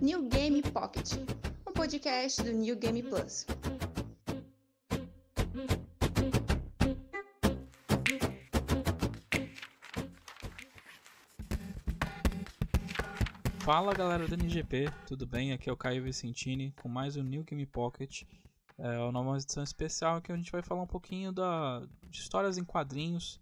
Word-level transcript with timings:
New 0.00 0.28
Game 0.30 0.62
Pocket, 0.62 1.12
um 1.68 1.72
podcast 1.74 2.42
do 2.42 2.50
New 2.50 2.74
Game 2.76 3.02
Plus. 3.02 3.46
Fala 13.58 13.92
galera 13.92 14.26
do 14.26 14.34
NGP, 14.34 14.90
tudo 15.06 15.26
bem? 15.26 15.52
Aqui 15.52 15.68
é 15.68 15.72
o 15.72 15.76
Caio 15.76 16.02
Vicentini 16.02 16.72
com 16.80 16.88
mais 16.88 17.18
um 17.18 17.22
New 17.22 17.44
Game 17.44 17.66
Pocket. 17.66 18.22
É 18.78 18.98
uma 19.00 19.36
edição 19.36 19.62
especial 19.62 20.22
que 20.22 20.32
a 20.32 20.36
gente 20.36 20.50
vai 20.50 20.62
falar 20.62 20.80
um 20.80 20.86
pouquinho 20.86 21.30
da, 21.30 21.82
de 22.08 22.18
histórias 22.18 22.56
em 22.56 22.64
quadrinhos, 22.64 23.38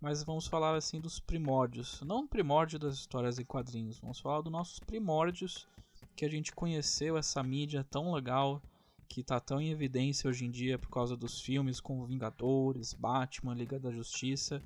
mas 0.00 0.22
vamos 0.22 0.46
falar 0.46 0.74
assim 0.74 1.00
dos 1.00 1.20
primórdios. 1.20 2.00
Não 2.02 2.26
primórdio 2.26 2.78
das 2.78 2.94
histórias 2.94 3.38
em 3.38 3.44
quadrinhos, 3.44 3.98
vamos 3.98 4.20
falar 4.20 4.40
dos 4.40 4.52
nossos 4.52 4.80
primórdios 4.80 5.66
que 6.14 6.24
a 6.24 6.30
gente 6.30 6.52
conheceu 6.52 7.16
essa 7.16 7.42
mídia 7.42 7.86
tão 7.90 8.12
legal, 8.12 8.62
que 9.08 9.20
está 9.20 9.40
tão 9.40 9.60
em 9.60 9.70
evidência 9.70 10.28
hoje 10.28 10.44
em 10.44 10.50
dia 10.50 10.78
por 10.78 10.90
causa 10.90 11.16
dos 11.16 11.40
filmes 11.40 11.80
como 11.80 12.06
Vingadores, 12.06 12.92
Batman, 12.92 13.54
Liga 13.54 13.78
da 13.78 13.90
Justiça 13.90 14.62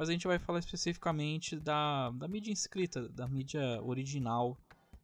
mas 0.00 0.08
a 0.08 0.12
gente 0.12 0.26
vai 0.26 0.38
falar 0.38 0.60
especificamente 0.60 1.56
da, 1.56 2.08
da 2.12 2.26
mídia 2.26 2.50
inscrita, 2.50 3.06
da 3.10 3.28
mídia 3.28 3.82
original, 3.82 4.56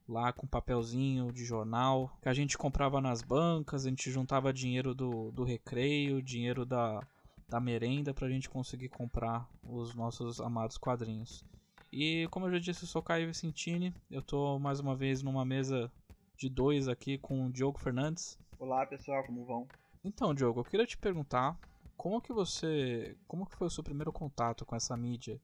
lá 0.09 0.33
com 0.33 0.47
papelzinho 0.47 1.31
de 1.31 1.45
jornal, 1.45 2.11
que 2.23 2.31
a 2.31 2.33
gente 2.33 2.57
comprava 2.57 2.99
nas 2.99 3.21
bancas, 3.21 3.85
a 3.85 3.91
gente 3.91 4.11
juntava 4.11 4.55
dinheiro 4.55 4.95
do, 4.95 5.31
do 5.33 5.45
recreio, 5.45 6.23
dinheiro 6.23 6.65
da, 6.65 7.07
da 7.49 7.61
merenda 7.61 8.13
para 8.13 8.27
a 8.27 8.31
gente 8.31 8.49
conseguir 8.49 8.89
comprar 8.89 9.49
os 9.63 9.95
nossos 9.95 10.41
amados 10.41 10.77
quadrinhos. 10.77 11.45
E 11.93 12.27
como 12.31 12.47
eu 12.47 12.53
já 12.53 12.59
disse, 12.59 12.85
eu 12.85 12.89
sou 12.89 13.03
Caio 13.03 13.27
Vicentini, 13.27 13.95
eu 14.11 14.21
estou 14.21 14.59
mais 14.59 14.81
uma 14.81 14.97
vez 14.97 15.23
numa 15.23 15.45
mesa 15.45 15.91
de 16.37 16.49
dois 16.49 16.89
aqui 16.89 17.17
com 17.19 17.47
o 17.47 17.53
Diogo 17.53 17.79
Fernandes. 17.79 18.39
Olá 18.59 18.85
pessoal, 18.87 19.25
como 19.25 19.45
vão? 19.45 19.67
Então, 20.05 20.35
Diogo, 20.35 20.61
eu 20.61 20.65
queria 20.65 20.87
te 20.87 20.99
perguntar 20.99 21.59
como 21.97 22.21
que 22.21 22.33
você. 22.33 23.17
Como 23.27 23.47
que 23.47 23.57
foi 23.57 23.67
o 23.67 23.71
seu 23.71 23.83
primeiro 23.83 24.13
contato 24.13 24.65
com 24.65 24.77
essa 24.77 24.97
mídia? 24.97 25.41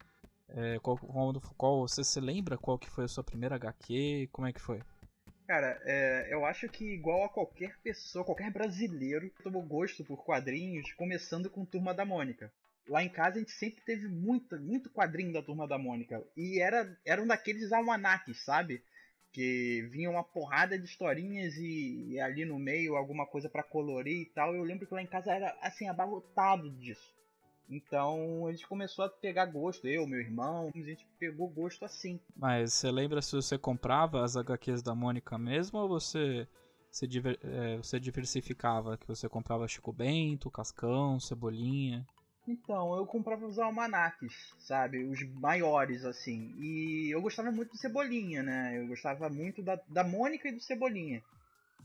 É, 0.48 0.78
qual, 0.80 0.98
qual, 0.98 1.32
qual, 1.56 1.88
você 1.88 2.04
se 2.04 2.20
lembra 2.20 2.58
qual 2.58 2.78
que 2.78 2.90
foi 2.90 3.04
a 3.04 3.08
sua 3.08 3.24
primeira 3.24 3.54
HQ? 3.56 4.28
Como 4.30 4.46
é 4.46 4.52
que 4.52 4.60
foi? 4.60 4.82
Cara, 5.52 5.78
é, 5.84 6.28
eu 6.30 6.46
acho 6.46 6.66
que 6.66 6.94
igual 6.94 7.24
a 7.24 7.28
qualquer 7.28 7.78
pessoa, 7.82 8.24
qualquer 8.24 8.50
brasileiro, 8.50 9.30
tomou 9.42 9.60
gosto 9.62 10.02
por 10.02 10.24
quadrinhos, 10.24 10.94
começando 10.94 11.50
com 11.50 11.62
Turma 11.62 11.92
da 11.92 12.06
Mônica. 12.06 12.50
Lá 12.88 13.04
em 13.04 13.10
casa 13.10 13.36
a 13.36 13.38
gente 13.40 13.52
sempre 13.52 13.84
teve 13.84 14.08
muito, 14.08 14.58
muito 14.58 14.88
quadrinho 14.88 15.30
da 15.30 15.42
Turma 15.42 15.68
da 15.68 15.76
Mônica. 15.76 16.24
E 16.34 16.58
era, 16.58 16.98
era 17.04 17.20
um 17.20 17.26
daqueles 17.26 17.70
almanaques, 17.70 18.42
sabe? 18.42 18.82
que 19.30 19.82
vinha 19.90 20.10
uma 20.10 20.24
porrada 20.24 20.78
de 20.78 20.86
historinhas 20.86 21.54
e, 21.58 22.12
e 22.12 22.20
ali 22.20 22.46
no 22.46 22.58
meio 22.58 22.96
alguma 22.96 23.26
coisa 23.26 23.46
para 23.50 23.62
colorir 23.62 24.22
e 24.22 24.26
tal. 24.34 24.54
Eu 24.54 24.62
lembro 24.62 24.86
que 24.86 24.94
lá 24.94 25.02
em 25.02 25.06
casa 25.06 25.32
era 25.32 25.54
assim 25.60 25.86
abarrotado 25.86 26.70
disso. 26.70 27.14
Então 27.68 28.46
a 28.46 28.52
gente 28.52 28.66
começou 28.66 29.04
a 29.04 29.08
pegar 29.08 29.46
gosto, 29.46 29.86
eu, 29.86 30.06
meu 30.06 30.20
irmão, 30.20 30.70
a 30.74 30.78
gente 30.78 31.06
pegou 31.18 31.48
gosto 31.48 31.84
assim. 31.84 32.20
Mas 32.36 32.74
você 32.74 32.90
lembra 32.90 33.22
se 33.22 33.34
você 33.34 33.56
comprava 33.56 34.22
as 34.24 34.36
HQs 34.36 34.82
da 34.82 34.94
Mônica 34.94 35.38
mesmo 35.38 35.78
ou 35.78 35.88
você 35.88 36.46
se 36.90 37.06
diver, 37.06 37.38
é, 37.42 37.78
você 37.78 37.98
diversificava? 37.98 38.98
Que 38.98 39.06
você 39.06 39.28
comprava 39.28 39.66
Chico 39.66 39.92
Bento, 39.92 40.50
Cascão, 40.50 41.18
Cebolinha? 41.18 42.06
Então, 42.46 42.96
eu 42.96 43.06
comprava 43.06 43.46
os 43.46 43.58
almanaques, 43.58 44.52
sabe? 44.58 45.04
Os 45.04 45.22
maiores, 45.34 46.04
assim. 46.04 46.54
E 46.58 47.14
eu 47.14 47.22
gostava 47.22 47.52
muito 47.52 47.70
do 47.70 47.78
Cebolinha, 47.78 48.42
né? 48.42 48.78
Eu 48.78 48.88
gostava 48.88 49.30
muito 49.30 49.62
da, 49.62 49.80
da 49.88 50.04
Mônica 50.04 50.48
e 50.48 50.52
do 50.52 50.60
Cebolinha. 50.60 51.22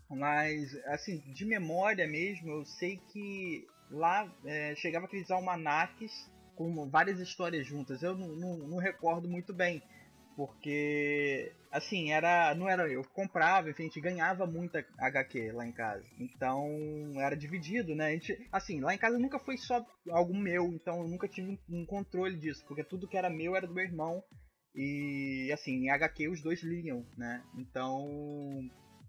Mas, 0.10 0.74
assim, 0.86 1.20
de 1.32 1.46
memória 1.46 2.08
mesmo, 2.08 2.50
eu 2.50 2.66
sei 2.66 2.98
que 2.98 3.68
lá 3.90 4.32
é, 4.46 4.76
chegava 4.76 5.06
aqueles 5.06 5.30
almanaques 5.32 6.12
com 6.56 6.90
várias 6.90 7.20
histórias 7.20 7.66
juntas. 7.66 8.02
Eu 8.02 8.16
não, 8.16 8.28
não, 8.30 8.58
não 8.68 8.78
recordo 8.78 9.28
muito 9.28 9.54
bem 9.54 9.82
porque 10.38 11.52
assim 11.72 12.12
era 12.12 12.54
não 12.54 12.70
era 12.70 12.88
eu 12.88 13.04
comprava 13.06 13.72
enfim 13.72 13.84
a 13.84 13.86
gente 13.88 14.00
ganhava 14.00 14.46
muita 14.46 14.86
HQ 15.00 15.52
lá 15.52 15.66
em 15.66 15.72
casa. 15.72 16.06
Então 16.20 16.70
era 17.20 17.36
dividido 17.36 17.96
né? 17.96 18.10
A 18.10 18.12
gente 18.12 18.48
assim 18.52 18.80
lá 18.80 18.94
em 18.94 19.00
casa 19.00 19.18
nunca 19.18 19.40
foi 19.40 19.58
só 19.58 19.84
algo 20.12 20.38
meu 20.38 20.68
então 20.68 21.02
eu 21.02 21.08
nunca 21.08 21.28
tive 21.28 21.60
um 21.68 21.86
controle 21.88 22.38
disso 22.38 22.64
porque 22.68 22.84
tudo 22.84 23.08
que 23.08 23.18
era 23.18 23.32
meu 23.32 23.56
era 23.56 23.66
do 23.66 23.74
meu 23.74 23.84
irmão. 23.84 24.24
E 24.76 25.50
assim 25.52 25.86
em 25.86 25.90
HQ 25.90 26.30
os 26.30 26.42
dois 26.44 26.62
liam 26.62 27.04
né? 27.18 27.44
Então 27.58 28.08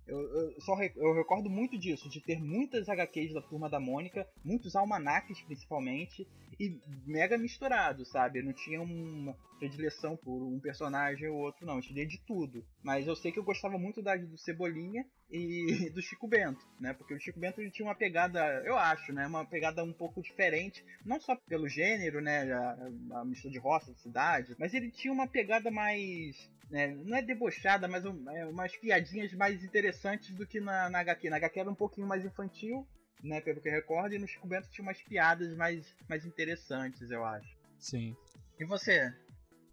eu, 0.09 0.21
eu, 0.21 0.61
só 0.61 0.75
eu 0.97 1.15
recordo 1.15 1.51
muito 1.51 1.79
disso, 1.79 2.09
de 2.09 2.21
ter 2.21 2.41
muitas 2.41 2.89
HQs 2.89 3.35
da 3.35 3.43
Turma 3.43 3.69
da 3.69 3.79
Mônica, 3.79 4.27
muitos 4.43 4.75
almanaques 4.75 5.41
principalmente, 5.43 6.27
e 6.59 6.81
mega 7.07 7.39
misturado, 7.39 8.05
sabe? 8.05 8.41
Eu 8.41 8.45
não 8.45 8.53
tinha 8.53 8.81
uma 8.81 9.37
predileção 9.59 10.17
por 10.17 10.43
um 10.43 10.59
personagem 10.61 11.29
ou 11.29 11.37
outro, 11.37 11.65
não. 11.65 11.77
Eu 11.77 11.83
tinha 11.83 12.07
de 12.07 12.19
tudo. 12.27 12.65
Mas 12.83 13.07
eu 13.07 13.15
sei 13.15 13.31
que 13.31 13.39
eu 13.39 13.45
gostava 13.45 13.79
muito 13.79 14.03
da 14.03 14.17
do 14.17 14.37
Cebolinha 14.39 15.05
e 15.31 15.91
do 15.95 16.03
Chico 16.03 16.27
Bento, 16.27 16.65
né? 16.81 16.93
Porque 16.95 17.15
o 17.15 17.21
Chico 17.21 17.39
Bento 17.39 17.61
ele 17.61 17.71
tinha 17.71 17.87
uma 17.87 17.95
pegada, 17.95 18.41
eu 18.65 18.77
acho, 18.77 19.13
né? 19.13 19.27
Uma 19.27 19.45
pegada 19.45 19.85
um 19.85 19.93
pouco 19.93 20.23
diferente, 20.23 20.85
não 21.05 21.21
só 21.21 21.37
pelo 21.37 21.69
gênero, 21.69 22.21
né? 22.21 22.51
A, 22.53 22.91
a 23.21 23.25
mistura 23.25 23.53
de 23.53 23.59
roça, 23.59 23.93
de 23.93 24.01
cidade, 24.01 24.57
mas 24.59 24.75
ele 24.75 24.91
tinha 24.91 25.13
uma 25.13 25.27
pegada 25.27 25.71
mais. 25.71 26.51
Né? 26.71 26.89
Não 27.05 27.17
é 27.17 27.23
debochada, 27.23 27.89
mas 27.89 28.05
um, 28.05 28.29
é, 28.31 28.45
umas 28.47 28.77
piadinhas 28.77 29.33
mais 29.33 29.65
interessantes 29.65 30.35
do 30.35 30.47
que 30.47 30.61
na, 30.61 30.91
na 30.91 30.99
HQ. 31.01 31.31
Na 31.31 31.37
HQ 31.37 31.61
era 31.61 31.71
um 31.71 31.75
pouquinho 31.75 32.07
mais 32.07 32.25
infantil, 32.25 32.87
né? 33.23 33.41
Pelo 33.41 33.61
que 33.61 33.69
eu 33.69 33.73
recordo, 33.73 34.15
e 34.15 34.19
no 34.19 34.27
Chico 34.27 34.47
Bento 34.47 34.69
tinha 34.71 34.83
umas 34.83 35.01
piadas 35.03 35.55
mais, 35.56 35.95
mais 36.09 36.25
interessantes, 36.25 37.11
eu 37.11 37.25
acho. 37.25 37.56
Sim. 37.79 38.17
E 38.59 38.65
você? 38.65 39.15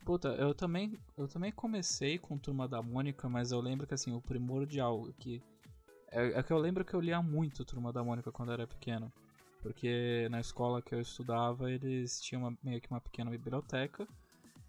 Puta, 0.06 0.30
eu 0.30 0.54
também, 0.54 1.00
eu 1.18 1.28
também 1.28 1.52
comecei 1.52 2.20
com 2.20 2.38
Turma 2.38 2.68
da 2.68 2.82
Mônica, 2.82 3.28
mas 3.28 3.52
eu 3.52 3.60
lembro 3.60 3.88
que 3.88 3.94
assim, 3.94 4.14
o 4.14 4.22
primordial 4.22 5.08
que 5.18 5.42
é, 6.16 6.40
é 6.40 6.44
que 6.44 6.54
eu 6.54 6.58
lembro 6.58 6.86
que 6.86 6.94
eu 6.94 7.02
lia 7.02 7.22
muito 7.22 7.66
Turma 7.66 7.92
da 7.92 8.04
Mônica 8.04 8.32
quando 8.32 8.50
eu 8.50 8.54
era 8.54 8.68
pequeno. 8.68 9.12
Porque 9.62 10.28
na 10.30 10.40
escola 10.40 10.82
que 10.82 10.94
eu 10.94 11.02
estudava, 11.02 11.72
eles 11.72 12.22
tinham 12.22 12.44
uma, 12.44 12.58
meio 12.64 12.80
que 12.80 12.90
uma 12.90 13.02
pequena 13.02 13.30
biblioteca. 13.32 14.08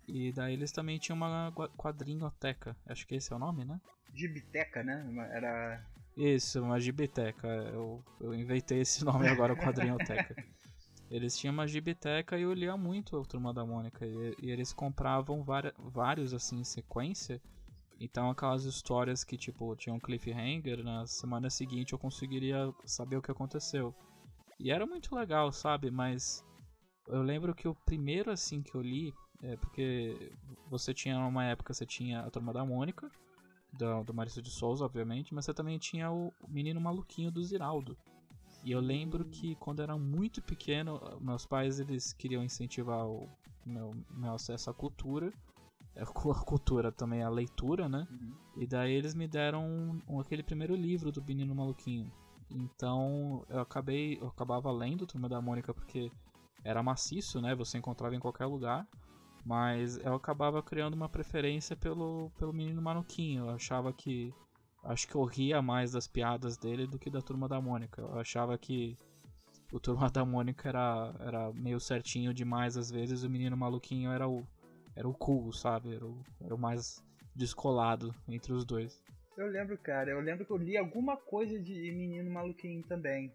E 0.08 0.32
daí 0.32 0.54
eles 0.54 0.72
também 0.72 0.98
tinham 0.98 1.16
uma 1.16 1.52
quadrinhoteca. 1.76 2.76
Acho 2.86 3.06
que 3.06 3.14
esse 3.14 3.32
é 3.32 3.36
o 3.36 3.38
nome, 3.38 3.64
né? 3.64 3.80
Gibiteca, 4.14 4.82
né? 4.82 5.06
Era. 5.32 5.84
Isso, 6.16 6.62
uma 6.62 6.80
gibiteca. 6.80 7.46
Eu, 7.46 8.02
eu 8.20 8.34
inventei 8.34 8.80
esse 8.80 9.04
nome 9.04 9.28
agora, 9.28 9.54
quadrinhoteca. 9.54 10.34
Eles 11.10 11.36
tinham 11.36 11.52
uma 11.52 11.68
gibiteca 11.68 12.38
e 12.38 12.42
eu 12.42 12.52
lia 12.52 12.76
muito 12.76 13.18
a 13.18 13.24
Turma 13.24 13.52
da 13.52 13.64
Mônica. 13.64 14.04
E, 14.06 14.34
e 14.40 14.50
eles 14.50 14.72
compravam 14.72 15.44
vários 15.78 16.32
assim 16.32 16.60
em 16.60 16.64
sequência. 16.64 17.40
Então 18.00 18.30
aquelas 18.30 18.64
histórias 18.64 19.24
que 19.24 19.36
tipo 19.36 19.74
tinham 19.76 19.96
um 19.96 20.00
cliffhanger, 20.00 20.82
na 20.82 21.06
semana 21.06 21.48
seguinte 21.48 21.92
eu 21.92 21.98
conseguiria 21.98 22.72
saber 22.84 23.16
o 23.16 23.22
que 23.22 23.30
aconteceu. 23.30 23.94
E 24.58 24.70
era 24.70 24.86
muito 24.86 25.14
legal, 25.14 25.52
sabe? 25.52 25.90
Mas 25.90 26.42
eu 27.08 27.22
lembro 27.22 27.54
que 27.54 27.68
o 27.68 27.74
primeiro 27.74 28.30
assim 28.30 28.62
que 28.62 28.74
eu 28.74 28.82
li 28.82 29.14
é 29.42 29.56
porque 29.56 30.32
você 30.68 30.94
tinha 30.94 31.18
uma 31.18 31.44
época 31.44 31.74
você 31.74 31.86
tinha 31.86 32.20
a 32.20 32.30
Turma 32.30 32.52
da 32.52 32.64
Mônica, 32.64 33.10
do, 33.78 34.04
do 34.04 34.14
Maurício 34.14 34.42
de 34.42 34.50
Souza, 34.50 34.84
obviamente, 34.84 35.34
mas 35.34 35.44
você 35.44 35.54
também 35.54 35.78
tinha 35.78 36.10
o 36.10 36.32
Menino 36.48 36.80
Maluquinho 36.80 37.30
do 37.30 37.42
Ziraldo. 37.42 37.96
E 38.64 38.72
eu 38.72 38.80
lembro 38.80 39.24
que 39.26 39.54
quando 39.56 39.80
era 39.80 39.96
muito 39.96 40.42
pequeno, 40.42 41.00
meus 41.20 41.46
pais 41.46 41.78
eles 41.78 42.12
queriam 42.12 42.42
incentivar 42.42 43.06
o 43.06 43.28
meu, 43.64 43.94
meu 44.10 44.34
acesso 44.34 44.70
à 44.70 44.74
cultura, 44.74 45.32
a 45.96 46.04
cultura 46.04 46.92
também, 46.92 47.22
a 47.22 47.28
leitura, 47.28 47.88
né? 47.88 48.06
Uhum. 48.10 48.32
E 48.56 48.66
daí 48.66 48.92
eles 48.92 49.14
me 49.14 49.26
deram 49.26 49.64
um, 49.64 50.02
um, 50.08 50.20
aquele 50.20 50.42
primeiro 50.42 50.74
livro 50.74 51.12
do 51.12 51.22
Menino 51.22 51.54
Maluquinho. 51.54 52.10
Então 52.50 53.44
eu 53.48 53.60
acabei, 53.60 54.18
eu 54.20 54.28
acabava 54.28 54.70
lendo 54.70 55.06
Turma 55.06 55.28
da 55.28 55.40
Mônica 55.40 55.72
porque 55.72 56.10
era 56.64 56.82
maciço, 56.82 57.40
né? 57.40 57.54
Você 57.54 57.78
encontrava 57.78 58.14
em 58.14 58.20
qualquer 58.20 58.46
lugar. 58.46 58.86
Mas 59.46 59.96
eu 59.98 60.12
acabava 60.12 60.60
criando 60.60 60.94
uma 60.94 61.08
preferência 61.08 61.76
pelo, 61.76 62.32
pelo 62.36 62.52
Menino 62.52 62.82
Maluquinho. 62.82 63.44
Eu 63.44 63.50
achava 63.50 63.92
que 63.92 64.34
acho 64.82 65.06
que 65.06 65.14
eu 65.14 65.22
ria 65.22 65.62
mais 65.62 65.92
das 65.92 66.08
piadas 66.08 66.58
dele 66.58 66.84
do 66.84 66.98
que 66.98 67.08
da 67.08 67.22
Turma 67.22 67.48
da 67.48 67.60
Mônica. 67.60 68.02
Eu 68.02 68.18
achava 68.18 68.58
que 68.58 68.98
o 69.72 69.78
Turma 69.78 70.10
da 70.10 70.24
Mônica 70.24 70.68
era, 70.68 71.14
era 71.20 71.52
meio 71.52 71.78
certinho 71.78 72.34
demais 72.34 72.76
às 72.76 72.90
vezes, 72.90 73.22
o 73.22 73.30
menino 73.30 73.56
maluquinho 73.56 74.10
era 74.10 74.28
o, 74.28 74.44
era 74.96 75.08
o 75.08 75.14
cool, 75.14 75.52
sabe? 75.52 75.94
Era 75.94 76.04
o, 76.04 76.24
era 76.40 76.52
o 76.52 76.58
mais 76.58 77.00
descolado 77.32 78.12
entre 78.26 78.52
os 78.52 78.64
dois. 78.64 79.00
Eu 79.38 79.46
lembro, 79.46 79.78
cara, 79.78 80.10
eu 80.10 80.20
lembro 80.20 80.44
que 80.44 80.50
eu 80.50 80.56
li 80.56 80.76
alguma 80.76 81.16
coisa 81.16 81.56
de 81.60 81.92
menino 81.92 82.32
maluquinho 82.32 82.82
também. 82.82 83.32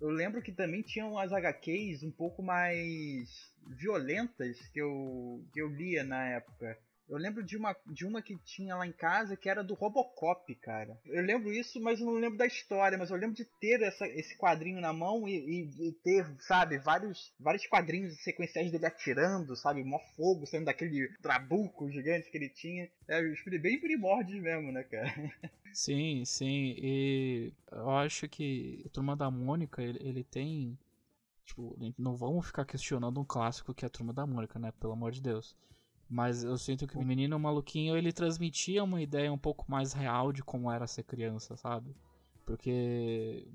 Eu 0.00 0.08
lembro 0.08 0.40
que 0.40 0.50
também 0.50 0.82
tinham 0.82 1.18
as 1.18 1.32
HQs 1.32 2.02
um 2.02 2.10
pouco 2.10 2.42
mais 2.42 3.52
violentas 3.66 4.58
que 4.68 4.80
eu, 4.80 5.44
que 5.52 5.60
eu 5.60 5.68
lia 5.68 6.02
na 6.02 6.24
época. 6.26 6.78
Eu 7.10 7.18
lembro 7.18 7.42
de 7.42 7.56
uma, 7.56 7.76
de 7.86 8.06
uma 8.06 8.22
que 8.22 8.38
tinha 8.38 8.76
lá 8.76 8.86
em 8.86 8.92
casa 8.92 9.36
que 9.36 9.48
era 9.48 9.64
do 9.64 9.74
Robocop, 9.74 10.54
cara. 10.54 10.96
Eu 11.04 11.24
lembro 11.24 11.52
isso, 11.52 11.80
mas 11.80 11.98
não 11.98 12.12
lembro 12.12 12.38
da 12.38 12.46
história. 12.46 12.96
Mas 12.96 13.10
eu 13.10 13.16
lembro 13.16 13.34
de 13.34 13.44
ter 13.44 13.82
essa, 13.82 14.06
esse 14.06 14.36
quadrinho 14.38 14.80
na 14.80 14.92
mão 14.92 15.28
e, 15.28 15.34
e, 15.34 15.88
e, 15.88 15.92
ter, 15.92 16.24
sabe, 16.38 16.78
vários, 16.78 17.34
vários 17.40 17.66
quadrinhos 17.66 18.16
sequenciais 18.22 18.70
dele 18.70 18.86
atirando, 18.86 19.56
sabe? 19.56 19.82
Mó 19.82 19.98
fogo 20.16 20.46
saindo 20.46 20.66
daquele 20.66 21.08
trabuco 21.20 21.90
gigante 21.90 22.30
que 22.30 22.38
ele 22.38 22.48
tinha. 22.48 22.88
É, 23.08 23.20
bem 23.58 23.80
primórdios 23.80 24.40
mesmo, 24.40 24.70
né, 24.70 24.84
cara? 24.84 25.12
Sim, 25.72 26.24
sim. 26.24 26.74
E 26.78 27.52
eu 27.70 27.90
acho 27.90 28.28
que 28.28 28.82
o 28.84 28.88
Turma 28.88 29.16
da 29.16 29.30
Mônica, 29.30 29.80
ele, 29.80 29.98
ele 30.02 30.24
tem. 30.24 30.76
Tipo, 31.44 31.76
não 31.96 32.16
vamos 32.16 32.46
ficar 32.46 32.64
questionando 32.64 33.20
um 33.20 33.24
clássico 33.24 33.72
que 33.72 33.84
é 33.84 33.86
a 33.86 33.90
Turma 33.90 34.12
da 34.12 34.26
Mônica, 34.26 34.58
né? 34.58 34.72
Pelo 34.80 34.92
amor 34.92 35.12
de 35.12 35.22
Deus. 35.22 35.56
Mas 36.10 36.42
eu 36.42 36.58
sinto 36.58 36.88
que 36.88 36.98
o 36.98 37.04
menino 37.04 37.38
maluquinho 37.38 37.96
ele 37.96 38.12
transmitia 38.12 38.82
uma 38.82 39.00
ideia 39.00 39.32
um 39.32 39.38
pouco 39.38 39.70
mais 39.70 39.92
real 39.92 40.32
de 40.32 40.42
como 40.42 40.68
era 40.68 40.84
ser 40.84 41.04
criança, 41.04 41.56
sabe? 41.56 41.94
Porque 42.44 43.46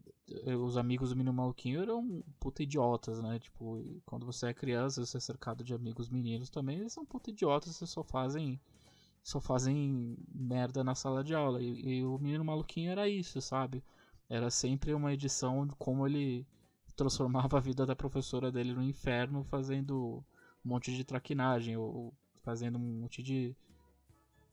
os 0.58 0.78
amigos 0.78 1.10
do 1.10 1.18
menino 1.18 1.34
maluquinho 1.34 1.82
eram 1.82 2.24
puta 2.40 2.64
idiotas, 2.64 3.22
né? 3.22 3.40
Tipo, 3.40 3.84
quando 4.06 4.26
você 4.26 4.48
é 4.48 4.54
criança, 4.54 5.06
você 5.06 5.18
é 5.18 5.20
cercado 5.20 5.66
de 5.66 5.74
amigos 5.74 6.08
meninos 6.10 6.50
também, 6.50 6.80
eles 6.80 6.94
são 6.94 7.06
puta 7.06 7.30
idiotas, 7.30 7.76
você 7.76 7.86
só 7.86 8.04
fazem 8.04 8.58
só 9.22 9.42
fazem 9.42 10.18
merda 10.34 10.82
na 10.82 10.96
sala 10.96 11.24
de 11.24 11.36
aula. 11.36 11.62
E, 11.62 11.98
e 11.98 12.06
o 12.06 12.18
menino 12.20 12.46
maluquinho 12.46 12.92
era 12.92 13.10
isso, 13.10 13.42
sabe? 13.42 13.84
Era 14.30 14.50
sempre 14.50 14.94
uma 14.94 15.12
edição 15.14 15.68
de 15.68 15.76
como 15.76 16.08
ele 16.08 16.48
transformava 16.96 17.58
a 17.58 17.60
vida 17.60 17.86
da 17.86 17.96
professora 17.96 18.50
dele 18.50 18.74
no 18.74 18.84
inferno 18.84 19.44
fazendo 19.44 20.24
um 20.64 20.70
monte 20.70 20.96
de 20.96 21.04
traquinagem 21.04 21.76
fazendo 22.46 22.78
um 22.78 23.02
monte 23.02 23.24
de 23.24 23.56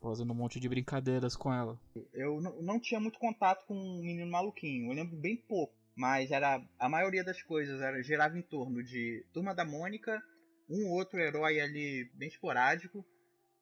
fazendo 0.00 0.32
um 0.32 0.36
monte 0.36 0.58
de 0.58 0.68
brincadeiras 0.68 1.36
com 1.36 1.52
ela. 1.52 1.78
Eu 2.12 2.40
não 2.40 2.80
tinha 2.80 2.98
muito 2.98 3.20
contato 3.20 3.64
com 3.66 3.74
o 3.74 4.02
menino 4.02 4.28
maluquinho, 4.28 4.90
eu 4.90 4.96
lembro 4.96 5.16
bem 5.16 5.36
pouco, 5.36 5.72
mas 5.94 6.32
era 6.32 6.60
a 6.78 6.88
maioria 6.88 7.22
das 7.22 7.40
coisas 7.42 7.80
era 7.80 8.02
girava 8.02 8.36
em 8.36 8.42
torno 8.42 8.82
de 8.82 9.24
Turma 9.32 9.54
da 9.54 9.64
Mônica, 9.64 10.20
um 10.68 10.88
outro 10.90 11.20
herói 11.20 11.60
ali 11.60 12.10
bem 12.14 12.28
esporádico 12.28 13.04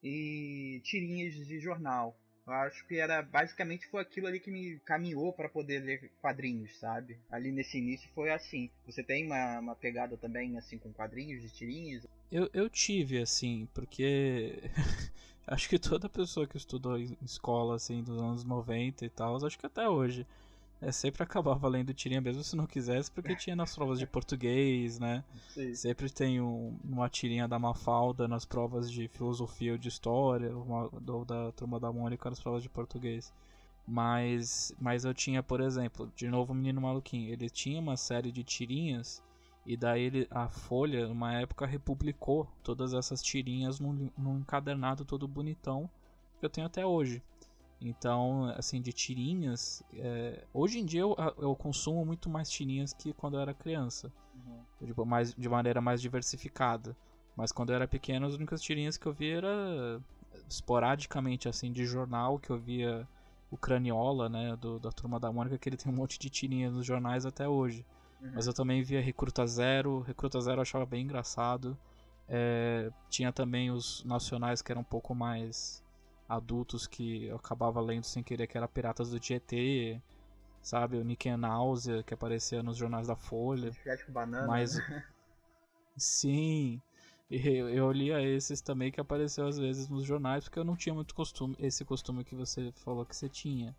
e 0.01 0.81
tirinhas 0.83 1.35
de 1.35 1.59
jornal. 1.59 2.17
Eu 2.45 2.53
acho 2.53 2.85
que 2.87 2.97
era 2.97 3.21
basicamente 3.21 3.87
foi 3.87 4.01
aquilo 4.01 4.27
ali 4.27 4.39
que 4.39 4.51
me 4.51 4.79
caminhou 4.79 5.31
para 5.31 5.47
poder 5.47 5.79
ler 5.79 6.11
quadrinhos, 6.21 6.75
sabe? 6.79 7.19
Ali 7.29 7.51
nesse 7.51 7.77
início 7.77 8.09
foi 8.15 8.31
assim. 8.31 8.69
Você 8.85 9.03
tem 9.03 9.25
uma, 9.25 9.59
uma 9.59 9.75
pegada 9.75 10.17
também 10.17 10.57
assim 10.57 10.77
com 10.77 10.91
quadrinhos 10.91 11.41
de 11.41 11.49
tirinhas? 11.49 12.05
Eu, 12.31 12.49
eu 12.53 12.69
tive, 12.69 13.21
assim, 13.21 13.67
porque 13.73 14.59
acho 15.45 15.69
que 15.69 15.77
toda 15.77 16.09
pessoa 16.09 16.47
que 16.47 16.57
estudou 16.57 16.97
em 16.97 17.15
escola, 17.21 17.75
assim, 17.75 18.01
dos 18.01 18.19
anos 18.19 18.43
90 18.43 19.05
e 19.05 19.09
tal, 19.09 19.45
acho 19.45 19.59
que 19.59 19.65
até 19.65 19.87
hoje, 19.87 20.25
é, 20.81 20.91
sempre 20.91 21.21
acabava 21.21 21.67
lendo 21.67 21.93
tirinha, 21.93 22.19
mesmo 22.19 22.43
se 22.43 22.55
não 22.55 22.65
quisesse, 22.65 23.11
porque 23.11 23.35
tinha 23.35 23.55
nas 23.55 23.75
provas 23.75 23.99
de 23.99 24.07
português, 24.07 24.99
né? 24.99 25.23
Sim. 25.49 25.75
Sempre 25.75 26.09
tem 26.09 26.41
um, 26.41 26.75
uma 26.83 27.07
tirinha 27.07 27.47
da 27.47 27.59
Mafalda 27.59 28.27
nas 28.27 28.45
provas 28.45 28.91
de 28.91 29.07
filosofia 29.07 29.73
ou 29.73 29.77
de 29.77 29.87
história, 29.87 30.57
uma, 30.57 30.89
ou 31.07 31.23
da 31.23 31.51
Turma 31.51 31.79
da 31.79 31.91
Mônica 31.91 32.29
nas 32.29 32.39
provas 32.39 32.63
de 32.63 32.69
português. 32.69 33.31
Mas, 33.87 34.73
mas 34.79 35.05
eu 35.05 35.13
tinha, 35.13 35.43
por 35.43 35.61
exemplo, 35.61 36.11
de 36.15 36.27
novo 36.27 36.51
o 36.51 36.55
Menino 36.55 36.81
Maluquinho, 36.81 37.31
ele 37.31 37.49
tinha 37.49 37.79
uma 37.79 37.95
série 37.97 38.31
de 38.31 38.43
tirinhas 38.43 39.21
e 39.65 39.77
daí 39.77 40.03
ele, 40.03 40.27
a 40.31 40.49
Folha, 40.49 41.07
numa 41.07 41.33
época, 41.33 41.67
republicou 41.67 42.47
todas 42.63 42.93
essas 42.93 43.21
tirinhas 43.21 43.79
num, 43.79 44.09
num 44.17 44.39
encadernado 44.39 45.05
todo 45.05 45.27
bonitão 45.27 45.87
que 46.39 46.45
eu 46.45 46.49
tenho 46.49 46.65
até 46.65 46.83
hoje. 46.83 47.21
Então, 47.81 48.45
assim, 48.55 48.79
de 48.79 48.93
tirinhas, 48.93 49.81
é, 49.93 50.45
hoje 50.53 50.79
em 50.79 50.85
dia 50.85 51.01
eu, 51.01 51.15
eu, 51.39 51.55
consumo 51.55 52.05
muito 52.05 52.29
mais 52.29 52.47
tirinhas 52.47 52.93
que 52.93 53.11
quando 53.11 53.37
eu 53.37 53.41
era 53.41 53.55
criança. 53.55 54.13
Uhum. 54.35 54.85
Tipo, 54.85 55.03
mais, 55.03 55.33
de 55.33 55.49
maneira 55.49 55.81
mais 55.81 55.99
diversificada. 55.99 56.95
Mas 57.35 57.51
quando 57.51 57.71
eu 57.71 57.75
era 57.75 57.87
pequeno, 57.87 58.27
as 58.27 58.35
únicas 58.35 58.61
tirinhas 58.61 58.97
que 58.97 59.07
eu 59.07 59.13
via 59.13 59.37
era 59.37 60.01
esporadicamente, 60.47 61.49
assim, 61.49 61.71
de 61.71 61.83
jornal, 61.83 62.37
que 62.37 62.51
eu 62.51 62.57
via 62.59 63.07
o 63.49 63.57
Craniola, 63.57 64.29
né, 64.29 64.55
do, 64.55 64.79
da 64.79 64.91
Turma 64.91 65.19
da 65.19 65.31
Mônica, 65.31 65.57
que 65.57 65.67
ele 65.67 65.77
tem 65.77 65.91
um 65.91 65.95
monte 65.95 66.19
de 66.19 66.29
tirinhas 66.29 66.73
nos 66.73 66.85
jornais 66.85 67.25
até 67.25 67.47
hoje. 67.47 67.83
Uhum. 68.21 68.31
Mas 68.35 68.45
eu 68.45 68.53
também 68.53 68.83
via 68.83 69.01
Recruta 69.01 69.47
Zero. 69.47 70.01
Recruta 70.01 70.39
Zero 70.39 70.57
eu 70.57 70.61
achava 70.61 70.85
bem 70.85 71.03
engraçado. 71.03 71.75
É, 72.29 72.91
tinha 73.09 73.31
também 73.33 73.71
os 73.71 74.03
nacionais 74.05 74.61
que 74.61 74.71
eram 74.71 74.81
um 74.81 74.85
pouco 74.85 75.15
mais 75.15 75.80
adultos 76.31 76.87
que 76.87 77.25
eu 77.25 77.35
acabava 77.35 77.81
lendo 77.81 78.05
sem 78.05 78.23
querer, 78.23 78.47
que 78.47 78.57
era 78.57 78.67
Piratas 78.67 79.09
do 79.11 79.19
Tietê, 79.19 80.01
sabe? 80.61 80.97
O 80.97 81.03
Nick 81.03 81.29
Náusea, 81.35 82.03
que 82.03 82.13
aparecia 82.13 82.63
nos 82.63 82.77
jornais 82.77 83.07
da 83.07 83.15
Folha. 83.15 83.71
Banana. 84.09 84.47
Mas. 84.47 84.75
Né? 84.75 85.05
Sim. 85.97 86.81
Eu, 87.29 87.69
eu 87.69 87.91
lia 87.91 88.21
esses 88.21 88.61
também 88.61 88.91
que 88.91 88.99
apareceu 88.99 89.47
às 89.47 89.57
vezes 89.57 89.87
nos 89.87 90.03
jornais, 90.03 90.43
porque 90.43 90.59
eu 90.59 90.65
não 90.65 90.75
tinha 90.75 90.93
muito 90.93 91.15
costume, 91.15 91.55
esse 91.59 91.85
costume 91.85 92.25
que 92.25 92.35
você 92.35 92.71
falou 92.73 93.05
que 93.05 93.15
você 93.15 93.29
tinha. 93.29 93.75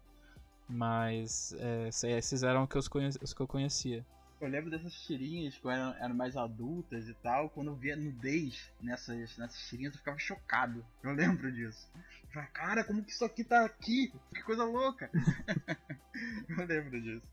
Mas 0.68 1.54
é, 1.58 1.90
esses 2.16 2.42
eram 2.42 2.66
os 2.74 2.88
que 3.34 3.40
eu 3.40 3.46
conhecia. 3.46 4.06
Eu 4.42 4.48
lembro 4.48 4.72
dessas 4.72 4.92
tirinhas 4.92 5.56
que 5.56 5.68
eram, 5.68 5.94
eram 6.00 6.14
mais 6.16 6.36
adultas 6.36 7.08
e 7.08 7.14
tal. 7.14 7.48
Quando 7.50 7.68
eu 7.68 7.76
via 7.76 7.94
nudez 7.94 8.72
nessas, 8.80 9.38
nessas 9.38 9.68
tirinhas, 9.68 9.92
eu 9.92 10.00
ficava 10.00 10.18
chocado. 10.18 10.84
Eu 11.00 11.12
lembro 11.12 11.52
disso. 11.52 11.88
Eu 11.94 12.30
falei, 12.32 12.48
cara, 12.48 12.82
como 12.82 13.04
que 13.04 13.12
isso 13.12 13.24
aqui 13.24 13.44
tá 13.44 13.64
aqui? 13.64 14.12
Que 14.34 14.42
coisa 14.42 14.64
louca! 14.64 15.08
eu 16.58 16.66
lembro 16.66 17.00
disso. 17.00 17.24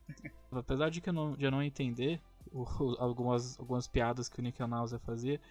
Apesar 0.52 0.92
de 0.92 1.02
que 1.02 1.10
eu 1.10 1.14
não, 1.14 1.36
de 1.36 1.44
eu 1.46 1.50
não 1.50 1.64
entender 1.64 2.22
o, 2.52 2.64
algumas, 3.00 3.60
algumas 3.60 3.88
piadas 3.88 4.30
que 4.30 4.40
o 4.40 4.44
Nick 4.44 4.62
Nauser 4.62 5.00
fazia, 5.00 5.42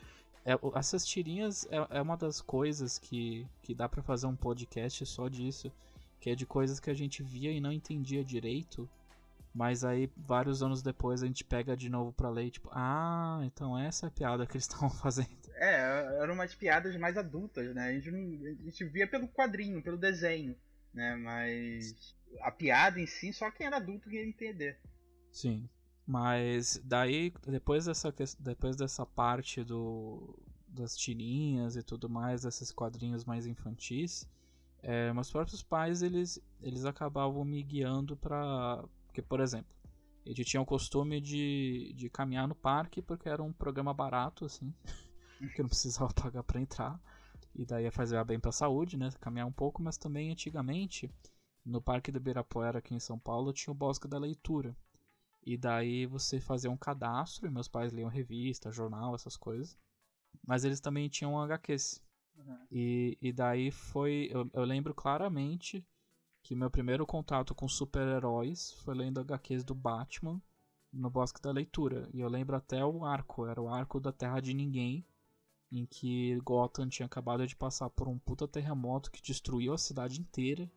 é, 0.44 0.52
essas 0.76 1.04
tirinhas 1.04 1.66
é, 1.72 1.98
é, 1.98 2.00
uma 2.00 2.16
das 2.16 2.40
coisas 2.40 3.00
que, 3.00 3.44
que 3.62 3.74
dá 3.74 3.88
para 3.88 4.00
fazer 4.00 4.28
um 4.28 4.36
podcast 4.36 5.04
só 5.06 5.26
disso. 5.26 5.72
Que 6.20 6.30
é 6.30 6.34
de 6.36 6.46
coisas 6.46 6.78
que 6.78 6.88
a 6.88 6.94
gente 6.94 7.20
via 7.20 7.50
e 7.50 7.60
não 7.60 7.72
entendia 7.72 8.24
direito 8.24 8.88
mas 9.58 9.82
aí, 9.82 10.08
vários 10.16 10.62
anos 10.62 10.82
depois, 10.82 11.20
a 11.20 11.26
gente 11.26 11.42
pega 11.42 11.76
de 11.76 11.88
novo 11.88 12.12
pra 12.12 12.30
ler 12.30 12.44
e 12.44 12.50
tipo, 12.52 12.70
ah, 12.72 13.40
então 13.42 13.76
essa 13.76 14.06
é 14.06 14.08
a 14.08 14.10
piada 14.12 14.46
que 14.46 14.52
eles 14.52 14.62
estavam 14.70 14.88
fazendo. 14.88 15.36
É, 15.56 16.20
eram 16.22 16.34
umas 16.34 16.54
piadas 16.54 16.94
mais 16.96 17.18
adultas, 17.18 17.74
né? 17.74 17.88
A 17.88 17.92
gente, 17.92 18.08
não, 18.12 18.20
a 18.20 18.64
gente 18.66 18.84
via 18.84 19.04
pelo 19.08 19.26
quadrinho, 19.26 19.82
pelo 19.82 19.96
desenho, 19.96 20.54
né? 20.94 21.16
Mas 21.16 22.14
a 22.40 22.52
piada 22.52 23.00
em 23.00 23.06
si, 23.08 23.32
só 23.32 23.50
quem 23.50 23.66
era 23.66 23.78
adulto 23.78 24.08
ia 24.08 24.24
entender. 24.24 24.78
Sim. 25.32 25.68
Mas 26.06 26.80
daí, 26.84 27.32
depois 27.44 27.86
dessa, 27.86 28.14
depois 28.38 28.76
dessa 28.76 29.04
parte 29.04 29.64
do, 29.64 30.38
das 30.68 30.96
tirinhas 30.96 31.74
e 31.74 31.82
tudo 31.82 32.08
mais, 32.08 32.42
desses 32.42 32.70
quadrinhos 32.70 33.24
mais 33.24 33.44
infantis, 33.44 34.24
é, 34.84 35.12
meus 35.12 35.32
próprios 35.32 35.64
pais, 35.64 36.00
eles, 36.00 36.40
eles 36.62 36.84
acabavam 36.84 37.44
me 37.44 37.60
guiando 37.60 38.16
para 38.16 38.84
porque, 39.18 39.22
por 39.22 39.40
exemplo, 39.40 39.74
ele 40.24 40.44
tinha 40.44 40.60
o 40.60 40.66
costume 40.66 41.20
de, 41.20 41.92
de 41.96 42.08
caminhar 42.08 42.46
no 42.46 42.54
parque 42.54 43.02
porque 43.02 43.28
era 43.28 43.42
um 43.42 43.52
programa 43.52 43.92
barato, 43.92 44.44
assim, 44.44 44.72
que 45.56 45.62
não 45.62 45.68
precisava 45.68 46.12
pagar 46.14 46.42
para 46.44 46.60
entrar. 46.60 47.00
E 47.54 47.64
daí 47.64 47.84
ia 47.84 47.92
fazer 47.92 48.22
bem 48.24 48.38
para 48.38 48.50
a 48.50 48.52
saúde, 48.52 48.96
né? 48.96 49.08
Caminhar 49.20 49.46
um 49.46 49.52
pouco, 49.52 49.82
mas 49.82 49.96
também 49.96 50.30
antigamente, 50.30 51.10
no 51.64 51.82
Parque 51.82 52.12
do 52.12 52.18
Ibirapuera 52.18 52.78
aqui 52.78 52.94
em 52.94 53.00
São 53.00 53.18
Paulo, 53.18 53.52
tinha 53.52 53.72
o 53.72 53.76
Bosque 53.76 54.06
da 54.06 54.18
Leitura. 54.18 54.76
E 55.44 55.56
daí 55.56 56.06
você 56.06 56.38
fazia 56.38 56.70
um 56.70 56.76
cadastro, 56.76 57.48
e 57.48 57.50
meus 57.50 57.66
pais 57.66 57.92
liam 57.92 58.08
revista, 58.08 58.70
jornal, 58.70 59.14
essas 59.14 59.36
coisas. 59.36 59.76
Mas 60.46 60.62
eles 60.62 60.80
também 60.80 61.08
tinham 61.08 61.40
HQs. 61.40 62.00
Uhum. 62.36 62.66
E, 62.70 63.18
e 63.20 63.32
daí 63.32 63.72
foi. 63.72 64.28
Eu, 64.30 64.48
eu 64.52 64.64
lembro 64.64 64.94
claramente 64.94 65.84
que 66.48 66.54
meu 66.54 66.70
primeiro 66.70 67.04
contato 67.04 67.54
com 67.54 67.68
super-heróis 67.68 68.72
foi 68.82 68.94
lendo 68.94 69.20
HQs 69.20 69.62
do 69.64 69.74
Batman 69.74 70.40
no 70.90 71.10
Bosque 71.10 71.42
da 71.42 71.50
Leitura. 71.50 72.08
E 72.10 72.20
eu 72.20 72.28
lembro 72.30 72.56
até 72.56 72.82
o 72.82 73.04
arco, 73.04 73.44
era 73.44 73.60
o 73.60 73.68
arco 73.68 74.00
da 74.00 74.12
Terra 74.12 74.40
de 74.40 74.54
Ninguém, 74.54 75.04
em 75.70 75.84
que 75.84 76.40
Gotham 76.40 76.88
tinha 76.88 77.04
acabado 77.04 77.46
de 77.46 77.54
passar 77.54 77.90
por 77.90 78.08
um 78.08 78.18
puta 78.18 78.48
terremoto 78.48 79.10
que 79.10 79.20
destruiu 79.20 79.74
a 79.74 79.78
cidade 79.78 80.22
inteira. 80.22 80.72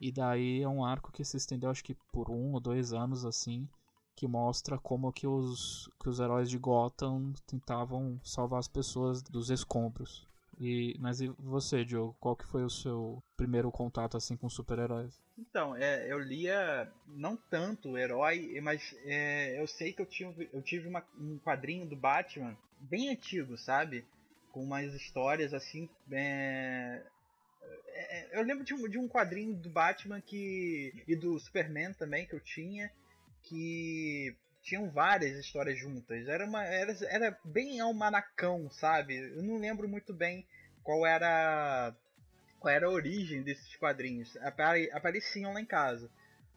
E 0.00 0.10
daí 0.10 0.62
é 0.62 0.68
um 0.68 0.82
arco 0.82 1.12
que 1.12 1.22
se 1.26 1.36
estendeu 1.36 1.68
acho 1.68 1.84
que 1.84 1.94
por 2.10 2.30
um 2.30 2.54
ou 2.54 2.60
dois 2.60 2.94
anos 2.94 3.26
assim, 3.26 3.68
que 4.16 4.26
mostra 4.26 4.78
como 4.78 5.12
que 5.12 5.26
os, 5.26 5.90
que 6.00 6.08
os 6.08 6.20
heróis 6.20 6.48
de 6.48 6.56
Gotham 6.56 7.34
tentavam 7.46 8.18
salvar 8.24 8.60
as 8.60 8.68
pessoas 8.68 9.20
dos 9.20 9.50
escombros. 9.50 10.26
E, 10.64 10.96
mas 11.00 11.20
e 11.20 11.26
você, 11.40 11.84
Diogo? 11.84 12.16
Qual 12.20 12.36
que 12.36 12.46
foi 12.46 12.62
o 12.62 12.70
seu 12.70 13.20
primeiro 13.36 13.68
contato 13.72 14.16
assim 14.16 14.36
com 14.36 14.48
super-heróis? 14.48 15.20
Então, 15.36 15.74
é, 15.74 16.06
eu 16.10 16.20
lia 16.20 16.88
não 17.08 17.36
tanto 17.36 17.98
herói, 17.98 18.60
mas 18.62 18.94
é, 19.04 19.60
eu 19.60 19.66
sei 19.66 19.92
que 19.92 20.00
eu 20.00 20.06
tive, 20.06 20.48
eu 20.52 20.62
tive 20.62 20.88
uma, 20.88 21.04
um 21.18 21.36
quadrinho 21.40 21.84
do 21.84 21.96
Batman 21.96 22.56
bem 22.78 23.10
antigo, 23.10 23.58
sabe? 23.58 24.04
Com 24.52 24.62
umas 24.62 24.94
histórias 24.94 25.52
assim. 25.52 25.88
É, 26.12 27.02
É, 27.88 28.38
eu 28.38 28.44
lembro 28.44 28.64
de 28.64 28.72
um, 28.72 28.88
de 28.88 28.98
um 28.98 29.08
quadrinho 29.08 29.56
do 29.56 29.68
Batman 29.68 30.20
que. 30.20 30.92
e 31.08 31.16
do 31.16 31.40
Superman 31.40 31.92
também 31.94 32.24
que 32.24 32.34
eu 32.34 32.40
tinha, 32.40 32.88
que 33.42 34.36
tinham 34.62 34.90
várias 34.90 35.36
histórias 35.36 35.78
juntas. 35.78 36.28
Era, 36.28 36.46
uma, 36.46 36.64
era, 36.64 36.96
era 37.08 37.38
bem 37.44 37.80
almanacão, 37.80 38.70
sabe? 38.70 39.16
Eu 39.16 39.42
não 39.42 39.58
lembro 39.58 39.88
muito 39.88 40.14
bem 40.14 40.46
qual 40.82 41.04
era 41.04 41.94
qual 42.58 42.72
era 42.72 42.86
a 42.86 42.90
origem 42.90 43.42
desses 43.42 43.76
quadrinhos. 43.76 44.36
Apare, 44.36 44.88
apareciam 44.92 45.52
lá 45.52 45.60
em 45.60 45.66
casa, 45.66 46.08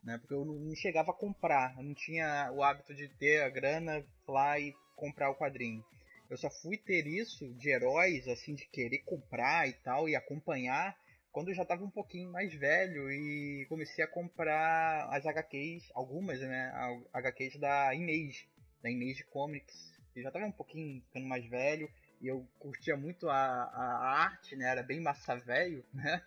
né? 0.04 0.20
Porque 0.20 0.36
eu 0.36 0.46
não 0.46 0.76
chegava 0.76 1.12
a 1.12 1.16
comprar, 1.16 1.76
eu 1.78 1.84
não 1.84 1.96
tinha 1.96 2.52
o 2.52 2.64
hábito 2.64 2.94
de 2.94 3.08
ter 3.10 3.42
a 3.42 3.50
grana 3.50 4.06
lá 4.28 4.60
e 4.60 4.74
comprar 4.96 5.32
o 5.32 5.36
quadrinho. 5.36 5.84
Eu 6.30 6.38
só 6.38 6.50
fui 6.50 6.78
ter 6.78 7.06
isso 7.08 7.52
de 7.56 7.70
heróis, 7.70 8.28
assim, 8.28 8.54
de 8.56 8.66
querer 8.68 9.00
comprar 9.00 9.68
e 9.68 9.74
tal, 9.74 10.08
e 10.08 10.16
acompanhar, 10.16 10.96
quando 11.36 11.50
eu 11.50 11.54
já 11.54 11.64
estava 11.64 11.84
um 11.84 11.90
pouquinho 11.90 12.32
mais 12.32 12.54
velho 12.54 13.12
e 13.12 13.66
comecei 13.68 14.02
a 14.02 14.08
comprar 14.08 15.10
as 15.12 15.26
HQs, 15.26 15.92
algumas, 15.94 16.40
né? 16.40 16.72
HQs 17.12 17.60
da 17.60 17.94
Image, 17.94 18.48
da 18.82 18.90
Image 18.90 19.26
Comics. 19.26 19.94
Eu 20.16 20.24
já 20.24 20.30
estava 20.30 20.46
um 20.46 20.52
pouquinho 20.54 21.02
ficando 21.02 21.28
mais 21.28 21.46
velho 21.46 21.92
e 22.22 22.28
eu 22.28 22.48
curtia 22.58 22.96
muito 22.96 23.28
a, 23.28 23.36
a 23.36 24.24
arte, 24.24 24.56
né? 24.56 24.70
Era 24.70 24.82
bem 24.82 25.02
massa 25.02 25.36
velho, 25.36 25.84
né? 25.94 26.24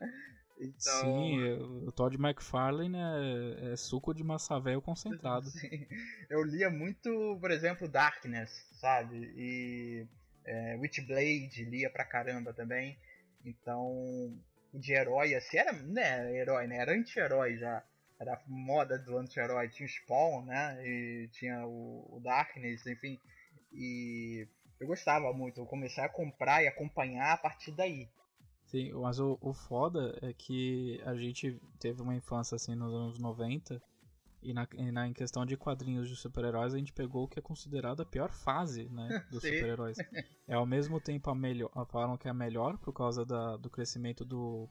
Então... 0.61 1.01
Sim, 1.01 1.53
o 1.87 1.91
Todd 1.91 2.15
McFarlane 2.17 2.99
é, 2.99 3.73
é 3.73 3.77
suco 3.77 4.13
de 4.13 4.23
massa 4.23 4.61
velho 4.61 4.83
concentrado. 4.83 5.49
Sim. 5.49 5.87
Eu 6.29 6.45
lia 6.45 6.69
muito, 6.69 7.39
por 7.41 7.51
exemplo, 7.51 7.89
Darkness, 7.89 8.69
sabe? 8.73 9.33
E 9.35 10.07
é, 10.45 10.77
Witchblade 10.77 11.65
lia 11.65 11.89
pra 11.89 12.05
caramba 12.05 12.53
também. 12.53 12.99
Então, 13.43 14.37
de 14.79 14.93
herói, 14.93 15.35
assim, 15.35 15.59
era, 15.59 15.73
né, 15.73 16.35
herói, 16.35 16.67
né? 16.67 16.77
Era 16.77 16.93
anti-herói 16.93 17.57
já. 17.59 17.85
Era 18.21 18.35
a 18.35 18.43
moda 18.47 18.99
do 18.99 19.17
anti-herói. 19.17 19.69
Tinha 19.69 19.87
o 19.87 19.91
Spawn, 19.91 20.45
né? 20.45 20.79
E 20.87 21.29
tinha 21.33 21.67
o, 21.67 22.17
o 22.17 22.21
Darkness, 22.21 22.87
enfim. 22.87 23.19
E 23.73 24.47
eu 24.81 24.87
gostava 24.87 25.33
muito. 25.33 25.61
Eu 25.61 25.67
comecei 25.67 26.03
a 26.03 26.09
comprar 26.09 26.63
e 26.63 26.69
acompanhar 26.69 27.33
a 27.33 27.37
partir 27.37 27.73
daí. 27.73 28.09
Sim, 28.67 28.93
mas 28.93 29.19
o, 29.19 29.39
o 29.41 29.55
foda 29.55 30.19
é 30.21 30.33
que 30.33 31.01
a 31.05 31.15
gente 31.15 31.61
teve 31.81 32.03
uma 32.03 32.15
infância 32.15 32.55
assim 32.55 32.75
nos 32.75 32.93
anos 32.93 33.19
90 33.19 33.81
e 34.43 34.53
na, 34.55 34.67
e 34.73 34.93
na 34.93 35.09
em 35.09 35.13
questão 35.13 35.45
de 35.45 35.57
quadrinhos 35.57 36.09
de 36.09 36.17
super-heróis 36.17 36.75
a 36.75 36.79
gente 36.79 36.93
pegou 36.93 37.25
o 37.25 37.29
que 37.29 37.39
é 37.39 37.43
considerado 37.43 38.01
a 38.01 38.07
pior 38.07 38.31
fase 38.31 38.89
né, 38.89 39.25
dos 39.31 39.43
super-heróis. 39.43 39.99
É 40.47 40.55
ao 40.55 40.67
mesmo 40.67 41.01
tempo 41.01 41.31
a 41.31 41.35
melhor, 41.35 41.71
falam 41.87 42.17
que 42.17 42.29
é 42.29 42.31
a 42.31 42.35
melhor 42.35 42.79
por 42.79 42.93
causa 42.93 43.25
da, 43.25 43.57
do 43.57 43.69
crescimento 43.69 44.25
do, 44.25 44.69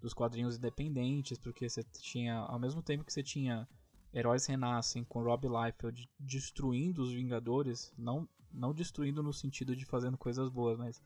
dos 0.00 0.12
quadrinhos 0.12 0.56
independentes, 0.56 1.38
porque 1.38 1.68
você 1.68 1.82
tinha, 1.84 2.36
ao 2.36 2.58
mesmo 2.58 2.82
tempo 2.82 3.04
que 3.04 3.12
você 3.12 3.22
tinha 3.22 3.68
heróis 4.12 4.46
renascem 4.46 5.04
com 5.04 5.22
Rob 5.22 5.46
Liefeld 5.46 6.08
destruindo 6.18 7.02
os 7.02 7.12
Vingadores, 7.12 7.92
não 7.96 8.28
não 8.52 8.72
destruindo 8.72 9.22
no 9.22 9.34
sentido 9.34 9.76
de 9.76 9.84
fazendo 9.84 10.16
coisas 10.16 10.48
boas, 10.48 10.78
mas 10.78 11.02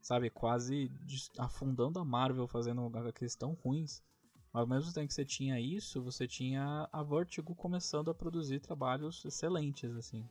sabe, 0.00 0.30
quase 0.30 0.90
afundando 1.38 1.98
a 1.98 2.04
Marvel 2.04 2.46
fazendo 2.46 2.86
HQs 2.86 3.34
tão 3.34 3.54
ruins. 3.54 4.02
Mas 4.52 4.60
ao 4.60 4.66
mesmo 4.66 4.92
tempo 4.92 5.08
que 5.08 5.14
você 5.14 5.24
tinha 5.24 5.58
isso, 5.58 6.02
você 6.02 6.26
tinha 6.28 6.88
a 6.92 7.02
Vertigo 7.02 7.54
começando 7.54 8.10
a 8.10 8.14
produzir 8.14 8.60
trabalhos 8.60 9.24
excelentes, 9.24 9.96
assim. 9.96 10.28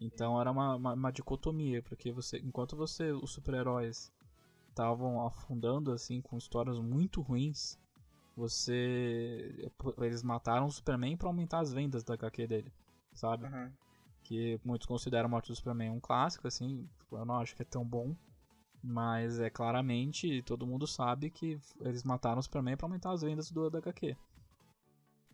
Então 0.00 0.40
era 0.40 0.50
uma, 0.50 0.76
uma, 0.76 0.92
uma 0.94 1.10
dicotomia, 1.10 1.82
porque 1.82 2.10
você, 2.10 2.38
enquanto 2.38 2.74
você, 2.74 3.12
os 3.12 3.32
super-heróis, 3.32 4.10
estavam 4.70 5.26
afundando 5.26 5.92
assim 5.92 6.22
com 6.22 6.38
histórias 6.38 6.78
muito 6.78 7.20
ruins, 7.20 7.78
você 8.34 9.70
eles 9.98 10.22
mataram 10.22 10.66
o 10.66 10.72
Superman 10.72 11.16
para 11.16 11.28
aumentar 11.28 11.58
as 11.58 11.72
vendas 11.72 12.02
da 12.02 12.14
HQ 12.14 12.46
dele, 12.46 12.72
sabe? 13.12 13.44
Uhum. 13.44 13.70
Que 14.22 14.58
muitos 14.64 14.86
consideram 14.86 15.26
a 15.26 15.28
morte 15.30 15.48
do 15.48 15.56
Superman 15.56 15.90
um 15.90 16.00
clássico, 16.00 16.48
assim, 16.48 16.88
eu 17.12 17.24
não 17.26 17.36
acho 17.36 17.54
que 17.54 17.62
é 17.62 17.66
tão 17.66 17.84
bom, 17.84 18.16
mas 18.82 19.38
é 19.38 19.50
claramente, 19.50 20.42
todo 20.42 20.66
mundo 20.66 20.86
sabe 20.86 21.30
que 21.30 21.60
eles 21.80 22.02
mataram 22.02 22.38
o 22.38 22.42
Superman 22.42 22.76
para 22.76 22.86
aumentar 22.86 23.12
as 23.12 23.22
vendas 23.22 23.50
do, 23.50 23.68
da 23.68 23.78
HQ. 23.78 24.16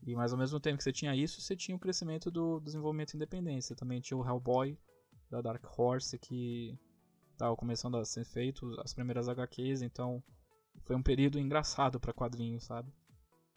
E 0.07 0.15
mas 0.15 0.33
ao 0.33 0.39
mesmo 0.39 0.61
tempo 0.61 0.79
que 0.79 0.85
você 0.85 0.93
tinha 0.93 1.15
isso, 1.15 1.41
você 1.41 1.57
tinha 1.57 1.77
o 1.77 1.81
crescimento 1.81 2.31
do 2.31 2.61
desenvolvimento 2.61 3.15
independente. 3.15 3.65
Você 3.65 3.75
também 3.75 4.01
tinha 4.01 4.17
o 4.17 4.25
Hellboy 4.25 4.79
da 5.31 5.41
Dark 5.41 5.65
Horse 5.79 6.19
que 6.19 6.79
estava 7.33 7.57
começando 7.57 7.97
a 7.97 8.05
ser 8.05 8.25
feito 8.25 8.79
as 8.81 8.95
primeiras 8.95 9.29
HQs, 9.29 9.83
então 9.83 10.23
foi 10.85 10.97
um 10.97 11.03
período 11.03 11.39
engraçado 11.39 12.01
para 12.01 12.13
quadrinhos, 12.13 12.65
sabe? 12.65 12.93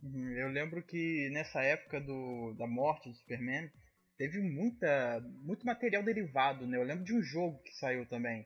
Uhum, 0.01 0.31
eu 0.31 0.49
lembro 0.49 0.81
que 0.83 1.29
nessa 1.31 1.61
época 1.61 1.99
do, 1.99 2.53
da 2.57 2.65
morte 2.65 3.09
do 3.09 3.15
Superman 3.15 3.69
teve 4.17 4.39
muita 4.39 5.19
muito 5.43 5.65
material 5.65 6.03
derivado, 6.03 6.65
né? 6.65 6.77
Eu 6.77 6.83
lembro 6.83 7.03
de 7.03 7.13
um 7.13 7.21
jogo 7.21 7.61
que 7.63 7.73
saiu 7.73 8.05
também 8.07 8.45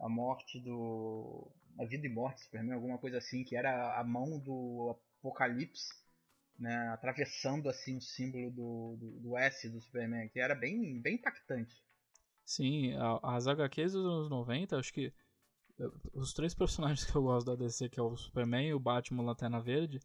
a 0.00 0.08
morte 0.08 0.60
do. 0.60 1.50
A 1.78 1.84
vida 1.84 2.06
e 2.06 2.10
morte 2.10 2.36
do 2.36 2.44
Superman, 2.44 2.74
alguma 2.74 2.98
coisa 2.98 3.18
assim, 3.18 3.42
que 3.42 3.56
era 3.56 3.98
a 3.98 4.04
mão 4.04 4.38
do 4.38 4.96
Apocalipse, 5.18 5.88
né, 6.56 6.88
atravessando 6.90 7.68
assim 7.68 7.96
o 7.96 8.00
símbolo 8.00 8.50
do, 8.52 8.96
do, 8.96 9.20
do, 9.20 9.36
S 9.36 9.68
do 9.68 9.80
Superman, 9.80 10.28
que 10.28 10.38
era 10.38 10.54
bem, 10.54 11.00
bem 11.00 11.16
impactante. 11.16 11.74
Sim, 12.44 12.92
as 13.22 13.48
HQs 13.48 13.92
dos 13.92 14.04
anos 14.04 14.30
90, 14.30 14.78
acho 14.78 14.92
que 14.92 15.12
os 16.12 16.32
três 16.32 16.54
personagens 16.54 17.04
que 17.10 17.16
eu 17.16 17.22
gosto 17.22 17.46
da 17.46 17.56
DC, 17.56 17.88
que 17.88 17.98
é 17.98 18.02
o 18.02 18.16
Superman, 18.16 18.72
o 18.74 18.80
Batman 18.80 19.22
e 19.22 19.24
o 19.24 19.26
Lanterna 19.26 19.60
Verde, 19.60 20.00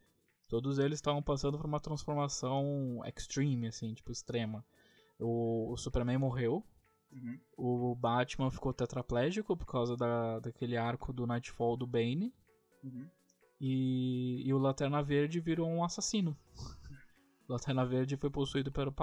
todos 0.48 0.80
eles 0.80 0.98
estavam 0.98 1.22
passando 1.22 1.58
por 1.58 1.68
uma 1.68 1.80
transformação 1.80 3.02
extreme, 3.06 3.68
assim, 3.68 3.94
tipo, 3.94 4.12
extrema. 4.12 4.66
O, 5.20 5.72
o 5.72 5.78
Superman 5.78 6.18
morreu, 6.18 6.66
Uhum. 7.12 7.40
O 7.58 7.96
Batman 7.96 8.52
ficou 8.52 8.74
tetraplégico 8.74 9.58
por 9.58 9.66
causa 9.66 9.98
da, 9.98 10.40
daquele 10.40 10.78
arco 10.78 11.12
do 11.12 11.26
Nightfall 11.26 11.76
do 11.76 11.88
Bane. 11.88 12.34
Uhum. 12.84 13.10
E, 13.60 14.44
e 14.46 14.54
o 14.54 14.58
Lanterna 14.58 15.04
Verde 15.04 15.40
virou 15.40 15.68
um 15.68 15.84
assassino. 15.84 16.38
O 17.48 17.54
Lanterna 17.54 17.86
Verde 17.86 18.16
foi 18.16 18.30
possuído 18.30 18.72
pelo 18.72 18.94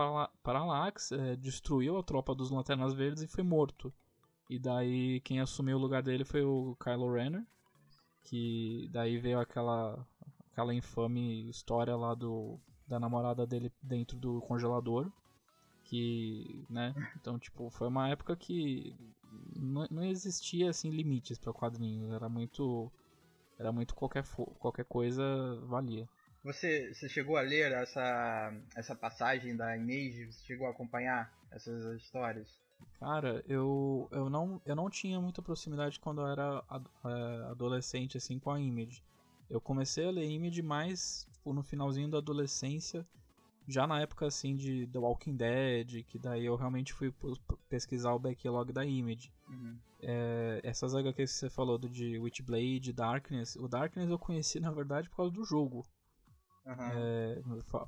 Parallax, 0.42 1.12
é, 1.12 1.36
destruiu 1.36 1.98
a 1.98 2.02
tropa 2.02 2.34
dos 2.34 2.50
Lanternas 2.50 2.94
Verdes 2.94 3.22
e 3.22 3.28
foi 3.28 3.42
morto. 3.42 3.92
E 4.48 4.58
daí 4.58 5.20
quem 5.20 5.40
assumiu 5.40 5.76
o 5.76 5.80
lugar 5.80 6.02
dele 6.02 6.24
foi 6.24 6.42
o 6.42 6.76
Kylo 6.76 7.12
Renner. 7.12 7.44
Que 8.22 8.88
daí 8.92 9.18
veio 9.18 9.38
aquela, 9.38 10.04
aquela 10.50 10.74
infame 10.74 11.48
história 11.48 11.94
lá 11.94 12.14
do, 12.14 12.58
da 12.86 12.98
namorada 12.98 13.46
dele 13.46 13.72
dentro 13.82 14.16
do 14.16 14.40
congelador 14.40 15.12
que, 15.86 16.64
né? 16.68 16.94
Então, 17.16 17.38
tipo, 17.38 17.70
foi 17.70 17.88
uma 17.88 18.08
época 18.08 18.36
que 18.36 18.94
não, 19.54 19.86
não 19.90 20.04
existia 20.04 20.70
assim 20.70 20.90
limites 20.90 21.38
para 21.38 21.52
quadrinhos, 21.52 22.12
era 22.12 22.28
muito 22.28 22.92
era 23.58 23.72
muito 23.72 23.94
qualquer 23.94 24.24
qualquer 24.58 24.84
coisa 24.84 25.24
valia. 25.62 26.08
Você, 26.44 26.92
você 26.92 27.08
chegou 27.08 27.36
a 27.36 27.40
ler 27.40 27.72
essa 27.72 28.52
essa 28.74 28.94
passagem 28.94 29.56
da 29.56 29.76
Image? 29.76 30.26
Você 30.26 30.44
chegou 30.44 30.66
a 30.66 30.70
acompanhar 30.70 31.32
essas 31.50 32.00
histórias? 32.02 32.60
Cara, 32.98 33.42
eu, 33.46 34.08
eu, 34.10 34.28
não, 34.28 34.60
eu 34.64 34.76
não 34.76 34.90
tinha 34.90 35.20
muita 35.20 35.42
proximidade 35.42 35.98
quando 35.98 36.20
eu 36.20 36.26
era 36.26 36.62
é, 37.04 37.50
adolescente 37.50 38.16
assim 38.16 38.38
com 38.38 38.50
a 38.50 38.60
Image. 38.60 39.02
Eu 39.48 39.60
comecei 39.60 40.06
a 40.06 40.10
ler 40.10 40.28
Image 40.28 40.62
mais 40.62 41.26
tipo, 41.32 41.52
no 41.52 41.62
finalzinho 41.62 42.10
da 42.10 42.18
adolescência 42.18 43.06
já 43.66 43.86
na 43.86 44.00
época 44.00 44.26
assim 44.26 44.54
de 44.54 44.86
The 44.86 44.98
Walking 44.98 45.36
Dead, 45.36 46.04
que 46.04 46.18
daí 46.18 46.44
eu 46.44 46.56
realmente 46.56 46.92
fui 46.92 47.12
pesquisar 47.68 48.12
o 48.14 48.18
backlog 48.18 48.72
da 48.72 48.84
Image. 48.84 49.32
Uhum. 49.48 49.76
É, 50.00 50.60
essas 50.62 50.94
HQs 50.94 51.32
que 51.32 51.38
você 51.38 51.50
falou 51.50 51.76
do 51.76 51.88
de 51.88 52.18
Witchblade, 52.18 52.92
Darkness, 52.92 53.56
o 53.56 53.66
Darkness 53.66 54.08
eu 54.08 54.18
conheci 54.18 54.60
na 54.60 54.70
verdade 54.70 55.08
por 55.08 55.16
causa 55.16 55.32
do 55.32 55.44
jogo. 55.44 55.84
Uhum. 56.64 56.74
É, 56.78 57.42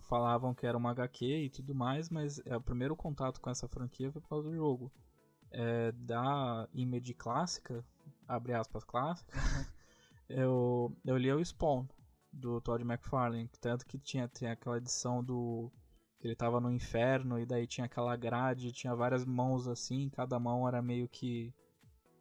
falavam 0.09 0.55
que 0.55 0.67
era 0.67 0.79
uma 0.79 0.91
HQ 0.91 1.25
e 1.25 1.51
tudo 1.51 1.75
mais, 1.75 2.09
mas 2.11 2.41
é, 2.45 2.57
o 2.57 2.61
primeiro 2.61 2.97
contato 2.97 3.41
com 3.41 3.51
essa 3.51 3.69
franquia 3.69 4.11
foi 4.11 4.21
por 4.21 4.29
causa 4.29 4.49
do 4.49 4.55
jogo. 4.55 4.91
É, 5.51 5.93
da 5.93 6.69
Image 6.75 7.15
clássica, 7.15 7.85
abre 8.27 8.53
aspas 8.53 8.85
clássica, 8.85 9.33
eu, 10.29 10.95
eu 11.05 11.17
li 11.17 11.33
o 11.33 11.45
Spawn 11.45 11.87
do 12.33 12.61
Todd 12.61 12.83
McFarlane, 12.83 13.51
tanto 13.61 13.87
que 13.87 13.99
tinha, 13.99 14.29
tinha 14.29 14.53
aquela 14.53 14.79
edição 14.79 15.23
do 15.23 15.73
que 16.19 16.27
ele 16.27 16.35
tava 16.37 16.61
no 16.61 16.71
inferno 16.73 17.39
e 17.39 17.47
daí 17.47 17.67
tinha 17.67 17.85
aquela 17.85 18.17
grade, 18.17 18.73
tinha 18.73 18.95
várias 18.95 19.25
mãos 19.25 19.69
assim, 19.69 20.11
cada 20.11 20.39
mão 20.39 20.67
era 20.67 20.83
meio 20.83 21.09
que 21.09 21.55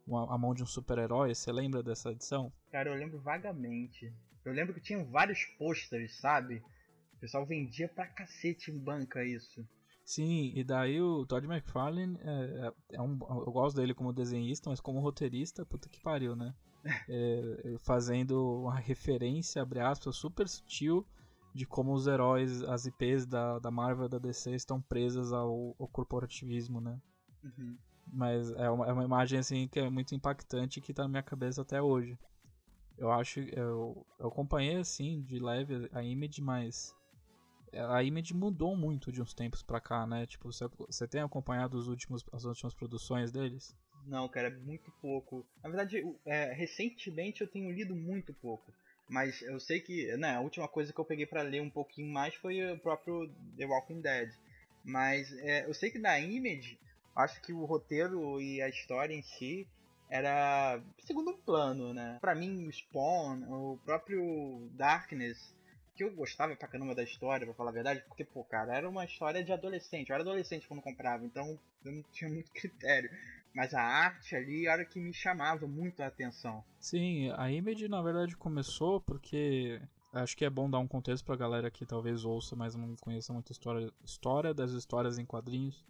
uma, 0.06 0.34
a 0.34 0.38
mão 0.38 0.54
de 0.54 0.62
um 0.62 0.66
super-herói. 0.66 1.34
Você 1.34 1.52
lembra 1.52 1.82
dessa 1.82 2.10
edição? 2.10 2.52
Cara, 2.70 2.90
eu 2.90 2.94
lembro 2.94 3.20
vagamente. 3.20 4.12
Eu 4.44 4.52
lembro 4.52 4.74
que 4.74 4.80
tinham 4.80 5.04
vários 5.04 5.44
pôsteres, 5.58 6.16
sabe? 6.20 6.62
O 7.14 7.18
pessoal 7.20 7.44
vendia 7.44 7.88
pra 7.88 8.06
cacete 8.06 8.70
em 8.70 8.78
banca 8.78 9.24
isso. 9.24 9.66
Sim, 10.04 10.52
e 10.54 10.64
daí 10.64 11.02
o 11.02 11.26
Todd 11.26 11.46
McFarlane, 11.46 12.16
é, 12.22 12.66
é, 12.66 12.96
é 12.96 13.02
um, 13.02 13.18
eu 13.28 13.52
gosto 13.52 13.76
dele 13.76 13.92
como 13.92 14.12
desenhista, 14.12 14.70
mas 14.70 14.80
como 14.80 15.00
roteirista, 15.00 15.66
puta 15.66 15.88
que 15.88 16.00
pariu, 16.00 16.34
né? 16.34 16.54
É, 17.08 17.76
fazendo 17.80 18.62
uma 18.62 18.76
referência, 18.76 19.60
abre 19.60 19.80
aspas, 19.80 20.16
super 20.16 20.48
sutil 20.48 21.06
de 21.54 21.66
como 21.66 21.92
os 21.92 22.06
heróis, 22.06 22.62
as 22.62 22.86
IPs 22.86 23.26
da, 23.26 23.58
da 23.58 23.70
Marvel 23.70 24.06
e 24.06 24.08
da 24.08 24.18
DC 24.18 24.54
estão 24.54 24.80
presas 24.80 25.32
ao, 25.32 25.74
ao 25.78 25.88
corporativismo, 25.88 26.80
né? 26.80 27.00
Uhum. 27.42 27.76
Mas 28.12 28.50
é 28.52 28.70
uma, 28.70 28.86
é 28.86 28.92
uma 28.92 29.04
imagem 29.04 29.38
assim 29.38 29.68
que 29.68 29.78
é 29.80 29.90
muito 29.90 30.14
impactante 30.14 30.80
que 30.80 30.94
tá 30.94 31.02
na 31.02 31.08
minha 31.08 31.22
cabeça 31.22 31.62
até 31.62 31.82
hoje. 31.82 32.18
Eu 32.96 33.10
acho. 33.12 33.40
Eu, 33.40 34.06
eu 34.18 34.28
acompanhei 34.28 34.76
assim, 34.76 35.22
de 35.22 35.38
leve, 35.38 35.88
a 35.92 36.02
Image, 36.02 36.42
mas. 36.42 36.94
A 37.90 38.02
Image 38.02 38.34
mudou 38.34 38.74
muito 38.74 39.12
de 39.12 39.20
uns 39.20 39.34
tempos 39.34 39.62
pra 39.62 39.80
cá, 39.80 40.06
né? 40.06 40.26
Tipo, 40.26 40.50
você, 40.50 40.66
você 40.86 41.06
tem 41.06 41.20
acompanhado 41.20 41.76
os 41.76 41.86
últimos, 41.86 42.24
as 42.32 42.44
últimas 42.44 42.74
produções 42.74 43.30
deles? 43.30 43.76
Não, 44.06 44.28
cara, 44.28 44.50
muito 44.50 44.90
pouco. 45.00 45.44
Na 45.62 45.68
verdade, 45.68 46.02
é, 46.24 46.52
recentemente 46.52 47.40
eu 47.42 47.48
tenho 47.48 47.70
lido 47.70 47.94
muito 47.94 48.32
pouco. 48.34 48.72
Mas 49.08 49.40
eu 49.42 49.58
sei 49.58 49.80
que, 49.80 50.14
né, 50.16 50.36
a 50.36 50.40
última 50.40 50.68
coisa 50.68 50.92
que 50.92 50.98
eu 50.98 51.04
peguei 51.04 51.26
para 51.26 51.42
ler 51.42 51.62
um 51.62 51.70
pouquinho 51.70 52.12
mais 52.12 52.34
foi 52.34 52.72
o 52.72 52.78
próprio 52.78 53.28
The 53.56 53.64
Walking 53.66 54.00
Dead. 54.00 54.30
Mas 54.84 55.32
é, 55.38 55.64
eu 55.66 55.74
sei 55.74 55.90
que 55.90 55.98
da 55.98 56.18
Image, 56.18 56.78
acho 57.16 57.40
que 57.42 57.52
o 57.52 57.64
roteiro 57.64 58.40
e 58.40 58.60
a 58.60 58.68
história 58.68 59.14
em 59.14 59.22
si 59.22 59.66
era 60.10 60.80
segundo 61.00 61.34
plano, 61.38 61.92
né? 61.92 62.18
Pra 62.20 62.34
mim, 62.34 62.66
o 62.66 62.72
Spawn, 62.72 63.42
o 63.48 63.78
próprio 63.84 64.68
Darkness, 64.72 65.54
que 65.96 66.04
eu 66.04 66.14
gostava 66.14 66.54
pra 66.56 66.68
caramba 66.68 66.94
da 66.94 67.02
história, 67.02 67.46
pra 67.46 67.54
falar 67.54 67.70
a 67.70 67.74
verdade, 67.74 68.02
porque, 68.08 68.24
pô, 68.24 68.44
cara, 68.44 68.76
era 68.76 68.88
uma 68.88 69.04
história 69.04 69.42
de 69.42 69.52
adolescente. 69.52 70.08
Eu 70.08 70.14
era 70.14 70.22
adolescente 70.22 70.66
quando 70.68 70.80
comprava, 70.82 71.24
então 71.24 71.58
eu 71.84 71.92
não 71.92 72.02
tinha 72.12 72.30
muito 72.30 72.50
critério. 72.54 73.10
Mas 73.54 73.74
a 73.74 73.82
arte 73.82 74.36
ali 74.36 74.66
era 74.66 74.84
que 74.84 75.00
me 75.00 75.12
chamava 75.12 75.66
muito 75.66 76.00
a 76.02 76.06
atenção. 76.06 76.64
Sim, 76.78 77.30
a 77.36 77.50
Image 77.50 77.88
na 77.88 78.00
verdade 78.02 78.36
começou 78.36 79.00
porque 79.00 79.80
acho 80.12 80.36
que 80.36 80.44
é 80.44 80.50
bom 80.50 80.70
dar 80.70 80.78
um 80.78 80.86
contexto 80.86 81.24
pra 81.24 81.36
galera 81.36 81.70
que 81.70 81.86
talvez 81.86 82.24
ouça, 82.24 82.54
mas 82.54 82.74
não 82.74 82.94
conheça 82.96 83.32
muito 83.32 83.50
a 83.50 83.52
história, 83.52 83.92
história 84.04 84.54
das 84.54 84.72
histórias 84.72 85.18
em 85.18 85.24
quadrinhos. 85.24 85.84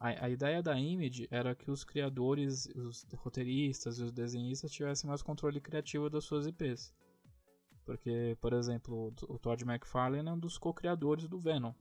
A, 0.00 0.26
a 0.26 0.30
ideia 0.30 0.62
da 0.62 0.78
Image 0.78 1.28
era 1.30 1.54
que 1.54 1.70
os 1.70 1.84
criadores, 1.84 2.66
os 2.66 3.06
roteiristas 3.16 3.98
e 3.98 4.02
os 4.02 4.12
desenhistas 4.12 4.70
tivessem 4.70 5.08
mais 5.08 5.22
controle 5.22 5.60
criativo 5.60 6.08
das 6.08 6.24
suas 6.24 6.46
IPs. 6.46 6.94
Porque, 7.84 8.36
por 8.40 8.52
exemplo, 8.52 9.14
o 9.28 9.38
Todd 9.38 9.64
McFarlane 9.64 10.28
é 10.28 10.32
um 10.32 10.38
dos 10.38 10.58
co-criadores 10.58 11.26
do 11.26 11.38
Venom. 11.38 11.72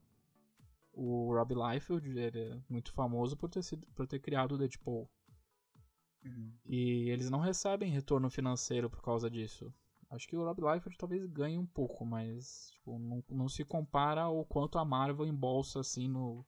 O 1.00 1.32
Rob 1.32 1.54
Liefeld 1.54 2.10
ele 2.18 2.40
é 2.40 2.60
muito 2.68 2.92
famoso 2.92 3.38
por 3.38 3.50
ter, 3.50 3.62
sido, 3.62 3.86
por 3.96 4.08
ter 4.08 4.20
criado 4.20 4.54
o 4.54 4.58
Deadpool. 4.58 5.08
Uhum. 6.26 6.52
E 6.66 7.10
eles 7.12 7.30
não 7.30 7.40
recebem 7.40 7.92
retorno 7.92 8.32
financeiro 8.32 8.90
por 8.90 9.02
causa 9.04 9.30
disso. 9.30 9.72
Acho 10.10 10.28
que 10.28 10.36
o 10.36 10.44
Rob 10.44 10.60
Liefeld 10.60 10.98
talvez 10.98 11.24
ganhe 11.28 11.58
um 11.58 11.68
pouco, 11.68 12.04
mas 12.04 12.72
tipo, 12.72 12.98
não, 12.98 13.24
não 13.30 13.48
se 13.48 13.64
compara 13.64 14.22
ao 14.22 14.44
quanto 14.46 14.80
a 14.80 14.86
Marvel 14.86 15.28
embolsa 15.28 15.82
assim 15.82 16.08
no, 16.08 16.44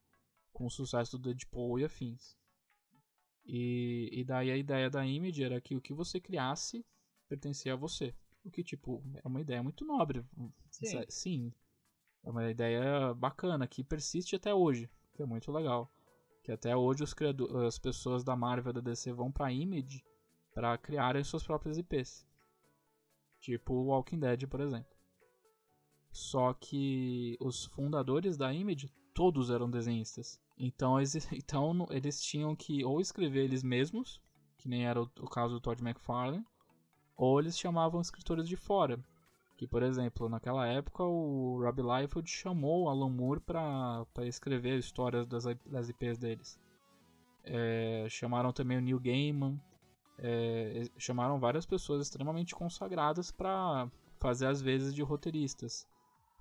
com 0.52 0.66
o 0.66 0.72
sucesso 0.72 1.18
do 1.18 1.30
Deadpool 1.30 1.78
e 1.78 1.86
afins. 1.86 2.36
E, 3.46 4.10
e 4.12 4.24
daí 4.24 4.50
a 4.50 4.58
ideia 4.58 4.90
da 4.90 5.06
Image 5.06 5.44
era 5.44 5.62
que 5.62 5.76
o 5.76 5.82
que 5.82 5.94
você 5.94 6.20
criasse 6.20 6.84
pertencia 7.28 7.74
a 7.74 7.76
você. 7.76 8.16
O 8.44 8.50
que, 8.50 8.64
tipo, 8.64 9.04
é 9.24 9.28
uma 9.28 9.42
ideia 9.42 9.62
muito 9.62 9.86
nobre. 9.86 10.26
Sim. 10.72 11.06
Sim. 11.08 11.54
É 12.24 12.30
uma 12.30 12.50
ideia 12.50 13.14
bacana, 13.14 13.68
que 13.68 13.84
persiste 13.84 14.36
até 14.36 14.54
hoje, 14.54 14.90
que 15.14 15.22
é 15.22 15.26
muito 15.26 15.52
legal. 15.52 15.92
Que 16.44 16.52
até 16.52 16.76
hoje 16.76 17.04
os 17.04 17.16
as 17.66 17.80
pessoas 17.80 18.24
da 18.24 18.36
Marvel 18.36 18.72
e 18.72 18.74
da 18.74 18.82
DC 18.82 19.12
vão 19.14 19.32
pra 19.32 19.52
Image 19.52 20.04
para 20.54 20.78
criarem 20.78 21.24
suas 21.24 21.44
próprias 21.44 21.78
IPs. 21.78 22.26
Tipo 23.40 23.74
Walking 23.74 24.20
Dead, 24.20 24.48
por 24.48 24.60
exemplo. 24.60 24.98
Só 26.12 26.54
que 26.54 27.38
os 27.40 27.66
fundadores 27.66 28.36
da 28.36 28.54
Image 28.54 28.92
todos 29.14 29.50
eram 29.50 29.70
desenhistas. 29.70 30.40
Então, 30.58 30.96
então 31.32 31.88
eles 31.90 32.22
tinham 32.22 32.56
que 32.56 32.84
ou 32.84 33.00
escrever 33.00 33.44
eles 33.44 33.64
mesmos, 33.64 34.22
que 34.58 34.68
nem 34.68 34.86
era 34.86 35.02
o, 35.02 35.10
o 35.20 35.30
caso 35.30 35.56
do 35.56 35.62
Todd 35.62 35.82
McFarlane, 35.82 36.46
ou 37.16 37.40
eles 37.40 37.58
chamavam 37.58 38.02
escritores 38.02 38.48
de 38.48 38.56
fora. 38.56 39.00
Que, 39.60 39.68
por 39.68 39.84
exemplo, 39.84 40.30
naquela 40.30 40.66
época 40.66 41.04
o 41.04 41.62
Rob 41.62 41.82
Liefeld 41.82 42.30
chamou 42.30 42.86
o 42.86 42.90
Alan 42.90 43.10
Moore 43.10 43.42
para 43.42 44.08
escrever 44.20 44.80
histórias 44.80 45.28
das, 45.28 45.44
das 45.66 45.90
IPs 45.90 46.18
deles. 46.18 46.58
É, 47.44 48.08
chamaram 48.10 48.54
também 48.54 48.78
o 48.78 48.82
Neil 48.82 48.98
Gaiman, 48.98 49.60
é, 50.18 50.86
chamaram 50.98 51.42
várias 51.42 51.66
pessoas 51.66 52.04
extremamente 52.04 52.56
consagradas 52.56 53.34
para 53.34 53.92
fazer 54.18 54.46
as 54.46 54.62
vezes 54.62 54.96
de 54.96 55.02
roteiristas 55.02 55.86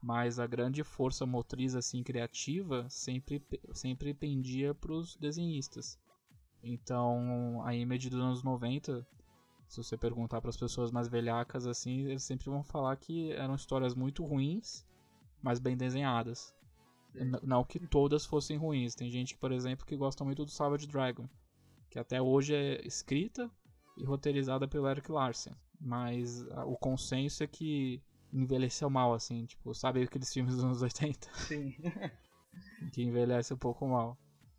mas 0.00 0.38
a 0.38 0.46
grande 0.46 0.84
força 0.84 1.26
motriz 1.26 1.74
assim 1.74 2.04
criativa 2.04 2.86
sempre 2.88 3.42
sempre 3.72 4.14
pendia 4.14 4.72
para 4.72 4.92
os 4.92 5.16
desenhistas. 5.16 5.98
Então, 6.62 7.62
a 7.64 7.74
Image 7.74 8.10
dos 8.10 8.20
anos 8.20 8.44
90, 8.44 9.04
se 9.68 9.76
você 9.76 9.96
perguntar 9.96 10.40
para 10.40 10.50
as 10.50 10.56
pessoas 10.56 10.90
mais 10.90 11.08
velhacas 11.08 11.66
assim, 11.66 12.06
eles 12.06 12.22
sempre 12.22 12.48
vão 12.48 12.62
falar 12.62 12.96
que 12.96 13.32
eram 13.32 13.54
histórias 13.54 13.94
muito 13.94 14.24
ruins, 14.24 14.84
mas 15.42 15.58
bem 15.58 15.76
desenhadas. 15.76 16.54
Não 17.42 17.64
que 17.64 17.78
todas 17.78 18.24
fossem 18.24 18.56
ruins. 18.56 18.94
Tem 18.94 19.10
gente, 19.10 19.36
por 19.36 19.52
exemplo, 19.52 19.84
que 19.84 19.96
gosta 19.96 20.24
muito 20.24 20.44
do 20.44 20.50
Savage 20.50 20.86
Dragon, 20.86 21.28
que 21.90 21.98
até 21.98 22.20
hoje 22.20 22.54
é 22.54 22.86
escrita 22.86 23.50
e 23.96 24.04
roteirizada 24.04 24.66
pelo 24.66 24.88
Eric 24.88 25.10
Larsen. 25.10 25.54
Mas 25.80 26.42
o 26.66 26.76
consenso 26.76 27.44
é 27.44 27.46
que 27.46 28.02
envelheceu 28.32 28.88
mal, 28.88 29.14
assim, 29.14 29.44
tipo, 29.46 29.74
sabe 29.74 30.02
aqueles 30.02 30.32
filmes 30.32 30.54
dos 30.54 30.64
anos 30.64 30.82
80? 30.82 31.28
Sim. 31.34 31.74
que 32.92 33.02
envelhece 33.02 33.52
um 33.52 33.58
pouco 33.58 33.86
mal. 33.86 34.18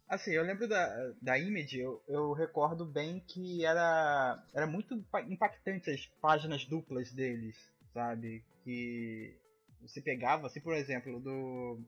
Assim, 0.10 0.32
eu 0.32 0.44
lembro 0.44 0.68
da, 0.68 1.14
da 1.22 1.38
Image, 1.38 1.78
eu, 1.78 2.04
eu 2.08 2.34
recordo 2.34 2.84
bem 2.84 3.20
que 3.20 3.64
era, 3.64 4.44
era 4.56 4.66
muito 4.66 4.96
impactante 5.28 5.92
as 5.92 6.08
páginas 6.20 6.66
duplas 6.66 7.12
deles, 7.14 7.56
sabe? 7.94 8.44
Que 8.64 9.38
você 9.80 10.02
pegava, 10.02 10.48
assim, 10.48 10.60
por 10.62 10.74
exemplo, 10.74 11.20
do, 11.20 11.80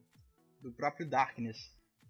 do 0.61 0.71
próprio 0.71 1.09
Darkness. 1.09 1.57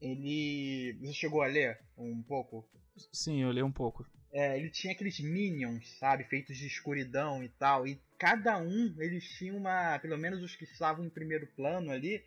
Ele. 0.01 0.97
Você 0.99 1.13
chegou 1.13 1.43
a 1.43 1.47
ler 1.47 1.79
um 1.97 2.21
pouco? 2.21 2.67
Sim, 3.13 3.41
eu 3.41 3.51
li 3.51 3.63
um 3.63 3.71
pouco. 3.71 4.05
É, 4.33 4.59
ele 4.59 4.69
tinha 4.69 4.91
aqueles 4.93 5.17
minions, 5.21 5.97
sabe, 5.97 6.25
feitos 6.25 6.57
de 6.57 6.67
escuridão 6.67 7.41
e 7.41 7.47
tal, 7.49 7.87
e 7.87 8.01
cada 8.17 8.57
um 8.57 8.95
eles 8.97 9.23
tinham 9.37 9.57
uma, 9.57 9.97
pelo 9.99 10.17
menos 10.17 10.41
os 10.41 10.55
que 10.55 10.65
estavam 10.65 11.05
em 11.05 11.09
primeiro 11.09 11.47
plano 11.55 11.91
ali, 11.91 12.23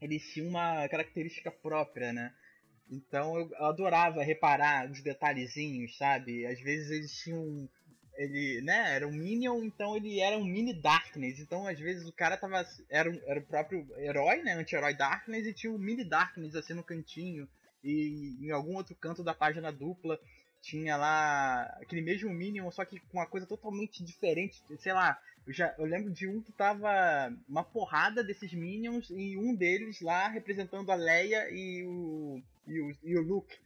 eles 0.00 0.22
tinham 0.32 0.48
uma 0.48 0.86
característica 0.88 1.50
própria, 1.50 2.12
né? 2.12 2.34
Então 2.90 3.38
eu 3.38 3.50
adorava 3.64 4.22
reparar 4.22 4.90
os 4.90 5.02
detalhezinhos, 5.02 5.96
sabe? 5.96 6.46
Às 6.46 6.60
vezes 6.60 6.90
eles 6.90 7.12
tinham 7.22 7.68
ele, 8.14 8.60
né, 8.60 8.94
era 8.94 9.08
um 9.08 9.12
Minion, 9.12 9.64
então 9.64 9.96
ele 9.96 10.20
era 10.20 10.36
um 10.36 10.44
mini 10.44 10.74
Darkness. 10.74 11.40
Então, 11.40 11.66
às 11.66 11.78
vezes, 11.78 12.06
o 12.06 12.12
cara 12.12 12.36
tava. 12.36 12.64
Era, 12.88 13.10
era 13.26 13.40
o 13.40 13.46
próprio 13.46 13.86
herói, 13.98 14.42
né? 14.42 14.52
Anti-herói 14.52 14.94
Darkness, 14.94 15.46
e 15.46 15.54
tinha 15.54 15.72
um 15.72 15.78
mini 15.78 16.04
Darkness 16.04 16.54
assim 16.54 16.74
no 16.74 16.84
cantinho. 16.84 17.48
E 17.82 18.36
em 18.40 18.50
algum 18.50 18.76
outro 18.76 18.94
canto 18.94 19.24
da 19.24 19.34
página 19.34 19.72
dupla 19.72 20.18
tinha 20.60 20.96
lá 20.96 21.62
aquele 21.82 22.02
mesmo 22.02 22.30
Minion, 22.30 22.70
só 22.70 22.84
que 22.84 23.00
com 23.00 23.18
uma 23.18 23.26
coisa 23.26 23.46
totalmente 23.46 24.04
diferente. 24.04 24.62
Sei 24.78 24.92
lá, 24.92 25.18
eu, 25.44 25.52
já, 25.52 25.74
eu 25.76 25.84
lembro 25.84 26.12
de 26.12 26.28
um 26.28 26.40
que 26.40 26.52
tava 26.52 26.88
uma 27.48 27.64
porrada 27.64 28.22
desses 28.22 28.52
Minions 28.52 29.10
e 29.10 29.36
um 29.36 29.56
deles 29.56 30.00
lá 30.00 30.28
representando 30.28 30.92
a 30.92 30.94
Leia 30.94 31.48
e 31.50 31.84
o, 31.84 32.40
e 32.66 32.80
o, 32.80 32.96
e 33.02 33.16
o 33.16 33.22
Luke, 33.22 33.56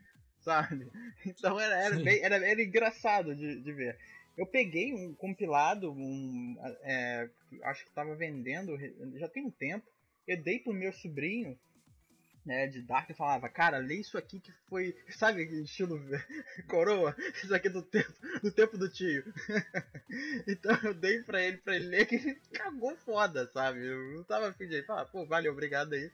sabe? 0.40 0.87
Então 1.26 1.59
era, 1.59 1.76
era, 1.85 1.96
bem, 1.96 2.22
era, 2.22 2.37
era 2.37 2.62
engraçado 2.62 3.35
de, 3.35 3.61
de 3.61 3.72
ver. 3.72 3.98
Eu 4.37 4.46
peguei 4.46 4.92
um 4.92 5.14
compilado, 5.14 5.90
um, 5.92 6.56
é, 6.82 7.28
acho 7.64 7.82
que 7.85 7.88
estava 7.88 8.14
vendendo 8.14 8.76
já 9.18 9.28
tem 9.28 9.44
um 9.44 9.50
tempo. 9.50 9.87
Eu 10.26 10.42
dei 10.42 10.59
pro 10.59 10.74
meu 10.74 10.92
sobrinho 10.92 11.59
né, 12.46 12.68
de 12.68 12.80
Dark 12.80 13.11
e 13.11 13.14
falava, 13.14 13.48
cara, 13.48 13.78
lê 13.78 13.96
isso 13.96 14.16
aqui 14.16 14.38
que 14.38 14.52
foi, 14.68 14.96
sabe, 15.11 15.42
estilo 15.62 16.00
coroa, 16.68 17.14
isso 17.42 17.52
aqui 17.52 17.66
é 17.66 17.70
do 17.70 17.82
tempo 17.82 18.14
do, 18.40 18.52
tempo 18.52 18.78
do 18.78 18.88
tio. 18.88 19.24
então 20.46 20.78
eu 20.85 20.94
dei 20.94 21.22
pra 21.24 21.42
ele, 21.42 21.56
pra 21.59 21.74
ele 21.74 21.88
ler, 21.88 22.06
que 22.06 22.14
ele 22.14 22.35
cagou 22.52 22.96
foda, 22.98 23.50
sabe? 23.52 23.85
Eu 23.85 24.14
não 24.14 24.22
tava 24.22 24.48
afim 24.48 24.68
de 24.68 24.82
falar, 24.85 25.06
pô, 25.06 25.26
valeu, 25.26 25.52
obrigado 25.52 25.92
aí. 25.92 26.11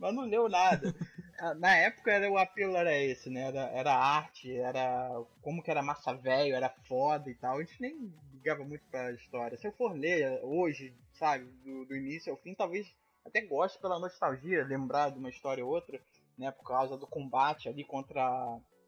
Mas 0.00 0.14
não 0.14 0.24
leu 0.24 0.48
nada. 0.48 0.92
Na 1.58 1.76
época 1.76 2.10
era, 2.10 2.30
o 2.30 2.36
apelo 2.36 2.76
era 2.76 2.94
esse, 2.96 3.30
né? 3.30 3.48
Era, 3.48 3.60
era 3.70 3.94
arte, 3.94 4.54
era 4.56 5.10
como 5.40 5.62
que 5.62 5.70
era 5.70 5.82
massa 5.82 6.12
velho, 6.14 6.54
era 6.54 6.68
foda 6.88 7.30
e 7.30 7.34
tal. 7.34 7.58
A 7.58 7.60
gente 7.62 7.80
nem 7.80 8.12
ligava 8.32 8.64
muito 8.64 8.84
pra 8.90 9.12
história. 9.12 9.56
Se 9.56 9.66
eu 9.66 9.72
for 9.72 9.92
ler 9.92 10.40
hoje, 10.42 10.94
sabe, 11.12 11.44
do, 11.64 11.84
do 11.84 11.96
início 11.96 12.32
ao 12.32 12.38
fim, 12.38 12.54
talvez 12.54 12.86
até 13.24 13.40
gosto 13.42 13.80
pela 13.80 13.98
nostalgia, 13.98 14.64
lembrar 14.64 15.10
de 15.10 15.18
uma 15.18 15.30
história 15.30 15.64
ou 15.64 15.70
outra, 15.70 16.00
né, 16.36 16.50
por 16.50 16.66
causa 16.66 16.96
do 16.96 17.06
combate 17.06 17.68
ali 17.68 17.84
contra 17.84 18.22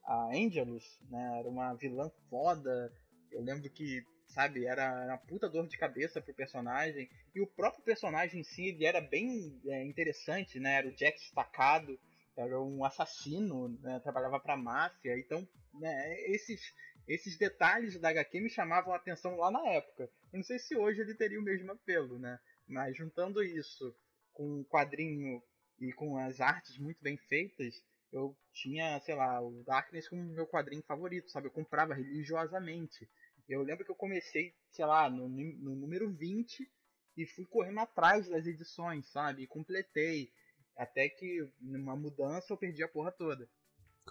a 0.04 0.28
Angelus, 0.34 0.98
né, 1.10 1.38
era 1.38 1.48
uma 1.48 1.74
vilã 1.74 2.10
foda. 2.28 2.92
Eu 3.30 3.42
lembro 3.42 3.68
que, 3.70 4.02
sabe, 4.32 4.64
era, 4.64 5.06
uma 5.06 5.18
puta 5.18 5.48
dor 5.48 5.66
de 5.66 5.76
cabeça 5.76 6.20
pro 6.20 6.34
personagem. 6.34 7.08
E 7.34 7.40
o 7.40 7.46
próprio 7.46 7.82
personagem 7.84 8.40
em 8.40 8.44
si, 8.44 8.68
ele 8.68 8.84
era 8.84 9.00
bem 9.00 9.60
é, 9.66 9.84
interessante, 9.84 10.58
né, 10.58 10.74
era 10.74 10.88
o 10.88 10.94
Jack 10.94 11.18
destacado, 11.18 11.98
era 12.36 12.60
um 12.60 12.84
assassino, 12.84 13.68
né, 13.80 14.00
trabalhava 14.00 14.40
pra 14.40 14.56
máfia. 14.56 15.18
Então, 15.18 15.46
né, 15.74 16.20
esses, 16.30 16.60
esses 17.06 17.36
detalhes 17.36 17.98
da 18.00 18.08
HQ 18.08 18.40
me 18.40 18.50
chamavam 18.50 18.92
a 18.92 18.96
atenção 18.96 19.36
lá 19.36 19.50
na 19.50 19.64
época. 19.68 20.04
Eu 20.32 20.38
não 20.38 20.44
sei 20.44 20.58
se 20.58 20.74
hoje 20.74 21.00
ele 21.00 21.14
teria 21.14 21.38
o 21.38 21.44
mesmo 21.44 21.72
apelo, 21.72 22.18
né, 22.18 22.38
mas 22.66 22.96
juntando 22.96 23.42
isso 23.42 23.94
com 24.32 24.60
o 24.60 24.64
quadrinho 24.64 25.42
e 25.78 25.92
com 25.92 26.16
as 26.16 26.40
artes 26.40 26.78
muito 26.78 27.02
bem 27.02 27.16
feitas, 27.16 27.82
eu 28.12 28.36
tinha, 28.52 29.00
sei 29.00 29.14
lá, 29.14 29.40
o 29.40 29.62
Darkness 29.64 30.08
como 30.08 30.22
meu 30.22 30.46
quadrinho 30.46 30.82
favorito, 30.82 31.30
sabe? 31.30 31.46
Eu 31.46 31.50
comprava 31.50 31.94
religiosamente. 31.94 33.08
Eu 33.48 33.62
lembro 33.62 33.84
que 33.84 33.90
eu 33.90 33.96
comecei, 33.96 34.54
sei 34.70 34.84
lá, 34.84 35.10
no, 35.10 35.28
no 35.28 35.76
número 35.76 36.10
20 36.10 36.70
e 37.16 37.26
fui 37.26 37.44
correndo 37.46 37.80
atrás 37.80 38.28
das 38.28 38.46
edições, 38.46 39.06
sabe? 39.10 39.42
E 39.42 39.46
completei. 39.46 40.32
Até 40.76 41.08
que 41.08 41.46
numa 41.60 41.94
mudança 41.94 42.52
eu 42.52 42.56
perdi 42.56 42.82
a 42.82 42.88
porra 42.88 43.12
toda. 43.12 43.48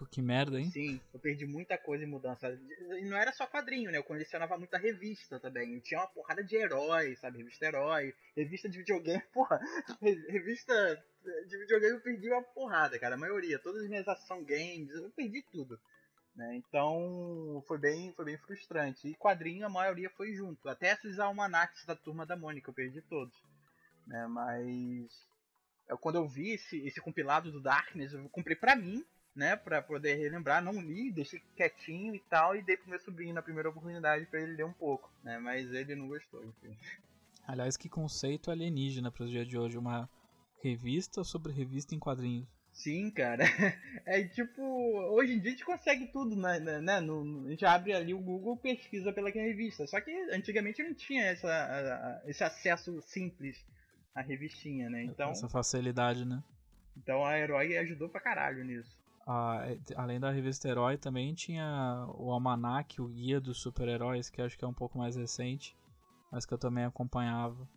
Que 0.10 0.22
merda, 0.22 0.60
hein? 0.60 0.72
Sim, 0.72 1.02
eu 1.14 1.20
perdi 1.20 1.46
muita 1.46 1.78
coisa 1.78 2.04
em 2.04 2.08
mudança. 2.08 2.48
E 2.50 3.06
não 3.06 3.18
era 3.18 3.32
só 3.34 3.46
quadrinho, 3.46 3.92
né? 3.92 3.98
Eu 3.98 4.04
colecionava 4.04 4.58
muita 4.58 4.78
revista 4.78 5.40
também. 5.40 5.80
tinha 5.82 6.00
uma 6.00 6.08
porrada 6.08 6.44
de 6.44 6.56
heróis, 6.56 7.20
sabe? 7.20 7.40
Revista 7.40 7.66
herói, 7.66 8.14
revista 8.36 8.70
de 8.70 8.78
videogame, 8.78 9.22
porra. 9.34 9.60
Revista 10.30 10.74
de 11.46 11.58
videogame 11.58 11.96
eu 11.96 12.02
perdi 12.02 12.30
uma 12.30 12.42
porrada, 12.42 12.98
cara. 12.98 13.16
A 13.16 13.18
maioria, 13.18 13.60
todas 13.60 13.84
as 13.84 13.90
minhas 13.90 14.08
ação 14.08 14.44
games, 14.44 14.90
eu 14.90 15.12
perdi 15.12 15.44
tudo. 15.52 15.80
Né? 16.42 16.56
Então 16.56 17.64
foi 17.68 17.78
bem, 17.78 18.12
foi 18.14 18.26
bem 18.26 18.38
frustrante. 18.38 19.08
E 19.08 19.14
quadrinho 19.14 19.64
a 19.64 19.70
maioria 19.70 20.10
foi 20.10 20.34
junto. 20.34 20.68
Até 20.68 20.92
esses 20.92 21.20
almanacs 21.20 21.86
da 21.86 21.96
turma 21.96 22.26
da 22.26 22.36
Mônica 22.36 22.72
eu 22.72 22.74
perdi 22.74 23.00
todos. 23.04 23.36
Né? 24.08 24.26
Mas 24.26 25.28
quando 26.00 26.16
eu 26.16 26.28
vi 26.28 26.54
esse, 26.54 26.80
esse 26.80 27.00
compilado 27.00 27.52
do 27.52 27.62
Darkness, 27.62 28.14
eu 28.14 28.28
comprei 28.30 28.56
pra 28.56 28.76
mim 28.76 29.06
né, 29.36 29.56
para 29.56 29.84
poder 29.84 30.16
relembrar, 30.16 30.64
não 30.64 30.82
li, 30.82 31.12
deixei 31.12 31.40
quietinho 31.56 32.16
e 32.16 32.20
tal, 32.22 32.56
e 32.56 32.62
dei 32.62 32.76
pro 32.76 32.90
meu 32.90 33.00
sobrinho 33.00 33.34
na 33.34 33.42
primeira 33.42 33.70
oportunidade 33.70 34.26
para 34.26 34.42
ele 34.42 34.56
ler 34.56 34.66
um 34.66 34.74
pouco, 34.74 35.10
né, 35.24 35.40
mas 35.40 35.72
ele 35.72 35.96
não 35.96 36.10
gostou, 36.10 36.44
enfim. 36.44 36.78
Aliás, 37.48 37.78
que 37.78 37.88
conceito 37.88 38.52
alienígena 38.52 39.10
para 39.10 39.24
os 39.24 39.30
dias 39.30 39.48
de 39.48 39.58
hoje, 39.58 39.78
uma 39.78 40.10
revista 40.62 41.24
sobre 41.24 41.54
revista 41.54 41.96
em 41.96 42.00
quadrinhos. 42.00 42.50
Sim, 42.72 43.10
cara. 43.12 43.44
É 44.06 44.24
tipo, 44.24 44.62
hoje 44.62 45.34
em 45.34 45.40
dia 45.40 45.50
a 45.50 45.52
gente 45.52 45.66
consegue 45.66 46.08
tudo, 46.08 46.36
né? 46.36 46.60
né 46.60 47.00
no, 47.00 47.46
a 47.46 47.50
gente 47.50 47.66
abre 47.66 47.94
ali 47.94 48.14
o 48.14 48.20
Google 48.20 48.58
pesquisa 48.58 49.14
pela 49.14 49.30
revista. 49.30 49.86
Só 49.86 50.02
que 50.02 50.12
antigamente 50.32 50.82
não 50.82 50.94
tinha 50.94 51.24
essa, 51.24 52.22
esse 52.26 52.44
acesso 52.44 53.02
simples 53.02 53.64
à 54.16 54.22
revistinha, 54.22 54.90
né? 54.90 55.04
Então, 55.04 55.30
essa 55.30 55.48
facilidade, 55.48 56.26
né? 56.26 56.44
Então 56.98 57.24
a 57.24 57.38
Herói 57.38 57.78
ajudou 57.78 58.10
pra 58.10 58.20
caralho 58.20 58.64
nisso. 58.64 59.00
Ah, 59.26 59.64
além 59.96 60.20
da 60.20 60.32
revista 60.32 60.68
Herói, 60.68 60.98
também 60.98 61.34
tinha 61.34 62.06
o 62.16 62.32
Almanac, 62.32 63.00
o 63.00 63.08
Guia 63.08 63.40
dos 63.40 63.62
Super-Heróis, 63.62 64.30
que 64.30 64.42
acho 64.42 64.58
que 64.58 64.66
é 64.66 64.68
um 64.68 64.74
pouco 64.74 64.98
mais 64.98 65.16
recente, 65.16 65.78
mas 66.32 66.46
que 66.46 66.54
eu 66.54 66.58
também 66.58 66.86
acompanhava. 66.86 67.70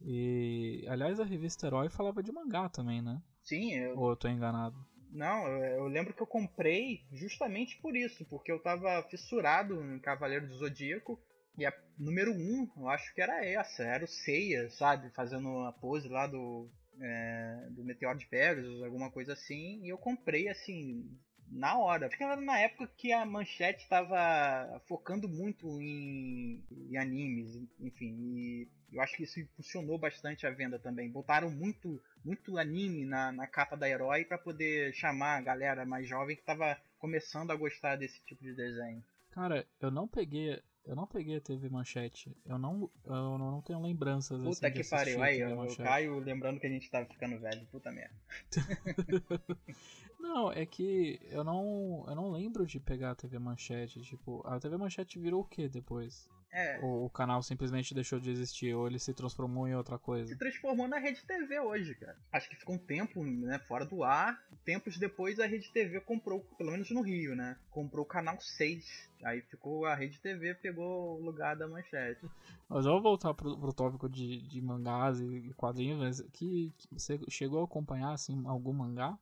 E, 0.00 0.84
aliás, 0.88 1.20
a 1.20 1.24
revista 1.24 1.66
Herói 1.66 1.88
falava 1.88 2.22
de 2.22 2.32
mangá 2.32 2.68
também, 2.68 3.00
né? 3.00 3.22
Sim, 3.42 3.74
eu... 3.74 3.98
Ou 3.98 4.10
eu 4.10 4.16
tô 4.16 4.28
enganado? 4.28 4.76
Não, 5.10 5.46
eu, 5.46 5.86
lembro 5.88 6.14
que 6.14 6.22
eu 6.22 6.26
comprei 6.26 7.04
justamente 7.12 7.78
por 7.82 7.94
isso, 7.94 8.24
porque 8.24 8.50
eu 8.50 8.62
tava 8.62 9.02
fissurado 9.10 9.82
em 9.84 9.98
Cavaleiro 9.98 10.48
do 10.48 10.56
Zodíaco, 10.56 11.20
e 11.58 11.66
a 11.66 11.72
número 11.98 12.32
1, 12.32 12.34
um, 12.34 12.70
eu 12.78 12.88
acho 12.88 13.14
que 13.14 13.20
era 13.20 13.44
essa, 13.44 13.82
era 13.82 14.04
o 14.04 14.08
Seiya, 14.08 14.70
sabe? 14.70 15.10
Fazendo 15.10 15.58
a 15.64 15.72
pose 15.72 16.08
lá 16.08 16.26
do 16.26 16.70
é, 17.00 17.68
do 17.70 17.84
Meteoro 17.84 18.18
de 18.18 18.26
Pegasus, 18.26 18.82
alguma 18.82 19.10
coisa 19.10 19.32
assim, 19.32 19.82
e 19.82 19.88
eu 19.88 19.98
comprei 19.98 20.48
assim 20.48 21.10
na 21.48 21.76
hora. 21.78 22.08
Porque 22.08 22.24
era 22.24 22.36
na 22.36 22.58
época 22.58 22.90
que 22.96 23.12
a 23.12 23.24
Manchete 23.24 23.82
estava 23.82 24.80
focando 24.86 25.28
muito 25.28 25.80
em, 25.80 26.64
em, 26.70 26.96
animes, 26.96 27.54
enfim, 27.80 28.14
e 28.34 28.68
eu 28.92 29.00
acho 29.00 29.16
que 29.16 29.24
isso 29.24 29.40
impulsionou 29.40 29.98
bastante 29.98 30.46
a 30.46 30.50
venda 30.50 30.78
também. 30.78 31.10
Botaram 31.10 31.50
muito 31.50 32.02
muito 32.24 32.58
anime 32.58 33.04
na, 33.04 33.32
na 33.32 33.46
capa 33.46 33.76
da 33.76 33.88
Herói 33.88 34.24
para 34.24 34.38
poder 34.38 34.92
chamar 34.92 35.38
a 35.38 35.42
galera 35.42 35.84
mais 35.84 36.08
jovem 36.08 36.36
que 36.36 36.42
estava 36.42 36.78
começando 36.98 37.50
a 37.50 37.56
gostar 37.56 37.96
desse 37.96 38.20
tipo 38.24 38.42
de 38.42 38.54
desenho. 38.54 39.02
Cara, 39.30 39.66
eu 39.80 39.90
não 39.90 40.06
peguei 40.06 40.62
eu 40.84 40.96
não 40.96 41.06
peguei 41.06 41.36
a 41.36 41.40
TV 41.40 41.68
Manchete. 41.68 42.36
Eu 42.44 42.58
não, 42.58 42.90
eu 43.04 43.38
não 43.38 43.62
tenho 43.62 43.80
lembranças 43.80 44.42
Puta 44.42 44.66
assim, 44.66 44.76
que 44.76 44.88
pariu. 44.88 45.22
Aí, 45.22 45.44
o 45.44 45.76
Caio 45.76 46.18
lembrando 46.18 46.58
que 46.58 46.66
a 46.66 46.70
gente 46.70 46.90
tava 46.90 47.06
ficando 47.06 47.38
velho. 47.38 47.64
Puta 47.70 47.92
merda. 47.92 48.14
não, 50.18 50.50
é 50.50 50.66
que 50.66 51.20
eu 51.30 51.44
não, 51.44 52.04
eu 52.08 52.14
não 52.16 52.32
lembro 52.32 52.66
de 52.66 52.80
pegar 52.80 53.12
a 53.12 53.14
TV 53.14 53.38
Manchete. 53.38 54.02
Tipo, 54.02 54.42
a 54.44 54.58
TV 54.58 54.76
Manchete 54.76 55.20
virou 55.20 55.42
o 55.42 55.46
que 55.46 55.68
depois? 55.68 56.28
É. 56.52 56.78
Ou 56.82 57.06
o 57.06 57.10
canal 57.10 57.42
simplesmente 57.42 57.94
deixou 57.94 58.20
de 58.20 58.30
existir, 58.30 58.74
ou 58.74 58.86
ele 58.86 58.98
se 58.98 59.14
transformou 59.14 59.66
em 59.66 59.74
outra 59.74 59.98
coisa. 59.98 60.28
Se 60.28 60.36
transformou 60.36 60.86
na 60.86 60.98
Rede 60.98 61.24
TV 61.24 61.58
hoje, 61.58 61.94
cara. 61.94 62.16
Acho 62.30 62.48
que 62.50 62.56
ficou 62.56 62.74
um 62.74 62.78
tempo, 62.78 63.24
né, 63.24 63.58
fora 63.60 63.86
do 63.86 64.04
ar. 64.04 64.38
Tempos 64.62 64.98
depois 64.98 65.40
a 65.40 65.46
Rede 65.46 65.70
TV 65.72 65.98
comprou, 66.00 66.40
pelo 66.58 66.70
menos 66.70 66.90
no 66.90 67.00
Rio, 67.00 67.34
né? 67.34 67.56
Comprou 67.70 68.04
o 68.04 68.08
canal 68.08 68.38
6. 68.38 69.10
Aí 69.24 69.40
ficou 69.40 69.86
a 69.86 69.94
Rede 69.94 70.20
TV 70.20 70.54
pegou 70.54 71.18
o 71.18 71.24
lugar 71.24 71.56
da 71.56 71.66
manchete. 71.66 72.20
Mas 72.68 72.84
vamos 72.84 73.02
voltar 73.02 73.32
pro, 73.32 73.56
pro 73.58 73.72
tópico 73.72 74.08
de, 74.08 74.42
de 74.42 74.60
mangás 74.60 75.20
e 75.20 75.52
quadrinhos, 75.56 75.98
mas 75.98 76.20
que, 76.32 76.72
que 76.78 76.88
você 76.90 77.20
chegou 77.28 77.60
a 77.60 77.64
acompanhar 77.64 78.12
assim 78.12 78.42
algum 78.46 78.72
mangá? 78.72 79.18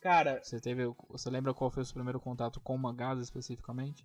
Cara, 0.00 0.40
você 0.42 0.60
teve, 0.60 0.82
você 1.08 1.30
lembra 1.30 1.54
qual 1.54 1.70
foi 1.70 1.82
o 1.82 1.86
seu 1.86 1.94
primeiro 1.94 2.18
contato 2.18 2.60
com 2.60 2.76
mangás 2.76 3.20
especificamente? 3.20 4.04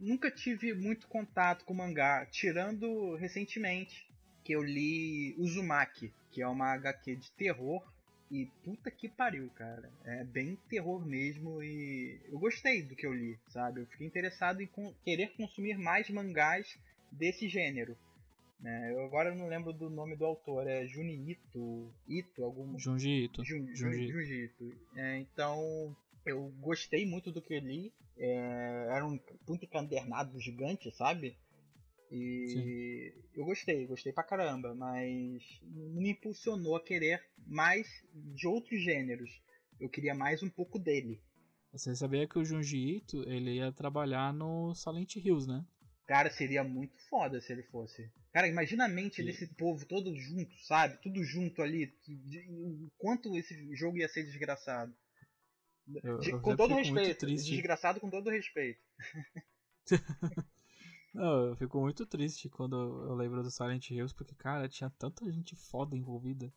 Nunca 0.00 0.30
tive 0.30 0.72
muito 0.74 1.06
contato 1.06 1.64
com 1.64 1.74
mangá, 1.74 2.26
tirando 2.26 3.14
recentemente 3.16 4.08
que 4.42 4.52
eu 4.52 4.62
li 4.62 5.34
Uzumaki, 5.38 6.12
que 6.30 6.42
é 6.42 6.48
uma 6.48 6.72
HQ 6.72 7.16
de 7.16 7.30
terror 7.32 7.82
e 8.30 8.46
puta 8.64 8.90
que 8.90 9.08
pariu, 9.08 9.50
cara. 9.50 9.90
É 10.04 10.24
bem 10.24 10.56
terror 10.68 11.04
mesmo 11.04 11.62
e 11.62 12.18
eu 12.30 12.38
gostei 12.38 12.82
do 12.82 12.94
que 12.94 13.06
eu 13.06 13.12
li, 13.12 13.38
sabe? 13.48 13.80
Eu 13.80 13.86
fiquei 13.86 14.06
interessado 14.06 14.62
em 14.62 14.70
querer 15.04 15.32
consumir 15.36 15.76
mais 15.76 16.08
mangás 16.10 16.78
desse 17.10 17.48
gênero. 17.48 17.96
Né? 18.60 18.92
Eu 18.92 19.04
agora 19.04 19.34
não 19.34 19.48
lembro 19.48 19.72
do 19.72 19.90
nome 19.90 20.16
do 20.16 20.24
autor, 20.24 20.66
é 20.66 20.86
Juni 20.86 21.32
Ito, 21.32 21.92
Ito 22.06 22.44
algum... 22.44 22.78
Junji 22.78 23.24
Ito. 23.24 23.44
Jun, 23.44 23.74
Junji. 23.74 24.08
Junji 24.08 24.44
Ito. 24.44 24.74
É, 24.96 25.18
então 25.18 25.96
eu 26.24 26.52
gostei 26.60 27.06
muito 27.06 27.32
do 27.32 27.42
que 27.42 27.54
eu 27.54 27.60
li. 27.60 27.92
É, 28.20 28.86
era 28.90 29.06
um 29.06 29.18
puto 29.46 29.64
encadernado 29.64 30.38
gigante, 30.38 30.94
sabe? 30.94 31.38
E 32.10 33.14
Sim. 33.24 33.40
eu 33.40 33.46
gostei, 33.46 33.86
gostei 33.86 34.12
pra 34.12 34.22
caramba, 34.22 34.74
mas 34.74 35.42
me 35.62 36.10
impulsionou 36.10 36.76
a 36.76 36.84
querer 36.84 37.24
mais 37.46 37.88
de 38.12 38.46
outros 38.46 38.82
gêneros. 38.82 39.40
Eu 39.80 39.88
queria 39.88 40.14
mais 40.14 40.42
um 40.42 40.50
pouco 40.50 40.78
dele. 40.78 41.22
Você 41.72 41.94
sabia 41.94 42.28
que 42.28 42.38
o 42.38 42.44
Junji 42.44 42.96
Ito, 42.96 43.22
ele 43.28 43.54
ia 43.54 43.72
trabalhar 43.72 44.34
no 44.34 44.74
Silent 44.74 45.16
Hills, 45.16 45.48
né? 45.48 45.64
Cara, 46.04 46.28
seria 46.28 46.64
muito 46.64 46.98
foda 47.08 47.40
se 47.40 47.52
ele 47.52 47.62
fosse. 47.62 48.10
Cara, 48.32 48.48
imagina 48.48 48.84
a 48.84 48.88
mente 48.88 49.22
desse 49.22 49.46
povo 49.46 49.86
todo 49.86 50.14
junto, 50.16 50.52
sabe? 50.64 51.00
Tudo 51.00 51.22
junto 51.22 51.62
ali. 51.62 51.94
O 52.48 52.90
quanto 52.98 53.36
esse 53.38 53.74
jogo 53.76 53.98
ia 53.98 54.08
ser 54.08 54.24
desgraçado. 54.24 54.92
Eu, 56.02 56.20
eu 56.22 56.40
com 56.40 56.56
todo 56.56 56.74
respeito. 56.74 57.26
Desgraçado 57.26 58.00
com 58.00 58.10
todo 58.10 58.30
respeito. 58.30 58.80
Não, 61.12 61.48
eu 61.48 61.56
fico 61.56 61.80
muito 61.80 62.06
triste 62.06 62.48
quando 62.48 62.76
eu 62.76 63.14
lembro 63.14 63.42
do 63.42 63.50
Silent 63.50 63.90
Hills, 63.90 64.14
porque, 64.14 64.34
cara, 64.34 64.68
tinha 64.68 64.90
tanta 64.90 65.30
gente 65.30 65.56
foda 65.56 65.96
envolvida. 65.96 66.52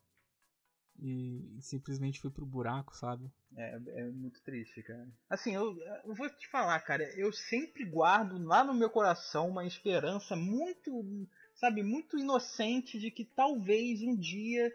E, 0.96 1.58
e 1.58 1.62
simplesmente 1.62 2.20
fui 2.20 2.30
pro 2.30 2.46
buraco, 2.46 2.96
sabe? 2.96 3.28
É, 3.56 3.80
é 3.86 4.04
muito 4.10 4.40
triste, 4.42 4.80
cara. 4.82 5.08
Assim, 5.28 5.54
eu, 5.54 5.76
eu 6.04 6.14
vou 6.14 6.30
te 6.30 6.48
falar, 6.48 6.78
cara, 6.80 7.02
eu 7.18 7.32
sempre 7.32 7.84
guardo 7.84 8.38
lá 8.44 8.62
no 8.62 8.74
meu 8.74 8.88
coração 8.88 9.48
uma 9.48 9.66
esperança 9.66 10.36
muito, 10.36 11.28
sabe, 11.56 11.82
muito 11.82 12.16
inocente 12.16 12.98
de 12.98 13.10
que 13.10 13.24
talvez 13.24 14.02
um 14.02 14.14
dia, 14.14 14.72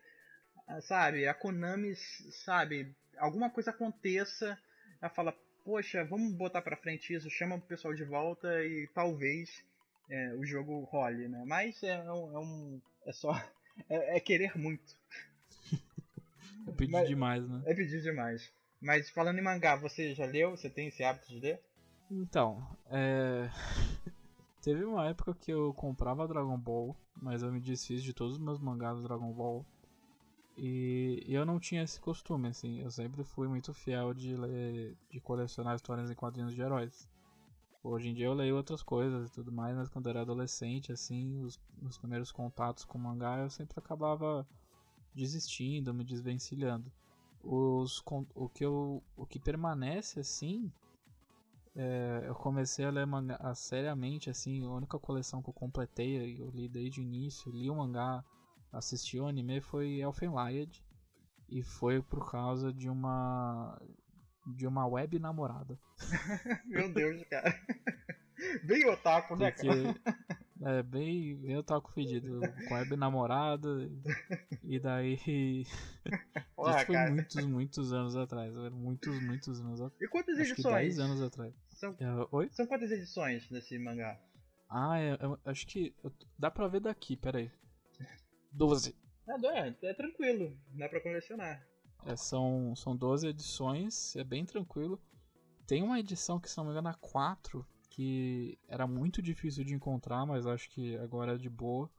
sabe, 0.82 1.26
a 1.26 1.34
Konami, 1.34 1.96
sabe, 2.44 2.94
alguma 3.20 3.50
coisa 3.50 3.72
aconteça, 3.72 4.58
ela 5.02 5.10
fala, 5.10 5.36
poxa, 5.64 6.04
vamos 6.04 6.34
botar 6.34 6.62
pra 6.62 6.76
frente 6.76 7.14
isso, 7.14 7.30
chama 7.30 7.56
o 7.56 7.62
pessoal 7.62 7.94
de 7.94 8.04
volta 8.04 8.48
e 8.66 8.88
talvez 8.94 9.64
é, 10.10 10.34
o 10.34 10.46
jogo 10.46 10.84
role, 10.86 11.28
né? 11.28 11.44
Mas 11.46 11.82
é, 11.84 11.96
é 11.96 12.12
um. 12.12 12.82
É, 13.06 13.10
é 13.10 13.14
só. 13.14 13.32
É, 13.88 14.18
é, 14.18 14.20
querer 14.20 14.58
muito. 14.58 14.94
É 16.68 16.72
pedir 16.74 16.92
Mas, 16.92 17.08
demais, 17.08 17.48
né? 17.48 17.62
É 17.66 17.74
pedir 17.74 18.02
demais. 18.02 18.52
Mas 18.82 19.10
falando 19.10 19.40
em 19.40 19.42
mangá, 19.42 19.78
você 19.78 20.14
já 20.14 20.26
leu? 20.26 20.52
Você 20.52 20.70
tem 20.70 20.90
esse 20.90 21.02
hábito 21.02 21.30
de 21.30 21.40
ler? 21.40 21.62
Então, 22.12 22.62
é. 22.92 23.50
Teve 24.62 24.84
uma 24.84 25.08
época 25.08 25.34
que 25.34 25.50
eu 25.50 25.74
comprava 25.74 26.28
Dragon 26.28 26.58
Ball, 26.58 26.94
mas 27.16 27.42
eu 27.42 27.54
me 27.54 27.62
desfiz 27.62 28.04
de 28.04 28.14
todos 28.14 28.34
os 28.34 28.42
meus 28.42 28.60
mangás 28.60 28.98
do 28.98 29.04
Dragon 29.04 29.32
Ball. 29.32 29.66
E 30.62 31.24
eu 31.30 31.46
não 31.46 31.58
tinha 31.58 31.84
esse 31.84 32.02
costume, 32.02 32.50
assim. 32.50 32.82
Eu 32.82 32.92
sempre 32.92 33.24
fui 33.24 33.48
muito 33.48 33.74
fiel 33.74 34.14
de 34.14 34.36
ler, 34.36 34.98
de 35.10 35.22
colecionar 35.22 35.74
histórias 35.74 36.12
em 36.12 36.16
quadrinhos 36.16 36.54
de 36.54 36.62
heróis. 36.62 37.10
Hoje 37.82 38.10
em 38.10 38.14
dia 38.14 38.26
eu 38.26 38.34
leio 38.34 38.58
outras 38.58 38.84
coisas 38.84 39.30
e 39.30 39.32
tudo 39.32 39.54
mais, 39.54 39.74
mas 39.74 39.88
quando 39.88 40.08
eu 40.08 40.10
era 40.10 40.22
adolescente, 40.22 40.92
assim, 40.92 41.40
os, 41.40 41.58
os 41.82 41.98
primeiros 41.98 42.30
contatos 42.30 42.84
com 42.84 42.98
mangá, 42.98 43.40
eu 43.40 43.50
sempre 43.50 43.80
acabava 43.80 44.46
desistindo, 45.16 45.94
me 45.94 46.04
desvencilhando. 46.04 46.92
Os, 47.42 48.04
o, 48.36 48.50
que 48.50 48.66
eu, 48.66 49.02
o 49.16 49.26
que 49.26 49.40
permanece, 49.40 50.20
assim, 50.20 50.70
é, 51.74 52.24
eu 52.26 52.36
comecei 52.36 52.84
a 52.84 52.92
ler 52.92 53.08
mangá 53.08 53.56
seriamente, 53.56 54.30
assim, 54.30 54.66
a 54.66 54.72
única 54.72 55.00
coleção 55.00 55.42
que 55.42 55.50
eu 55.50 55.54
completei, 55.54 56.38
eu 56.38 56.50
li 56.50 56.68
desde 56.68 57.00
o 57.00 57.04
início, 57.04 57.50
li 57.50 57.70
o 57.70 57.76
mangá, 57.76 58.26
assisti 58.72 59.20
o 59.20 59.26
anime, 59.28 59.62
foi 59.62 60.00
Elfenlied. 60.00 60.84
E 61.52 61.64
foi 61.64 62.02
por 62.02 62.30
causa 62.32 62.72
de 62.72 62.88
uma 62.90 63.80
de 64.46 64.68
uma 64.68 64.86
web 64.88 65.18
namorada. 65.20 65.80
Meu 66.66 66.92
Deus, 66.94 67.24
cara. 67.28 67.54
Bem 68.64 68.86
otaku, 68.88 69.36
né, 69.36 69.52
Porque, 69.52 69.68
É, 70.62 70.84
bem, 70.84 71.38
bem 71.38 71.56
otaku 71.58 71.90
fedido. 71.94 72.42
Com 72.68 72.74
web 72.74 72.96
namorada. 72.98 73.90
E 74.64 74.78
daí. 74.80 75.66
Porra, 76.56 76.76
Isso 76.78 76.86
foi 76.86 76.96
cara. 76.96 77.12
muitos, 77.12 77.46
muitos 77.46 77.94
anos 77.94 78.16
atrás. 78.18 78.54
Muitos, 78.74 79.22
muitos 79.24 79.60
anos 79.62 79.80
atrás. 79.82 80.02
E 80.02 80.08
quantas 80.10 80.36
Acho 80.38 80.48
que 80.48 80.62
edições? 80.62 80.96
10 80.98 81.00
anos 81.00 81.22
atrás. 81.22 81.54
São, 81.72 81.96
É, 82.00 82.28
oi? 82.32 82.50
são 82.52 82.68
quantas 82.68 82.92
edições 82.92 83.48
desse 83.50 83.80
mangá? 83.80 84.20
Ah, 84.70 85.00
é, 85.00 85.18
eu 85.22 85.40
acho 85.46 85.66
que. 85.66 85.96
eu- 86.04 86.12
Dá 86.38 86.52
pra 86.52 86.68
ver 86.68 86.82
daqui, 86.82 87.16
peraí. 87.16 87.50
12. 88.52 88.96
Ah, 89.28 89.76
é 89.84 89.94
tranquilo, 89.94 90.58
dá 90.74 90.90
pra 90.90 91.02
colecionar. 91.02 91.66
É, 92.06 92.16
são, 92.16 92.76
são 92.76 92.96
12 92.96 93.28
edições, 93.28 94.16
é 94.16 94.24
bem 94.24 94.46
tranquilo. 94.46 95.00
Tem 95.68 95.84
uma 95.84 96.00
edição 96.00 96.40
que, 96.40 96.50
se 96.50 96.58
não 96.58 96.66
me 96.66 96.72
engano, 96.72 96.88
a 96.88 96.94
4, 96.96 97.66
que 97.90 98.58
era 98.68 98.88
muito 98.88 99.22
difícil 99.22 99.64
de 99.64 99.74
encontrar, 99.74 100.26
mas 100.26 100.48
acho 100.48 100.70
que 100.70 100.98
agora 100.98 101.34
é 101.34 101.38
de 101.38 101.50
boa. 101.50 101.90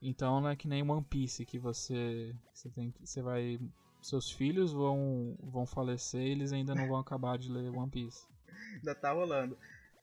Então 0.00 0.40
não 0.40 0.48
é 0.48 0.56
que 0.56 0.66
nem 0.66 0.82
One 0.82 1.04
Piece, 1.04 1.46
que 1.46 1.58
você, 1.58 2.34
você 2.52 2.68
tem. 2.68 2.92
Você 3.00 3.22
vai. 3.22 3.60
Seus 4.02 4.30
filhos 4.32 4.72
vão, 4.72 5.36
vão 5.40 5.64
falecer 5.64 6.20
e 6.20 6.30
eles 6.30 6.52
ainda 6.52 6.74
não 6.74 6.88
vão 6.88 6.98
acabar 6.98 7.38
de 7.38 7.48
ler 7.48 7.70
One 7.70 7.88
Piece. 7.88 8.26
Ainda 8.74 8.94
tá 8.94 9.12
rolando. 9.12 9.56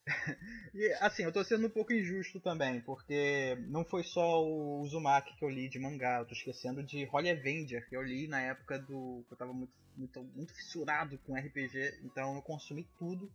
E 0.73 0.93
assim, 1.01 1.23
eu 1.23 1.31
tô 1.31 1.43
sendo 1.43 1.67
um 1.67 1.69
pouco 1.69 1.91
injusto 1.91 2.39
também, 2.39 2.79
porque 2.81 3.57
não 3.67 3.83
foi 3.83 4.03
só 4.03 4.43
o 4.43 4.81
Uzumaki 4.81 5.35
que 5.35 5.43
eu 5.43 5.49
li 5.49 5.67
de 5.67 5.79
mangá, 5.79 6.19
eu 6.19 6.25
tô 6.25 6.33
esquecendo 6.33 6.83
de 6.83 7.07
Holy 7.11 7.31
Avenger, 7.31 7.87
que 7.89 7.95
eu 7.95 8.03
li 8.03 8.27
na 8.27 8.39
época 8.41 8.77
do. 8.77 9.23
que 9.27 9.33
eu 9.33 9.37
tava 9.37 9.51
muito, 9.51 9.73
muito, 9.95 10.23
muito 10.35 10.53
fissurado 10.53 11.17
com 11.25 11.35
RPG, 11.35 11.99
então 12.03 12.35
eu 12.35 12.41
consumi 12.41 12.87
tudo 12.97 13.31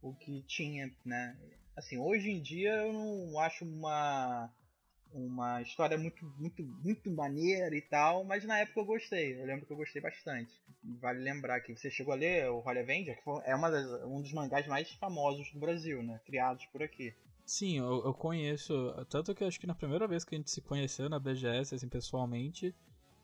o 0.00 0.14
que 0.14 0.42
tinha, 0.42 0.90
né? 1.04 1.36
Assim, 1.76 1.98
hoje 1.98 2.30
em 2.30 2.40
dia 2.40 2.72
eu 2.72 2.92
não 2.92 3.38
acho 3.40 3.64
uma 3.64 4.50
uma 5.16 5.62
história 5.62 5.96
muito 5.96 6.24
muito 6.38 6.62
muito 6.62 7.10
maneira 7.10 7.74
e 7.74 7.80
tal, 7.82 8.24
mas 8.24 8.44
na 8.44 8.58
época 8.58 8.80
eu 8.80 8.84
gostei. 8.84 9.40
Eu 9.40 9.46
lembro 9.46 9.66
que 9.66 9.72
eu 9.72 9.76
gostei 9.76 10.00
bastante. 10.02 10.52
Vale 11.00 11.20
lembrar 11.20 11.60
que 11.60 11.74
você 11.74 11.90
chegou 11.90 12.12
a 12.12 12.16
ler 12.16 12.48
o 12.50 12.58
Holy 12.66 12.80
Avenger, 12.80 13.16
que 13.22 13.30
é 13.44 13.54
uma 13.54 13.70
das- 13.70 14.02
um 14.04 14.20
dos 14.20 14.32
mangás 14.32 14.66
mais 14.66 14.90
famosos 14.92 15.50
do 15.52 15.58
Brasil, 15.58 16.02
né? 16.02 16.20
Criados 16.26 16.66
por 16.66 16.82
aqui. 16.82 17.14
Sim, 17.44 17.78
eu, 17.78 18.04
eu 18.04 18.12
conheço. 18.14 18.74
Tanto 19.08 19.34
que 19.34 19.44
acho 19.44 19.58
que 19.60 19.66
na 19.66 19.74
primeira 19.74 20.06
vez 20.08 20.24
que 20.24 20.34
a 20.34 20.38
gente 20.38 20.50
se 20.50 20.60
conheceu 20.60 21.08
na 21.08 21.18
BGS, 21.18 21.74
assim, 21.74 21.88
pessoalmente, 21.88 22.74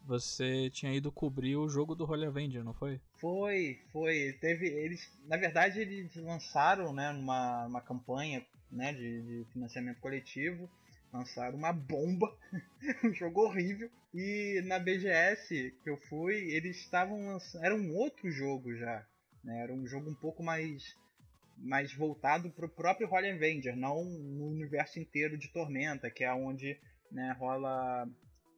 você 0.05 0.71
tinha 0.71 0.93
ido 0.95 1.11
cobrir 1.13 1.57
o 1.57 1.69
jogo 1.69 1.95
do 1.95 2.05
Holy 2.09 2.27
Avenger, 2.27 2.65
não 2.65 2.73
foi? 2.75 3.01
Foi, 3.19 3.81
foi. 3.93 4.33
Teve. 4.41 4.67
Eles. 4.67 5.09
Na 5.27 5.37
verdade 5.37 5.81
eles 5.81 6.15
lançaram, 6.17 6.93
né, 6.93 7.13
numa 7.13 7.67
uma 7.67 7.81
campanha 7.81 8.45
né, 8.71 8.93
de, 8.93 9.23
de 9.23 9.45
financiamento 9.53 10.01
coletivo. 10.01 10.69
Lançaram 11.13 11.59
uma 11.59 11.73
bomba, 11.73 12.35
um 13.05 13.13
jogo 13.13 13.43
horrível. 13.43 13.91
E 14.15 14.63
na 14.65 14.79
BGS 14.79 15.75
que 15.83 15.91
eu 15.91 15.97
fui, 16.09 16.37
eles 16.51 16.79
estavam 16.79 17.27
lançando. 17.27 17.65
Era 17.65 17.75
um 17.75 17.95
outro 17.95 18.31
jogo 18.31 18.75
já. 18.75 19.07
Né? 19.45 19.63
Era 19.63 19.73
um 19.73 19.87
jogo 19.87 20.11
um 20.11 20.15
pouco 20.15 20.43
mais. 20.43 20.97
mais 21.59 21.93
voltado 21.95 22.51
pro 22.51 22.69
próprio 22.69 23.09
Holy 23.09 23.31
Avenger, 23.31 23.77
não 23.77 24.05
no 24.05 24.49
universo 24.49 24.99
inteiro 24.99 25.37
de 25.37 25.49
Tormenta, 25.53 26.11
que 26.11 26.25
é 26.25 26.33
onde 26.33 26.79
né, 27.11 27.37
rola 27.39 28.09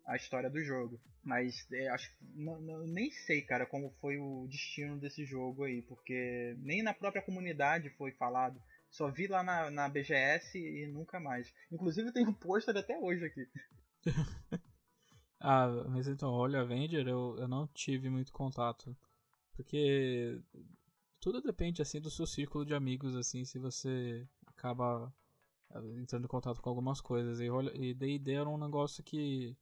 a 0.07 0.17
história 0.17 0.49
do 0.49 0.63
jogo. 0.63 1.01
Mas 1.25 1.67
é, 1.73 1.89
acho 1.89 2.11
nem 2.87 3.11
sei, 3.11 3.41
cara, 3.41 3.65
como 3.65 3.91
foi 4.01 4.19
o 4.19 4.47
destino 4.49 4.99
desse 4.99 5.25
jogo 5.25 5.65
aí, 5.65 5.83
porque 5.83 6.55
nem 6.59 6.83
na 6.83 6.93
própria 6.93 7.23
comunidade 7.23 7.91
foi 7.91 8.13
falado. 8.13 8.61
Só 8.97 9.11
vi 9.11 9.27
lá 9.27 9.43
na, 9.43 9.71
na 9.71 9.89
BGS 9.89 10.59
e 10.59 10.87
nunca 10.87 11.19
mais. 11.21 11.53
Inclusive 11.71 12.13
tem 12.13 12.27
um 12.27 12.33
pôster 12.33 12.77
até 12.77 12.97
hoje 12.99 13.25
aqui. 13.27 13.45
Ah, 15.41 15.69
mas 15.89 16.09
então, 16.09 16.31
Holy 16.33 16.57
Avenger 16.57 17.07
eu, 17.07 17.37
eu 17.39 17.49
não 17.49 17.67
tive 17.69 18.09
muito 18.09 18.33
contato. 18.33 18.97
Porque 19.55 20.41
tudo 21.21 21.43
depende, 21.43 21.83
assim, 21.83 22.01
do 22.01 22.11
seu 22.11 22.27
círculo 22.27 22.65
de 22.67 22.75
amigos, 22.75 23.17
assim, 23.17 23.45
se 23.45 23.59
você 23.59 24.27
acaba 24.47 25.13
ah, 25.71 25.81
entrando 25.99 26.25
em 26.27 26.29
contato 26.29 26.63
com 26.63 26.71
algumas 26.71 27.01
coisas. 27.01 27.41
E 27.41 27.51
Holy- 27.51 27.73
E 27.91 27.95
D&D 27.95 28.33
era 28.35 28.49
um 28.49 28.59
negócio 28.59 29.05
que, 29.05 29.57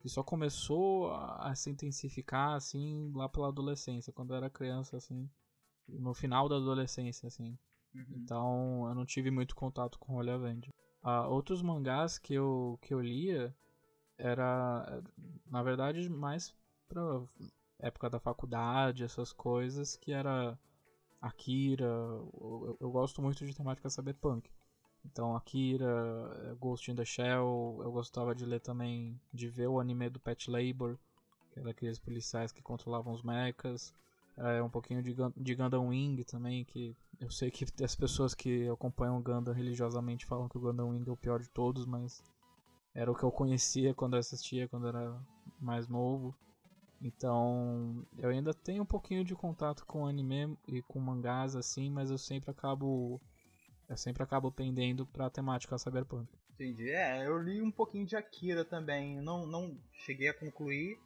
que 0.00 0.08
só 0.08 0.22
começou 0.24 1.10
a, 1.12 1.50
a 1.50 1.54
se 1.56 1.70
intensificar, 1.70 2.54
assim, 2.54 3.12
lá 3.14 3.28
pela 3.28 3.48
adolescência, 3.48 4.12
quando 4.12 4.32
eu 4.34 4.38
era 4.38 4.50
criança, 4.50 4.96
assim, 4.98 5.30
no 5.88 6.14
final 6.14 6.48
da 6.48 6.56
adolescência, 6.56 7.26
assim. 7.28 7.58
Então 8.10 8.86
eu 8.88 8.94
não 8.94 9.04
tive 9.06 9.30
muito 9.30 9.54
contato 9.54 9.98
com 9.98 10.14
Holy 10.16 10.30
Avenger. 10.30 10.70
Ah, 11.02 11.28
outros 11.28 11.62
mangás 11.62 12.18
que 12.18 12.34
eu, 12.34 12.78
que 12.82 12.94
eu 12.94 13.00
lia 13.00 13.54
era, 14.18 15.02
na 15.50 15.62
verdade, 15.62 16.08
mais 16.08 16.54
pra 16.88 17.02
época 17.78 18.10
da 18.10 18.20
faculdade, 18.20 19.04
essas 19.04 19.32
coisas, 19.32 19.96
que 19.96 20.12
era 20.12 20.58
Akira. 21.20 21.84
Eu, 21.86 22.30
eu- 22.68 22.78
eu 22.80 22.90
gosto 22.90 23.22
muito 23.22 23.44
de 23.46 23.54
temática 23.54 23.90
cyberpunk. 23.90 24.50
Então, 25.04 25.36
Akira, 25.36 25.86
eh, 26.52 26.54
Ghost 26.60 26.90
in 26.90 26.94
the 26.96 27.04
Shell, 27.04 27.80
eu 27.82 27.92
gostava 27.92 28.34
de 28.34 28.46
ler 28.46 28.60
também, 28.60 29.20
de 29.32 29.48
ver 29.48 29.68
o 29.68 29.80
anime 29.80 30.08
do 30.10 30.20
Pet 30.20 30.50
Labor, 30.50 30.98
que 31.52 31.60
era 31.60 31.70
aqueles 31.70 31.98
policiais 31.98 32.52
que 32.52 32.62
controlavam 32.62 33.12
os 33.14 33.22
mechas. 33.22 33.92
É, 34.36 34.62
um 34.62 34.68
pouquinho 34.68 35.02
de, 35.02 35.14
de 35.36 35.54
Gundam 35.54 35.88
Wing 35.88 36.24
também, 36.24 36.64
que 36.64 36.96
eu 37.20 37.30
sei 37.30 37.50
que 37.50 37.64
as 37.84 37.94
pessoas 37.94 38.34
que 38.34 38.68
acompanham 38.68 39.18
o 39.18 39.22
Gundam 39.22 39.54
religiosamente 39.54 40.26
falam 40.26 40.48
que 40.48 40.58
o 40.58 40.60
Gundam 40.60 40.90
Wing 40.90 41.08
é 41.08 41.12
o 41.12 41.16
pior 41.16 41.40
de 41.40 41.48
todos, 41.48 41.86
mas 41.86 42.22
era 42.94 43.10
o 43.10 43.14
que 43.14 43.22
eu 43.22 43.30
conhecia 43.30 43.94
quando 43.94 44.14
eu 44.14 44.20
assistia, 44.20 44.68
quando 44.68 44.88
era 44.88 45.20
mais 45.60 45.88
novo. 45.88 46.34
Então, 47.00 48.04
eu 48.16 48.30
ainda 48.30 48.54
tenho 48.54 48.82
um 48.82 48.86
pouquinho 48.86 49.24
de 49.24 49.34
contato 49.34 49.84
com 49.84 50.06
anime 50.06 50.56
e 50.66 50.80
com 50.82 50.98
mangás 50.98 51.54
assim, 51.54 51.90
mas 51.90 52.10
eu 52.10 52.16
sempre 52.16 52.50
acabo 52.50 53.20
eu 53.88 53.96
sempre 53.96 54.22
acabo 54.22 54.50
pendendo 54.50 55.06
pra 55.06 55.28
temática 55.28 55.76
cyberpunk. 55.76 56.26
Entendi. 56.54 56.90
É, 56.90 57.26
eu 57.26 57.36
li 57.38 57.60
um 57.60 57.70
pouquinho 57.70 58.06
de 58.06 58.16
Akira 58.16 58.64
também. 58.64 59.20
Não, 59.20 59.46
não 59.46 59.76
cheguei 59.92 60.28
a 60.28 60.34
concluir, 60.34 60.98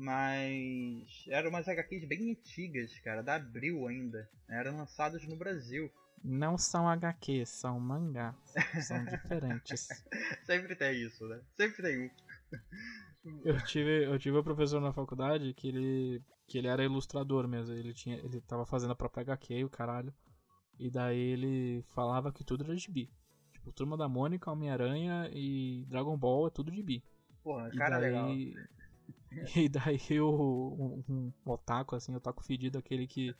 mas 0.00 1.26
eram 1.28 1.50
umas 1.50 1.68
HQs 1.68 2.06
bem 2.06 2.30
antigas, 2.30 2.98
cara, 3.00 3.22
da 3.22 3.34
Abril 3.34 3.86
ainda. 3.86 4.26
Eram 4.48 4.78
lançadas 4.78 5.26
no 5.28 5.36
Brasil. 5.36 5.90
Não 6.24 6.56
são 6.56 6.88
HQ, 6.88 7.44
são 7.44 7.78
mangás. 7.78 8.34
São 8.86 9.04
diferentes. 9.04 9.88
Sempre 10.44 10.74
tem 10.74 11.02
isso, 11.02 11.26
né? 11.28 11.40
Sempre 11.54 11.82
tem 11.82 11.98
um. 12.00 12.10
Eu 13.44 13.62
tive, 13.64 14.06
eu 14.06 14.18
tive 14.18 14.38
um 14.38 14.42
professor 14.42 14.80
na 14.80 14.92
faculdade 14.92 15.52
que 15.52 15.68
ele, 15.68 16.22
que 16.48 16.56
ele 16.56 16.68
era 16.68 16.82
ilustrador 16.82 17.46
mesmo. 17.46 17.74
Ele, 17.74 17.92
tinha, 17.92 18.16
ele 18.16 18.40
tava 18.40 18.64
fazendo 18.64 18.92
a 18.92 18.96
própria 18.96 19.20
HQ 19.20 19.54
e 19.54 19.64
o 19.64 19.70
caralho. 19.70 20.14
E 20.78 20.90
daí 20.90 21.18
ele 21.18 21.84
falava 21.94 22.32
que 22.32 22.42
tudo 22.42 22.64
era 22.64 22.74
gibi. 22.74 23.10
Tipo, 23.52 23.70
Turma 23.70 23.98
da 23.98 24.08
Mônica, 24.08 24.50
Homem-Aranha 24.50 25.28
e 25.30 25.84
Dragon 25.88 26.16
Ball 26.16 26.46
é 26.46 26.50
tudo 26.50 26.72
gibi. 26.72 27.04
Porra, 27.42 27.68
E 27.68 27.76
cara 27.76 27.98
legal. 27.98 28.30
e 29.56 29.68
daí 29.68 30.20
o, 30.20 31.04
um, 31.08 31.32
um 31.44 31.52
otaku, 31.52 31.94
assim, 31.94 32.14
otaku 32.14 32.44
fedido, 32.44 32.78
aquele 32.78 33.06
que 33.06 33.34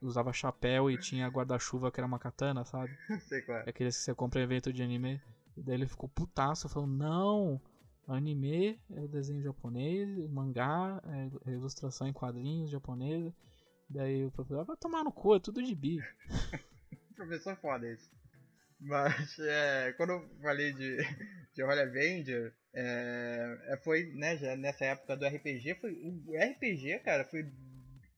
usava 0.00 0.32
chapéu 0.32 0.90
e 0.90 0.98
tinha 0.98 1.28
guarda-chuva 1.28 1.90
que 1.90 2.00
era 2.00 2.06
uma 2.06 2.18
katana, 2.18 2.64
sabe? 2.64 2.96
Sei 3.28 3.42
qual 3.42 3.58
é. 3.58 3.68
Aqueles 3.68 3.96
que 3.96 4.02
você 4.02 4.14
compra 4.14 4.40
em 4.40 4.44
evento 4.44 4.72
de 4.72 4.82
anime. 4.82 5.20
E 5.56 5.62
daí 5.62 5.74
ele 5.74 5.86
ficou 5.86 6.08
putaço, 6.08 6.68
falando, 6.68 6.96
não, 6.96 7.60
anime 8.06 8.80
é 8.90 9.06
desenho 9.08 9.42
japonês, 9.42 10.08
mangá 10.30 11.02
é 11.04 11.50
é 11.50 11.54
ilustração 11.54 12.06
em 12.06 12.12
quadrinhos 12.12 12.70
japonesa. 12.70 13.34
Daí 13.90 14.24
o 14.24 14.30
professor 14.30 14.64
vai 14.64 14.76
tomar 14.76 15.02
no 15.02 15.12
cu, 15.12 15.34
é 15.34 15.40
tudo 15.40 15.62
de 15.62 15.74
bi. 15.74 15.98
professor 17.16 17.56
foda 17.56 17.86
esse. 17.86 18.08
Mas 18.80 19.38
é, 19.40 19.92
quando 19.96 20.10
eu 20.10 20.28
falei 20.40 20.72
de, 20.72 20.96
de 21.52 21.62
Holy 21.62 21.80
Avenger, 21.80 22.54
é, 22.72 23.58
é, 23.66 23.76
foi 23.78 24.12
né, 24.14 24.36
já 24.36 24.56
nessa 24.56 24.84
época 24.84 25.16
do 25.16 25.26
RPG, 25.26 25.74
foi, 25.80 25.92
o 26.26 26.36
RPG, 26.36 27.00
cara, 27.00 27.24
foi. 27.24 27.50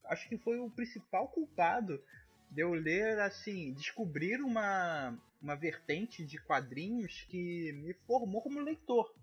Acho 0.05 0.29
que 0.29 0.37
foi 0.37 0.59
o 0.59 0.71
principal 0.71 1.29
culpado 1.29 2.03
de 2.51 2.63
eu 2.63 2.75
ler 2.75 3.19
assim, 3.21 3.73
descobrir 3.73 4.43
uma, 4.43 5.17
uma 5.41 5.55
vertente 5.55 6.25
de 6.25 6.37
quadrinhos 6.39 7.25
que 7.29 7.73
me 7.73 7.95
formou 8.07 8.43
como 8.43 8.61
leitor. 8.61 9.15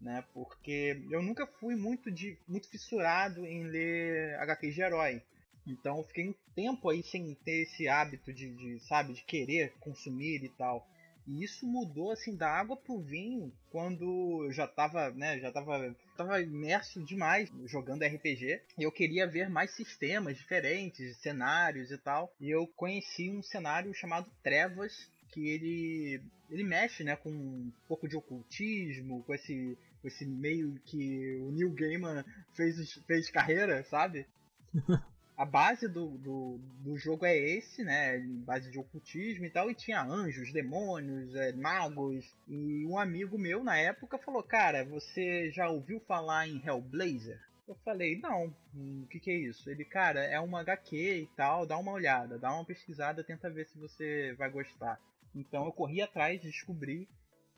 Né, 0.00 0.24
porque 0.32 1.04
eu 1.10 1.20
nunca 1.20 1.44
fui 1.44 1.74
muito, 1.74 2.08
de, 2.08 2.38
muito 2.46 2.68
fissurado 2.68 3.44
em 3.44 3.64
ler 3.64 4.36
HQ 4.36 4.70
de 4.70 4.80
herói. 4.80 5.20
Então 5.68 5.98
eu 5.98 6.04
fiquei 6.04 6.28
um 6.28 6.34
tempo 6.54 6.88
aí 6.88 7.02
sem 7.02 7.34
ter 7.44 7.62
esse 7.62 7.88
hábito 7.88 8.32
de, 8.32 8.50
de, 8.54 8.80
sabe, 8.80 9.12
de 9.12 9.22
querer 9.22 9.72
consumir 9.80 10.42
e 10.42 10.48
tal. 10.48 10.86
E 11.28 11.44
isso 11.44 11.66
mudou 11.66 12.10
assim 12.10 12.34
da 12.34 12.50
água 12.50 12.74
pro 12.74 13.02
vinho 13.02 13.52
quando 13.70 14.44
eu 14.46 14.52
já 14.52 14.66
tava, 14.66 15.10
né, 15.10 15.38
já 15.38 15.52
tava, 15.52 15.94
tava 16.16 16.40
imerso 16.40 17.04
demais 17.04 17.50
jogando 17.66 18.02
RPG. 18.02 18.62
E 18.78 18.82
eu 18.82 18.90
queria 18.90 19.26
ver 19.26 19.50
mais 19.50 19.70
sistemas 19.72 20.38
diferentes, 20.38 21.18
cenários 21.18 21.90
e 21.90 21.98
tal. 21.98 22.32
E 22.40 22.48
eu 22.50 22.66
conheci 22.66 23.30
um 23.30 23.42
cenário 23.42 23.92
chamado 23.92 24.30
Trevas, 24.42 25.10
que 25.30 25.48
ele 25.48 26.22
ele 26.50 26.64
mexe, 26.64 27.04
né, 27.04 27.14
com 27.14 27.28
um 27.28 27.70
pouco 27.86 28.08
de 28.08 28.16
ocultismo, 28.16 29.22
com 29.24 29.34
esse 29.34 29.76
esse 30.02 30.24
meio 30.24 30.80
que 30.86 31.36
o 31.42 31.50
Neil 31.50 31.72
Gaiman 31.72 32.24
fez 32.54 32.94
fez 33.06 33.28
carreira, 33.28 33.84
sabe? 33.84 34.26
a 35.38 35.44
base 35.44 35.86
do, 35.86 36.18
do, 36.18 36.58
do, 36.80 36.98
jogo 36.98 37.24
é 37.24 37.38
esse, 37.38 37.84
né? 37.84 38.18
Base 38.44 38.72
de 38.72 38.78
ocultismo 38.78 39.44
e 39.44 39.50
tal. 39.50 39.70
E 39.70 39.74
tinha 39.74 40.02
anjos, 40.02 40.52
demônios, 40.52 41.32
é, 41.36 41.52
magos. 41.52 42.36
E 42.48 42.84
um 42.84 42.98
amigo 42.98 43.38
meu 43.38 43.62
na 43.62 43.78
época 43.78 44.18
falou: 44.18 44.42
Cara, 44.42 44.84
você 44.84 45.48
já 45.52 45.68
ouviu 45.68 46.00
falar 46.00 46.48
em 46.48 46.60
Hellblazer? 46.66 47.40
Eu 47.68 47.76
falei: 47.84 48.18
Não, 48.18 48.52
o 48.74 49.06
que, 49.06 49.20
que 49.20 49.30
é 49.30 49.36
isso? 49.36 49.70
Ele, 49.70 49.84
cara, 49.84 50.24
é 50.24 50.40
uma 50.40 50.58
HQ 50.58 50.96
e 50.96 51.26
tal. 51.36 51.64
Dá 51.64 51.78
uma 51.78 51.92
olhada, 51.92 52.36
dá 52.36 52.52
uma 52.52 52.64
pesquisada, 52.64 53.22
tenta 53.22 53.48
ver 53.48 53.66
se 53.66 53.78
você 53.78 54.34
vai 54.36 54.50
gostar. 54.50 55.00
Então 55.32 55.64
eu 55.66 55.72
corri 55.72 56.02
atrás, 56.02 56.42
descobri. 56.42 57.08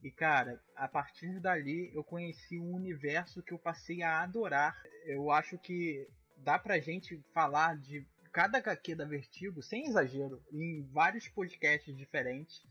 E 0.04 0.10
cara, 0.10 0.60
a 0.76 0.86
partir 0.86 1.40
dali 1.40 1.90
eu 1.94 2.04
conheci 2.04 2.58
um 2.58 2.74
universo 2.74 3.42
que 3.42 3.54
eu 3.54 3.58
passei 3.58 4.02
a 4.02 4.20
adorar. 4.20 4.78
Eu 5.06 5.30
acho 5.30 5.56
que 5.56 6.06
dá 6.42 6.58
pra 6.58 6.78
gente 6.78 7.20
falar 7.32 7.76
de 7.76 8.06
cada 8.32 8.58
HQ 8.58 8.94
da 8.94 9.04
Vertigo, 9.04 9.62
sem 9.62 9.86
exagero, 9.86 10.42
em 10.52 10.82
vários 10.92 11.28
podcasts 11.28 11.96
diferentes, 11.96 12.62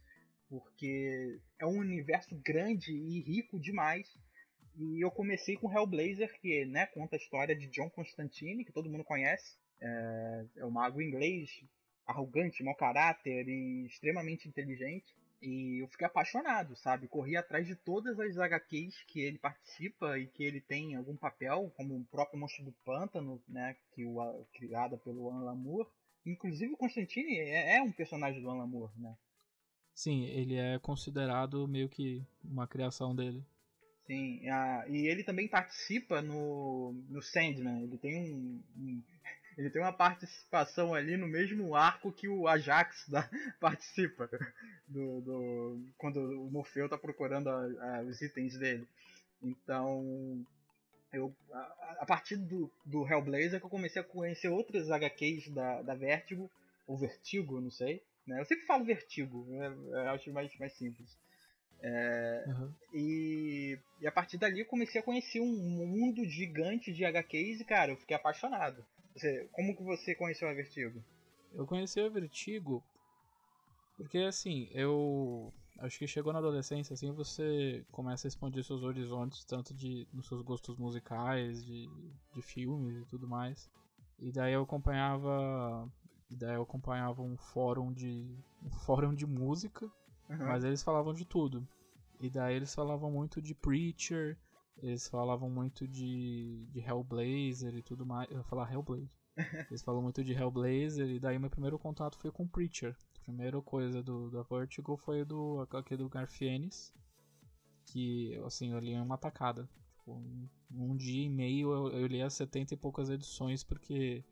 porque 0.48 1.40
é 1.60 1.66
um 1.66 1.78
universo 1.78 2.36
grande 2.44 2.92
e 2.92 3.22
rico 3.22 3.60
demais. 3.60 4.08
E 4.78 5.04
eu 5.04 5.12
comecei 5.12 5.58
com 5.58 5.72
Hellblazer, 5.72 6.40
que 6.40 6.66
né, 6.66 6.86
conta 6.88 7.16
a 7.16 7.20
história 7.20 7.56
de 7.56 7.68
John 7.68 7.90
Constantine, 7.90 8.64
que 8.64 8.72
todo 8.72 8.90
mundo 8.90 9.04
conhece. 9.04 9.58
É, 9.82 10.46
é 10.58 10.66
um 10.66 10.72
mago 10.72 11.02
inglês, 11.02 11.50
arrogante, 12.06 12.64
mau 12.64 12.76
caráter 12.76 13.48
e 13.48 13.86
extremamente 13.86 14.48
inteligente. 14.48 15.14
E 15.42 15.82
eu 15.82 15.88
fiquei 15.88 16.06
apaixonado, 16.06 16.76
sabe? 16.76 17.08
Corri 17.08 17.38
atrás 17.38 17.66
de 17.66 17.76
todas 17.76 18.20
as 18.20 18.38
HQs 18.38 19.04
que 19.08 19.22
ele 19.22 19.38
participa 19.38 20.20
e 20.20 20.28
que 20.28 20.44
ele 20.44 20.60
tem 20.60 20.96
algum 20.96 21.16
papel, 21.16 21.72
como 21.78 21.96
o 21.96 22.06
próprio 22.06 22.40
Monstro 22.40 22.66
do 22.66 22.74
Pântano, 22.84 23.42
né? 23.48 23.76
Que 23.94 24.06
o, 24.06 24.46
criada 24.54 24.98
pelo 24.98 25.30
Alan 25.30 25.46
Lamour. 25.46 25.90
Inclusive 26.26 26.74
o 26.74 26.78
Constantine 26.78 27.38
é, 27.38 27.78
é 27.78 27.82
um 27.82 27.92
personagem 27.92 28.42
do 28.42 28.50
Alan 28.50 28.60
Lamour, 28.60 28.92
né? 28.98 29.16
Sim, 29.94 30.26
ele 30.26 30.56
é 30.56 30.78
considerado 30.80 31.68
meio 31.68 31.90
que 31.90 32.26
uma 32.44 32.68
criação 32.68 33.16
dele. 33.16 33.44
Sim, 34.06 34.48
a, 34.50 34.86
e 34.90 35.08
ele 35.08 35.24
também 35.24 35.48
participa 35.48 36.22
no, 36.22 36.94
no 37.10 37.22
Sandman. 37.22 37.84
Ele 37.84 37.98
tem 37.98 38.34
um, 38.34 38.64
um 38.76 39.04
ele 39.60 39.70
tem 39.70 39.82
uma 39.82 39.92
participação 39.92 40.94
ali 40.94 41.18
no 41.18 41.28
mesmo 41.28 41.76
arco 41.76 42.14
que 42.14 42.30
o 42.30 42.48
Ajax 42.48 43.06
da, 43.12 43.30
participa. 43.60 44.30
Do, 44.88 45.20
do, 45.20 45.82
quando 45.98 46.18
o 46.18 46.50
Morfeu 46.50 46.88
tá 46.88 46.98
procurando 46.98 47.50
a, 47.50 47.98
a, 47.98 48.02
os 48.04 48.22
itens 48.22 48.58
dele. 48.58 48.88
Então, 49.44 50.46
eu, 51.12 51.36
a, 51.52 51.98
a, 52.00 52.06
partir 52.06 52.38
do, 52.38 52.72
do 52.86 53.06
Hellblazer 53.06 53.60
que 53.60 53.66
eu 53.66 53.70
comecei 53.70 54.02
a 54.02 54.06
conhecer 54.06 54.48
outras 54.48 54.90
HQs 54.90 55.50
da, 55.50 55.82
da 55.82 55.94
Vertigo, 55.94 56.50
ou 56.88 56.98
Vertigo, 56.98 57.60
não 57.60 57.70
sei. 57.70 58.02
Né? 58.26 58.40
Eu 58.40 58.46
sempre 58.46 58.66
falo 58.66 58.86
Vertigo, 58.86 59.46
né? 59.50 59.76
eu 59.90 60.10
acho 60.12 60.32
mais, 60.32 60.58
mais 60.58 60.72
simples. 60.74 61.18
É, 61.82 62.46
uhum. 62.48 62.74
e, 62.94 63.80
e, 64.02 64.08
a 64.08 64.12
partir 64.12 64.38
dali 64.38 64.60
eu 64.62 64.66
comecei 64.66 65.00
a 65.00 65.04
conhecer 65.04 65.40
um 65.42 65.86
mundo 65.86 66.26
gigante 66.26 66.94
de 66.94 67.06
HQs 67.06 67.60
e, 67.60 67.66
cara, 67.66 67.92
eu 67.92 67.98
fiquei 67.98 68.16
apaixonado. 68.16 68.86
Você, 69.20 69.50
como 69.52 69.76
que 69.76 69.84
você 69.84 70.16
conheceu 70.16 70.48
a 70.48 70.54
Vertigo? 70.54 71.04
Eu 71.54 71.66
conheci 71.66 72.00
a 72.00 72.08
Vertigo 72.08 72.84
porque 74.00 74.20
assim, 74.20 74.70
eu 74.72 75.54
acho 75.80 76.00
que 76.00 76.08
chegou 76.08 76.32
na 76.32 76.40
adolescência 76.40 76.94
assim, 76.94 77.12
você 77.12 77.86
começa 77.92 78.26
a 78.26 78.30
expandir 78.30 78.64
seus 78.64 78.82
horizontes 78.82 79.44
tanto 79.44 79.74
de 79.74 80.08
nos 80.14 80.26
seus 80.26 80.42
gostos 80.42 80.78
musicais, 80.78 81.66
de, 81.66 81.90
de 82.34 82.42
filmes 82.42 82.96
e 82.96 83.06
tudo 83.06 83.28
mais. 83.28 83.70
E 84.18 84.32
daí 84.32 84.54
eu 84.54 84.64
acompanhava, 84.64 85.92
daí 86.32 86.56
eu 86.56 86.62
acompanhava 86.62 87.22
um 87.22 87.36
fórum 87.36 87.92
de 87.92 88.34
um 88.64 88.70
fórum 88.70 89.14
de 89.14 89.28
música, 89.28 89.86
uhum. 90.30 90.38
mas 90.38 90.64
eles 90.64 90.82
falavam 90.82 91.14
de 91.14 91.26
tudo. 91.26 91.68
E 92.22 92.30
daí 92.30 92.56
eles 92.56 92.74
falavam 92.74 93.12
muito 93.12 93.42
de 93.42 93.54
Preacher, 93.54 94.38
eles 94.82 95.08
falavam 95.08 95.50
muito 95.50 95.88
de, 95.88 96.66
de 96.72 96.80
Hellblazer 96.80 97.76
e 97.76 97.82
tudo 97.82 98.06
mais. 98.06 98.30
Eu 98.30 98.38
ia 98.38 98.44
falar 98.44 98.72
Hellblazer. 98.72 99.18
Eles 99.70 99.82
falam 99.82 100.02
muito 100.02 100.24
de 100.24 100.34
Hellblazer 100.34 101.10
e 101.10 101.20
daí 101.20 101.40
meu 101.40 101.50
primeiro 101.50 101.80
contato 101.80 102.18
foi 102.18 102.32
com 102.32 102.48
Preacher. 102.48 102.96
A 103.18 103.24
primeira 103.24 103.62
coisa 103.62 104.04
do, 104.04 104.30
da 104.30 104.42
Vertigo 104.44 104.98
foi 104.98 105.24
do 105.24 105.66
aqui 105.72 105.96
do 105.96 106.10
Garfienes. 106.10 106.94
Que 107.86 108.36
assim, 108.46 108.72
eu 108.72 108.80
li 108.80 108.92
em 108.92 109.02
uma 109.02 109.18
tacada. 109.18 109.70
Tipo, 109.94 110.14
um, 110.14 110.50
um 110.72 110.96
dia 110.96 111.24
e 111.24 111.30
meio 111.30 111.72
eu, 111.72 112.00
eu 112.00 112.08
li 112.08 112.22
as 112.22 112.34
70 112.34 112.74
e 112.74 112.78
poucas 112.78 113.10
edições 113.10 113.64
porque 113.64 114.24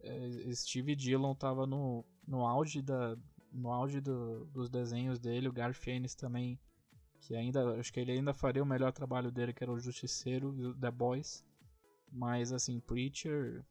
é, 0.00 0.52
Steve 0.52 0.94
Dillon 0.94 1.34
tava 1.34 1.66
no, 1.66 2.04
no 2.26 2.46
auge 2.46 2.82
da. 2.82 3.16
No 3.52 3.70
auge 3.70 4.00
do, 4.02 4.44
dos 4.46 4.68
desenhos 4.68 5.18
dele, 5.18 5.48
o 5.48 5.52
Garfienes 5.52 6.14
também 6.14 6.60
que 7.20 7.34
ainda 7.34 7.78
acho 7.78 7.92
que 7.92 8.00
ele 8.00 8.12
ainda 8.12 8.32
faria 8.32 8.62
o 8.62 8.66
melhor 8.66 8.92
trabalho 8.92 9.30
dele, 9.30 9.52
que 9.52 9.62
era 9.62 9.72
o 9.72 9.78
Justiceiro 9.78 10.48
o 10.48 10.74
The 10.74 10.90
Boys. 10.90 11.44
Mas 12.12 12.52
assim, 12.52 12.80
Preacher 12.80 13.64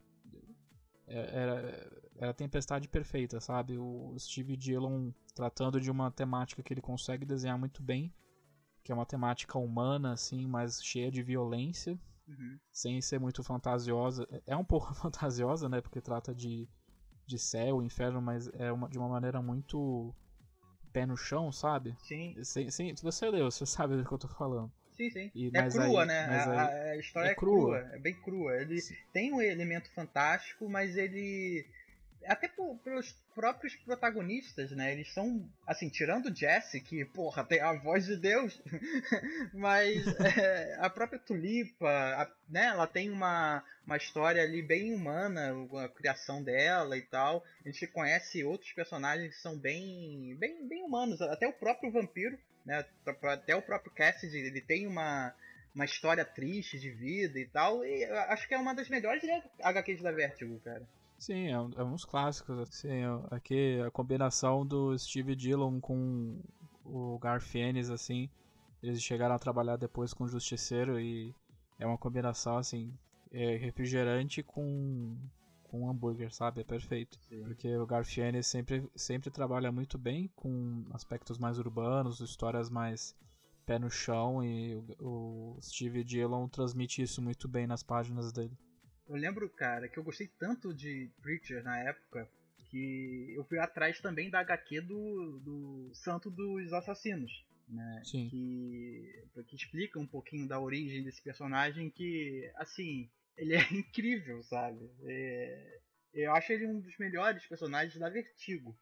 é, 1.07 1.41
era, 1.41 2.01
era 2.17 2.31
a 2.31 2.33
tempestade 2.33 2.87
perfeita, 2.87 3.39
sabe? 3.39 3.77
O 3.77 4.15
Steve 4.17 4.57
Dillon 4.57 5.11
tratando 5.33 5.79
de 5.79 5.91
uma 5.91 6.11
temática 6.11 6.63
que 6.63 6.73
ele 6.73 6.81
consegue 6.81 7.25
desenhar 7.25 7.57
muito 7.57 7.81
bem, 7.81 8.13
que 8.83 8.91
é 8.91 8.95
uma 8.95 9.05
temática 9.05 9.57
humana, 9.57 10.13
assim, 10.13 10.45
mas 10.47 10.83
cheia 10.83 11.11
de 11.11 11.21
violência, 11.21 11.99
uhum. 12.27 12.59
sem 12.71 13.01
ser 13.01 13.19
muito 13.19 13.43
fantasiosa. 13.43 14.27
É 14.45 14.55
um 14.55 14.65
pouco 14.65 14.93
fantasiosa, 14.95 15.69
né? 15.69 15.81
Porque 15.81 16.01
trata 16.01 16.33
de, 16.33 16.67
de 17.25 17.37
céu, 17.37 17.81
inferno, 17.81 18.21
mas 18.21 18.47
é 18.53 18.71
uma, 18.71 18.89
de 18.89 18.97
uma 18.97 19.09
maneira 19.09 19.41
muito 19.41 20.13
pé 20.95 21.05
no 21.05 21.17
chão, 21.17 21.51
sabe? 21.51 21.93
Sim. 21.99 22.33
Sem, 22.41 22.71
se 22.71 23.03
você 23.03 23.29
leu, 23.29 23.51
você 23.51 23.65
sabe 23.67 23.97
do 23.97 24.05
que 24.05 24.11
eu 24.13 24.17
tô 24.17 24.29
falando. 24.29 24.71
Sim, 24.95 25.09
sim. 25.09 25.31
E, 25.35 25.51
é 25.53 25.69
crua, 25.69 26.03
aí, 26.03 26.07
né? 26.07 26.25
A, 26.25 26.67
a, 26.67 26.97
história 26.97 27.27
é, 27.27 27.31
é 27.31 27.35
crua. 27.35 27.81
crua. 27.81 27.95
é 27.95 27.99
bem 27.99 28.13
crua. 28.13 28.55
Ele 28.61 28.79
sim. 28.79 28.95
tem 29.11 29.33
um 29.33 29.41
elemento 29.41 29.91
fantástico, 29.91 30.69
mas 30.69 30.95
ele 30.95 31.65
até 32.27 32.47
por, 32.47 32.77
pelos 32.79 33.11
próprios 33.33 33.75
protagonistas, 33.75 34.71
né? 34.71 34.91
Eles 34.91 35.13
são, 35.13 35.47
assim, 35.65 35.89
tirando 35.89 36.35
Jesse, 36.35 36.81
que, 36.81 37.05
porra, 37.05 37.43
tem 37.43 37.59
a 37.59 37.73
voz 37.73 38.05
de 38.05 38.15
Deus, 38.15 38.61
mas 39.53 40.05
é, 40.19 40.77
a 40.79 40.89
própria 40.89 41.19
Tulipa, 41.19 41.89
a, 41.89 42.29
né? 42.49 42.67
Ela 42.67 42.87
tem 42.87 43.09
uma, 43.09 43.63
uma 43.85 43.97
história 43.97 44.41
ali 44.41 44.61
bem 44.61 44.93
humana, 44.93 45.53
a 45.83 45.89
criação 45.89 46.43
dela 46.43 46.97
e 46.97 47.01
tal. 47.01 47.43
A 47.65 47.69
gente 47.69 47.87
conhece 47.87 48.43
outros 48.43 48.71
personagens 48.73 49.35
que 49.35 49.41
são 49.41 49.57
bem, 49.57 50.35
bem, 50.39 50.67
bem 50.67 50.83
humanos, 50.83 51.21
até 51.21 51.47
o 51.47 51.53
próprio 51.53 51.91
vampiro, 51.91 52.37
né? 52.65 52.85
Até 53.23 53.55
o 53.55 53.61
próprio 53.61 53.91
Cassidy, 53.91 54.37
ele 54.37 54.61
tem 54.61 54.87
uma 54.87 55.33
uma 55.75 55.83
história 55.83 56.23
triste 56.23 56.79
de 56.79 56.89
vida 56.89 57.37
e 57.37 57.45
tal. 57.45 57.85
E 57.85 58.05
acho 58.05 58.47
que 58.47 58.53
é 58.53 58.57
uma 58.57 58.73
das 58.73 58.87
melhores 58.87 59.21
HQs 59.61 60.01
da 60.01 60.11
Vertigo, 60.13 60.57
cara. 60.61 60.87
Sim, 61.25 61.47
é, 61.47 61.59
um, 61.59 61.71
é 61.75 61.83
uns 61.83 62.05
clássicos, 62.05 62.59
assim, 62.59 62.87
é, 62.87 63.05
aqui 63.31 63.81
a 63.81 63.89
combinação 63.89 64.63
do 64.63 64.95
Steve 64.95 65.35
Dillon 65.35 65.81
com 65.81 66.39
o 66.85 67.17
Garfienes, 67.17 67.89
assim, 67.89 68.29
eles 68.83 69.01
chegaram 69.01 69.33
a 69.33 69.39
trabalhar 69.39 69.75
depois 69.75 70.13
com 70.13 70.25
o 70.25 70.27
Justiceiro 70.27 70.99
e 70.99 71.33
é 71.79 71.87
uma 71.87 71.97
combinação, 71.97 72.57
assim, 72.57 72.93
é 73.31 73.55
refrigerante 73.55 74.43
com, 74.43 75.17
um 75.73 75.89
hambúrguer, 75.89 76.31
sabe? 76.31 76.61
É 76.61 76.63
perfeito. 76.63 77.17
Sim. 77.27 77.41
Porque 77.41 77.75
o 77.75 77.87
Garfiene 77.87 78.43
sempre, 78.43 78.87
sempre 78.95 79.31
trabalha 79.31 79.71
muito 79.71 79.97
bem 79.97 80.29
com 80.35 80.85
aspectos 80.93 81.39
mais 81.39 81.57
urbanos, 81.57 82.19
histórias 82.19 82.69
mais 82.69 83.15
pé 83.65 83.79
no 83.79 83.89
chão 83.89 84.43
e 84.43 84.75
o, 84.99 85.55
o 85.55 85.57
Steve 85.59 86.03
Dillon 86.03 86.47
transmite 86.47 87.01
isso 87.01 87.19
muito 87.19 87.47
bem 87.47 87.65
nas 87.65 87.81
páginas 87.81 88.31
dele. 88.31 88.55
Eu 89.07 89.15
lembro, 89.15 89.49
cara, 89.49 89.87
que 89.87 89.97
eu 89.97 90.03
gostei 90.03 90.27
tanto 90.39 90.73
de 90.73 91.09
Preacher 91.21 91.63
na 91.63 91.77
época 91.79 92.27
que 92.69 93.33
eu 93.35 93.43
fui 93.45 93.59
atrás 93.59 93.99
também 93.99 94.29
da 94.29 94.39
HQ 94.39 94.81
do, 94.81 95.39
do 95.39 95.91
Santo 95.93 96.29
dos 96.29 96.73
Assassinos. 96.73 97.45
Né? 97.67 98.01
Sim. 98.03 98.29
Que, 98.29 99.23
que 99.47 99.55
explica 99.55 99.99
um 99.99 100.07
pouquinho 100.07 100.47
da 100.47 100.59
origem 100.59 101.03
desse 101.03 101.21
personagem 101.21 101.89
que, 101.89 102.51
assim, 102.55 103.09
ele 103.37 103.55
é 103.55 103.59
incrível, 103.73 104.41
sabe? 104.43 104.89
É, 105.03 105.79
eu 106.13 106.33
acho 106.33 106.51
ele 106.53 106.67
um 106.67 106.79
dos 106.79 106.97
melhores 106.97 107.45
personagens 107.45 107.97
da 107.99 108.09
Vertigo 108.09 108.77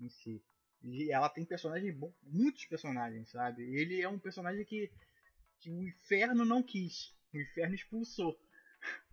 em 0.00 0.08
si. 0.08 0.42
E 0.82 1.12
ela 1.12 1.28
tem 1.28 1.44
personagens 1.44 1.94
bons, 1.94 2.12
muitos 2.22 2.64
personagens, 2.64 3.30
sabe? 3.30 3.62
Ele 3.62 4.00
é 4.00 4.08
um 4.08 4.18
personagem 4.18 4.64
que, 4.64 4.90
que 5.60 5.70
o 5.70 5.82
inferno 5.82 6.44
não 6.44 6.62
quis, 6.62 7.14
o 7.32 7.38
inferno 7.38 7.74
expulsou. 7.74 8.36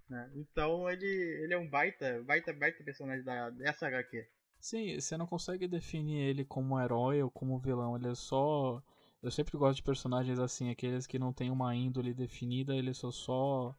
Né? 0.10 0.30
Então 0.36 0.90
ele, 0.90 1.06
ele 1.06 1.54
é 1.54 1.58
um 1.58 1.70
baita, 1.70 2.24
baita, 2.24 2.52
baita 2.52 2.84
personagem 2.84 3.24
da, 3.24 3.50
dessa 3.52 3.88
HQ. 3.88 4.28
Sim, 4.60 5.00
você 5.00 5.16
não 5.16 5.28
consegue 5.28 5.68
definir 5.68 6.22
ele 6.22 6.44
como 6.44 6.80
herói 6.80 7.22
ou 7.22 7.30
como 7.30 7.60
vilão, 7.60 7.96
ele 7.96 8.10
é 8.10 8.16
só. 8.16 8.84
Eu 9.22 9.32
sempre 9.32 9.58
gosto 9.58 9.78
de 9.78 9.84
personagens 9.84 10.40
assim, 10.40 10.70
aqueles 10.70 11.06
que 11.06 11.20
não 11.20 11.32
têm 11.32 11.52
uma 11.52 11.76
índole 11.76 12.14
definida, 12.14 12.76
eles 12.76 12.98
são 12.98 13.12
só 13.12 13.76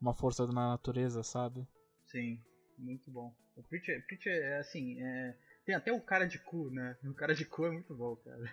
uma 0.00 0.14
força 0.14 0.46
da 0.46 0.52
natureza, 0.52 1.22
sabe? 1.22 1.66
Sim, 2.06 2.40
muito 2.78 3.10
bom. 3.10 3.34
O 3.56 3.62
Preacher, 3.62 4.04
Preacher 4.06 4.32
é 4.32 4.58
assim, 4.58 5.02
é... 5.02 5.36
tem 5.64 5.74
até 5.74 5.92
o 5.92 6.00
cara 6.00 6.26
de 6.26 6.38
cu, 6.38 6.70
né? 6.70 6.96
O 7.04 7.14
cara 7.14 7.34
de 7.34 7.44
cu 7.44 7.66
é 7.66 7.70
muito 7.70 7.94
bom, 7.94 8.16
cara. 8.16 8.52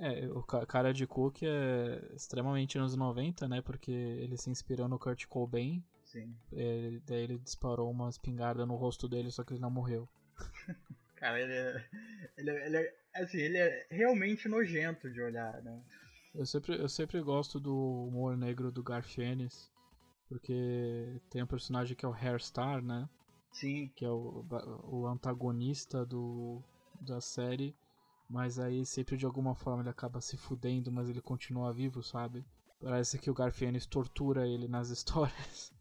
É, 0.00 0.28
o 0.28 0.42
cara 0.42 0.92
de 0.92 1.06
cu 1.06 1.30
que 1.32 1.44
é 1.44 2.14
extremamente 2.14 2.78
anos 2.78 2.94
90, 2.94 3.48
né? 3.48 3.60
Porque 3.60 3.90
ele 3.90 4.36
se 4.36 4.48
inspirou 4.50 4.88
no 4.88 4.98
Kurt 4.98 5.26
Cobain. 5.26 5.82
Sim. 6.10 6.34
Ele, 6.50 7.00
daí 7.06 7.22
ele 7.24 7.38
disparou 7.38 7.90
uma 7.90 8.08
espingarda 8.08 8.64
no 8.64 8.76
rosto 8.76 9.08
dele, 9.08 9.30
só 9.30 9.44
que 9.44 9.52
ele 9.52 9.60
não 9.60 9.70
morreu. 9.70 10.08
cara, 11.16 11.40
ele 11.40 11.52
é, 11.52 11.88
ele 12.38 12.50
é, 12.50 12.66
ele 12.66 12.76
é. 12.78 12.98
Assim, 13.14 13.38
ele 13.38 13.58
é 13.58 13.86
realmente 13.90 14.48
nojento 14.48 15.10
de 15.10 15.20
olhar, 15.20 15.62
né? 15.62 15.82
Eu 16.34 16.46
sempre, 16.46 16.80
eu 16.80 16.88
sempre 16.88 17.20
gosto 17.20 17.60
do 17.60 17.76
humor 18.06 18.36
negro 18.36 18.72
do 18.72 18.82
Garfienes. 18.82 19.70
Porque 20.28 21.20
tem 21.30 21.42
um 21.42 21.46
personagem 21.46 21.96
que 21.96 22.04
é 22.04 22.08
o 22.08 22.12
Hairstar, 22.12 22.82
né? 22.82 23.08
Sim. 23.50 23.90
Que 23.96 24.04
é 24.04 24.10
o, 24.10 24.44
o 24.84 25.06
antagonista 25.06 26.04
do, 26.06 26.62
da 27.00 27.20
série. 27.20 27.74
Mas 28.28 28.58
aí 28.58 28.84
sempre 28.84 29.16
de 29.16 29.24
alguma 29.24 29.54
forma 29.54 29.82
ele 29.82 29.88
acaba 29.88 30.20
se 30.20 30.36
fudendo, 30.36 30.92
mas 30.92 31.08
ele 31.08 31.20
continua 31.20 31.72
vivo, 31.72 32.02
sabe? 32.02 32.44
Parece 32.80 33.18
que 33.18 33.30
o 33.30 33.34
Garfienes 33.34 33.86
tortura 33.86 34.46
ele 34.46 34.68
nas 34.68 34.88
histórias. 34.90 35.72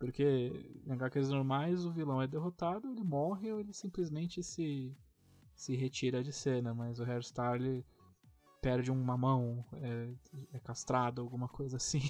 Porque 0.00 0.50
em 0.86 0.92
HQs 0.92 1.28
normais 1.28 1.84
o 1.84 1.92
vilão 1.92 2.22
é 2.22 2.26
derrotado, 2.26 2.90
ele 2.90 3.04
morre 3.04 3.52
ou 3.52 3.60
ele 3.60 3.74
simplesmente 3.74 4.42
se, 4.42 4.96
se 5.54 5.76
retira 5.76 6.24
de 6.24 6.32
cena. 6.32 6.72
Mas 6.72 6.98
o 6.98 7.04
Hairstar 7.04 7.56
ele 7.56 7.84
perde 8.62 8.90
uma 8.90 9.16
mão, 9.18 9.62
é, 9.74 10.08
é 10.54 10.58
castrado, 10.58 11.20
alguma 11.20 11.48
coisa 11.48 11.76
assim. 11.76 12.00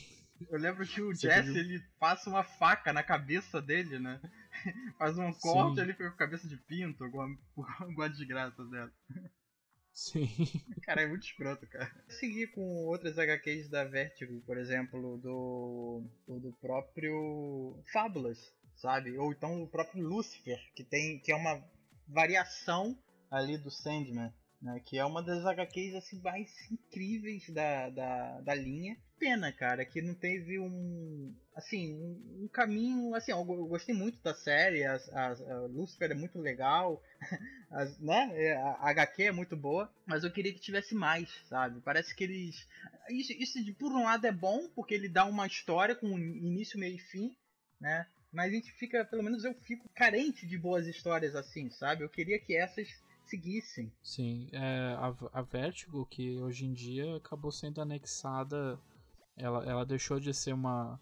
Eu 0.49 0.59
lembro 0.59 0.86
que 0.86 1.03
o 1.03 1.12
Jesse, 1.12 1.59
ele 1.59 1.80
passa 1.99 2.30
uma 2.30 2.45
faca 2.45 2.93
na 2.93 3.03
cabeça 3.03 3.61
dele, 3.61 3.99
né? 3.99 4.20
Faz 4.97 5.18
um 5.18 5.32
corte 5.32 5.74
Sim. 5.74 5.80
ali 5.80 5.95
com 5.95 6.05
a 6.05 6.12
cabeça 6.12 6.49
de 6.49 6.57
pinto, 6.57 7.03
alguma, 7.03 7.36
alguma 7.80 8.09
desgraça 8.09 8.64
dela. 8.66 8.93
Sim. 9.93 10.26
Cara, 10.82 11.03
é 11.03 11.07
muito 11.07 11.24
escroto, 11.24 11.66
cara. 11.66 11.91
Seguir 12.09 12.49
com 12.53 12.86
outras 12.86 13.18
HQs 13.18 13.68
da 13.68 13.84
Vertigo, 13.84 14.41
por 14.43 14.57
exemplo, 14.57 15.18
do, 15.18 16.03
do 16.26 16.53
próprio 16.61 17.82
Fábulas, 17.93 18.55
sabe? 18.76 19.16
Ou 19.18 19.32
então 19.32 19.62
o 19.62 19.68
próprio 19.68 20.03
Lucifer, 20.03 20.59
que 20.74 20.82
tem 20.84 21.18
que 21.18 21.32
é 21.32 21.36
uma 21.36 21.62
variação 22.09 22.99
ali 23.30 23.59
do 23.59 23.70
Sandman 23.70 24.32
né? 24.61 24.80
Que 24.84 24.99
é 24.99 25.05
uma 25.05 25.22
das 25.22 25.45
HQs 25.45 25.95
assim, 25.95 26.20
mais 26.20 26.51
incríveis 26.70 27.49
da, 27.51 27.88
da, 27.91 28.41
da 28.41 28.55
linha. 28.55 28.97
Pena, 29.21 29.53
cara, 29.53 29.85
que 29.85 30.01
não 30.01 30.14
teve 30.14 30.59
um. 30.59 31.35
Assim, 31.55 31.93
um, 31.93 32.45
um 32.45 32.49
caminho. 32.49 33.14
Assim, 33.14 33.33
eu, 33.33 33.45
gostei 33.45 33.95
muito 33.95 34.18
da 34.23 34.35
série, 34.35 34.83
a, 34.83 34.99
Lucifer 35.68 36.11
é 36.11 36.14
muito 36.14 36.39
legal, 36.39 37.03
as, 37.71 37.99
né? 38.01 38.31
É, 38.33 38.57
a, 38.57 38.89
HQ 38.89 39.25
é 39.25 39.33
muito 39.33 39.55
boa, 39.55 39.93
mas 40.07 40.25
eu 40.25 40.33
queria 40.33 40.55
que 40.55 40.59
tivesse 40.59 40.95
mais, 40.95 41.29
sabe? 41.51 41.83
Parece 41.83 42.16
que 42.16 42.25
eles. 42.25 42.66
Isso, 43.11 43.33
isso 43.35 43.75
por 43.75 43.93
um 43.93 44.05
lado 44.05 44.27
é 44.27 44.33
bom, 44.33 44.66
porque 44.75 44.95
ele 44.95 45.09
dá 45.09 45.27
uma 45.27 45.47
história 45.47 45.95
com 45.95 46.18
início, 46.18 46.81
meio 46.81 46.97
e 46.97 46.99
fim, 46.99 47.37
né? 47.79 48.07
Mas 48.33 48.51
a 48.51 48.55
gente 48.55 48.73
fica, 48.73 49.05
pelo 49.05 49.23
menos 49.23 49.45
eu 49.45 49.53
fico 49.53 49.87
carente 49.95 50.47
de 50.47 50.57
boas 50.57 50.87
histórias 50.87 51.37
assim, 51.37 51.68
sabe? 51.68 52.05
Eu 52.05 52.09
queria 52.09 52.39
que 52.39 52.57
essas 52.57 52.89
seguissem. 53.25 53.93
Sim, 54.03 54.49
é, 54.53 54.97
a, 54.99 55.14
a 55.33 55.43
Vertigo, 55.43 56.07
que 56.07 56.39
hoje 56.39 56.64
em 56.64 56.73
dia 56.73 57.16
acabou 57.16 57.53
sendo 57.53 57.83
anexada, 57.83 58.79
ela, 59.41 59.64
ela 59.64 59.86
deixou 59.86 60.20
de 60.20 60.32
ser 60.32 60.53
uma. 60.53 61.01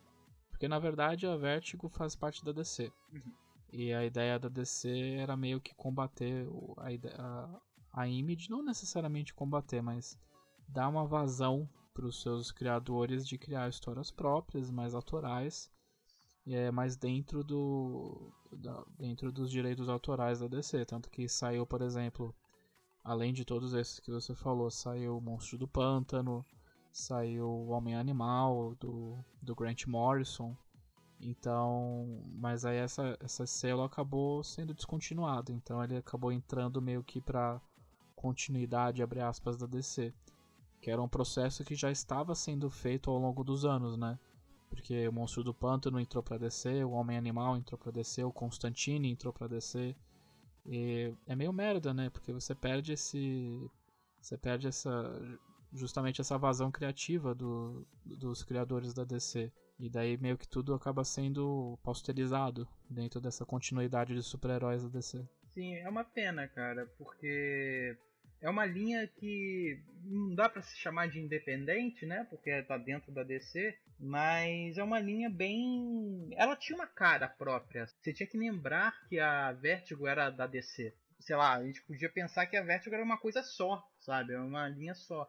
Porque 0.51 0.68
na 0.68 0.78
verdade 0.78 1.26
a 1.26 1.36
Vertigo 1.36 1.89
faz 1.89 2.16
parte 2.16 2.45
da 2.45 2.53
DC. 2.53 2.93
Uhum. 3.12 3.32
E 3.70 3.93
a 3.93 4.05
ideia 4.05 4.39
da 4.39 4.49
DC 4.49 4.89
era 5.18 5.36
meio 5.36 5.61
que 5.61 5.74
combater 5.74 6.47
a, 6.78 7.22
a, 7.22 7.61
a 7.93 8.09
Image, 8.09 8.51
não 8.51 8.62
necessariamente 8.62 9.34
combater, 9.34 9.82
mas 9.82 10.18
dar 10.66 10.89
uma 10.89 11.07
vazão 11.07 11.68
para 11.93 12.07
os 12.07 12.22
seus 12.22 12.51
criadores 12.51 13.26
de 13.26 13.36
criar 13.36 13.68
histórias 13.68 14.11
próprias, 14.11 14.70
mais 14.70 14.95
autorais 14.95 15.70
e 16.49 16.55
é 16.55 16.70
mais 16.70 16.97
dentro 16.97 17.45
do 17.45 18.32
da, 18.51 18.82
dentro 18.97 19.30
dos 19.30 19.51
direitos 19.51 19.86
autorais 19.86 20.41
da 20.41 20.49
DC, 20.49 20.86
tanto 20.86 21.11
que 21.11 21.28
saiu, 21.28 21.66
por 21.66 21.82
exemplo, 21.82 22.34
além 23.05 23.34
de 23.34 23.45
todos 23.45 23.74
esses 23.74 24.01
que 24.01 24.11
você 24.11 24.34
falou, 24.34 24.70
saiu 24.70 25.18
o 25.18 25.20
Monstro 25.20 25.59
do 25.59 25.68
Pântano, 25.68 26.43
saiu 26.93 27.49
o 27.49 27.68
Homem 27.68 27.95
Animal 27.95 28.74
do, 28.80 29.18
do 29.43 29.55
Grant 29.55 29.86
Morrison. 29.86 30.57
Então, 31.20 32.22
mas 32.26 32.64
aí 32.64 32.76
essa 32.76 33.16
essa 33.20 33.45
selo 33.45 33.82
acabou 33.82 34.45
sendo 34.45 34.72
descontinuado, 34.72 35.53
então 35.53 35.82
ele 35.82 35.97
acabou 35.97 36.30
entrando 36.30 36.80
meio 36.80 37.03
que 37.03 37.20
para 37.20 37.61
continuidade 38.14 39.03
abre 39.03 39.20
aspas 39.20 39.57
da 39.57 39.66
DC, 39.66 40.12
que 40.80 40.91
era 40.91 41.03
um 41.03 41.09
processo 41.09 41.64
que 41.64 41.74
já 41.74 41.91
estava 41.91 42.34
sendo 42.34 42.70
feito 42.70 43.11
ao 43.11 43.18
longo 43.18 43.43
dos 43.43 43.64
anos, 43.64 43.97
né? 43.97 44.18
Porque 44.68 45.09
o 45.09 45.12
Monstro 45.12 45.43
do 45.43 45.55
Pântano 45.55 45.99
entrou 45.99 46.22
para 46.22 46.39
descer, 46.39 46.84
o 46.84 46.91
Homem 46.91 47.16
Animal 47.16 47.57
entrou 47.57 47.78
para 47.78 47.91
descer, 47.91 48.24
o 48.24 48.32
Constantine 48.32 49.11
entrou 49.11 49.32
para 49.32 49.49
descer. 49.49 49.97
E 50.66 51.12
é 51.26 51.34
meio 51.34 51.53
merda, 51.53 51.95
né? 51.95 52.11
Porque 52.11 52.32
você 52.32 52.55
perde 52.55 52.93
esse. 52.93 53.70
Você 54.20 54.36
perde 54.36 54.68
essa. 54.68 54.91
Justamente 55.73 56.21
essa 56.21 56.39
vazão 56.39 56.71
criativa 56.71 57.35
do, 57.35 57.87
dos 58.05 58.43
criadores 58.43 58.95
da 58.95 59.05
DC. 59.05 59.53
E 59.79 59.89
daí 59.89 60.16
meio 60.16 60.37
que 60.37 60.49
tudo 60.49 60.75
acaba 60.75 61.05
sendo 61.05 61.79
posterizado 61.83 62.66
dentro 62.91 63.21
dessa 63.21 63.47
continuidade 63.47 64.14
de 64.14 64.23
super-heróis 64.23 64.83
da 64.83 64.89
DC. 64.89 65.25
Sim, 65.53 65.75
é 65.77 65.89
uma 65.89 66.05
pena, 66.05 66.49
cara, 66.49 66.87
porque 66.99 67.97
é 68.41 68.49
uma 68.49 68.64
linha 68.64 69.07
que 69.07 69.81
não 70.05 70.35
dá 70.35 70.49
para 70.49 70.62
se 70.62 70.77
chamar 70.77 71.09
de 71.09 71.19
independente, 71.19 72.07
né? 72.07 72.27
Porque 72.31 72.62
tá 72.62 72.79
dentro 72.79 73.12
da 73.12 73.23
DC, 73.23 73.77
mas 73.99 74.79
é 74.79 74.83
uma 74.83 75.01
linha 75.01 75.29
bem. 75.29 76.29
Ela 76.37 76.55
tinha 76.55 76.77
uma 76.77 76.87
cara 76.87 77.29
própria. 77.29 77.87
Você 77.87 78.12
tinha 78.12 78.29
que 78.29 78.39
lembrar 78.39 78.95
que 79.09 79.19
a 79.19 79.53
Vertigo 79.53 80.07
era 80.07 80.31
da 80.31 80.47
DC. 80.47 80.95
Sei 81.19 81.35
lá, 81.35 81.55
a 81.55 81.64
gente 81.64 81.83
podia 81.83 82.09
pensar 82.09 82.47
que 82.47 82.57
a 82.57 82.62
Vertigo 82.62 82.95
era 82.95 83.05
uma 83.05 83.19
coisa 83.19 83.43
só, 83.43 83.85
sabe? 83.99 84.33
É 84.35 84.39
uma 84.39 84.69
linha 84.69 84.95
só. 84.95 85.29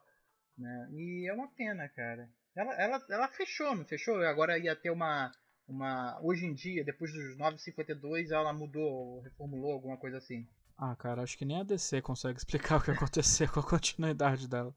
Né? 0.59 0.89
E 0.91 1.27
é 1.27 1.33
uma 1.33 1.47
pena, 1.47 1.87
cara. 1.87 2.29
Ela, 2.55 2.73
ela, 2.73 3.05
ela 3.09 3.27
fechou, 3.29 3.73
não 3.75 3.85
fechou? 3.85 4.17
Agora 4.21 4.59
ia 4.59 4.75
ter 4.75 4.89
uma. 4.89 5.31
uma 5.67 6.19
hoje 6.21 6.45
em 6.45 6.53
dia, 6.53 6.83
depois 6.83 7.11
dos 7.13 7.37
952, 7.37 8.31
ela 8.31 8.51
mudou, 8.51 9.21
reformulou, 9.21 9.71
alguma 9.71 9.97
coisa 9.97 10.17
assim. 10.17 10.47
Ah, 10.77 10.95
cara, 10.95 11.23
acho 11.23 11.37
que 11.37 11.45
nem 11.45 11.59
a 11.59 11.63
DC 11.63 12.01
consegue 12.01 12.37
explicar 12.39 12.77
o 12.77 12.83
que 12.83 12.91
aconteceu 12.91 13.49
com 13.49 13.61
a 13.61 13.69
continuidade 13.69 14.47
dela. 14.47 14.75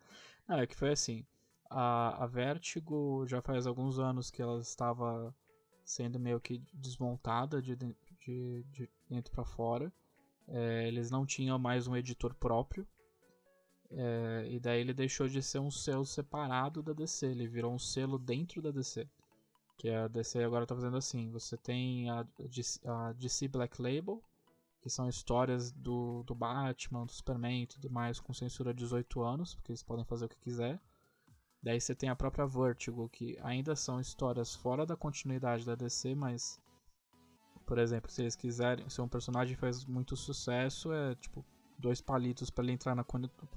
Não, 0.49 0.59
é 0.59 0.67
que 0.67 0.77
foi 0.77 0.93
assim. 0.93 1.27
A, 1.69 2.25
a 2.25 2.27
Vertigo 2.27 3.27
já 3.27 3.43
faz 3.43 3.67
alguns 3.67 3.99
anos 3.99 4.31
que 4.31 4.43
ela 4.43 4.61
estava 4.61 5.35
sendo 5.85 6.21
meio 6.21 6.41
que 6.41 6.63
desmontada 6.73 7.61
de, 7.61 7.75
de, 7.75 8.63
de 8.65 8.91
dentro 9.09 9.33
para 9.33 9.45
fora. 9.45 9.93
É, 10.47 10.87
eles 10.87 11.11
não 11.11 11.25
tinham 11.25 11.59
mais 11.59 11.87
um 11.87 11.97
editor 11.97 12.35
próprio. 12.35 12.87
É, 13.95 14.47
e 14.51 14.59
daí 14.59 14.81
ele 14.81 14.95
deixou 14.95 15.29
de 15.29 15.43
ser 15.43 15.59
um 15.59 15.71
selo 15.71 16.05
separado 16.05 16.83
da 16.83 16.93
DC, 16.93 17.27
ele 17.27 17.47
virou 17.47 17.73
um 17.73 17.79
selo 17.79 18.19
dentro 18.19 18.63
da 18.63 18.71
DC. 18.71 19.07
Que 19.77 19.91
a 19.91 20.09
DC 20.09 20.43
agora 20.43 20.67
tá 20.67 20.75
fazendo 20.75 20.97
assim. 20.97 21.31
Você 21.31 21.57
tem 21.57 22.11
a 22.11 22.25
DC, 22.39 22.81
a 22.87 23.13
DC 23.13 23.49
Black 23.49 23.81
Label, 23.81 24.23
que 24.81 24.89
são 24.89 25.09
histórias 25.09 25.73
do, 25.73 26.23
do 26.25 26.35
Batman, 26.35 27.05
do 27.05 27.13
Superman 27.13 27.63
e 27.63 27.67
tudo 27.67 27.91
mais 27.91 28.21
com 28.21 28.33
censura 28.33 28.75
18 28.75 29.23
anos, 29.23 29.55
porque 29.55 29.73
eles 29.73 29.83
podem 29.83 30.05
fazer 30.05 30.27
o 30.27 30.29
que 30.29 30.39
quiser. 30.39 30.81
Daí 31.63 31.81
você 31.81 31.95
tem 31.95 32.09
a 32.09 32.17
própria 32.17 32.47
Vertigo, 32.47 33.09
que 33.09 33.39
ainda 33.41 33.77
são 33.77 34.01
histórias 34.01 34.55
fora 34.55 34.85
da 34.85 34.97
continuidade 34.97 35.65
da 35.65 35.77
DC, 35.77 36.15
mas 36.15 36.61
por 37.65 37.79
exemplo, 37.79 38.11
se 38.11 38.23
eles 38.23 38.37
quiserem, 38.37 38.89
se 38.89 39.01
um 39.01 39.09
personagem 39.09 39.57
faz 39.57 39.85
muito 39.85 40.17
sucesso, 40.17 40.93
é 40.93 41.15
tipo 41.15 41.45
dois 41.83 42.01
palitos 42.01 42.49
para 42.49 42.65
ele 42.65 42.73
entrar 42.73 42.95
na, 42.95 43.05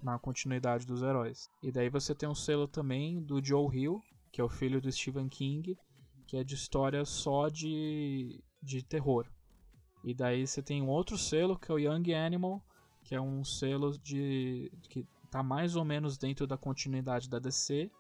na 0.02 0.20
continuidade 0.20 0.86
dos 0.86 1.02
heróis. 1.02 1.50
E 1.62 1.72
daí 1.72 1.90
você 1.90 2.14
tem 2.14 2.28
um 2.28 2.36
selo 2.36 2.68
também 2.68 3.22
do 3.22 3.44
Joe 3.44 3.74
Hill, 3.74 4.02
que 4.32 4.42
é 4.42 4.44
o 4.44 4.50
filho 4.50 4.82
do 4.82 4.92
Stephen 4.92 5.30
King, 5.30 5.78
que 6.28 6.36
é 6.36 6.44
de 6.44 6.56
história 6.56 7.06
só 7.06 7.48
de, 7.48 8.44
de 8.62 8.84
terror. 8.84 9.28
E 10.04 10.14
daí 10.14 10.46
você 10.46 10.62
tem 10.62 10.82
um 10.82 10.90
outro 10.90 11.18
selo 11.18 11.58
que 11.58 11.72
é 11.72 11.76
o 11.76 11.80
Young 11.80 12.14
Animal, 12.14 12.62
que 13.04 13.16
é 13.16 13.22
um 13.22 13.46
selo 13.46 13.98
de 14.00 14.72
que 14.90 15.08
tá 15.30 15.44
mais 15.44 15.76
ou 15.76 15.86
menos 15.86 16.18
dentro 16.18 16.48
da 16.48 16.58
continuidade 16.58 17.30
da 17.30 17.40
DC, 17.40 17.92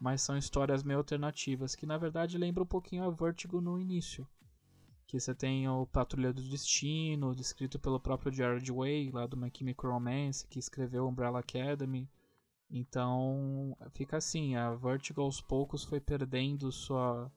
mas 0.00 0.22
são 0.22 0.36
histórias 0.36 0.82
meio 0.82 0.98
alternativas 0.98 1.74
que 1.74 1.86
na 1.86 1.98
verdade 1.98 2.38
lembram 2.38 2.64
um 2.64 2.66
pouquinho 2.66 3.04
a 3.04 3.10
Vertigo 3.10 3.60
no 3.60 3.78
início. 3.78 4.26
Que 5.10 5.18
você 5.18 5.34
tem 5.34 5.68
o 5.68 5.84
Patrulha 5.86 6.32
do 6.32 6.40
Destino, 6.40 7.34
descrito 7.34 7.80
pelo 7.80 7.98
próprio 7.98 8.32
Jared 8.32 8.70
Way, 8.70 9.10
lá 9.10 9.26
do 9.26 9.36
My 9.36 9.50
Chemical 9.52 9.90
Romance, 9.90 10.46
que 10.46 10.56
escreveu 10.56 11.08
Umbrella 11.08 11.40
Academy. 11.40 12.08
Então, 12.70 13.76
fica 13.90 14.18
assim, 14.18 14.54
a 14.54 14.72
Vertigo 14.72 15.20
aos 15.20 15.40
poucos 15.40 15.82
foi 15.82 16.00
perdendo 16.00 16.70
sua 16.70 17.28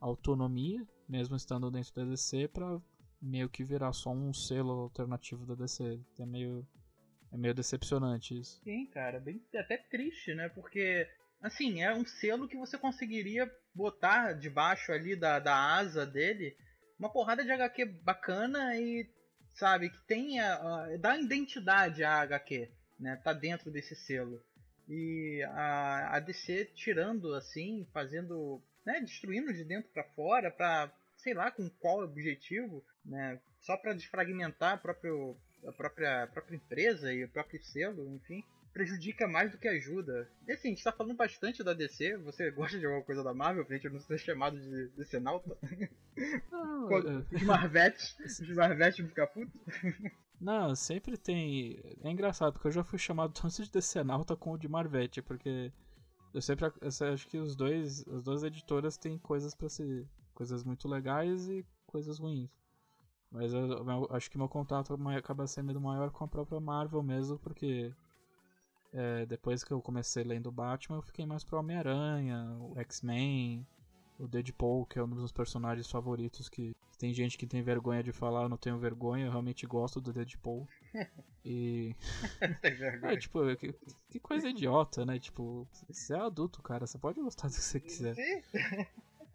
autonomia, 0.00 0.82
mesmo 1.06 1.36
estando 1.36 1.70
dentro 1.70 1.94
da 1.94 2.06
DC, 2.06 2.48
para 2.48 2.80
meio 3.20 3.50
que 3.50 3.62
virar 3.62 3.92
só 3.92 4.10
um 4.10 4.32
selo 4.32 4.70
alternativo 4.70 5.44
da 5.44 5.54
DC. 5.54 6.00
É 6.18 6.24
meio, 6.24 6.66
é 7.30 7.36
meio 7.36 7.52
decepcionante 7.52 8.38
isso. 8.38 8.58
Sim, 8.64 8.86
cara, 8.86 9.20
bem 9.20 9.38
até 9.54 9.76
triste, 9.76 10.32
né? 10.32 10.48
Porque, 10.48 11.06
assim, 11.42 11.82
é 11.82 11.94
um 11.94 12.06
selo 12.06 12.48
que 12.48 12.56
você 12.56 12.78
conseguiria 12.78 13.46
botar 13.74 14.32
debaixo 14.32 14.92
ali 14.92 15.14
da, 15.14 15.38
da 15.38 15.76
asa 15.76 16.06
dele 16.06 16.56
uma 16.98 17.10
porrada 17.10 17.44
de 17.44 17.50
HQ 17.50 17.84
bacana 18.02 18.76
e, 18.76 19.08
sabe, 19.54 19.90
que 19.90 20.00
tenha. 20.06 20.58
Uh, 20.60 20.98
dá 20.98 21.18
identidade 21.18 22.02
à 22.02 22.20
HQ, 22.20 22.70
né? 22.98 23.16
Tá 23.22 23.32
dentro 23.32 23.70
desse 23.70 23.94
selo. 23.94 24.42
E 24.88 25.42
a, 25.50 26.16
a 26.16 26.20
DC 26.20 26.66
tirando 26.74 27.34
assim, 27.34 27.86
fazendo. 27.92 28.62
Né, 28.84 29.00
destruindo 29.00 29.52
de 29.52 29.64
dentro 29.64 29.90
para 29.92 30.04
fora, 30.14 30.50
pra 30.50 30.90
sei 31.18 31.34
lá 31.34 31.50
com 31.50 31.68
qual 31.68 32.02
objetivo, 32.02 32.82
né? 33.04 33.38
Só 33.60 33.76
para 33.76 33.92
desfragmentar 33.92 34.74
a, 34.74 34.78
próprio, 34.78 35.36
a, 35.66 35.72
própria, 35.72 36.22
a 36.22 36.26
própria 36.26 36.56
empresa 36.56 37.12
e 37.12 37.24
o 37.24 37.28
próprio 37.28 37.62
selo, 37.62 38.08
enfim. 38.14 38.42
Prejudica 38.78 39.26
mais 39.26 39.50
do 39.50 39.58
que 39.58 39.66
ajuda. 39.66 40.30
E 40.46 40.52
assim, 40.52 40.68
a 40.68 40.70
gente 40.70 40.84
tá 40.84 40.92
falando 40.92 41.16
bastante 41.16 41.64
da 41.64 41.72
DC. 41.72 42.16
Você 42.18 42.48
gosta 42.52 42.78
de 42.78 42.86
alguma 42.86 43.02
coisa 43.02 43.24
da 43.24 43.34
Marvel 43.34 43.64
pra 43.64 43.74
gente 43.74 43.88
não 43.88 43.98
ser 43.98 44.18
chamado 44.18 44.56
de 44.56 44.86
DC 44.90 45.18
Nauta? 45.18 45.58
Não, 46.48 46.86
os 47.32 47.42
Marvetes, 47.42 48.16
os 48.20 48.54
Marvetes 48.54 49.04
ficar 49.04 49.26
puto? 49.26 49.50
Não, 50.40 50.76
sempre 50.76 51.16
tem. 51.16 51.80
É 52.04 52.08
engraçado, 52.08 52.52
porque 52.52 52.68
eu 52.68 52.72
já 52.72 52.84
fui 52.84 53.00
chamado 53.00 53.32
tanto 53.32 53.64
de 53.64 53.68
DC 53.68 54.04
Nauta 54.04 54.36
como 54.36 54.56
de 54.56 54.68
Marvete, 54.68 55.20
porque 55.20 55.72
eu 56.32 56.40
sempre 56.40 56.66
eu 56.66 57.12
acho 57.12 57.26
que 57.26 57.38
os 57.38 57.56
dois, 57.56 58.06
as 58.06 58.22
duas 58.22 58.44
editoras 58.44 58.96
têm 58.96 59.18
coisas 59.18 59.56
para 59.56 59.68
se 59.68 60.06
coisas 60.34 60.62
muito 60.62 60.86
legais 60.86 61.48
e 61.48 61.66
coisas 61.84 62.20
ruins. 62.20 62.48
Mas 63.28 63.52
eu, 63.52 63.66
eu, 63.66 64.08
acho 64.10 64.30
que 64.30 64.38
meu 64.38 64.48
contato 64.48 64.96
acaba 65.16 65.48
sendo 65.48 65.80
maior 65.80 66.12
com 66.12 66.24
a 66.24 66.28
própria 66.28 66.60
Marvel 66.60 67.02
mesmo, 67.02 67.40
porque 67.40 67.92
é, 68.92 69.26
depois 69.26 69.62
que 69.62 69.72
eu 69.72 69.80
comecei 69.80 70.24
lendo 70.24 70.50
Batman, 70.50 70.98
eu 70.98 71.02
fiquei 71.02 71.26
mais 71.26 71.44
pro 71.44 71.58
Homem-Aranha, 71.58 72.56
o 72.60 72.78
X-Men, 72.80 73.66
o 74.18 74.26
Deadpool, 74.26 74.86
que 74.86 74.98
é 74.98 75.02
um 75.02 75.08
dos 75.08 75.32
personagens 75.32 75.90
favoritos 75.90 76.48
que 76.48 76.74
tem 76.98 77.14
gente 77.14 77.38
que 77.38 77.46
tem 77.46 77.62
vergonha 77.62 78.02
de 78.02 78.12
falar, 78.12 78.42
eu 78.42 78.48
não 78.48 78.56
tenho 78.56 78.78
vergonha, 78.78 79.26
eu 79.26 79.30
realmente 79.30 79.66
gosto 79.66 80.00
do 80.00 80.12
Deadpool. 80.12 80.66
E. 81.44 81.94
é, 83.04 83.16
tipo, 83.16 83.56
que, 83.56 83.72
que, 84.10 84.18
coisa 84.18 84.48
idiota, 84.48 85.06
né? 85.06 85.18
Tipo, 85.18 85.66
você 85.88 86.14
é 86.14 86.18
adulto, 86.18 86.60
cara, 86.60 86.86
você 86.86 86.98
pode 86.98 87.20
gostar 87.20 87.48
do 87.48 87.54
que 87.54 87.60
você 87.60 87.80
quiser. 87.80 88.16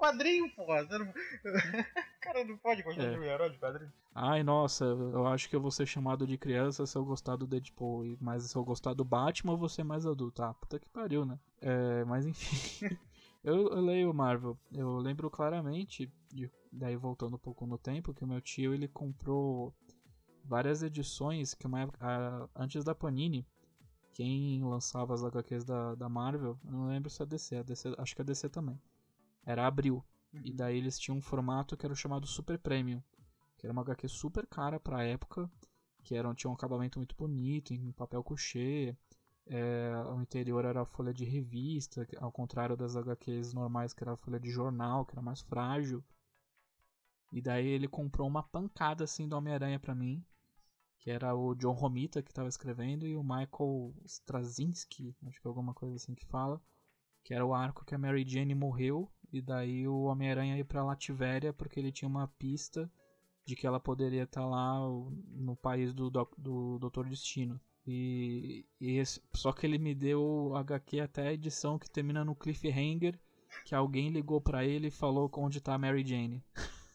Quadrinho, 0.03 0.49
porra. 0.53 0.83
Não... 0.83 1.13
cara 2.19 2.43
não 2.43 2.57
pode 2.57 2.83
gostar 2.83 3.03
é. 3.03 3.11
de 3.11 3.19
um 3.19 3.23
herói 3.23 3.49
de 3.49 3.57
quadrinho. 3.57 3.91
Ai, 4.13 4.43
nossa, 4.43 4.83
eu 4.83 5.25
acho 5.27 5.49
que 5.49 5.55
eu 5.55 5.61
vou 5.61 5.71
ser 5.71 5.85
chamado 5.85 6.27
de 6.27 6.37
criança 6.37 6.85
se 6.85 6.97
eu 6.97 7.05
gostar 7.05 7.37
do 7.37 7.47
Deadpool. 7.47 8.17
Mas 8.19 8.43
se 8.43 8.55
eu 8.55 8.65
gostar 8.65 8.93
do 8.93 9.05
Batman, 9.05 9.53
eu 9.53 9.57
vou 9.57 9.69
ser 9.69 9.83
mais 9.83 10.05
adulto. 10.05 10.43
Ah, 10.43 10.53
puta 10.53 10.77
que 10.77 10.89
pariu, 10.89 11.25
né? 11.25 11.39
É, 11.61 12.03
mas 12.03 12.25
enfim. 12.25 12.97
eu, 13.45 13.69
eu, 13.69 13.79
leio 13.79 14.13
Marvel. 14.13 14.57
Eu 14.73 14.97
lembro 14.97 15.29
claramente, 15.29 16.11
de, 16.29 16.51
daí 16.69 16.97
voltando 16.97 17.35
um 17.35 17.39
pouco 17.39 17.65
no 17.65 17.77
tempo, 17.77 18.13
que 18.13 18.25
o 18.25 18.27
meu 18.27 18.41
tio 18.41 18.73
ele 18.73 18.89
comprou 18.89 19.73
várias 20.43 20.83
edições 20.83 21.53
que 21.53 21.65
uma, 21.65 21.89
a, 22.01 22.49
antes 22.55 22.83
da 22.83 22.93
Panini. 22.93 23.47
Quem 24.13 24.63
lançava 24.63 25.13
as 25.13 25.23
HQs 25.23 25.63
da, 25.63 25.95
da 25.95 26.07
Marvel, 26.07 26.59
eu 26.65 26.71
não 26.71 26.87
lembro 26.87 27.09
se 27.09 27.23
é 27.23 27.25
a 27.25 27.25
DC, 27.25 27.55
a 27.55 27.63
DC, 27.63 27.95
acho 27.97 28.13
que 28.13 28.21
é 28.21 28.23
a 28.23 28.25
DC 28.25 28.47
também 28.47 28.79
era 29.45 29.67
Abril. 29.67 30.03
Uhum. 30.33 30.41
E 30.43 30.53
daí 30.53 30.77
eles 30.77 30.97
tinham 30.97 31.17
um 31.17 31.21
formato 31.21 31.77
que 31.77 31.85
era 31.85 31.93
o 31.93 31.97
chamado 31.97 32.25
Super 32.27 32.57
Premium, 32.57 33.01
que 33.57 33.65
era 33.65 33.73
uma 33.73 33.81
HQ 33.81 34.07
super 34.07 34.47
cara 34.47 34.79
pra 34.79 35.03
época, 35.03 35.49
que 36.03 36.15
era, 36.15 36.33
tinha 36.33 36.49
um 36.51 36.53
acabamento 36.53 36.99
muito 36.99 37.15
bonito, 37.15 37.73
em 37.73 37.91
papel 37.91 38.23
couché, 38.23 38.97
é, 39.45 39.91
o 40.07 40.21
interior 40.21 40.63
era 40.65 40.85
folha 40.85 41.13
de 41.13 41.25
revista, 41.25 42.07
ao 42.17 42.31
contrário 42.31 42.77
das 42.77 42.95
HQs 42.95 43.53
normais, 43.53 43.93
que 43.93 44.03
era 44.03 44.15
folha 44.15 44.39
de 44.39 44.49
jornal, 44.49 45.05
que 45.05 45.13
era 45.13 45.21
mais 45.21 45.41
frágil. 45.41 46.03
E 47.31 47.41
daí 47.41 47.67
ele 47.67 47.87
comprou 47.87 48.27
uma 48.27 48.43
pancada 48.43 49.03
assim 49.03 49.27
do 49.27 49.35
Homem-Aranha 49.35 49.79
pra 49.79 49.95
mim, 49.95 50.23
que 50.99 51.09
era 51.09 51.35
o 51.35 51.55
John 51.55 51.73
Romita 51.73 52.21
que 52.21 52.31
estava 52.31 52.47
escrevendo 52.47 53.05
e 53.05 53.15
o 53.15 53.23
Michael 53.23 53.93
Straczynski, 54.05 55.15
acho 55.27 55.41
que 55.41 55.47
é 55.47 55.49
alguma 55.49 55.73
coisa 55.73 55.95
assim 55.95 56.15
que 56.15 56.25
fala, 56.27 56.61
que 57.23 57.33
era 57.33 57.45
o 57.45 57.53
arco 57.53 57.83
que 57.83 57.95
a 57.95 57.97
Mary 57.97 58.23
Jane 58.27 58.55
morreu 58.55 59.11
e 59.33 59.41
daí 59.41 59.87
o 59.87 60.03
Homem-Aranha 60.03 60.55
ia 60.55 60.63
pra 60.63 60.83
Lativéria 60.83 61.51
porque 61.51 61.79
ele 61.79 61.91
tinha 61.91 62.07
uma 62.07 62.27
pista 62.27 62.89
de 63.43 63.55
que 63.55 63.65
ela 63.65 63.79
poderia 63.79 64.23
estar 64.23 64.41
tá 64.41 64.47
lá 64.47 64.79
no 65.31 65.55
país 65.55 65.91
do, 65.91 66.09
do, 66.09 66.29
do 66.37 66.77
Doutor 66.79 67.09
Destino. 67.09 67.59
E, 67.85 68.65
e 68.79 68.97
esse, 68.97 69.21
só 69.33 69.51
que 69.51 69.65
ele 69.65 69.79
me 69.79 69.95
deu 69.95 70.21
o 70.21 70.55
HQ 70.55 70.99
até 70.99 71.27
a 71.27 71.33
edição 71.33 71.79
que 71.79 71.89
termina 71.89 72.23
no 72.23 72.35
cliffhanger, 72.35 73.19
que 73.65 73.73
alguém 73.73 74.09
ligou 74.09 74.39
para 74.39 74.63
ele 74.63 74.87
e 74.87 74.91
falou 74.91 75.29
onde 75.37 75.59
tá 75.59 75.73
a 75.73 75.77
Mary 75.79 76.05
Jane. 76.05 76.43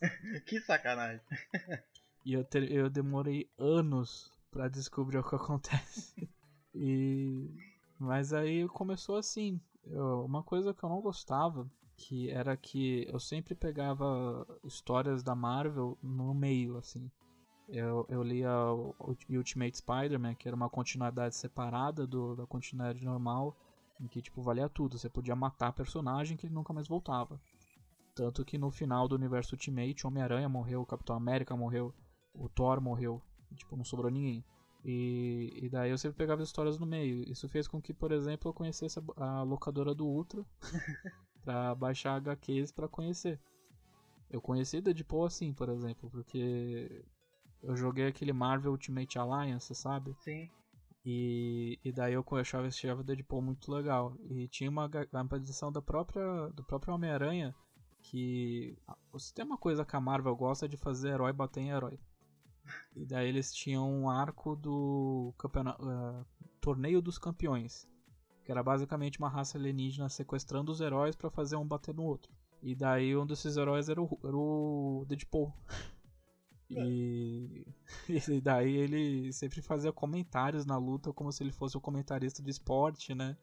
que 0.47 0.61
sacanagem. 0.61 1.21
e 2.25 2.33
eu, 2.33 2.45
ter, 2.45 2.71
eu 2.71 2.89
demorei 2.89 3.51
anos 3.59 4.31
para 4.51 4.69
descobrir 4.69 5.19
o 5.19 5.29
que 5.29 5.35
acontece. 5.35 6.29
E 6.81 7.51
mas 7.99 8.33
aí 8.33 8.69
começou 8.69 9.17
assim. 9.17 9.61
Eu, 9.85 10.25
uma 10.25 10.45
coisa 10.45 10.73
que 10.73 10.85
eu 10.85 10.89
não 10.89 11.01
gostava 11.01 11.69
que 11.99 12.31
era 12.31 12.57
que 12.57 13.07
eu 13.13 13.19
sempre 13.19 13.57
pegava 13.57 14.47
histórias 14.63 15.21
da 15.21 15.35
Marvel 15.35 15.99
no 16.01 16.33
meio, 16.33 16.79
assim. 16.79 17.11
Eu, 17.69 18.07
eu 18.09 18.23
lia 18.23 18.51
Ultimate 19.29 19.77
Spider-Man, 19.77 20.37
que 20.37 20.47
era 20.49 20.57
uma 20.57 20.71
continuidade 20.71 21.35
separada 21.35 22.07
do, 22.07 22.37
da 22.37 22.47
continuidade 22.47 23.05
normal, 23.05 23.55
em 24.01 24.07
que, 24.07 24.23
tipo, 24.23 24.41
valia 24.41 24.69
tudo. 24.69 24.97
Você 24.97 25.09
podia 25.11 25.35
matar 25.35 25.73
personagem 25.73 26.37
que 26.37 26.47
ele 26.47 26.55
nunca 26.55 26.73
mais 26.73 26.87
voltava. 26.87 27.39
Tanto 28.15 28.45
que 28.45 28.57
no 28.57 28.71
final 28.71 29.09
do 29.09 29.17
universo 29.17 29.57
Ultimate, 29.57 30.07
Homem-Aranha 30.07 30.49
morreu, 30.49 30.87
Capitão 30.87 31.17
América 31.17 31.57
morreu, 31.57 31.93
o 32.33 32.49
Thor 32.49 32.81
morreu. 32.81 33.21
Tipo, 33.57 33.77
não 33.77 33.85
sobrou 33.85 34.11
ninguém. 34.11 34.45
E, 34.85 35.53
e 35.63 35.69
daí 35.69 35.91
eu 35.91 35.99
sempre 35.99 36.17
pegava 36.17 36.43
histórias 36.43 36.79
no 36.79 36.87
meio. 36.87 37.29
Isso 37.29 37.49
fez 37.49 37.67
com 37.67 37.83
que, 37.83 37.93
por 37.93 38.13
exemplo, 38.13 38.49
eu 38.49 38.55
conhecesse 38.55 39.01
a, 39.17 39.25
a 39.25 39.43
locadora 39.43 39.95
do 39.95 40.07
Ultra. 40.07 40.47
para 41.49 41.75
baixar 41.75 42.17
HQs 42.17 42.71
para 42.73 42.87
conhecer. 42.87 43.41
Eu 44.29 44.39
conheci 44.39 44.83
Deadpool 44.83 45.25
assim, 45.25 45.55
por 45.55 45.71
exemplo, 45.71 46.11
porque 46.11 47.03
eu 47.63 47.75
joguei 47.75 48.07
aquele 48.07 48.35
Marvel 48.35 48.73
Ultimate 48.73 49.19
Alliance, 49.19 49.75
sabe? 49.75 50.15
Sim. 50.21 50.51
E, 51.07 51.79
e 51.83 51.91
daí 51.91 52.13
eu 52.13 52.25
achava 52.33 52.67
esse 52.67 52.87
Deadpool 53.03 53.41
muito 53.41 53.73
legal. 53.73 54.15
E 54.29 54.47
tinha 54.49 54.69
uma, 54.69 54.91
uma 55.11 55.37
edição 55.39 55.73
da 55.73 55.81
própria, 55.81 56.49
do 56.49 56.63
próprio 56.63 56.93
Homem-Aranha 56.93 57.55
que 58.03 58.77
você 59.11 59.33
tem 59.33 59.45
uma 59.45 59.57
coisa 59.57 59.87
que 59.87 59.97
a 59.97 60.01
Marvel 60.01 60.37
gosta 60.37 60.69
de 60.69 60.77
fazer 60.77 61.13
herói 61.15 61.33
bater 61.33 61.61
em 61.61 61.71
herói. 61.71 61.99
E 62.95 63.07
daí 63.07 63.27
eles 63.27 63.55
tinham 63.55 63.91
um 63.91 64.11
arco 64.11 64.55
do 64.55 65.33
campeonato, 65.39 65.83
uh, 65.83 66.27
Torneio 66.61 67.01
dos 67.01 67.19
Campeões 67.19 67.89
que 68.49 68.53
era 68.53 68.63
basicamente 68.63 69.19
uma 69.19 69.29
raça 69.29 69.59
alienígena 69.59 70.09
sequestrando 70.09 70.73
os 70.73 70.81
heróis 70.81 71.15
para 71.15 71.29
fazer 71.29 71.57
um 71.57 71.67
bater 71.67 71.95
no 71.95 72.03
outro. 72.03 72.33
E 72.63 72.75
daí 72.75 73.15
um 73.15 73.27
desses 73.27 73.59
heróis 73.59 73.91
era 73.91 74.01
o, 74.01 74.19
era 74.25 74.35
o 74.35 75.05
Deadpool. 75.07 75.53
E, 76.71 77.67
e 78.09 78.41
daí 78.41 78.75
ele 78.75 79.31
sempre 79.35 79.61
fazia 79.61 79.93
comentários 79.93 80.65
na 80.65 80.79
luta 80.79 81.13
como 81.13 81.31
se 81.31 81.43
ele 81.43 81.53
fosse 81.53 81.77
o 81.77 81.79
um 81.79 81.83
comentarista 81.83 82.43
de 82.43 82.49
esporte, 82.49 83.15
né? 83.15 83.37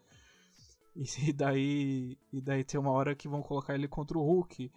E 0.96 1.04
daí, 1.32 2.18
e 2.34 2.42
daí 2.42 2.64
tem 2.64 2.80
uma 2.80 2.90
hora 2.90 3.14
que 3.14 3.28
vão 3.28 3.44
colocar 3.44 3.76
ele 3.76 3.88
contra 3.88 4.18
o 4.18 4.24
Hulk. 4.24 4.72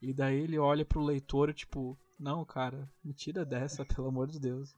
E 0.00 0.14
daí 0.14 0.40
ele 0.40 0.58
olha 0.58 0.86
pro 0.86 1.04
leitor, 1.04 1.52
tipo, 1.52 1.94
não, 2.18 2.42
cara, 2.42 2.90
me 3.04 3.12
tira 3.12 3.44
dessa, 3.44 3.84
pelo 3.84 4.08
amor 4.08 4.28
de 4.28 4.40
Deus. 4.40 4.74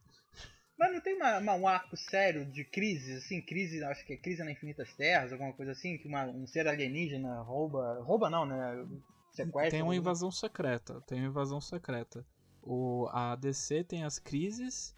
Mas 0.79 0.93
não 0.93 1.01
tem 1.01 1.17
uma, 1.17 1.39
uma, 1.39 1.55
um 1.55 1.67
arco 1.69 1.97
sério 1.97 2.45
de 2.45 2.65
crise, 2.65 3.15
assim, 3.15 3.41
crise, 3.41 3.83
acho 3.83 4.05
que 4.05 4.13
é 4.13 4.17
crise 4.17 4.45
na 4.45 4.51
Infinitas 4.51 4.93
Terras, 4.95 5.33
alguma 5.33 5.53
coisa 5.53 5.73
assim, 5.73 5.97
que 5.97 6.07
uma, 6.07 6.27
um 6.27 6.47
ser 6.47 6.69
alienígena 6.69 7.41
rouba. 7.41 8.03
Rouba 8.03 8.29
não, 8.29 8.45
né? 8.45 8.87
Sequestra. 9.33 9.71
Tem 9.71 9.83
uma 9.83 9.97
invasão 9.97 10.31
secreta. 10.31 11.01
Tem 11.03 11.21
uma 11.21 11.29
invasão 11.29 11.61
secreta. 11.61 12.27
O, 12.63 13.09
a 13.11 13.37
DC 13.37 13.85
tem 13.85 14.05
as 14.05 14.19
crises 14.19 14.95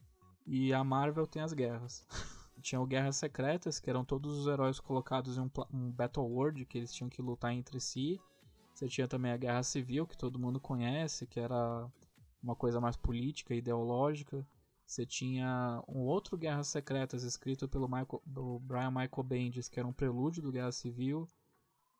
e 0.46 0.72
a 0.72 0.82
Marvel 0.82 1.26
tem 1.26 1.42
as 1.42 1.52
guerras. 1.52 2.06
Tinha 2.60 2.80
o 2.80 2.86
Guerras 2.86 3.16
Secretas, 3.16 3.78
que 3.78 3.88
eram 3.88 4.04
todos 4.04 4.36
os 4.36 4.46
heróis 4.48 4.80
colocados 4.80 5.38
em 5.38 5.42
um, 5.42 5.50
um 5.72 5.90
Battle 5.92 6.26
World, 6.26 6.64
que 6.66 6.78
eles 6.78 6.92
tinham 6.92 7.08
que 7.08 7.22
lutar 7.22 7.52
entre 7.52 7.78
si. 7.78 8.20
Você 8.74 8.88
tinha 8.88 9.06
também 9.06 9.30
a 9.30 9.36
Guerra 9.36 9.62
Civil, 9.62 10.06
que 10.06 10.16
todo 10.16 10.38
mundo 10.38 10.58
conhece, 10.58 11.26
que 11.26 11.38
era 11.38 11.88
uma 12.42 12.56
coisa 12.56 12.80
mais 12.80 12.96
política, 12.96 13.54
ideológica. 13.54 14.44
Você 14.88 15.04
tinha 15.04 15.84
um 15.86 15.98
outro 15.98 16.34
Guerras 16.38 16.68
Secretas 16.68 17.22
escrito 17.22 17.68
pelo 17.68 17.86
Michael, 17.86 18.22
do 18.24 18.58
Brian 18.60 18.90
Michael 18.90 19.22
Bendis, 19.22 19.68
que 19.68 19.78
era 19.78 19.86
um 19.86 19.92
prelúdio 19.92 20.42
do 20.42 20.50
Guerra 20.50 20.72
Civil. 20.72 21.28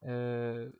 É, 0.01 0.73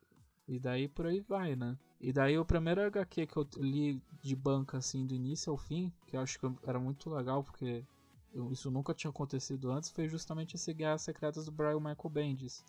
e 0.47 0.59
daí 0.59 0.87
por 0.87 1.05
aí 1.05 1.19
vai, 1.19 1.55
né? 1.55 1.77
E 2.01 2.11
daí 2.11 2.35
o 2.35 2.43
primeiro 2.43 2.81
HQ 2.81 3.27
que 3.27 3.37
eu 3.37 3.47
li 3.57 4.01
de 4.23 4.35
banca, 4.35 4.79
assim, 4.79 5.05
do 5.05 5.13
início 5.13 5.51
ao 5.51 5.57
fim, 5.57 5.93
que 6.07 6.17
eu 6.17 6.21
acho 6.21 6.39
que 6.39 6.47
era 6.63 6.79
muito 6.79 7.11
legal, 7.11 7.43
porque 7.43 7.85
eu, 8.33 8.51
isso 8.51 8.71
nunca 8.71 8.91
tinha 8.91 9.11
acontecido 9.11 9.71
antes, 9.71 9.91
foi 9.91 10.07
justamente 10.07 10.55
esse 10.55 10.73
Guerras 10.73 11.03
Secretas 11.03 11.45
do 11.45 11.51
Brian 11.51 11.77
Michael 11.77 12.09
Bendis. 12.09 12.65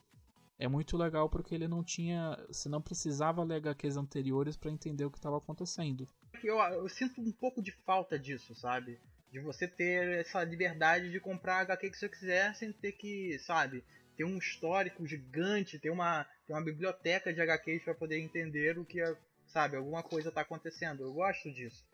É 0.58 0.68
muito 0.68 0.98
legal 0.98 1.30
porque 1.30 1.54
ele 1.54 1.66
não 1.66 1.82
tinha. 1.82 2.38
Você 2.48 2.68
não 2.68 2.82
precisava 2.82 3.42
ler 3.42 3.54
HQs 3.54 3.96
anteriores 3.96 4.58
para 4.58 4.70
entender 4.70 5.06
o 5.06 5.10
que 5.10 5.16
estava 5.16 5.38
acontecendo. 5.38 6.06
Eu, 6.44 6.58
eu 6.58 6.86
sinto 6.90 7.22
um 7.22 7.32
pouco 7.32 7.62
de 7.62 7.72
falta 7.72 8.18
disso, 8.18 8.54
sabe? 8.54 9.00
De 9.30 9.40
você 9.40 9.68
ter 9.68 10.20
essa 10.20 10.42
liberdade 10.42 11.10
de 11.10 11.20
comprar 11.20 11.60
HQ 11.60 11.90
que 11.90 11.96
você 11.96 12.08
quiser 12.08 12.54
sem 12.54 12.72
ter 12.72 12.92
que, 12.92 13.38
sabe, 13.38 13.84
ter 14.16 14.24
um 14.24 14.38
histórico 14.38 15.06
gigante, 15.06 15.78
ter 15.78 15.90
uma, 15.90 16.26
ter 16.46 16.52
uma 16.52 16.64
biblioteca 16.64 17.32
de 17.32 17.40
HQs 17.40 17.84
para 17.84 17.94
poder 17.94 18.18
entender 18.18 18.78
o 18.78 18.84
que, 18.84 19.00
sabe, 19.46 19.76
alguma 19.76 20.02
coisa 20.02 20.28
está 20.30 20.40
acontecendo. 20.40 21.02
Eu 21.02 21.12
gosto 21.12 21.52
disso. 21.52 21.84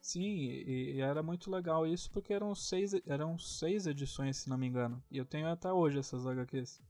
Sim, 0.00 0.48
e, 0.48 1.00
era 1.00 1.22
muito 1.22 1.50
legal 1.50 1.86
isso 1.86 2.10
porque 2.10 2.32
eram 2.32 2.54
seis, 2.54 2.92
eram 3.06 3.38
seis 3.38 3.86
edições, 3.86 4.38
se 4.38 4.48
não 4.48 4.56
me 4.56 4.66
engano. 4.66 5.02
E 5.10 5.18
eu 5.18 5.26
tenho 5.26 5.46
até 5.46 5.70
hoje 5.72 5.98
essas 5.98 6.26
HQs. 6.26 6.80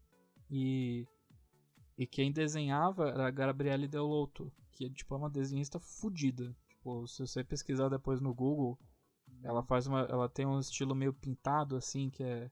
E, 0.51 1.07
e 1.99 2.07
quem 2.07 2.33
desenhava 2.33 3.11
era 3.11 3.27
a 3.27 3.31
Gabriele 3.31 3.89
Deloto, 3.89 4.53
que 4.73 4.89
tipo, 4.91 5.15
é 5.15 5.19
uma 5.19 5.31
desenhista 5.31 5.79
fodida. 5.79 6.55
Tipo, 6.69 7.07
se 7.07 7.21
você 7.21 7.43
pesquisar 7.45 7.89
depois 7.89 8.21
no 8.21 8.33
Google, 8.33 8.79
ela 9.43 9.63
faz 9.63 9.87
uma. 9.87 10.01
Ela 10.03 10.29
tem 10.29 10.47
um 10.47 10.59
estilo 10.59 10.95
meio 10.95 11.13
pintado, 11.13 11.77
assim, 11.77 12.11
que 12.11 12.23
é 12.23 12.51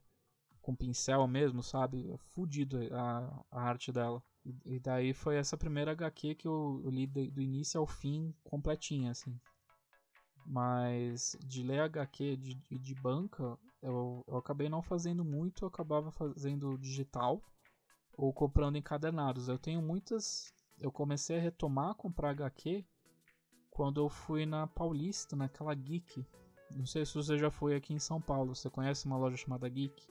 com 0.61 0.75
pincel 0.75 1.27
mesmo, 1.27 1.63
sabe? 1.63 2.11
É 2.11 2.17
fudido 2.17 2.77
a, 2.93 3.45
a 3.51 3.61
arte 3.61 3.91
dela. 3.91 4.21
E, 4.45 4.75
e, 4.75 4.79
daí 4.79 5.13
foi 5.13 5.35
essa 5.35 5.57
primeira 5.57 5.91
HQ 5.91 6.35
que 6.35 6.47
eu, 6.47 6.81
eu 6.83 6.89
li 6.89 7.05
do, 7.07 7.29
do, 7.31 7.41
início 7.41 7.79
ao 7.79 7.87
fim 7.87 8.33
completinha, 8.43 9.11
assim. 9.11 9.39
Mas 10.45 11.35
de 11.41 11.63
ler 11.63 11.81
HQ 11.81 12.37
de, 12.37 12.55
de, 12.55 12.79
de 12.79 12.95
banca, 12.95 13.57
eu, 13.81 14.23
eu 14.27 14.37
acabei 14.37 14.69
não 14.69 14.81
fazendo 14.81 15.23
muito, 15.23 15.63
eu 15.63 15.67
acabava 15.67 16.11
fazendo 16.11 16.77
digital 16.77 17.41
ou 18.17 18.33
comprando 18.33 18.77
encadernados. 18.77 19.47
Eu 19.47 19.57
tenho 19.57 19.81
muitas. 19.81 20.53
Eu 20.77 20.91
comecei 20.91 21.37
a 21.37 21.41
retomar 21.41 21.95
comprar 21.95 22.29
HQ 22.31 22.85
quando 23.69 24.01
eu 24.01 24.09
fui 24.09 24.45
na 24.45 24.67
Paulista, 24.67 25.35
naquela 25.35 25.73
Geek. 25.73 26.25
Não 26.75 26.85
sei 26.85 27.05
se 27.05 27.13
você 27.13 27.37
já 27.37 27.49
foi 27.49 27.75
aqui 27.75 27.93
em 27.93 27.99
São 27.99 28.21
Paulo. 28.21 28.55
Você 28.55 28.69
conhece 28.69 29.05
uma 29.05 29.17
loja 29.17 29.37
chamada 29.37 29.67
Geek? 29.67 30.07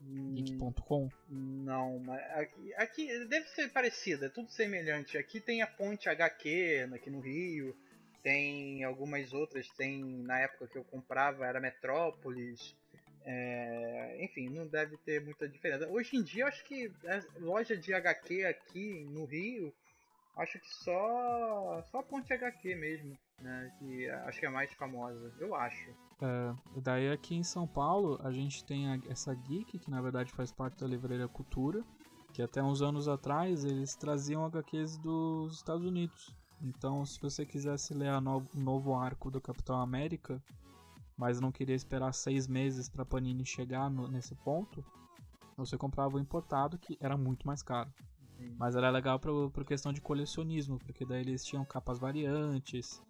Geek.com? 0.00 1.08
Não, 1.28 1.98
mas 1.98 2.20
aqui, 2.32 2.74
aqui 2.74 3.24
deve 3.26 3.48
ser 3.48 3.68
parecida, 3.72 4.26
é 4.26 4.28
tudo 4.28 4.50
semelhante. 4.50 5.18
Aqui 5.18 5.40
tem 5.40 5.60
a 5.60 5.66
Ponte 5.66 6.08
HQ 6.08 6.88
aqui 6.94 7.10
no 7.10 7.20
Rio, 7.20 7.76
tem 8.22 8.84
algumas 8.84 9.32
outras, 9.32 9.68
tem 9.70 10.02
na 10.22 10.40
época 10.40 10.68
que 10.68 10.78
eu 10.78 10.84
comprava 10.84 11.46
era 11.46 11.60
Metrópolis. 11.60 12.76
É, 13.24 14.24
enfim, 14.24 14.48
não 14.48 14.66
deve 14.66 14.96
ter 14.98 15.20
muita 15.20 15.48
diferença. 15.48 15.88
Hoje 15.88 16.16
em 16.16 16.22
dia, 16.22 16.46
acho 16.46 16.64
que 16.64 16.90
a 17.06 17.22
loja 17.40 17.76
de 17.76 17.92
HQ 17.92 18.44
aqui 18.44 19.04
no 19.10 19.24
Rio, 19.24 19.74
acho 20.36 20.58
que 20.58 20.68
só 20.84 21.82
só 21.90 21.98
a 21.98 22.02
Ponte 22.02 22.32
HQ 22.32 22.74
mesmo, 22.76 23.18
né? 23.40 23.72
Que 23.78 24.08
acho 24.08 24.40
que 24.40 24.46
é 24.46 24.50
mais 24.50 24.72
famosa, 24.74 25.32
eu 25.38 25.54
acho. 25.54 25.90
É, 26.20 26.54
daí 26.82 27.10
aqui 27.10 27.34
em 27.36 27.44
São 27.44 27.66
Paulo 27.66 28.18
a 28.22 28.32
gente 28.32 28.64
tem 28.64 28.90
a, 28.90 28.98
essa 29.08 29.34
Geek, 29.34 29.78
que 29.78 29.90
na 29.90 30.00
verdade 30.00 30.32
faz 30.32 30.50
parte 30.50 30.80
da 30.80 30.86
Livraria 30.86 31.28
Cultura, 31.28 31.84
que 32.32 32.42
até 32.42 32.62
uns 32.62 32.82
anos 32.82 33.08
atrás 33.08 33.64
eles 33.64 33.94
traziam 33.94 34.44
HQs 34.44 34.98
dos 34.98 35.56
Estados 35.56 35.84
Unidos. 35.84 36.34
Então, 36.60 37.06
se 37.06 37.20
você 37.20 37.46
quisesse 37.46 37.94
ler 37.94 38.12
o 38.12 38.20
no, 38.20 38.44
novo 38.52 38.94
arco 38.94 39.30
do 39.30 39.40
Capitão 39.40 39.80
América, 39.80 40.42
mas 41.16 41.40
não 41.40 41.52
queria 41.52 41.74
esperar 41.74 42.12
seis 42.12 42.48
meses 42.48 42.88
para 42.88 43.04
Panini 43.04 43.46
chegar 43.46 43.88
no, 43.88 44.08
nesse 44.08 44.34
ponto, 44.34 44.84
você 45.56 45.76
comprava 45.76 46.16
o 46.16 46.20
importado, 46.20 46.78
que 46.78 46.96
era 47.00 47.16
muito 47.16 47.46
mais 47.46 47.62
caro. 47.62 47.92
Sim. 48.36 48.54
Mas 48.56 48.76
era 48.76 48.90
legal 48.90 49.18
por, 49.18 49.50
por 49.50 49.64
questão 49.64 49.92
de 49.92 50.00
colecionismo, 50.00 50.78
porque 50.78 51.04
daí 51.04 51.20
eles 51.20 51.44
tinham 51.44 51.64
capas 51.64 51.98
variantes, 51.98 53.02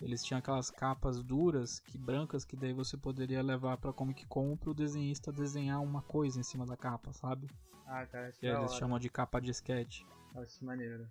eles 0.00 0.22
tinham 0.22 0.38
aquelas 0.38 0.70
capas 0.70 1.22
duras, 1.22 1.80
que 1.80 1.96
brancas, 1.98 2.44
que 2.44 2.56
daí 2.56 2.72
você 2.72 2.96
poderia 2.96 3.42
levar 3.42 3.76
pra 3.78 3.92
Comic 3.92 4.26
Con 4.26 4.56
pro 4.56 4.74
desenhista 4.74 5.32
desenhar 5.32 5.82
uma 5.82 6.02
coisa 6.02 6.38
em 6.38 6.42
cima 6.42 6.66
da 6.66 6.76
capa, 6.76 7.12
sabe? 7.12 7.48
Ah, 7.86 8.04
cara, 8.06 8.28
isso 8.28 8.40
que 8.40 8.46
é 8.46 8.50
eles 8.50 8.70
hora. 8.70 8.78
chamam 8.78 8.98
de 8.98 9.08
capa 9.08 9.40
de 9.40 9.50
sketch. 9.50 10.02
Nossa, 10.34 10.64
maneiro. 10.64 11.08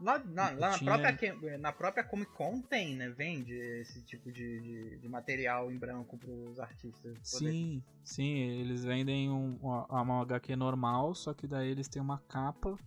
Lá, 0.00 0.18
na, 0.20 0.50
lá 0.50 0.70
na, 0.80 0.98
própria, 0.98 1.58
na 1.58 1.72
própria 1.72 2.04
Comic 2.04 2.32
Con 2.32 2.60
tem, 2.62 2.94
né? 2.94 3.08
Vende 3.10 3.52
esse 3.52 4.00
tipo 4.04 4.30
de, 4.30 4.60
de, 4.60 4.98
de 4.98 5.08
material 5.08 5.72
em 5.72 5.76
branco 5.76 6.16
pros 6.16 6.60
artistas. 6.60 7.18
Sim, 7.24 7.82
sim, 8.04 8.38
eles 8.60 8.84
vendem 8.84 9.28
um, 9.28 9.56
uma, 9.60 10.02
uma 10.02 10.22
HQ 10.22 10.54
normal, 10.54 11.16
só 11.16 11.34
que 11.34 11.48
daí 11.48 11.68
eles 11.68 11.88
têm 11.88 12.00
uma 12.00 12.18
capa 12.20 12.78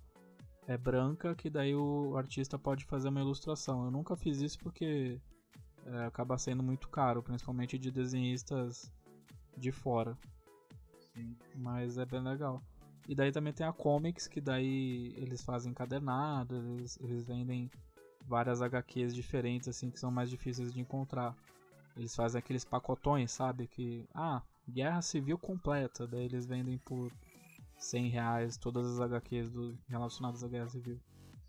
é 0.68 0.78
branca 0.78 1.36
que 1.36 1.49
daí 1.49 1.76
o 1.76 2.16
artista 2.16 2.58
pode 2.58 2.86
fazer 2.86 3.10
uma 3.10 3.20
ilustração. 3.20 3.86
Eu 3.86 3.91
nunca 3.91 4.16
fiz 4.16 4.39
isso 4.39 4.58
porque 4.60 5.20
é, 5.86 6.05
acaba 6.05 6.38
sendo 6.38 6.63
muito 6.63 6.88
caro, 6.89 7.23
principalmente 7.23 7.77
de 7.77 7.91
desenhistas 7.91 8.91
de 9.57 9.71
fora. 9.71 10.17
Sim. 11.13 11.36
Mas 11.55 11.97
é 11.97 12.05
bem 12.05 12.21
legal. 12.21 12.61
E 13.07 13.15
daí 13.15 13.32
também 13.32 13.51
tem 13.51 13.65
a 13.65 13.73
Comics, 13.73 14.27
que 14.27 14.39
daí 14.39 15.13
eles 15.17 15.43
fazem 15.43 15.71
encadernado, 15.71 16.55
eles, 16.55 16.99
eles 17.01 17.25
vendem 17.25 17.69
várias 18.27 18.61
HQs 18.61 19.13
diferentes, 19.13 19.67
assim, 19.67 19.89
que 19.89 19.99
são 19.99 20.11
mais 20.11 20.29
difíceis 20.29 20.71
de 20.73 20.79
encontrar. 20.79 21.36
Eles 21.97 22.15
fazem 22.15 22.39
aqueles 22.39 22.63
pacotões, 22.63 23.32
sabe? 23.32 23.67
Que, 23.67 24.07
ah, 24.13 24.41
Guerra 24.69 25.01
Civil 25.01 25.38
completa, 25.38 26.07
daí 26.07 26.25
eles 26.25 26.45
vendem 26.45 26.77
por 26.77 27.11
100 27.77 28.09
reais 28.09 28.57
todas 28.57 28.88
as 28.88 29.01
HQs 29.01 29.49
do, 29.49 29.77
relacionadas 29.89 30.43
à 30.43 30.47
Guerra 30.47 30.69
Civil. 30.69 30.99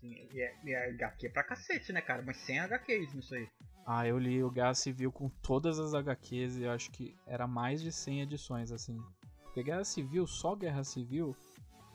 Sim, 0.03 0.27
e 0.33 0.41
é, 0.41 0.53
é 0.65 0.89
HQ 0.89 1.29
pra 1.29 1.45
cacete, 1.45 1.93
né, 1.93 2.01
cara? 2.01 2.21
Mas 2.21 2.35
100 2.35 2.59
HQs 2.59 3.13
nisso 3.13 3.33
aí. 3.35 3.47
Ah, 3.85 4.05
eu 4.05 4.19
li 4.19 4.43
o 4.43 4.51
Guerra 4.51 4.73
Civil 4.73 5.13
com 5.13 5.29
todas 5.29 5.79
as 5.79 5.93
HQs 5.93 6.57
e 6.57 6.63
eu 6.63 6.71
acho 6.71 6.91
que 6.91 7.15
era 7.25 7.47
mais 7.47 7.81
de 7.81 7.89
100 7.89 8.21
edições, 8.23 8.71
assim. 8.73 9.01
Porque 9.45 9.63
Guerra 9.63 9.85
Civil, 9.85 10.27
só 10.27 10.55
Guerra 10.55 10.83
Civil, 10.83 11.33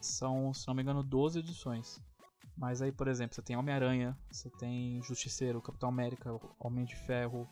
são, 0.01 0.55
se 0.55 0.67
não 0.67 0.75
me 0.75 0.81
engano, 0.81 1.03
12 1.03 1.41
edições. 1.41 2.03
Mas 2.57 2.81
aí, 2.81 2.91
por 2.91 3.09
exemplo, 3.09 3.35
você 3.35 3.43
tem 3.43 3.57
Homem-Aranha, 3.57 4.17
você 4.31 4.49
tem 4.49 5.03
Justiceiro, 5.03 5.61
Capitão 5.61 5.91
América, 5.91 6.31
Homem 6.59 6.87
de 6.87 6.97
Ferro, 6.97 7.47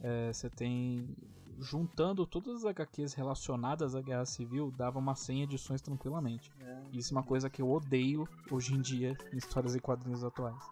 é, 0.00 0.32
você 0.32 0.48
tem. 0.48 1.14
Juntando 1.60 2.24
todas 2.24 2.58
as 2.58 2.64
HQs 2.64 3.14
relacionadas 3.14 3.94
à 3.94 4.00
Guerra 4.00 4.24
Civil, 4.24 4.70
dava 4.70 4.98
umas 4.98 5.18
100 5.20 5.42
edições 5.42 5.82
tranquilamente. 5.82 6.52
É. 6.60 6.82
Isso 6.92 7.12
é 7.12 7.16
uma 7.16 7.24
coisa 7.24 7.50
que 7.50 7.60
eu 7.60 7.70
odeio 7.70 8.28
hoje 8.50 8.74
em 8.74 8.80
dia 8.80 9.16
em 9.32 9.36
histórias 9.36 9.74
e 9.74 9.80
quadrinhos 9.80 10.22
atuais. 10.22 10.62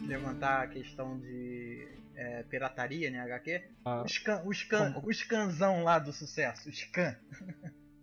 levantar 0.00 0.62
a 0.62 0.68
questão 0.68 1.18
de 1.18 1.86
é, 2.14 2.42
pirataria, 2.44 3.10
né, 3.10 3.20
HQ? 3.20 3.70
Ah, 3.84 4.02
o, 4.02 4.08
scan, 4.08 4.42
o, 4.44 4.54
scan, 4.54 5.02
o 5.04 5.12
scanzão 5.12 5.82
lá 5.82 5.98
do 5.98 6.12
sucesso, 6.12 6.68
o 6.68 6.72
scan. 6.72 7.16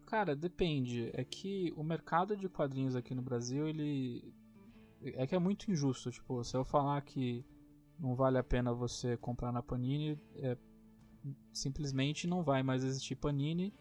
Cara, 0.06 0.36
depende. 0.36 1.10
É 1.14 1.24
que 1.24 1.74
o 1.76 1.84
mercado 1.84 2.38
de 2.38 2.48
quadrinhos 2.48 2.96
aqui 2.96 3.16
no 3.16 3.22
Brasil, 3.22 3.68
ele. 3.68 4.34
É 5.02 5.26
que 5.26 5.36
é 5.36 5.40
muito 5.40 5.72
injusto. 5.72 6.12
Tipo, 6.12 6.44
se 6.44 6.56
eu 6.56 6.64
falar 6.64 7.02
que 7.02 7.46
não 8.00 8.16
vale 8.16 8.38
a 8.38 8.44
pena 8.44 8.74
você 8.74 9.18
comprar 9.18 9.52
na 9.52 9.64
Panini, 9.64 10.20
é... 10.36 10.58
simplesmente 11.52 12.28
não 12.28 12.44
vai 12.44 12.64
mais 12.64 12.84
existir 12.84 13.16
Panini. 13.16 13.74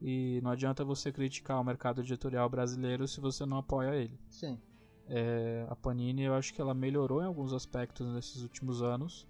E 0.00 0.40
não 0.42 0.52
adianta 0.52 0.84
você 0.84 1.10
criticar 1.10 1.60
o 1.60 1.64
mercado 1.64 2.00
editorial 2.02 2.48
brasileiro 2.48 3.06
se 3.08 3.20
você 3.20 3.44
não 3.44 3.58
apoia 3.58 3.96
ele. 3.96 4.18
Sim. 4.30 4.56
É, 5.08 5.66
a 5.68 5.74
Panini, 5.74 6.22
eu 6.22 6.34
acho 6.34 6.54
que 6.54 6.60
ela 6.60 6.72
melhorou 6.72 7.20
em 7.20 7.26
alguns 7.26 7.52
aspectos 7.52 8.06
nesses 8.14 8.42
últimos 8.42 8.80
anos. 8.80 9.26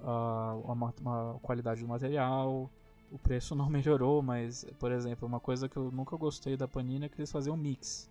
a, 0.00 0.56
a 0.56 1.38
qualidade 1.40 1.80
do 1.82 1.88
material, 1.88 2.70
o 3.10 3.18
preço 3.18 3.54
não 3.54 3.70
melhorou, 3.70 4.20
mas, 4.20 4.64
por 4.80 4.90
exemplo, 4.90 5.28
uma 5.28 5.38
coisa 5.38 5.68
que 5.68 5.76
eu 5.76 5.92
nunca 5.92 6.16
gostei 6.16 6.56
da 6.56 6.66
Panini 6.66 7.06
é 7.06 7.08
que 7.08 7.20
eles 7.20 7.30
faziam 7.30 7.56
mix 7.56 8.10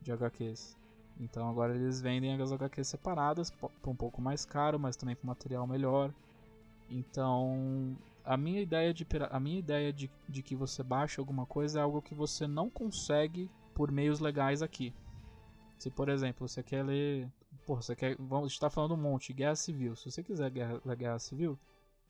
de 0.00 0.12
HQs. 0.12 0.77
Então 1.20 1.48
agora 1.48 1.74
eles 1.74 2.00
vendem 2.00 2.40
as 2.40 2.52
HQs 2.52 2.88
separadas, 2.88 3.50
por 3.50 3.90
um 3.90 3.96
pouco 3.96 4.22
mais 4.22 4.44
caro, 4.44 4.78
mas 4.78 4.96
também 4.96 5.16
com 5.16 5.26
material 5.26 5.66
melhor. 5.66 6.12
Então, 6.90 7.96
a 8.24 8.36
minha 8.36 8.60
ideia 8.60 8.94
de 8.94 9.06
a 9.30 9.40
minha 9.40 9.58
ideia 9.58 9.92
de, 9.92 10.10
de 10.28 10.42
que 10.42 10.54
você 10.54 10.82
baixe 10.82 11.18
alguma 11.20 11.44
coisa 11.44 11.80
é 11.80 11.82
algo 11.82 12.00
que 12.00 12.14
você 12.14 12.46
não 12.46 12.70
consegue 12.70 13.50
por 13.74 13.90
meios 13.90 14.20
legais 14.20 14.62
aqui. 14.62 14.94
Se, 15.78 15.90
por 15.90 16.08
exemplo, 16.08 16.48
você 16.48 16.62
quer 16.62 16.84
ler. 16.84 17.30
Pô, 17.66 17.76
você 17.76 17.94
quer. 17.94 18.16
Vamos 18.18 18.52
estar 18.52 18.68
tá 18.68 18.70
falando 18.70 18.94
um 18.94 19.00
monte, 19.00 19.32
Guerra 19.32 19.54
Civil. 19.54 19.94
Se 19.96 20.10
você 20.10 20.22
quiser 20.22 20.50
Guerra, 20.50 20.80
Guerra 20.94 21.18
Civil, 21.18 21.58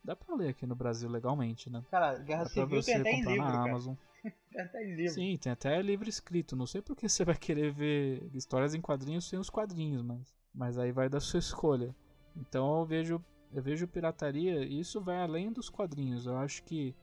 dá 0.02 0.16
pra 0.16 0.34
ler 0.34 0.48
aqui 0.48 0.66
no 0.66 0.74
Brasil 0.74 1.08
legalmente, 1.08 1.68
né? 1.68 1.84
Cara, 1.90 2.16
Guerra 2.18 2.44
dá 2.44 2.50
Civil 2.50 2.82
tem 2.82 2.96
até 2.96 3.10
em 3.10 3.24
livro. 3.24 3.44
Na 3.44 3.64
Amazon. 3.64 3.94
livro. 4.96 5.14
Sim, 5.14 5.36
tem 5.36 5.52
até 5.52 5.80
livro 5.80 6.08
escrito. 6.08 6.56
Não 6.56 6.66
sei 6.66 6.82
porque 6.82 7.08
você 7.08 7.24
vai 7.24 7.36
querer 7.36 7.72
ver 7.72 8.28
histórias 8.34 8.74
em 8.74 8.80
quadrinhos 8.80 9.28
sem 9.28 9.38
os 9.38 9.50
quadrinhos, 9.50 10.02
mas. 10.02 10.36
Mas 10.54 10.78
aí 10.78 10.90
vai 10.92 11.08
da 11.08 11.20
sua 11.20 11.38
escolha. 11.40 11.94
Então 12.36 12.78
eu 12.78 12.84
vejo. 12.84 13.24
Eu 13.50 13.62
vejo 13.62 13.88
pirataria, 13.88 14.62
e 14.62 14.78
isso 14.78 15.00
vai 15.00 15.22
além 15.22 15.50
dos 15.50 15.70
quadrinhos. 15.70 16.26
Eu 16.26 16.36
acho 16.36 16.62
que 16.64 16.94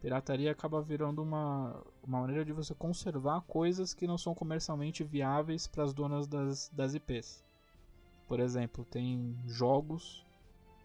pirataria 0.00 0.50
acaba 0.50 0.82
virando 0.82 1.22
uma, 1.22 1.80
uma 2.02 2.20
maneira 2.20 2.44
de 2.44 2.52
você 2.52 2.74
conservar 2.74 3.40
coisas 3.42 3.94
que 3.94 4.04
não 4.04 4.18
são 4.18 4.34
comercialmente 4.34 5.04
viáveis 5.04 5.68
para 5.68 5.84
as 5.84 5.94
donas 5.94 6.26
das, 6.26 6.68
das 6.70 6.94
IPs. 6.94 7.44
Por 8.26 8.40
exemplo, 8.40 8.84
tem 8.84 9.38
jogos 9.46 10.26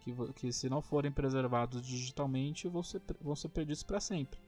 que, 0.01 0.13
que 0.33 0.53
se 0.53 0.69
não 0.69 0.83
forem 0.83 1.11
preservados 1.11 1.81
digitalmente 1.81 2.67
vão 2.67 2.83
ser, 2.83 3.01
vão 3.19 3.35
ser 3.35 3.49
perdidos 3.49 3.81
para 3.81 3.99
sempre. 3.99 4.39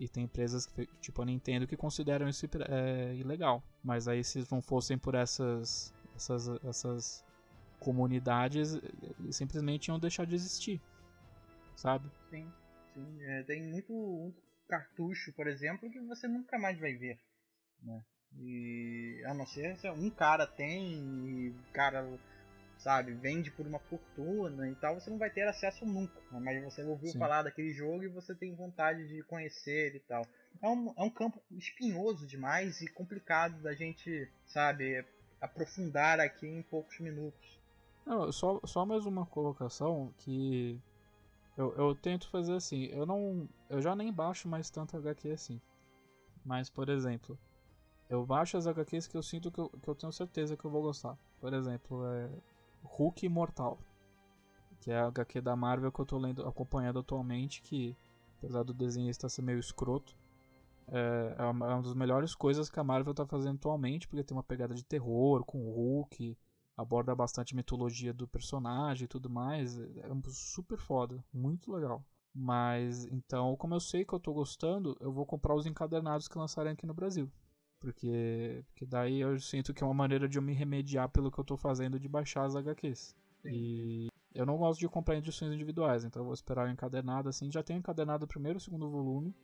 E 0.00 0.08
tem 0.08 0.24
empresas 0.24 0.66
tipo 0.98 1.20
a 1.20 1.26
Nintendo 1.26 1.66
que 1.66 1.76
consideram 1.76 2.26
isso 2.26 2.46
é, 2.68 3.14
ilegal. 3.14 3.62
Mas 3.84 4.08
aí 4.08 4.24
se 4.24 4.46
não 4.50 4.62
fossem 4.62 4.96
por 4.96 5.14
essas, 5.14 5.92
essas, 6.16 6.48
essas 6.64 7.24
comunidades, 7.78 8.80
simplesmente 9.30 9.88
iam 9.88 9.98
deixar 9.98 10.24
de 10.24 10.34
existir. 10.34 10.80
Sabe? 11.76 12.10
Sim. 12.30 12.50
Sim, 12.94 13.22
é, 13.22 13.42
tem 13.42 13.62
muito, 13.62 13.92
muito, 13.92 14.42
cartucho, 14.66 15.34
por 15.34 15.46
exemplo, 15.46 15.90
que 15.90 16.00
você 16.00 16.26
nunca 16.26 16.58
mais 16.58 16.80
vai 16.80 16.94
ver. 16.94 17.20
Né? 17.82 18.02
E 18.38 19.22
a 19.26 19.34
não 19.34 19.46
ser 19.46 19.76
se 19.76 19.90
um 19.90 20.08
cara 20.08 20.46
tem 20.46 20.94
e 21.28 21.50
o 21.50 21.72
cara, 21.74 22.06
sabe, 22.82 23.12
vende 23.12 23.50
por 23.50 23.66
uma 23.66 23.78
fortuna 23.78 24.68
e 24.68 24.74
tal, 24.74 24.98
você 24.98 25.10
não 25.10 25.18
vai 25.18 25.30
ter 25.30 25.42
acesso 25.42 25.84
nunca. 25.84 26.20
Né? 26.30 26.40
Mas 26.40 26.64
você 26.64 26.82
ouviu 26.82 27.12
Sim. 27.12 27.18
falar 27.18 27.42
daquele 27.42 27.72
jogo 27.72 28.02
e 28.02 28.08
você 28.08 28.34
tem 28.34 28.54
vontade 28.54 29.06
de 29.06 29.22
conhecer 29.24 29.94
e 29.94 30.00
tal. 30.00 30.26
É 30.62 30.68
um, 30.68 30.92
é 30.96 31.02
um 31.02 31.10
campo 31.10 31.42
espinhoso 31.50 32.26
demais 32.26 32.80
e 32.80 32.88
complicado 32.88 33.60
da 33.62 33.74
gente, 33.74 34.28
sabe, 34.46 35.04
aprofundar 35.40 36.20
aqui 36.20 36.46
em 36.46 36.62
poucos 36.62 36.98
minutos. 37.00 37.60
Não, 38.04 38.32
só, 38.32 38.60
só 38.64 38.84
mais 38.86 39.04
uma 39.04 39.26
colocação 39.26 40.12
que 40.18 40.80
eu, 41.56 41.74
eu 41.76 41.94
tento 41.94 42.28
fazer 42.28 42.54
assim, 42.54 42.86
eu 42.86 43.04
não. 43.04 43.48
Eu 43.68 43.82
já 43.82 43.94
nem 43.94 44.12
baixo 44.12 44.48
mais 44.48 44.70
tanto 44.70 44.96
HQ 44.96 45.30
assim. 45.30 45.60
Mas, 46.44 46.70
por 46.70 46.88
exemplo, 46.88 47.38
eu 48.08 48.24
baixo 48.24 48.56
as 48.56 48.66
HQs 48.66 49.06
que 49.06 49.16
eu 49.16 49.22
sinto 49.22 49.52
que 49.52 49.60
eu, 49.60 49.68
que 49.68 49.88
eu 49.88 49.94
tenho 49.94 50.12
certeza 50.12 50.56
que 50.56 50.64
eu 50.64 50.70
vou 50.70 50.82
gostar. 50.82 51.16
Por 51.40 51.52
exemplo, 51.52 52.04
é 52.06 52.30
Hulk 52.82 53.26
Imortal. 53.26 53.78
Que 54.80 54.90
é 54.90 54.98
a 54.98 55.06
HQ 55.08 55.40
da 55.40 55.54
Marvel 55.54 55.92
que 55.92 56.00
eu 56.00 56.06
tô 56.06 56.18
lendo, 56.18 56.46
acompanhando 56.46 56.98
atualmente, 56.98 57.60
que 57.62 57.96
apesar 58.38 58.62
do 58.62 58.72
desenhista 58.72 59.28
ser 59.28 59.42
meio 59.42 59.58
escroto, 59.58 60.16
é, 60.88 61.34
é 61.38 61.44
uma 61.44 61.78
é 61.78 61.82
das 61.82 61.94
melhores 61.94 62.34
coisas 62.34 62.68
que 62.68 62.80
a 62.80 62.84
Marvel 62.84 63.14
tá 63.14 63.26
fazendo 63.26 63.56
atualmente, 63.56 64.08
porque 64.08 64.24
tem 64.24 64.36
uma 64.36 64.42
pegada 64.42 64.74
de 64.74 64.84
terror 64.84 65.44
com 65.44 65.58
o 65.68 65.72
Hulk, 65.72 66.36
aborda 66.76 67.14
bastante 67.14 67.54
mitologia 67.54 68.12
do 68.12 68.26
personagem 68.26 69.04
e 69.04 69.08
tudo 69.08 69.30
mais. 69.30 69.78
É 69.78 70.08
super 70.28 70.78
foda, 70.78 71.22
muito 71.32 71.72
legal. 71.72 72.04
Mas 72.34 73.06
então, 73.06 73.56
como 73.56 73.74
eu 73.74 73.80
sei 73.80 74.04
que 74.04 74.12
eu 74.12 74.20
tô 74.20 74.32
gostando, 74.32 74.96
eu 75.00 75.12
vou 75.12 75.26
comprar 75.26 75.54
os 75.54 75.66
encadernados 75.66 76.28
que 76.28 76.38
lançarem 76.38 76.72
aqui 76.72 76.86
no 76.86 76.94
Brasil. 76.94 77.30
Porque, 77.80 78.62
porque 78.68 78.84
daí 78.84 79.20
eu 79.20 79.40
sinto 79.40 79.72
que 79.72 79.82
é 79.82 79.86
uma 79.86 79.94
maneira 79.94 80.28
de 80.28 80.36
eu 80.36 80.42
me 80.42 80.52
remediar 80.52 81.08
pelo 81.08 81.30
que 81.32 81.40
eu 81.40 81.44
tô 81.44 81.56
fazendo 81.56 81.98
de 81.98 82.08
baixar 82.08 82.44
as 82.44 82.54
HQs. 82.54 83.16
E 83.44 84.08
eu 84.34 84.44
não 84.44 84.58
gosto 84.58 84.80
de 84.80 84.88
comprar 84.88 85.16
edições 85.16 85.52
individuais, 85.52 86.04
então 86.04 86.20
eu 86.20 86.26
vou 86.26 86.34
esperar 86.34 86.68
o 86.68 86.70
encadernado 86.70 87.28
assim. 87.28 87.50
Já 87.50 87.62
tenho 87.62 87.78
encadernado 87.78 88.26
o 88.26 88.28
primeiro 88.28 88.58
e 88.58 88.60
o 88.60 88.62
segundo 88.62 88.90
volume. 88.90 89.34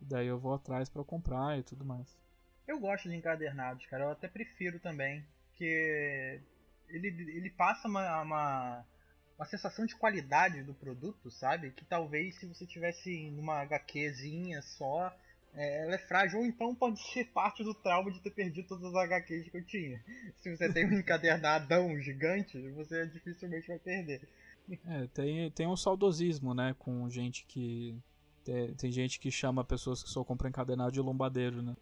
E 0.00 0.04
daí 0.04 0.26
eu 0.26 0.38
vou 0.38 0.54
atrás 0.54 0.88
para 0.88 1.04
comprar 1.04 1.58
e 1.58 1.62
tudo 1.64 1.84
mais. 1.84 2.16
Eu 2.66 2.78
gosto 2.78 3.08
de 3.08 3.16
encadernados, 3.16 3.84
cara. 3.86 4.04
Eu 4.04 4.10
até 4.10 4.28
prefiro 4.28 4.78
também. 4.78 5.26
Porque 5.48 6.40
ele, 6.88 7.08
ele 7.08 7.50
passa 7.50 7.88
uma, 7.88 8.22
uma, 8.22 8.84
uma 9.36 9.46
sensação 9.46 9.84
de 9.84 9.96
qualidade 9.96 10.62
do 10.62 10.74
produto, 10.74 11.30
sabe? 11.30 11.72
Que 11.72 11.84
talvez 11.84 12.38
se 12.38 12.46
você 12.46 12.66
tivesse 12.66 13.30
numa 13.30 13.60
HQzinha 13.62 14.62
só, 14.62 15.14
é, 15.56 15.84
ela 15.84 15.94
é 15.94 15.98
frágil, 15.98 16.40
ou 16.40 16.46
então 16.46 16.74
pode 16.74 17.00
ser 17.12 17.26
parte 17.26 17.62
do 17.62 17.72
trauma 17.74 18.10
de 18.10 18.20
ter 18.20 18.30
perdido 18.30 18.66
todas 18.66 18.84
as 18.84 18.94
HQs 18.94 19.48
que 19.48 19.56
eu 19.56 19.64
tinha. 19.64 20.02
Se 20.36 20.54
você 20.54 20.72
tem 20.72 20.84
um 20.86 20.94
encadernadão 20.98 21.96
gigante, 22.00 22.58
você 22.72 23.06
dificilmente 23.06 23.68
vai 23.68 23.78
perder. 23.78 24.28
É, 24.86 25.06
tem, 25.08 25.50
tem 25.50 25.66
um 25.66 25.76
saudosismo, 25.76 26.54
né, 26.54 26.74
com 26.78 27.08
gente 27.08 27.44
que. 27.46 27.96
Tem, 28.44 28.74
tem 28.74 28.92
gente 28.92 29.18
que 29.18 29.30
chama 29.30 29.64
pessoas 29.64 30.02
que 30.02 30.10
só 30.10 30.22
compram 30.22 30.50
encadernado 30.50 30.92
de 30.92 31.00
lombadeiro, 31.00 31.62
né? 31.62 31.74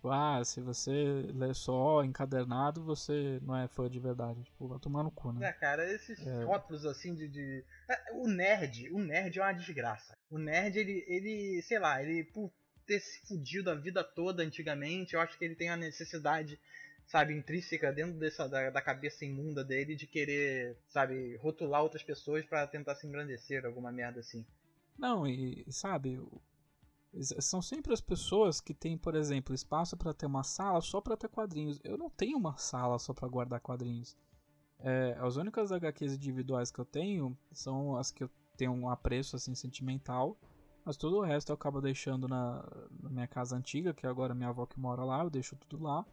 Tipo, 0.00 0.08
ah, 0.08 0.42
se 0.42 0.62
você 0.62 1.26
lê 1.34 1.52
só 1.52 2.02
encadernado, 2.02 2.82
você 2.82 3.38
não 3.42 3.54
é 3.54 3.68
fã 3.68 3.86
de 3.90 4.00
verdade. 4.00 4.42
Tipo, 4.44 4.66
vai 4.66 4.78
tomar 4.78 5.02
no 5.02 5.10
cu, 5.10 5.30
né? 5.30 5.46
É, 5.46 5.52
cara, 5.52 5.84
esses 5.92 6.26
é. 6.26 6.44
rótulos 6.44 6.86
assim 6.86 7.14
de, 7.14 7.28
de. 7.28 7.62
É, 7.86 8.14
o 8.14 8.26
nerd, 8.26 8.90
o 8.92 8.98
nerd 8.98 9.38
é 9.38 9.42
uma 9.42 9.52
desgraça. 9.52 10.16
O 10.30 10.38
nerd, 10.38 10.78
ele, 10.78 11.04
ele 11.06 11.60
sei 11.60 11.78
lá, 11.78 12.02
ele 12.02 12.24
por 12.24 12.50
ter 12.90 13.00
se 13.00 13.20
fudido 13.28 13.70
a 13.70 13.74
vida 13.74 14.02
toda 14.02 14.42
antigamente, 14.42 15.14
eu 15.14 15.20
acho 15.20 15.38
que 15.38 15.44
ele 15.44 15.54
tem 15.54 15.68
a 15.68 15.76
necessidade 15.76 16.58
sabe, 17.06 17.34
intrínseca 17.36 17.92
dentro 17.92 18.18
dessa 18.18 18.48
da, 18.48 18.70
da, 18.70 18.80
cabeça 18.80 19.24
imunda 19.24 19.64
dele 19.64 19.96
de 19.96 20.06
querer, 20.06 20.76
sabe, 20.88 21.36
rotular 21.38 21.82
outras 21.82 22.04
pessoas 22.04 22.44
para 22.44 22.66
tentar 22.68 22.94
se 22.94 23.04
engrandecer, 23.04 23.66
alguma 23.66 23.90
merda 23.90 24.20
assim. 24.20 24.46
Não, 24.96 25.26
e 25.26 25.64
sabe, 25.70 26.20
são 27.40 27.60
sempre 27.60 27.92
as 27.92 28.00
pessoas 28.00 28.60
que 28.60 28.72
têm, 28.72 28.96
por 28.96 29.16
exemplo, 29.16 29.52
espaço 29.52 29.96
para 29.96 30.14
ter 30.14 30.26
uma 30.26 30.44
sala 30.44 30.80
só 30.80 31.00
para 31.00 31.16
ter 31.16 31.28
quadrinhos. 31.28 31.80
Eu 31.82 31.98
não 31.98 32.08
tenho 32.08 32.38
uma 32.38 32.56
sala 32.56 32.96
só 32.98 33.12
para 33.12 33.26
guardar 33.26 33.60
quadrinhos. 33.60 34.16
É, 34.78 35.16
as 35.18 35.36
únicas 35.36 35.72
HQs 35.72 36.14
individuais 36.14 36.70
que 36.70 36.78
eu 36.78 36.84
tenho 36.84 37.36
são 37.52 37.96
as 37.96 38.12
que 38.12 38.22
eu 38.22 38.30
tenho 38.56 38.72
um 38.72 38.88
apreço 38.88 39.34
assim 39.34 39.54
sentimental, 39.54 40.38
mas 40.84 40.96
todo 40.96 41.18
o 41.18 41.22
resto 41.22 41.50
eu 41.50 41.54
acabo 41.54 41.80
deixando 41.80 42.26
na, 42.28 42.62
na 43.02 43.10
minha 43.10 43.26
casa 43.26 43.56
antiga, 43.56 43.94
que 43.94 44.06
agora 44.06 44.34
minha 44.34 44.48
avó 44.48 44.66
que 44.66 44.78
mora 44.78 45.04
lá, 45.04 45.22
eu 45.22 45.30
deixo 45.30 45.56
tudo 45.56 45.82
lá. 45.82 46.04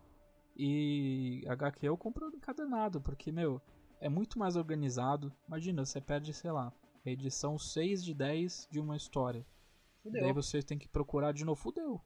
E 0.55 1.43
HQ 1.47 1.87
eu 1.87 1.97
compro 1.97 2.35
encadernado, 2.35 2.99
porque 2.99 3.31
meu, 3.31 3.61
é 3.99 4.09
muito 4.09 4.39
mais 4.39 4.55
organizado. 4.55 5.31
Imagina, 5.47 5.85
você 5.85 6.01
perde, 6.01 6.33
sei 6.33 6.51
lá, 6.51 6.73
a 7.05 7.09
edição 7.09 7.57
6 7.57 8.03
de 8.03 8.13
10 8.13 8.67
de 8.71 8.79
uma 8.79 8.95
história. 8.95 9.45
Fudeu. 10.01 10.21
Daí 10.23 10.33
você 10.33 10.61
tem 10.61 10.77
que 10.77 10.87
procurar 10.87 11.31
de 11.33 11.43
novo. 11.43 11.59
Fudeu. 11.59 12.01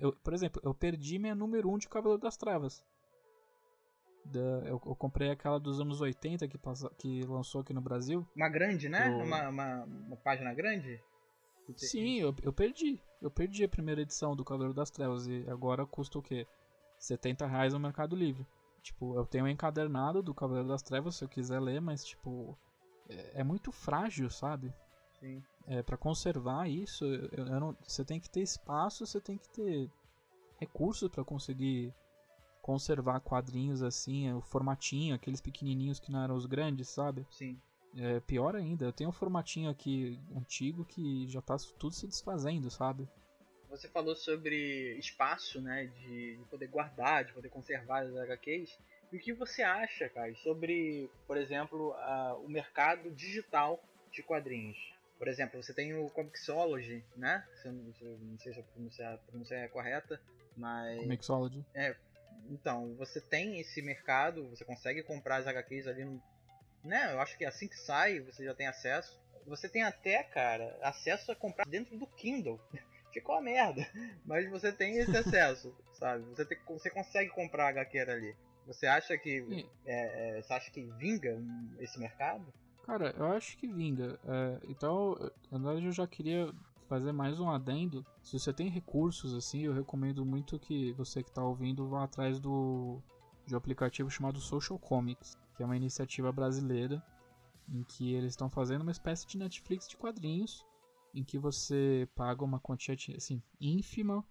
Eu, 0.00 0.12
por 0.12 0.32
exemplo, 0.32 0.60
eu 0.64 0.74
perdi 0.74 1.18
minha 1.18 1.34
número 1.34 1.68
1 1.68 1.74
um 1.74 1.78
de 1.78 1.88
Cavaleiro 1.88 2.20
das 2.20 2.36
Trevas. 2.36 2.84
Da, 4.24 4.40
eu, 4.40 4.80
eu, 4.86 4.96
comprei 4.96 5.30
aquela 5.30 5.60
dos 5.60 5.80
anos 5.80 6.00
80 6.00 6.48
que, 6.48 6.56
passa, 6.56 6.90
que 6.98 7.22
lançou 7.26 7.60
aqui 7.60 7.74
no 7.74 7.80
Brasil. 7.80 8.26
Uma 8.34 8.48
grande, 8.48 8.88
né? 8.88 9.08
Eu... 9.08 9.24
Uma, 9.24 9.48
uma, 9.48 9.84
uma, 9.84 10.16
página 10.16 10.52
grande? 10.54 11.00
Sim, 11.76 12.20
eu, 12.20 12.34
eu 12.42 12.52
perdi. 12.52 13.00
Eu 13.20 13.30
perdi 13.30 13.64
a 13.64 13.68
primeira 13.68 14.02
edição 14.02 14.36
do 14.36 14.44
Cavaleiro 14.44 14.74
das 14.74 14.90
Trevas 14.90 15.26
e 15.26 15.44
agora 15.48 15.86
custa 15.86 16.18
o 16.18 16.22
quê? 16.22 16.46
70 16.98 17.46
reais 17.46 17.72
no 17.72 17.80
Mercado 17.80 18.14
Livre. 18.14 18.46
Tipo, 18.82 19.16
eu 19.16 19.24
tenho 19.24 19.46
um 19.46 19.48
encadernado 19.48 20.22
do 20.22 20.34
Cavaleiro 20.34 20.68
das 20.68 20.82
Trevas 20.82 21.16
se 21.16 21.24
eu 21.24 21.28
quiser 21.28 21.60
ler, 21.60 21.80
mas 21.80 22.04
tipo. 22.04 22.58
É, 23.08 23.40
é 23.40 23.44
muito 23.44 23.72
frágil, 23.72 24.28
sabe? 24.30 24.72
Sim. 25.18 25.42
É, 25.66 25.82
para 25.82 25.96
conservar 25.96 26.68
isso, 26.68 27.04
eu, 27.04 27.46
eu 27.46 27.60
não, 27.60 27.76
você 27.82 28.04
tem 28.04 28.20
que 28.20 28.28
ter 28.28 28.42
espaço, 28.42 29.06
você 29.06 29.20
tem 29.20 29.38
que 29.38 29.48
ter 29.48 29.90
recursos 30.58 31.08
para 31.08 31.24
conseguir 31.24 31.94
conservar 32.60 33.20
quadrinhos 33.20 33.82
assim, 33.82 34.32
o 34.32 34.40
formatinho, 34.40 35.14
aqueles 35.14 35.40
pequenininhos 35.40 36.00
que 36.00 36.10
não 36.10 36.22
eram 36.22 36.34
os 36.34 36.46
grandes, 36.46 36.88
sabe? 36.88 37.26
Sim. 37.30 37.60
É 37.96 38.20
pior 38.20 38.56
ainda, 38.56 38.84
eu 38.84 38.92
tenho 38.92 39.10
um 39.10 39.12
formatinho 39.12 39.70
aqui 39.70 40.18
antigo 40.34 40.84
que 40.84 41.28
já 41.28 41.40
tá 41.40 41.56
tudo 41.78 41.94
se 41.94 42.06
desfazendo, 42.06 42.70
sabe? 42.70 43.08
Você 43.70 43.88
falou 43.88 44.14
sobre 44.14 44.96
espaço, 44.98 45.60
né, 45.60 45.86
de, 45.86 46.36
de 46.36 46.44
poder 46.44 46.68
guardar, 46.68 47.24
de 47.24 47.32
poder 47.32 47.48
conservar 47.48 48.04
as 48.04 48.16
HQs. 48.16 48.78
E 49.12 49.16
o 49.16 49.20
que 49.20 49.32
você 49.32 49.62
acha, 49.62 50.08
cara, 50.08 50.34
sobre, 50.36 51.08
por 51.26 51.36
exemplo, 51.36 51.94
o 52.44 52.48
mercado 52.48 53.10
digital 53.10 53.82
de 54.10 54.22
quadrinhos? 54.22 54.76
Por 55.18 55.28
exemplo, 55.28 55.62
você 55.62 55.72
tem 55.72 55.94
o 55.94 56.10
Comixology, 56.10 57.04
né? 57.16 57.46
não 57.64 58.38
sei 58.38 58.52
se 58.52 58.60
a 58.60 58.62
pronúncia, 58.62 59.10
a 59.10 59.18
pronúncia 59.18 59.54
é 59.54 59.68
correta, 59.68 60.20
mas. 60.56 60.98
Comixology. 60.98 61.64
É. 61.74 61.96
Então, 62.50 62.94
você 62.96 63.20
tem 63.20 63.58
esse 63.60 63.80
mercado, 63.80 64.48
você 64.50 64.64
consegue 64.64 65.02
comprar 65.02 65.36
as 65.36 65.46
HQs 65.46 65.86
ali 65.86 66.04
no. 66.04 66.22
Né? 66.84 67.12
Eu 67.12 67.20
acho 67.20 67.36
que 67.38 67.44
assim 67.44 67.66
que 67.66 67.78
sai, 67.78 68.20
você 68.20 68.44
já 68.44 68.54
tem 68.54 68.66
acesso. 68.66 69.18
Você 69.46 69.68
tem 69.68 69.82
até, 69.82 70.22
cara, 70.22 70.78
acesso 70.82 71.32
a 71.32 71.36
comprar 71.36 71.66
dentro 71.66 71.98
do 71.98 72.06
Kindle. 72.06 72.60
Ficou 73.12 73.36
a 73.36 73.40
merda. 73.40 73.86
Mas 74.24 74.48
você 74.50 74.72
tem 74.72 74.98
esse 74.98 75.16
acesso, 75.16 75.74
sabe? 75.94 76.24
Você, 76.24 76.44
tem, 76.44 76.58
você 76.68 76.90
consegue 76.90 77.30
comprar 77.30 77.66
a 77.66 77.68
HQ 77.68 77.98
ali. 78.00 78.36
Você 78.66 78.86
acha 78.86 79.16
que. 79.16 79.66
É, 79.86 80.38
é, 80.38 80.42
você 80.42 80.52
acha 80.52 80.70
que 80.70 80.82
vinga 80.98 81.40
esse 81.78 81.98
mercado? 81.98 82.44
Cara, 82.84 83.14
eu 83.16 83.26
acho 83.32 83.56
que 83.56 83.66
vinga. 83.66 84.18
É, 84.26 84.60
então, 84.68 85.14
na 85.50 85.58
verdade, 85.58 85.86
eu 85.86 85.92
já 85.92 86.06
queria 86.06 86.52
fazer 86.88 87.12
mais 87.12 87.38
um 87.40 87.48
adendo. 87.50 88.04
Se 88.22 88.38
você 88.38 88.52
tem 88.52 88.68
recursos 88.68 89.34
assim, 89.34 89.62
eu 89.62 89.72
recomendo 89.72 90.24
muito 90.24 90.58
que 90.58 90.92
você 90.92 91.22
que 91.22 91.30
está 91.30 91.42
ouvindo 91.42 91.88
vá 91.88 92.04
atrás 92.04 92.38
do 92.38 93.00
de 93.46 93.54
um 93.54 93.58
aplicativo 93.58 94.10
chamado 94.10 94.40
Social 94.40 94.78
Comics, 94.78 95.36
que 95.54 95.62
é 95.62 95.66
uma 95.66 95.76
iniciativa 95.76 96.30
brasileira 96.32 97.02
em 97.68 97.82
que 97.82 98.12
eles 98.12 98.32
estão 98.32 98.50
fazendo 98.50 98.82
uma 98.82 98.90
espécie 98.90 99.26
de 99.26 99.38
Netflix 99.38 99.88
de 99.88 99.96
quadrinhos, 99.96 100.64
em 101.14 101.24
que 101.24 101.38
você 101.38 102.08
paga 102.14 102.44
uma 102.44 102.60
quantia 102.60 102.96
assim 103.16 103.42
ínfima 103.60 104.24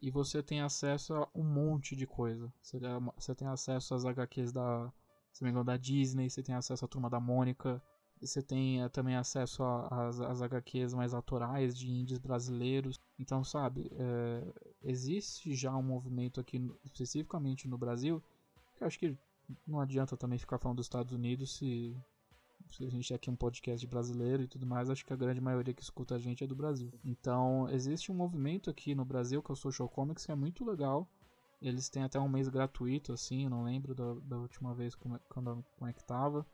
e 0.00 0.10
você 0.10 0.42
tem 0.42 0.60
acesso 0.60 1.14
a 1.14 1.28
um 1.34 1.42
monte 1.42 1.96
de 1.96 2.06
coisa. 2.06 2.52
Você, 2.62 3.34
tem 3.34 3.48
acesso 3.48 3.94
às 3.94 4.04
HQs 4.04 4.52
da, 4.52 4.92
se 5.32 5.42
me 5.42 5.50
engano, 5.50 5.64
da 5.64 5.76
Disney, 5.76 6.30
você 6.30 6.42
tem 6.42 6.54
acesso 6.54 6.84
à 6.84 6.88
Turma 6.88 7.10
da 7.10 7.18
Mônica, 7.18 7.82
você 8.20 8.42
tem 8.42 8.84
uh, 8.84 8.90
também 8.90 9.16
acesso 9.16 9.62
às 9.64 10.42
HQs 10.42 10.94
mais 10.94 11.14
autorais 11.14 11.76
de 11.76 11.90
indies 11.90 12.18
brasileiros. 12.18 13.00
Então, 13.18 13.44
sabe, 13.44 13.90
é, 13.92 14.52
existe 14.82 15.54
já 15.54 15.76
um 15.76 15.82
movimento 15.82 16.40
aqui, 16.40 16.60
especificamente 16.84 17.68
no 17.68 17.78
Brasil, 17.78 18.22
que 18.76 18.82
eu 18.82 18.86
acho 18.86 18.98
que 18.98 19.16
não 19.66 19.80
adianta 19.80 20.16
também 20.16 20.38
ficar 20.38 20.58
falando 20.58 20.78
dos 20.78 20.86
Estados 20.86 21.12
Unidos 21.12 21.56
se, 21.56 21.96
se 22.70 22.84
a 22.84 22.90
gente 22.90 23.08
tem 23.08 23.14
aqui 23.14 23.30
um 23.30 23.36
podcast 23.36 23.86
brasileiro 23.86 24.42
e 24.42 24.48
tudo 24.48 24.66
mais, 24.66 24.90
acho 24.90 25.04
que 25.04 25.12
a 25.12 25.16
grande 25.16 25.40
maioria 25.40 25.74
que 25.74 25.82
escuta 25.82 26.14
a 26.14 26.18
gente 26.18 26.44
é 26.44 26.46
do 26.46 26.54
Brasil. 26.54 26.92
Então, 27.04 27.68
existe 27.70 28.12
um 28.12 28.14
movimento 28.14 28.70
aqui 28.70 28.94
no 28.94 29.04
Brasil, 29.04 29.42
que 29.42 29.50
é 29.50 29.54
o 29.54 29.56
Social 29.56 29.88
Comics, 29.88 30.26
que 30.26 30.32
é 30.32 30.34
muito 30.34 30.64
legal. 30.64 31.08
Eles 31.60 31.88
têm 31.88 32.04
até 32.04 32.20
um 32.20 32.28
mês 32.28 32.48
gratuito, 32.48 33.12
assim, 33.12 33.48
não 33.48 33.64
lembro 33.64 33.94
da, 33.94 34.14
da 34.22 34.38
última 34.38 34.74
vez 34.74 34.94
como, 34.94 35.18
quando, 35.28 35.64
como 35.76 35.90
é 35.90 35.92
que 35.92 36.04
tava. 36.04 36.46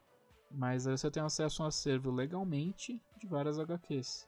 Mas 0.50 0.86
aí 0.86 0.96
você 0.96 1.10
tem 1.10 1.22
acesso 1.22 1.62
a 1.62 1.66
um 1.66 1.68
acervo 1.68 2.10
legalmente 2.10 3.02
de 3.18 3.26
várias 3.26 3.58
HQs. 3.58 4.26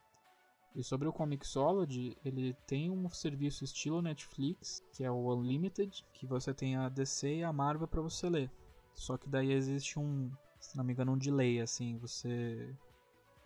E 0.76 0.84
sobre 0.84 1.08
o 1.08 1.12
Comixology, 1.12 2.14
ele 2.22 2.52
tem 2.66 2.90
um 2.90 3.08
serviço 3.08 3.64
estilo 3.64 4.02
Netflix, 4.02 4.84
que 4.92 5.02
é 5.02 5.10
o 5.10 5.34
Unlimited, 5.34 6.04
que 6.12 6.26
você 6.26 6.52
tem 6.52 6.76
a 6.76 6.90
DC 6.90 7.36
e 7.36 7.42
a 7.42 7.50
Marvel 7.50 7.88
para 7.88 8.02
você 8.02 8.28
ler. 8.28 8.50
Só 8.92 9.16
que 9.16 9.26
daí 9.26 9.52
existe 9.52 9.98
um, 9.98 10.30
se 10.60 10.76
não 10.76 10.84
me 10.84 10.92
engano, 10.92 11.12
um 11.12 11.18
delay, 11.18 11.62
assim, 11.62 11.96
você, 11.96 12.76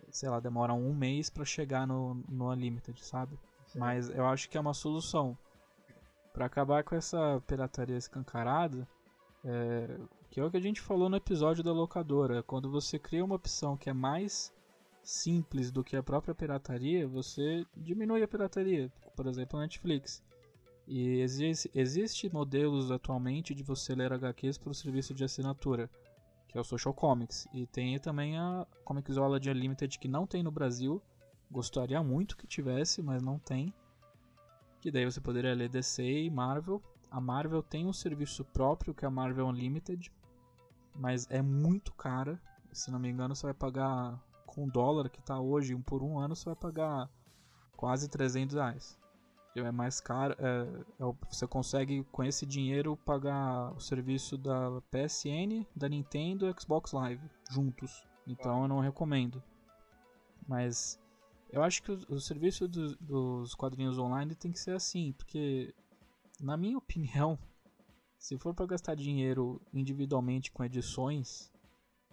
sei 0.09 0.27
lá, 0.27 0.41
demora 0.41 0.73
um 0.73 0.93
mês 0.93 1.29
para 1.29 1.45
chegar 1.45 1.87
no, 1.87 2.15
no 2.27 2.51
Unlimited, 2.51 3.01
sabe? 3.01 3.39
Sim. 3.67 3.79
Mas 3.79 4.09
eu 4.09 4.25
acho 4.25 4.49
que 4.49 4.57
é 4.57 4.61
uma 4.61 4.73
solução. 4.73 5.37
para 6.33 6.47
acabar 6.47 6.83
com 6.83 6.95
essa 6.95 7.41
pirataria 7.47 7.95
escancarada, 7.95 8.85
é, 9.45 9.99
que 10.29 10.37
é 10.41 10.43
o 10.43 10.51
que 10.51 10.57
a 10.57 10.61
gente 10.61 10.81
falou 10.81 11.07
no 11.07 11.15
episódio 11.15 11.63
da 11.63 11.71
locadora. 11.71 12.43
Quando 12.43 12.69
você 12.69 12.99
cria 12.99 13.23
uma 13.23 13.35
opção 13.35 13.77
que 13.77 13.89
é 13.89 13.93
mais 13.93 14.53
simples 15.03 15.71
do 15.71 15.83
que 15.83 15.95
a 15.95 16.03
própria 16.03 16.35
pirataria, 16.35 17.07
você 17.07 17.65
diminui 17.75 18.23
a 18.23 18.27
pirataria. 18.27 18.91
Por 19.15 19.27
exemplo, 19.27 19.59
a 19.59 19.63
Netflix. 19.63 20.23
E 20.87 21.19
existe, 21.19 21.71
existe 21.73 22.33
modelos 22.33 22.91
atualmente 22.91 23.53
de 23.53 23.63
você 23.63 23.95
ler 23.95 24.11
HQs 24.13 24.57
para 24.57 24.71
o 24.71 24.75
serviço 24.75 25.13
de 25.13 25.23
assinatura, 25.23 25.89
que 26.47 26.57
é 26.57 26.61
o 26.61 26.63
Social 26.63 26.93
Comics. 26.93 27.47
E 27.53 27.65
tem 27.65 27.97
também 27.99 28.37
a 28.37 28.65
Comixology 28.83 29.49
Unlimited 29.49 29.97
que 29.99 30.07
não 30.07 30.27
tem 30.27 30.43
no 30.43 30.51
Brasil. 30.51 31.01
Gostaria 31.49 32.01
muito 32.03 32.37
que 32.37 32.47
tivesse, 32.47 33.01
mas 33.01 33.21
não 33.21 33.39
tem. 33.39 33.73
Que 34.81 34.91
daí 34.91 35.05
você 35.05 35.21
poderia 35.21 35.53
ler 35.53 35.69
DC 35.69 36.03
e 36.03 36.29
Marvel. 36.29 36.81
A 37.09 37.21
Marvel 37.21 37.61
tem 37.61 37.85
um 37.85 37.93
serviço 37.93 38.43
próprio 38.45 38.93
que 38.93 39.05
é 39.05 39.07
a 39.07 39.11
Marvel 39.11 39.47
Unlimited, 39.47 40.11
mas 40.95 41.27
é 41.29 41.41
muito 41.41 41.93
cara. 41.93 42.41
Se 42.71 42.89
não 42.89 42.99
me 42.99 43.09
engano, 43.09 43.35
você 43.35 43.45
vai 43.47 43.53
pagar 43.53 44.17
com 44.51 44.65
o 44.65 44.69
dólar 44.69 45.09
que 45.09 45.19
está 45.19 45.39
hoje, 45.39 45.73
um 45.73 45.81
por 45.81 46.03
um 46.03 46.19
ano, 46.19 46.35
você 46.35 46.45
vai 46.45 46.55
pagar 46.55 47.09
quase 47.75 48.09
300 48.09 48.55
reais. 48.55 48.99
É 49.55 49.71
mais 49.71 49.99
caro, 49.99 50.35
é, 50.39 51.03
é, 51.03 51.13
você 51.29 51.45
consegue 51.45 52.05
com 52.11 52.23
esse 52.23 52.45
dinheiro 52.45 52.95
pagar 52.97 53.73
o 53.73 53.79
serviço 53.79 54.37
da 54.37 54.81
PSN, 54.89 55.65
da 55.75 55.89
Nintendo 55.89 56.47
e 56.47 56.61
Xbox 56.61 56.93
Live 56.93 57.29
juntos. 57.49 58.05
Então 58.25 58.61
eu 58.61 58.67
não 58.67 58.79
recomendo. 58.79 59.43
Mas 60.47 60.99
eu 61.49 61.61
acho 61.61 61.83
que 61.83 61.91
o, 61.91 61.99
o 62.09 62.19
serviço 62.19 62.67
do, 62.67 62.95
dos 62.95 63.53
quadrinhos 63.55 63.97
online 63.97 64.35
tem 64.35 64.51
que 64.51 64.59
ser 64.59 64.71
assim, 64.71 65.13
porque 65.13 65.73
na 66.39 66.55
minha 66.55 66.77
opinião, 66.79 67.37
se 68.17 68.37
for 68.37 68.53
para 68.53 68.67
gastar 68.67 68.95
dinheiro 68.95 69.61
individualmente 69.73 70.51
com 70.51 70.63
edições, 70.63 71.50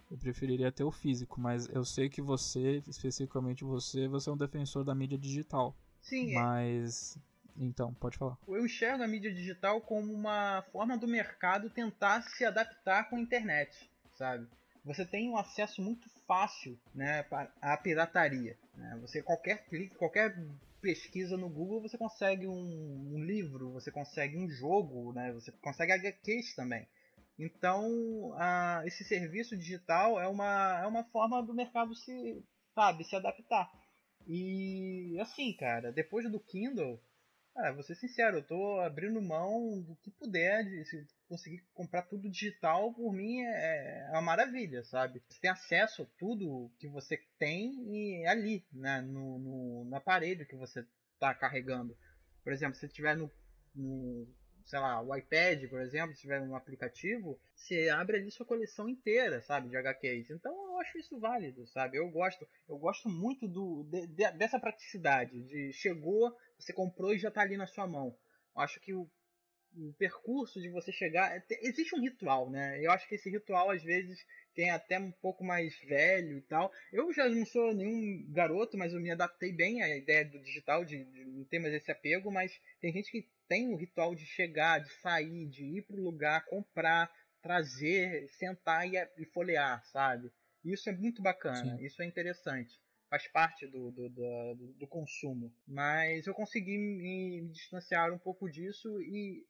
eu 0.09 0.17
preferiria 0.17 0.71
ter 0.71 0.83
o 0.83 0.91
físico, 0.91 1.39
mas 1.39 1.67
eu 1.69 1.85
sei 1.85 2.09
que 2.09 2.21
você, 2.21 2.83
especificamente 2.87 3.63
você, 3.63 4.07
você 4.07 4.29
é 4.29 4.33
um 4.33 4.37
defensor 4.37 4.83
da 4.83 4.95
mídia 4.95 5.17
digital. 5.17 5.75
Sim. 6.01 6.31
É. 6.31 6.33
Mas 6.35 7.17
então, 7.59 7.93
pode 7.93 8.17
falar. 8.17 8.37
Eu 8.47 8.65
enxergo 8.65 9.03
a 9.03 9.07
mídia 9.07 9.33
digital 9.33 9.81
como 9.81 10.13
uma 10.13 10.63
forma 10.71 10.97
do 10.97 11.07
mercado 11.07 11.69
tentar 11.69 12.21
se 12.21 12.45
adaptar 12.45 13.09
com 13.09 13.17
a 13.17 13.19
internet, 13.19 13.89
sabe? 14.15 14.47
Você 14.85 15.05
tem 15.05 15.29
um 15.29 15.37
acesso 15.37 15.81
muito 15.81 16.09
fácil, 16.25 16.79
né, 16.95 17.25
à 17.61 17.75
pirataria. 17.75 18.57
Né? 18.75 18.97
Você 19.01 19.21
qualquer 19.21 19.65
clique, 19.65 19.95
qualquer 19.95 20.37
pesquisa 20.81 21.35
no 21.35 21.49
Google, 21.49 21.81
você 21.81 21.97
consegue 21.97 22.47
um, 22.47 23.13
um, 23.13 23.23
livro, 23.23 23.71
você 23.71 23.91
consegue 23.91 24.37
um 24.37 24.49
jogo, 24.49 25.11
né? 25.11 25.33
Você 25.33 25.51
consegue 25.61 25.91
HQs 25.91 26.55
também. 26.55 26.87
Então, 27.39 28.33
a, 28.35 28.83
esse 28.85 29.05
serviço 29.05 29.57
digital 29.57 30.19
é 30.19 30.27
uma, 30.27 30.81
é 30.81 30.85
uma 30.85 31.05
forma 31.05 31.41
do 31.41 31.53
mercado 31.53 31.95
se, 31.95 32.45
sabe, 32.75 33.05
se 33.05 33.15
adaptar. 33.15 33.71
E 34.27 35.17
assim, 35.21 35.55
cara, 35.55 35.91
depois 35.93 36.29
do 36.29 36.39
Kindle, 36.39 37.01
ah, 37.55 37.71
vou 37.71 37.81
ser 37.81 37.95
sincero, 37.95 38.37
eu 38.37 38.43
tô 38.43 38.79
abrindo 38.81 39.21
mão 39.21 39.81
do 39.81 39.95
que 39.97 40.11
puder, 40.11 40.65
de, 40.65 40.83
se 40.85 41.07
conseguir 41.29 41.63
comprar 41.73 42.03
tudo 42.03 42.29
digital, 42.29 42.93
por 42.93 43.13
mim 43.13 43.41
é, 43.41 44.07
é 44.07 44.11
uma 44.11 44.21
maravilha, 44.21 44.83
sabe? 44.83 45.21
Você 45.29 45.39
tem 45.39 45.49
acesso 45.49 46.03
a 46.03 46.07
tudo 46.17 46.71
que 46.77 46.89
você 46.89 47.17
tem 47.37 47.71
e 47.87 48.25
é 48.25 48.29
ali, 48.29 48.65
né, 48.73 49.01
no, 49.01 49.39
no, 49.39 49.85
no 49.85 49.95
aparelho 49.95 50.45
que 50.45 50.55
você 50.55 50.85
está 51.13 51.33
carregando. 51.33 51.97
Por 52.43 52.51
exemplo, 52.51 52.75
se 52.75 52.87
tiver 52.89 53.15
no, 53.15 53.31
no 53.73 54.27
sei 54.65 54.79
lá, 54.79 55.01
o 55.01 55.15
iPad, 55.15 55.67
por 55.69 55.81
exemplo, 55.81 56.15
se 56.15 56.21
tiver 56.21 56.41
um 56.41 56.55
aplicativo, 56.55 57.39
você 57.55 57.89
abre 57.89 58.17
ali 58.17 58.31
sua 58.31 58.45
coleção 58.45 58.87
inteira, 58.87 59.41
sabe, 59.41 59.69
de 59.69 59.77
HQs. 59.77 60.29
Então 60.29 60.51
eu 60.51 60.79
acho 60.79 60.97
isso 60.97 61.19
válido, 61.19 61.65
sabe? 61.67 61.97
Eu 61.97 62.09
gosto, 62.09 62.47
eu 62.67 62.77
gosto 62.77 63.09
muito 63.09 63.47
do, 63.47 63.83
de, 63.83 64.07
de, 64.07 64.31
dessa 64.31 64.59
praticidade, 64.59 65.41
de 65.43 65.73
chegou, 65.73 66.35
você 66.57 66.73
comprou 66.73 67.13
e 67.13 67.19
já 67.19 67.29
está 67.29 67.41
ali 67.41 67.57
na 67.57 67.67
sua 67.67 67.87
mão. 67.87 68.15
Eu 68.55 68.61
acho 68.61 68.79
que 68.79 68.93
o, 68.93 69.09
o 69.75 69.93
percurso 69.93 70.59
de 70.61 70.69
você 70.69 70.91
chegar, 70.91 71.35
é, 71.35 71.43
existe 71.61 71.95
um 71.95 72.01
ritual, 72.01 72.49
né? 72.49 72.79
Eu 72.83 72.91
acho 72.91 73.07
que 73.07 73.15
esse 73.15 73.29
ritual 73.29 73.69
às 73.71 73.83
vezes 73.83 74.25
tem 74.53 74.71
até 74.71 74.99
um 74.99 75.11
pouco 75.11 75.43
mais 75.43 75.79
velho 75.81 76.37
e 76.37 76.41
tal. 76.41 76.71
Eu 76.91 77.13
já 77.13 77.29
não 77.29 77.45
sou 77.45 77.73
nenhum 77.73 78.25
garoto, 78.31 78.77
mas 78.77 78.93
eu 78.93 78.99
me 78.99 79.11
adaptei 79.11 79.53
bem 79.53 79.81
à 79.81 79.95
ideia 79.95 80.25
do 80.25 80.39
digital, 80.39 80.83
de, 80.83 81.03
de 81.05 81.25
não 81.25 81.45
ter 81.45 81.59
mais 81.59 81.73
esse 81.73 81.91
apego, 81.91 82.31
mas 82.31 82.51
tem 82.81 82.91
gente 82.91 83.11
que 83.11 83.27
tem 83.47 83.73
o 83.73 83.77
ritual 83.77 84.13
de 84.13 84.25
chegar, 84.25 84.79
de 84.79 84.91
sair, 85.01 85.47
de 85.47 85.63
ir 85.63 85.81
para 85.83 85.95
o 85.95 86.03
lugar, 86.03 86.45
comprar, 86.45 87.11
trazer, 87.41 88.27
sentar 88.29 88.87
e, 88.87 88.95
e 89.17 89.25
folhear, 89.25 89.83
sabe? 89.85 90.31
Isso 90.63 90.89
é 90.89 90.91
muito 90.91 91.21
bacana, 91.21 91.77
Sim. 91.77 91.85
isso 91.85 92.01
é 92.01 92.05
interessante. 92.05 92.79
faz 93.09 93.27
parte 93.27 93.65
do, 93.65 93.91
do, 93.91 94.09
do, 94.09 94.73
do 94.77 94.87
consumo. 94.87 95.53
Mas 95.67 96.27
eu 96.27 96.33
consegui 96.33 96.77
me, 96.77 97.41
me 97.41 97.49
distanciar 97.49 98.11
um 98.13 98.19
pouco 98.19 98.49
disso 98.49 99.01
e 99.01 99.45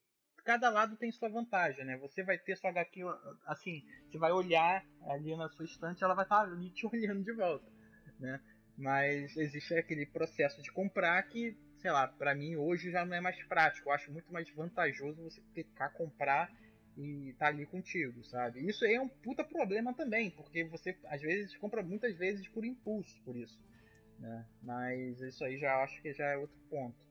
cada 0.49 0.67
lado 0.71 0.97
tem 0.97 1.11
sua 1.11 1.29
vantagem, 1.29 1.85
né? 1.85 1.95
Você 1.97 2.23
vai 2.23 2.35
ter 2.35 2.57
sua 2.57 2.71
HQ, 2.71 3.03
assim, 3.45 3.85
você 4.09 4.17
vai 4.17 4.31
olhar 4.31 4.83
ali 5.05 5.37
na 5.37 5.47
sua 5.47 5.63
estante, 5.63 6.03
ela 6.03 6.15
vai 6.15 6.25
estar 6.25 6.41
ali 6.41 6.71
te 6.71 6.87
olhando 6.91 7.23
de 7.23 7.31
volta, 7.33 7.71
né? 8.19 8.41
Mas 8.75 9.37
existe 9.37 9.75
aquele 9.75 10.07
processo 10.07 10.59
de 10.63 10.71
comprar 10.71 11.21
que, 11.21 11.55
sei 11.77 11.91
lá, 11.91 12.07
para 12.07 12.33
mim 12.33 12.55
hoje 12.55 12.89
já 12.89 13.05
não 13.05 13.15
é 13.15 13.21
mais 13.21 13.43
prático. 13.43 13.89
Eu 13.89 13.93
acho 13.93 14.11
muito 14.11 14.33
mais 14.33 14.49
vantajoso 14.49 15.21
você 15.21 15.39
clicar, 15.53 15.93
comprar 15.93 16.49
e 16.97 17.35
tá 17.37 17.45
ali 17.45 17.67
contigo, 17.67 18.23
sabe? 18.23 18.67
Isso 18.67 18.83
é 18.85 18.99
um 18.99 19.07
puta 19.07 19.43
problema 19.43 19.93
também, 19.93 20.31
porque 20.31 20.63
você 20.63 20.97
às 21.05 21.21
vezes 21.21 21.55
compra 21.57 21.83
muitas 21.83 22.17
vezes 22.17 22.47
por 22.47 22.65
impulso, 22.65 23.21
por 23.23 23.37
isso, 23.37 23.59
né? 24.17 24.47
Mas 24.63 25.21
isso 25.21 25.43
aí 25.43 25.59
já 25.59 25.83
acho 25.83 26.01
que 26.01 26.11
já 26.11 26.25
é 26.25 26.37
outro 26.37 26.57
ponto. 26.71 27.08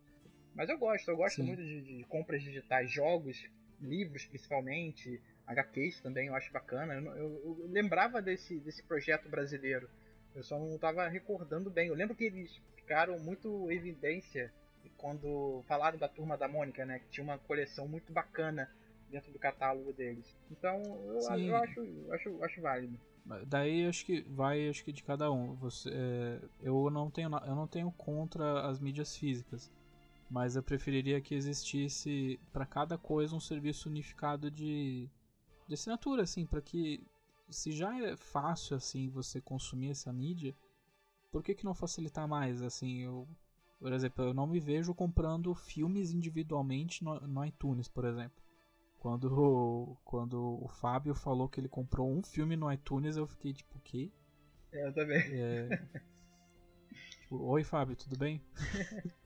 Mas 0.58 0.68
eu 0.68 0.76
gosto, 0.76 1.08
eu 1.08 1.16
gosto 1.16 1.36
Sim. 1.36 1.44
muito 1.44 1.62
de, 1.62 1.80
de, 1.80 2.04
compras 2.06 2.42
digitais, 2.42 2.90
jogos, 2.90 3.48
livros 3.80 4.26
principalmente, 4.26 5.22
HQs 5.46 6.00
também 6.00 6.26
eu 6.26 6.34
acho 6.34 6.52
bacana. 6.52 6.94
Eu, 6.94 7.16
eu, 7.16 7.56
eu 7.60 7.68
lembrava 7.68 8.20
desse, 8.20 8.58
desse 8.58 8.82
projeto 8.82 9.28
brasileiro, 9.28 9.88
eu 10.34 10.42
só 10.42 10.58
não 10.58 10.74
estava 10.74 11.06
recordando 11.06 11.70
bem. 11.70 11.86
Eu 11.86 11.94
lembro 11.94 12.16
que 12.16 12.24
eles 12.24 12.60
ficaram 12.74 13.20
muito 13.20 13.70
evidência 13.70 14.52
quando 14.96 15.62
falaram 15.68 15.96
da 15.96 16.08
turma 16.08 16.36
da 16.36 16.48
Mônica, 16.48 16.84
né? 16.84 16.98
Que 16.98 17.08
tinha 17.08 17.22
uma 17.22 17.38
coleção 17.38 17.86
muito 17.86 18.12
bacana 18.12 18.68
dentro 19.08 19.30
do 19.30 19.38
catálogo 19.38 19.92
deles. 19.92 20.36
Então 20.50 20.82
eu, 20.82 21.20
eu 21.20 21.56
acho, 21.56 22.12
acho, 22.12 22.42
acho 22.42 22.60
válido. 22.60 22.98
Daí 23.46 23.86
acho 23.86 24.04
que 24.04 24.22
vai 24.22 24.68
acho 24.68 24.84
que 24.84 24.92
de 24.92 25.04
cada 25.04 25.30
um. 25.30 25.54
Você, 25.54 25.88
é, 25.92 26.40
eu 26.62 26.90
não 26.90 27.08
tenho 27.10 27.30
eu 27.46 27.54
não 27.54 27.68
tenho 27.68 27.92
contra 27.92 28.66
as 28.66 28.80
mídias 28.80 29.16
físicas, 29.16 29.70
mas 30.30 30.56
eu 30.56 30.62
preferiria 30.62 31.20
que 31.20 31.34
existisse 31.34 32.38
para 32.52 32.66
cada 32.66 32.98
coisa 32.98 33.34
um 33.34 33.40
serviço 33.40 33.88
unificado 33.88 34.50
de, 34.50 35.08
de 35.66 35.74
assinatura, 35.74 36.22
assim, 36.22 36.46
para 36.46 36.60
que 36.60 37.02
se 37.48 37.72
já 37.72 37.98
é 37.98 38.16
fácil 38.16 38.76
assim 38.76 39.08
você 39.08 39.40
consumir 39.40 39.90
essa 39.90 40.12
mídia, 40.12 40.54
por 41.30 41.42
que 41.42 41.54
que 41.54 41.64
não 41.64 41.74
facilitar 41.74 42.28
mais? 42.28 42.62
Assim, 42.62 42.98
eu 42.98 43.26
por 43.78 43.92
exemplo, 43.92 44.24
eu 44.24 44.34
não 44.34 44.46
me 44.46 44.58
vejo 44.58 44.92
comprando 44.92 45.54
filmes 45.54 46.10
individualmente 46.10 47.04
no, 47.04 47.20
no 47.20 47.44
iTunes, 47.44 47.86
por 47.86 48.04
exemplo. 48.04 48.42
Quando, 48.98 49.96
quando 50.04 50.58
o 50.60 50.66
Fábio 50.66 51.14
falou 51.14 51.48
que 51.48 51.60
ele 51.60 51.68
comprou 51.68 52.10
um 52.10 52.20
filme 52.20 52.56
no 52.56 52.72
iTunes, 52.72 53.16
eu 53.16 53.26
fiquei 53.26 53.52
tipo, 53.52 53.78
o 53.78 53.80
quê? 53.80 54.10
É, 54.72 54.88
eu 54.88 54.92
também. 54.92 55.20
É, 55.20 55.68
tipo, 57.20 57.36
Oi, 57.36 57.62
Fábio, 57.62 57.94
tudo 57.94 58.18
bem? 58.18 58.42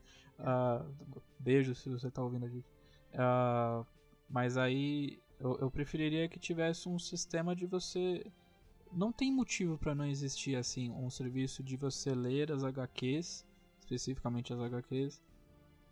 uh, 0.42 1.22
beijo 1.38 1.74
se 1.74 1.88
você 1.88 2.10
tá 2.10 2.22
ouvindo 2.22 2.46
a 2.46 2.48
gente. 2.48 2.66
Uh, 3.14 3.86
mas 4.28 4.56
aí 4.56 5.18
eu, 5.38 5.58
eu 5.58 5.70
preferiria 5.70 6.28
que 6.28 6.38
tivesse 6.38 6.88
um 6.88 6.98
sistema 6.98 7.54
de 7.54 7.66
você. 7.66 8.24
Não 8.92 9.10
tem 9.10 9.32
motivo 9.32 9.78
para 9.78 9.94
não 9.94 10.04
existir 10.04 10.56
assim 10.56 10.90
um 10.90 11.08
serviço 11.08 11.62
de 11.62 11.76
você 11.76 12.14
ler 12.14 12.52
as 12.52 12.62
HQs, 12.62 13.46
especificamente 13.80 14.52
as 14.52 14.60
HQs, 14.60 15.22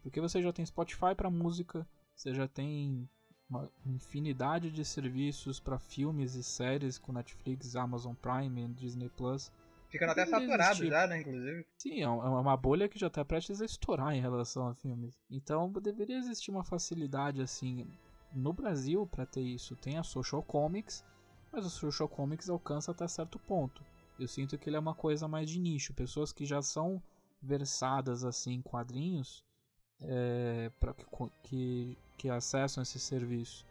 porque 0.03 0.21
você 0.21 0.43
já 0.43 0.53
tem 0.53 0.65
Spotify 0.65 1.15
para 1.17 1.31
música, 1.31 1.87
você 2.15 2.35
já 2.35 2.47
tem 2.47 3.09
uma 3.49 3.69
infinidade 3.85 4.71
de 4.71 4.85
serviços 4.85 5.59
para 5.59 5.79
filmes 5.79 6.35
e 6.35 6.43
séries 6.43 6.99
com 6.99 7.13
Netflix, 7.13 7.75
Amazon 7.75 8.15
Prime, 8.15 8.69
Disney 8.75 9.09
Plus. 9.09 9.51
Ficando 9.91 10.13
até 10.13 10.25
saturado 10.25 10.73
existir. 10.73 10.89
já, 10.89 11.07
né, 11.07 11.21
inclusive. 11.21 11.67
Sim, 11.79 12.01
é, 12.01 12.03
é 12.03 12.09
uma 12.09 12.57
bolha 12.57 12.89
que 12.89 12.99
já 12.99 13.09
está 13.09 13.25
prestes 13.25 13.61
a 13.61 13.65
estourar 13.65 14.15
em 14.15 14.21
relação 14.21 14.69
a 14.69 14.75
filmes. 14.75 15.19
Então 15.31 15.71
deveria 15.73 16.19
existir 16.19 16.51
uma 16.51 16.65
facilidade 16.65 17.43
assim 17.43 17.87
no 18.33 18.53
Brasil 18.53 19.07
para 19.07 19.27
ter 19.27 19.43
isso. 19.43 19.77
Tem 19.77 19.99
a 19.99 20.03
Social 20.03 20.43
Comics, 20.43 21.05
mas 21.53 21.67
a 21.67 21.69
Social 21.69 22.09
Comics 22.09 22.49
alcança 22.49 22.93
até 22.93 23.07
certo 23.09 23.39
ponto. 23.39 23.85
Eu 24.19 24.29
sinto 24.29 24.57
que 24.57 24.69
ele 24.69 24.77
é 24.77 24.81
uma 24.81 24.95
coisa 24.95 25.27
mais 25.27 25.51
de 25.51 25.59
nicho, 25.59 25.95
pessoas 25.95 26.33
que 26.33 26.45
já 26.45 26.63
são 26.63 27.03
versadas 27.43 28.23
assim 28.23 28.55
em 28.55 28.63
quadrinhos 28.63 29.45
é, 30.03 30.71
para 30.79 30.93
que, 30.95 31.07
que 31.43 31.99
que 32.21 32.29
acessam 32.29 32.83
esse 32.83 33.01
serviço. 33.01 33.65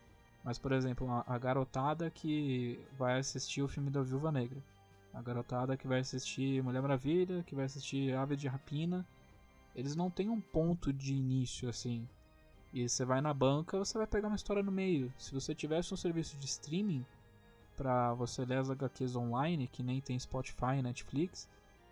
Mas, 0.44 0.58
por 0.58 0.72
exemplo, 0.72 1.08
a, 1.12 1.24
a 1.28 1.38
garotada 1.38 2.10
que 2.10 2.80
vai 2.98 3.20
assistir 3.20 3.62
o 3.62 3.68
filme 3.68 3.92
da 3.92 4.02
Viúva 4.02 4.32
Negra. 4.32 4.60
A 5.14 5.22
garotada 5.22 5.76
que 5.76 5.88
vai 5.88 6.00
assistir 6.00 6.64
Mulher 6.64 6.82
Maravilha, 6.82 7.44
que 7.44 7.56
vai 7.56 7.66
assistir 7.66 8.16
Ave 8.16 8.36
de 8.36 8.48
Rapina. 8.48 9.08
Eles 9.76 9.96
não 9.96 10.10
têm 10.10 10.30
um 10.30 10.40
ponto 10.40 10.94
de 10.94 11.14
início 11.14 11.70
assim. 11.70 12.08
E 12.72 12.88
você 12.88 13.04
vai 13.04 13.20
na 13.20 13.34
banca, 13.34 13.78
você 13.78 13.98
vai 13.98 14.06
pegar 14.06 14.28
uma 14.28 14.36
história 14.36 14.62
no 14.62 14.72
meio. 14.72 15.12
Se 15.18 15.34
você 15.34 15.56
tivesse 15.56 15.94
um 15.94 15.98
serviço 15.98 16.38
de 16.38 16.46
streaming 16.46 17.06
para 17.76 18.14
você 18.14 18.46
ler 18.46 18.58
as 18.58 18.70
HQs 18.70 19.16
online, 19.16 19.68
que 19.68 19.82
nem 19.82 20.02
tem 20.02 20.20
Spotify 20.20 20.82
Netflix, 20.84 21.50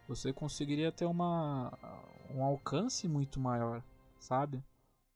você 0.07 0.31
conseguiria 0.31 0.91
ter 0.91 1.05
uma 1.05 1.73
um 2.33 2.43
alcance 2.43 3.07
muito 3.07 3.39
maior, 3.39 3.81
sabe? 4.19 4.63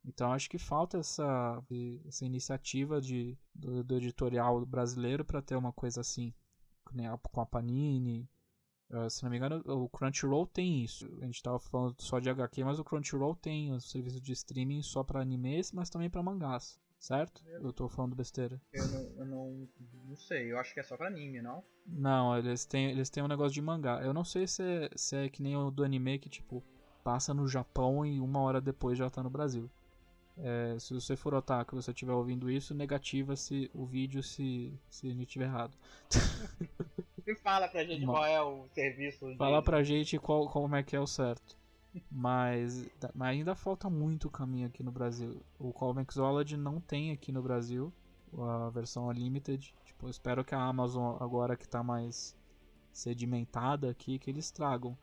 Então 0.04 0.32
acho 0.32 0.50
que 0.50 0.58
falta 0.58 0.98
essa, 0.98 1.62
essa 2.08 2.26
iniciativa 2.26 3.00
de, 3.00 3.38
do, 3.54 3.84
do 3.84 3.96
editorial 3.96 4.66
brasileiro 4.66 5.24
para 5.24 5.42
ter 5.42 5.56
uma 5.56 5.72
coisa 5.72 6.02
assim, 6.02 6.34
com 6.84 7.42
a 7.42 7.46
Panini. 7.46 8.30
Uh, 8.90 9.10
se 9.10 9.24
não 9.24 9.30
me 9.30 9.38
engano, 9.38 9.64
o 9.66 9.88
Crunchyroll 9.88 10.46
tem 10.46 10.84
isso. 10.84 11.06
A 11.22 11.26
gente 11.26 11.36
estava 11.36 11.58
falando 11.60 11.96
só 12.00 12.20
de 12.20 12.30
HQ, 12.30 12.64
mas 12.64 12.78
o 12.78 12.84
Crunchyroll 12.84 13.36
tem 13.36 13.72
o 13.72 13.80
serviço 13.80 14.20
de 14.20 14.34
streaming 14.34 14.82
só 14.82 15.04
para 15.04 15.22
animes, 15.22 15.72
mas 15.72 15.90
também 15.90 16.10
para 16.10 16.22
mangás. 16.22 16.78
Certo? 17.00 17.42
Eu, 17.48 17.64
eu 17.64 17.74
tô 17.74 17.90
falando 17.90 18.16
besteira. 18.16 18.62
Eu 18.72 18.88
não, 18.88 19.02
eu 19.18 19.26
não, 19.26 19.70
não 20.08 20.16
sei, 20.18 20.52
eu 20.52 20.60
acho 20.60 20.72
que 20.72 20.80
é 20.80 20.84
só 20.84 20.96
pra 20.96 21.08
anime, 21.08 21.42
não? 21.42 21.64
Não, 21.88 22.38
eles 22.38 22.64
têm, 22.64 22.92
eles 22.92 23.10
têm 23.10 23.24
um 23.24 23.28
negócio 23.28 23.54
de 23.54 23.62
mangá. 23.62 24.04
Eu 24.04 24.14
não 24.14 24.24
sei 24.24 24.46
se 24.46 24.62
é, 24.62 24.90
se 24.96 25.16
é 25.16 25.30
que 25.30 25.42
nem 25.42 25.56
o 25.58 25.72
do 25.72 25.84
anime 25.84 26.20
que, 26.20 26.30
tipo, 26.30 26.64
passa 27.04 27.34
no 27.34 27.48
Japão 27.48 28.06
e 28.06 28.20
uma 28.20 28.40
hora 28.42 28.62
depois 28.62 28.98
já 28.98 29.10
tá 29.10 29.24
no 29.24 29.32
Brasil. 29.32 29.68
É, 30.44 30.80
se 30.80 30.94
você 30.94 31.16
for 31.16 31.36
otaku 31.36 31.76
e 31.76 31.82
você 31.82 31.92
estiver 31.92 32.14
ouvindo 32.14 32.50
isso, 32.50 32.74
negativa 32.74 33.36
se 33.36 33.70
o 33.74 33.86
vídeo 33.86 34.24
se, 34.24 34.74
se 34.90 35.08
a 35.08 35.12
gente 35.12 35.28
estiver 35.28 35.46
errado. 35.46 35.78
E 37.26 37.36
fala 37.36 37.68
pra 37.68 37.84
gente 37.84 38.04
qual 38.04 38.26
é 38.26 38.42
o 38.42 38.68
serviço. 38.74 39.36
Fala 39.38 39.62
pra 39.62 39.84
gente 39.84 40.18
qual, 40.18 40.50
como 40.50 40.76
é 40.76 40.82
que 40.82 40.96
é 40.96 41.00
o 41.00 41.06
certo. 41.06 41.56
Mas, 42.10 42.90
mas 43.14 43.30
ainda 43.30 43.54
falta 43.54 43.90
muito 43.90 44.30
caminho 44.30 44.68
aqui 44.68 44.82
no 44.82 44.92
Brasil. 44.92 45.42
O 45.60 45.72
Comixology 45.72 46.58
não 46.58 46.80
tem 46.80 47.12
aqui 47.12 47.32
no 47.32 47.42
Brasil 47.42 47.94
a 48.38 48.70
versão 48.70 49.08
Unlimited. 49.08 49.74
Tipo, 49.84 50.08
eu 50.08 50.10
espero 50.10 50.44
que 50.44 50.56
a 50.56 50.62
Amazon, 50.62 51.18
agora 51.20 51.58
que 51.58 51.68
tá 51.68 51.84
mais 51.84 52.36
sedimentada 52.92 53.90
aqui, 53.90 54.18
que 54.18 54.30
eles 54.30 54.52
tragam. 54.52 54.98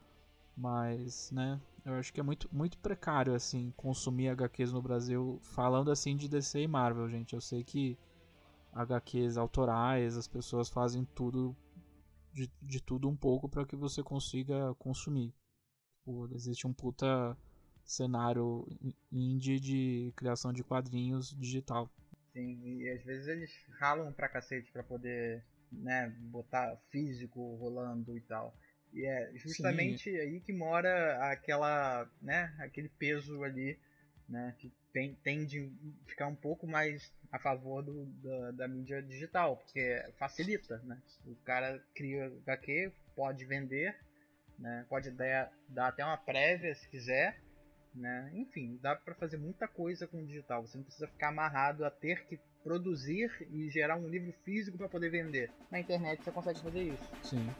Mas, 0.56 1.30
né, 1.30 1.60
eu 1.84 1.94
acho 1.94 2.12
que 2.12 2.20
é 2.20 2.22
muito, 2.22 2.48
muito 2.54 2.78
precário, 2.78 3.34
assim, 3.34 3.72
consumir 3.76 4.28
HQs 4.28 4.72
no 4.72 4.82
Brasil, 4.82 5.38
falando 5.42 5.90
assim 5.90 6.16
de 6.16 6.28
DC 6.28 6.60
e 6.60 6.68
Marvel, 6.68 7.08
gente. 7.08 7.34
Eu 7.34 7.40
sei 7.40 7.64
que 7.64 7.98
HQs 8.72 9.36
autorais, 9.36 10.16
as 10.16 10.28
pessoas 10.28 10.68
fazem 10.68 11.04
tudo, 11.14 11.56
de, 12.32 12.50
de 12.60 12.82
tudo 12.82 13.08
um 13.08 13.16
pouco 13.16 13.48
para 13.48 13.64
que 13.64 13.76
você 13.76 14.02
consiga 14.02 14.74
consumir. 14.74 15.32
Tipo, 15.98 16.28
existe 16.32 16.66
um 16.66 16.72
puta 16.72 17.36
cenário 17.84 18.66
indie 19.10 19.58
de 19.58 20.12
criação 20.14 20.52
de 20.52 20.62
quadrinhos 20.62 21.34
digital. 21.38 21.90
Sim, 22.32 22.80
e 22.80 22.88
às 22.90 23.02
vezes 23.02 23.26
eles 23.26 23.50
ralam 23.78 24.12
pra 24.12 24.28
cacete 24.28 24.70
pra 24.70 24.82
poder, 24.82 25.44
né, 25.72 26.08
botar 26.30 26.76
físico 26.90 27.56
rolando 27.56 28.16
e 28.16 28.20
tal. 28.20 28.54
E 28.92 29.04
é 29.04 29.30
justamente 29.34 30.10
Sim. 30.10 30.16
aí 30.16 30.40
que 30.40 30.52
mora 30.52 31.30
aquela, 31.30 32.08
né, 32.22 32.54
aquele 32.58 32.88
peso 32.88 33.42
ali, 33.44 33.78
né, 34.28 34.54
que 34.58 34.72
tem, 34.92 35.14
tende 35.22 35.70
a 36.06 36.08
ficar 36.08 36.26
um 36.26 36.34
pouco 36.34 36.66
mais 36.66 37.12
a 37.30 37.38
favor 37.38 37.82
do, 37.82 38.06
da, 38.06 38.50
da 38.52 38.68
mídia 38.68 39.02
digital, 39.02 39.56
porque 39.58 40.02
facilita, 40.18 40.78
né? 40.84 41.00
O 41.26 41.36
cara 41.36 41.82
cria 41.94 42.26
HQ, 42.46 42.90
pode 43.14 43.44
vender, 43.44 43.94
né? 44.58 44.86
Pode 44.88 45.10
dar, 45.10 45.52
dar 45.68 45.88
até 45.88 46.04
uma 46.04 46.16
prévia 46.16 46.74
se 46.74 46.88
quiser, 46.88 47.38
né? 47.94 48.30
Enfim, 48.34 48.78
dá 48.82 48.96
para 48.96 49.14
fazer 49.14 49.36
muita 49.36 49.68
coisa 49.68 50.06
com 50.06 50.18
o 50.18 50.26
digital. 50.26 50.66
Você 50.66 50.78
não 50.78 50.84
precisa 50.84 51.06
ficar 51.06 51.28
amarrado 51.28 51.84
a 51.84 51.90
ter 51.90 52.24
que 52.26 52.38
produzir 52.62 53.30
e 53.50 53.68
gerar 53.70 53.96
um 53.96 54.08
livro 54.08 54.32
físico 54.44 54.76
para 54.76 54.88
poder 54.88 55.10
vender. 55.10 55.50
Na 55.70 55.78
internet 55.78 56.22
você 56.22 56.32
consegue 56.32 56.60
fazer 56.60 56.82
isso. 56.82 57.12
Sim. 57.22 57.54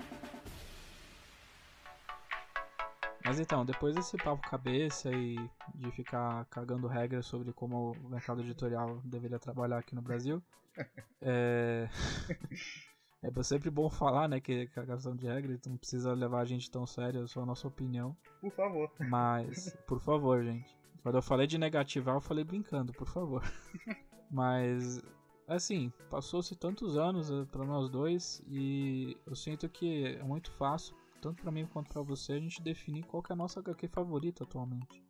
Mas 3.29 3.39
então, 3.39 3.63
depois 3.63 3.95
desse 3.95 4.17
papo 4.17 4.41
cabeça 4.49 5.13
e 5.13 5.37
de 5.75 5.91
ficar 5.91 6.47
cagando 6.47 6.87
regras 6.87 7.27
sobre 7.27 7.53
como 7.53 7.93
o 7.93 8.09
mercado 8.09 8.41
editorial 8.41 9.03
deveria 9.05 9.39
trabalhar 9.39 9.77
aqui 9.77 9.95
no 9.95 10.01
Brasil, 10.01 10.43
é... 11.21 11.87
É 13.21 13.43
sempre 13.43 13.69
bom 13.69 13.91
falar, 13.91 14.29
né, 14.29 14.41
que, 14.41 14.71
a 14.77 14.87
questão 14.87 15.15
de 15.15 15.27
regra, 15.27 15.53
então 15.53 15.73
não 15.73 15.77
precisa 15.77 16.13
levar 16.15 16.41
a 16.41 16.45
gente 16.45 16.71
tão 16.71 16.87
sério, 16.87 17.25
é 17.25 17.27
só 17.27 17.43
a 17.43 17.47
nossa 17.47 17.67
opinião. 17.67 18.17
Por 18.41 18.53
favor. 18.53 18.91
Mas, 19.01 19.77
por 19.89 19.99
favor, 19.99 20.43
gente. 20.45 20.75
Quando 21.03 21.17
eu 21.17 21.23
falei 21.23 21.47
de 21.47 21.59
negativar, 21.59 22.15
eu 22.15 22.21
falei 22.21 22.45
brincando, 22.45 22.93
por 22.93 23.09
favor. 23.09 23.43
Mas, 24.31 25.03
assim, 25.49 25.93
passou-se 26.09 26.55
tantos 26.55 26.97
anos 26.97 27.29
eh, 27.29 27.45
para 27.51 27.65
nós 27.65 27.91
dois 27.91 28.41
e 28.47 29.17
eu 29.27 29.35
sinto 29.35 29.69
que 29.69 30.17
é 30.17 30.23
muito 30.23 30.53
fácil, 30.53 30.97
tanto 31.21 31.43
para 31.43 31.53
mim 31.53 31.67
quanto 31.67 31.93
para 31.93 32.03
você, 32.03 32.33
a 32.33 32.41
gente 32.41 32.63
definir 32.63 33.05
qual 33.05 33.23
é 33.29 33.33
a 33.33 33.37
nossa 33.37 33.61
HQ 33.61 33.89
favorita 33.89 34.45
atualmente. 34.45 35.03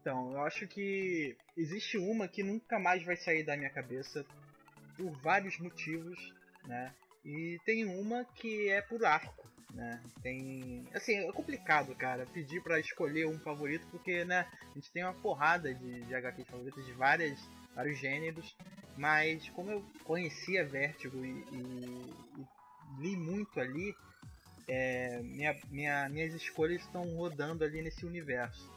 Então, 0.00 0.32
eu 0.32 0.40
acho 0.40 0.66
que 0.66 1.36
existe 1.56 1.98
uma 1.98 2.26
que 2.26 2.42
nunca 2.42 2.78
mais 2.78 3.04
vai 3.04 3.16
sair 3.16 3.44
da 3.44 3.56
minha 3.56 3.70
cabeça 3.70 4.24
por 4.96 5.10
vários 5.22 5.58
motivos, 5.58 6.18
né? 6.64 6.92
E 7.24 7.60
tem 7.64 7.84
uma 7.84 8.24
que 8.24 8.68
é 8.68 8.82
por 8.82 9.04
arco, 9.04 9.48
né? 9.70 10.02
Tem, 10.22 10.84
assim, 10.92 11.14
é 11.16 11.32
complicado, 11.32 11.94
cara, 11.94 12.26
pedir 12.26 12.62
para 12.62 12.80
escolher 12.80 13.26
um 13.26 13.38
favorito 13.38 13.86
porque, 13.90 14.24
né, 14.24 14.46
a 14.70 14.74
gente 14.74 14.90
tem 14.90 15.04
uma 15.04 15.14
porrada 15.14 15.72
de, 15.72 16.02
de 16.02 16.44
favoritas 16.44 16.84
de 16.84 16.92
várias 16.92 17.38
vários 17.74 17.98
gêneros, 17.98 18.56
mas 18.96 19.48
como 19.50 19.70
eu 19.70 19.84
conhecia 20.04 20.66
Vertigo 20.66 21.24
e, 21.24 21.30
e, 21.52 22.14
e 22.38 23.00
li 23.00 23.16
muito 23.16 23.58
ali, 23.60 23.94
é, 24.68 25.20
minha, 25.22 25.56
minha, 25.70 26.08
minhas 26.08 26.34
escolhas 26.34 26.82
estão 26.82 27.02
rodando 27.14 27.64
ali 27.64 27.82
nesse 27.82 28.04
universo. 28.06 28.70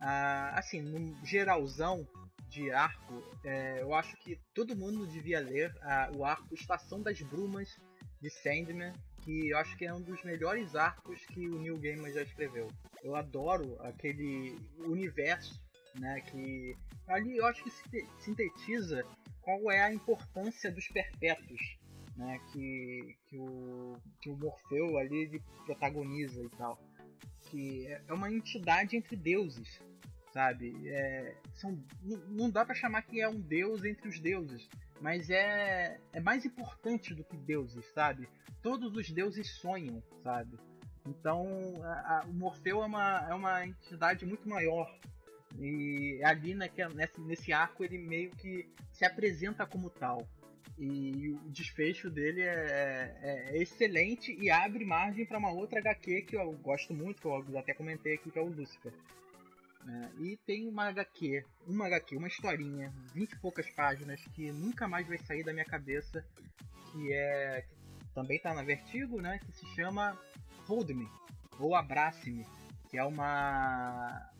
Ah, 0.00 0.52
assim, 0.58 0.80
no 0.80 1.16
geralzão 1.24 2.06
de 2.48 2.70
arco, 2.70 3.22
é, 3.44 3.82
eu 3.82 3.92
acho 3.94 4.16
que 4.18 4.40
todo 4.54 4.76
mundo 4.76 5.06
devia 5.06 5.40
ler 5.40 5.74
ah, 5.82 6.10
o 6.16 6.24
arco 6.24 6.54
Estação 6.54 7.02
das 7.02 7.20
Brumas 7.20 7.76
de 8.20 8.30
Sandman, 8.30 8.92
que 9.22 9.50
eu 9.50 9.58
acho 9.58 9.76
que 9.76 9.84
é 9.84 9.92
um 9.92 10.00
dos 10.00 10.22
melhores 10.22 10.74
arcos 10.74 11.24
que 11.26 11.48
o 11.48 11.58
Neil 11.58 11.78
Gaiman 11.78 12.12
já 12.12 12.22
escreveu. 12.22 12.68
Eu 13.02 13.14
adoro 13.14 13.76
aquele 13.82 14.56
universo, 14.78 15.60
né, 15.98 16.20
que 16.22 16.74
ali 17.06 17.36
eu 17.36 17.46
acho 17.46 17.62
que 17.64 17.70
sintetiza 18.18 19.04
qual 19.42 19.70
é 19.70 19.82
a 19.82 19.92
importância 19.92 20.70
dos 20.70 20.86
perpétuos, 20.88 21.77
né, 22.18 22.40
que, 22.52 23.16
que, 23.28 23.38
o, 23.38 23.96
que 24.20 24.28
o 24.28 24.36
Morfeu 24.36 24.98
ali 24.98 25.40
protagoniza 25.64 26.42
e 26.42 26.48
tal. 26.50 26.78
Que 27.42 27.86
é, 27.86 28.02
é 28.08 28.12
uma 28.12 28.30
entidade 28.30 28.96
entre 28.96 29.16
deuses, 29.16 29.80
sabe? 30.32 30.74
É, 30.88 31.36
são, 31.54 31.78
não 32.28 32.50
dá 32.50 32.64
para 32.64 32.74
chamar 32.74 33.02
que 33.02 33.20
é 33.20 33.28
um 33.28 33.40
deus 33.40 33.84
entre 33.84 34.08
os 34.08 34.18
deuses, 34.18 34.68
mas 35.00 35.30
é, 35.30 36.00
é 36.12 36.20
mais 36.20 36.44
importante 36.44 37.14
do 37.14 37.22
que 37.22 37.36
deuses, 37.36 37.86
sabe? 37.94 38.28
Todos 38.60 38.94
os 38.96 39.08
deuses 39.10 39.48
sonham, 39.60 40.02
sabe? 40.22 40.58
Então, 41.06 41.46
a, 41.84 42.18
a, 42.18 42.24
o 42.26 42.34
Morfeu 42.34 42.82
é 42.82 42.86
uma, 42.86 43.26
é 43.30 43.34
uma 43.34 43.64
entidade 43.64 44.26
muito 44.26 44.46
maior. 44.48 44.92
E 45.58 46.20
ali 46.24 46.54
naquela, 46.54 46.92
nesse, 46.92 47.20
nesse 47.20 47.52
arco 47.52 47.82
ele 47.82 47.96
meio 47.96 48.30
que 48.32 48.68
se 48.92 49.04
apresenta 49.04 49.64
como 49.64 49.88
tal. 49.88 50.28
E 50.78 51.30
o 51.30 51.50
desfecho 51.50 52.08
dele 52.08 52.40
é, 52.40 53.18
é, 53.20 53.56
é 53.56 53.62
excelente 53.62 54.32
e 54.38 54.48
abre 54.48 54.84
margem 54.84 55.26
para 55.26 55.38
uma 55.38 55.50
outra 55.50 55.80
HQ 55.80 56.22
que 56.22 56.36
eu 56.36 56.52
gosto 56.52 56.94
muito, 56.94 57.20
que 57.20 57.26
eu 57.26 57.58
até 57.58 57.74
comentei 57.74 58.14
aqui, 58.14 58.30
que 58.30 58.38
é 58.38 58.42
o 58.42 58.46
Lucifer. 58.46 58.92
É, 59.88 60.22
e 60.22 60.36
tem 60.46 60.68
uma 60.68 60.88
HQ, 60.88 61.44
uma 61.66 61.86
HQ, 61.86 62.16
uma 62.16 62.28
historinha, 62.28 62.92
vinte 63.14 63.32
e 63.32 63.38
poucas 63.38 63.68
páginas, 63.70 64.20
que 64.34 64.52
nunca 64.52 64.86
mais 64.86 65.06
vai 65.08 65.18
sair 65.18 65.42
da 65.42 65.52
minha 65.52 65.64
cabeça, 65.64 66.24
que 66.92 67.12
é. 67.12 67.64
Que 67.98 68.14
também 68.14 68.38
tá 68.38 68.52
na 68.52 68.62
Vertigo, 68.62 69.20
né? 69.20 69.38
Que 69.38 69.52
se 69.52 69.66
chama 69.74 70.18
Hold 70.66 70.90
Me, 70.90 71.08
ou 71.58 71.74
Abrace-me, 71.74 72.46
que 72.90 72.98
é 72.98 73.04
uma. 73.04 74.30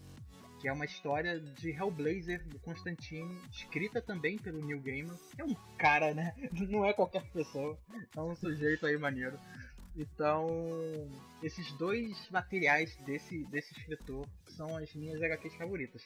Que 0.60 0.68
é 0.68 0.72
uma 0.72 0.84
história 0.84 1.38
de 1.38 1.70
Hellblazer 1.70 2.46
do 2.48 2.58
Constantine, 2.58 3.40
escrita 3.50 4.02
também 4.02 4.36
pelo 4.38 4.64
Neil 4.64 4.80
Gaiman. 4.80 5.16
É 5.38 5.44
um 5.44 5.54
cara, 5.76 6.12
né? 6.12 6.34
Não 6.68 6.84
é 6.84 6.92
qualquer 6.92 7.22
pessoa. 7.30 7.78
É 8.16 8.20
um 8.20 8.34
sujeito 8.34 8.86
aí 8.86 8.96
maneiro. 8.98 9.38
Então, 9.96 10.46
esses 11.42 11.72
dois 11.72 12.28
materiais 12.30 12.96
desse, 12.98 13.44
desse 13.46 13.72
escritor 13.72 14.26
são 14.46 14.76
as 14.76 14.94
minhas 14.94 15.20
HQs 15.22 15.54
favoritas. 15.54 16.02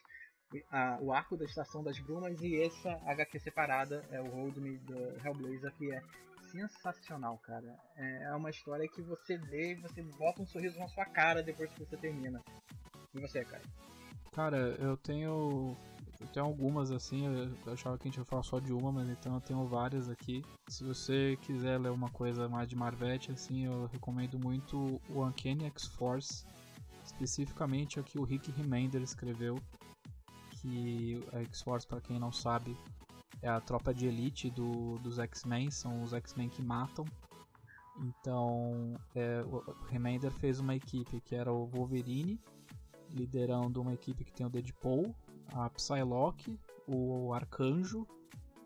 O 1.01 1.13
arco 1.13 1.37
da 1.37 1.45
Estação 1.45 1.83
das 1.83 1.99
Brumas 1.99 2.41
e 2.43 2.61
essa 2.61 2.91
HQ 3.07 3.39
separada 3.41 4.05
é 4.11 4.21
o 4.21 4.29
Hold 4.29 4.57
Me 4.59 4.77
do 4.79 4.95
Hellblazer, 5.25 5.73
que 5.77 5.93
é 5.93 6.03
sensacional, 6.51 7.39
cara. 7.39 7.75
É, 7.97 8.25
é 8.25 8.35
uma 8.35 8.51
história 8.51 8.87
que 8.87 9.01
você 9.03 9.37
lê 9.37 9.73
e 9.73 9.81
você 9.81 10.03
bota 10.03 10.43
um 10.43 10.47
sorriso 10.47 10.79
na 10.79 10.89
sua 10.89 11.07
cara 11.07 11.43
depois 11.43 11.73
que 11.73 11.81
você 11.81 11.97
termina. 11.97 12.43
E 13.15 13.21
você, 13.21 13.45
cara? 13.45 13.63
Cara, 14.33 14.57
eu 14.81 14.97
tenho 14.97 15.77
eu 16.23 16.27
tenho 16.29 16.47
algumas 16.47 16.91
assim, 16.91 17.27
eu 17.27 17.73
achava 17.73 17.99
que 17.99 18.07
a 18.07 18.11
gente 18.11 18.19
ia 18.19 18.25
falar 18.25 18.43
só 18.43 18.59
de 18.59 18.73
uma, 18.73 18.93
mas 18.93 19.09
então 19.11 19.35
eu 19.35 19.41
tenho 19.41 19.67
várias 19.67 20.09
aqui. 20.09 20.43
Se 20.69 20.85
você 20.85 21.37
quiser 21.43 21.79
ler 21.79 21.91
uma 21.91 22.09
coisa 22.11 22.49
mais 22.49 22.69
de 22.69 22.77
Marvete, 22.77 23.33
assim, 23.33 23.67
eu 23.67 23.87
recomendo 23.93 24.39
muito 24.39 25.01
o 25.11 25.25
Uncanny 25.25 25.65
X-Force, 25.67 26.47
especificamente 27.05 27.99
aqui 27.99 28.19
o 28.19 28.25
Rick 28.25 28.51
Remender 28.53 29.03
escreveu, 29.03 29.59
que 30.53 31.21
a 31.33 31.41
X-Force, 31.41 31.87
para 31.87 32.01
quem 32.01 32.19
não 32.19 32.33
sabe, 32.33 32.77
é 33.43 33.49
a 33.49 33.61
tropa 33.61 33.93
de 33.93 34.07
elite 34.07 34.49
do, 34.49 34.99
dos 34.99 35.19
X-Men, 35.19 35.71
são 35.71 36.03
os 36.03 36.13
X-Men 36.13 36.49
que 36.49 36.63
matam. 36.63 37.05
Então, 37.99 38.95
é, 39.15 39.43
o 39.43 39.63
Remender 39.91 40.31
fez 40.31 40.61
uma 40.61 40.75
equipe 40.75 41.21
que 41.21 41.35
era 41.35 41.53
o 41.53 41.67
Wolverine, 41.67 42.41
liderando 43.13 43.81
uma 43.81 43.95
equipe 43.95 44.25
que 44.25 44.33
tem 44.33 44.47
o 44.47 44.51
Deadpool, 44.51 45.15
a 45.53 45.69
Psylocke, 45.71 46.59
o 46.87 47.33
Arcanjo 47.33 48.07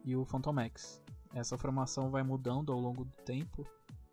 e 0.05 0.17
o 0.17 0.25
Phantomex. 0.25 1.03
Essa 1.35 1.59
formação 1.59 2.11
vai 2.11 2.23
mudando 2.23 2.73
ao 2.73 2.81
longo 2.81 3.05
do 3.05 3.13
tempo, 3.25 3.67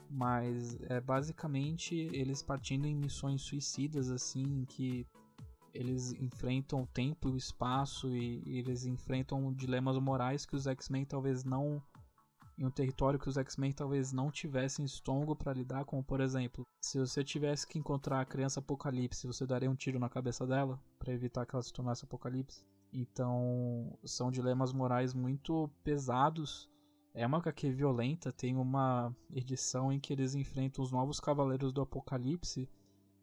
mas 0.09 0.77
é 0.83 0.99
basicamente 0.99 1.95
eles 1.95 2.41
partindo 2.41 2.85
em 2.85 2.95
missões 2.95 3.41
suicidas 3.41 4.09
assim, 4.09 4.65
que 4.65 5.05
eles 5.73 6.13
enfrentam 6.13 6.83
o 6.83 6.87
tempo 6.87 7.29
e 7.29 7.31
o 7.31 7.37
espaço 7.37 8.09
e, 8.15 8.43
e 8.45 8.59
eles 8.59 8.85
enfrentam 8.85 9.51
dilemas 9.53 9.97
morais 9.97 10.45
que 10.45 10.55
os 10.55 10.67
X-Men 10.67 11.05
talvez 11.05 11.43
não 11.43 11.81
em 12.57 12.65
um 12.65 12.71
território 12.71 13.19
que 13.19 13.27
os 13.27 13.37
X-Men 13.37 13.71
talvez 13.71 14.11
não 14.11 14.31
tivessem 14.31 14.85
estômago 14.85 15.35
para 15.35 15.53
lidar, 15.53 15.85
como 15.85 16.03
por 16.03 16.21
exemplo, 16.21 16.65
se 16.81 16.99
você 16.99 17.23
tivesse 17.23 17.67
que 17.67 17.79
encontrar 17.79 18.21
a 18.21 18.25
criança 18.25 18.59
Apocalipse, 18.59 19.27
você 19.27 19.45
daria 19.45 19.69
um 19.69 19.75
tiro 19.75 19.99
na 19.99 20.09
cabeça 20.09 20.45
dela 20.45 20.79
para 20.99 21.13
evitar 21.13 21.45
que 21.45 21.55
ela 21.55 21.63
se 21.63 21.73
tornasse 21.73 22.05
Apocalipse? 22.05 22.63
Então, 22.91 23.97
são 24.05 24.29
dilemas 24.29 24.71
morais 24.71 25.13
muito 25.13 25.69
pesados. 25.83 26.69
É 27.13 27.25
uma 27.25 27.39
HQ 27.39 27.71
violenta, 27.71 28.31
tem 28.31 28.55
uma 28.55 29.15
edição 29.31 29.91
em 29.91 29.99
que 29.99 30.13
eles 30.13 30.35
enfrentam 30.35 30.83
os 30.83 30.91
novos 30.91 31.19
cavaleiros 31.19 31.71
do 31.71 31.81
Apocalipse 31.81 32.69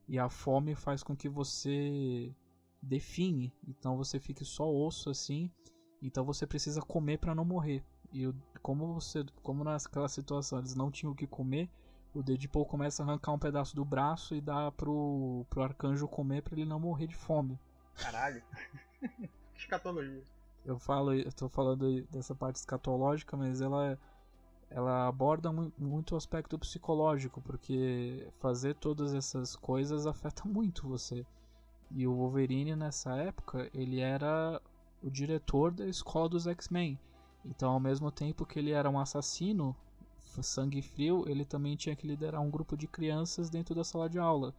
e 0.09 0.19
a 0.19 0.29
fome 0.29 0.75
faz 0.75 1.05
com 1.05 1.17
que 1.17 1.29
você 1.29 2.35
define, 2.83 3.53
então 3.67 3.97
você 3.97 4.19
fique 4.19 4.45
só 4.45 4.69
osso 4.69 5.11
assim, 5.11 5.51
então 6.03 6.25
você 6.25 6.47
precisa 6.47 6.81
comer 6.81 7.19
para 7.19 7.35
não 7.35 7.45
morrer. 7.45 7.85
E 8.13 8.33
como 8.63 8.95
você, 8.95 9.25
como 9.43 9.65
naquela 9.65 10.09
situação 10.09 10.59
eles 10.59 10.75
não 10.75 10.91
tinham 10.91 11.13
o 11.13 11.17
que 11.17 11.27
comer, 11.27 11.69
o 12.13 12.23
Deadpool 12.23 12.67
começa 12.67 13.03
a 13.03 13.07
arrancar 13.07 13.33
um 13.33 13.39
pedaço 13.39 13.75
do 13.77 13.85
braço 13.85 14.35
e 14.35 14.41
dá 14.41 14.71
pro, 14.73 15.47
pro 15.49 15.63
arcanjo 15.63 16.09
comer 16.09 16.43
para 16.43 16.55
ele 16.55 16.65
não 16.65 16.81
morrer 16.81 17.07
de 17.07 17.15
fome. 17.15 17.59
Caralho. 17.95 18.43
Escatologia. 19.57 20.23
Eu 20.65 20.79
falo, 20.79 21.15
eu 21.15 21.33
tô 21.33 21.49
falando 21.49 22.03
dessa 22.11 22.35
parte 22.35 22.57
escatológica, 22.57 23.37
mas 23.37 23.61
ela 23.61 23.99
ela 24.71 25.09
aborda 25.09 25.51
muito 25.53 26.15
o 26.15 26.17
aspecto 26.17 26.57
psicológico, 26.57 27.41
porque 27.41 28.29
fazer 28.39 28.77
todas 28.77 29.13
essas 29.13 29.57
coisas 29.57 30.07
afeta 30.07 30.45
muito 30.47 30.89
você. 30.89 31.27
E 31.91 32.07
o 32.07 32.15
Wolverine 32.15 32.77
nessa 32.77 33.17
época, 33.17 33.69
ele 33.75 33.99
era 33.99 34.63
o 35.03 35.11
diretor 35.11 35.73
da 35.73 35.87
escola 35.89 36.29
dos 36.29 36.47
X-Men. 36.47 36.97
Então, 37.45 37.73
ao 37.73 37.81
mesmo 37.81 38.11
tempo 38.11 38.47
que 38.47 38.59
ele 38.59 38.71
era 38.71 38.91
um 38.91 38.99
assassino, 38.99 39.75
sangue 40.43 40.83
frio, 40.83 41.25
ele 41.29 41.45
também 41.45 41.77
tinha 41.77 41.97
que 41.97 42.07
liderar 42.07 42.41
um 42.41 42.51
grupo 42.51 42.77
de 42.77 42.87
crianças 42.87 43.51
dentro 43.51 43.75
da 43.75 43.85
sala 43.85 44.09
de 44.09 44.19
aula. 44.19 44.55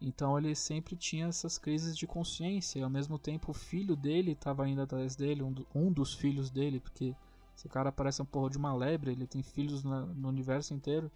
Então 0.00 0.36
ele 0.36 0.54
sempre 0.54 0.96
tinha 0.96 1.26
essas 1.26 1.56
crises 1.58 1.96
de 1.96 2.06
consciência, 2.06 2.80
e 2.80 2.82
ao 2.82 2.90
mesmo 2.90 3.18
tempo 3.18 3.52
o 3.52 3.54
filho 3.54 3.94
dele 3.94 4.32
estava 4.32 4.68
indo 4.68 4.82
atrás 4.82 5.14
dele, 5.14 5.42
um, 5.42 5.52
do, 5.52 5.66
um, 5.72 5.92
dos 5.92 6.12
filhos 6.14 6.50
dele, 6.50 6.80
porque 6.80 7.14
esse 7.56 7.68
cara 7.68 7.92
parece 7.92 8.20
um 8.20 8.24
porra 8.24 8.50
de 8.50 8.58
uma 8.58 8.74
lebre, 8.74 9.12
ele 9.12 9.26
tem 9.26 9.42
filhos 9.42 9.84
na, 9.84 10.00
no 10.00 10.28
universo 10.28 10.74
inteiro. 10.74 11.10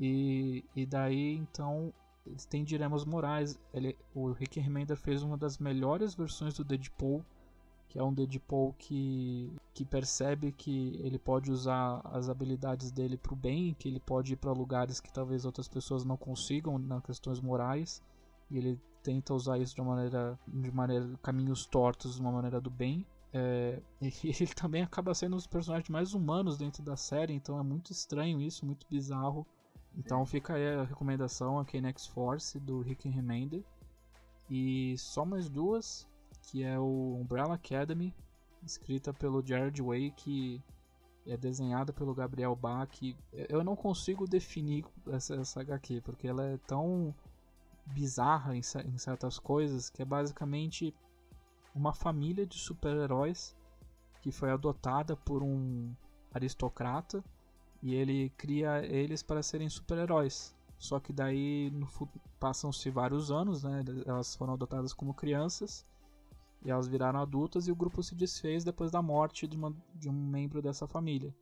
E, 0.00 0.64
e 0.74 0.84
daí 0.84 1.36
então 1.36 1.92
têm 2.48 2.64
dilemas 2.64 3.04
morais. 3.04 3.58
Ele, 3.72 3.96
o 4.14 4.32
Rick 4.32 4.58
Remender 4.58 4.96
fez 4.96 5.22
uma 5.22 5.36
das 5.36 5.58
melhores 5.58 6.14
versões 6.14 6.54
do 6.54 6.64
Deadpool 6.64 7.24
que 7.92 7.98
é 7.98 8.02
um 8.02 8.10
Deadpool 8.10 8.74
que, 8.78 9.54
que 9.74 9.84
percebe 9.84 10.50
que 10.50 10.98
ele 11.04 11.18
pode 11.18 11.52
usar 11.52 12.00
as 12.04 12.30
habilidades 12.30 12.90
dele 12.90 13.18
pro 13.18 13.36
bem, 13.36 13.74
que 13.74 13.86
ele 13.86 14.00
pode 14.00 14.32
ir 14.32 14.36
para 14.36 14.50
lugares 14.50 14.98
que 14.98 15.12
talvez 15.12 15.44
outras 15.44 15.68
pessoas 15.68 16.02
não 16.02 16.16
consigam, 16.16 16.78
nas 16.78 17.02
questões 17.02 17.38
morais, 17.38 18.02
e 18.50 18.56
ele 18.56 18.80
tenta 19.02 19.34
usar 19.34 19.58
isso 19.58 19.74
de 19.74 19.82
uma 19.82 19.94
maneira, 19.94 20.38
de 20.48 20.72
maneira 20.72 21.06
caminhos 21.22 21.66
tortos, 21.66 22.14
de 22.14 22.22
uma 22.22 22.32
maneira 22.32 22.62
do 22.62 22.70
bem. 22.70 23.06
É, 23.30 23.82
e 24.00 24.10
ele 24.24 24.54
também 24.54 24.82
acaba 24.82 25.12
sendo 25.12 25.34
um 25.34 25.36
dos 25.36 25.46
personagens 25.46 25.90
mais 25.90 26.14
humanos 26.14 26.56
dentro 26.56 26.82
da 26.82 26.96
série, 26.96 27.34
então 27.34 27.58
é 27.58 27.62
muito 27.62 27.92
estranho 27.92 28.40
isso, 28.40 28.64
muito 28.64 28.86
bizarro. 28.88 29.46
Então 29.94 30.24
fica 30.24 30.54
aí 30.54 30.66
a 30.66 30.84
recomendação, 30.84 31.58
a 31.58 31.64
K-Nex 31.66 32.06
Force 32.06 32.58
do 32.58 32.80
Rick 32.80 33.06
Remender. 33.06 33.62
E 34.48 34.96
só 34.96 35.26
mais 35.26 35.50
duas, 35.50 36.08
que 36.42 36.62
é 36.62 36.78
o 36.78 37.18
Umbrella 37.20 37.54
Academy, 37.54 38.14
escrita 38.62 39.12
pelo 39.12 39.44
Jared 39.44 39.80
Way, 39.80 40.10
que 40.12 40.62
é 41.26 41.36
desenhada 41.36 41.92
pelo 41.92 42.14
Gabriel 42.14 42.54
Bach. 42.56 42.90
Eu 43.32 43.62
não 43.62 43.76
consigo 43.76 44.26
definir 44.26 44.84
essa, 45.08 45.34
essa 45.36 45.60
HQ, 45.60 46.00
porque 46.02 46.26
ela 46.26 46.44
é 46.44 46.56
tão 46.58 47.14
bizarra 47.86 48.56
em, 48.56 48.60
em 48.60 48.98
certas 48.98 49.38
coisas 49.38 49.90
que 49.90 50.02
é 50.02 50.04
basicamente 50.04 50.94
uma 51.74 51.92
família 51.92 52.46
de 52.46 52.56
super-heróis 52.58 53.56
que 54.20 54.30
foi 54.30 54.50
adotada 54.50 55.16
por 55.16 55.42
um 55.42 55.92
aristocrata 56.32 57.24
e 57.82 57.94
ele 57.94 58.30
cria 58.36 58.84
eles 58.84 59.22
para 59.22 59.42
serem 59.42 59.68
super-heróis. 59.68 60.54
Só 60.78 61.00
que 61.00 61.12
daí 61.12 61.72
passam-se 62.38 62.90
vários 62.90 63.30
anos, 63.30 63.62
né? 63.62 63.84
Elas 64.06 64.34
foram 64.34 64.54
adotadas 64.54 64.92
como 64.92 65.14
crianças 65.14 65.84
e 66.64 66.70
elas 66.70 66.86
viraram 66.86 67.20
adultas 67.20 67.66
e 67.66 67.72
o 67.72 67.76
grupo 67.76 68.02
se 68.02 68.14
desfez 68.14 68.64
depois 68.64 68.90
da 68.90 69.02
morte 69.02 69.46
de, 69.46 69.56
uma, 69.56 69.74
de 69.94 70.08
um 70.08 70.12
membro 70.12 70.62
dessa 70.62 70.86
família. 70.86 71.34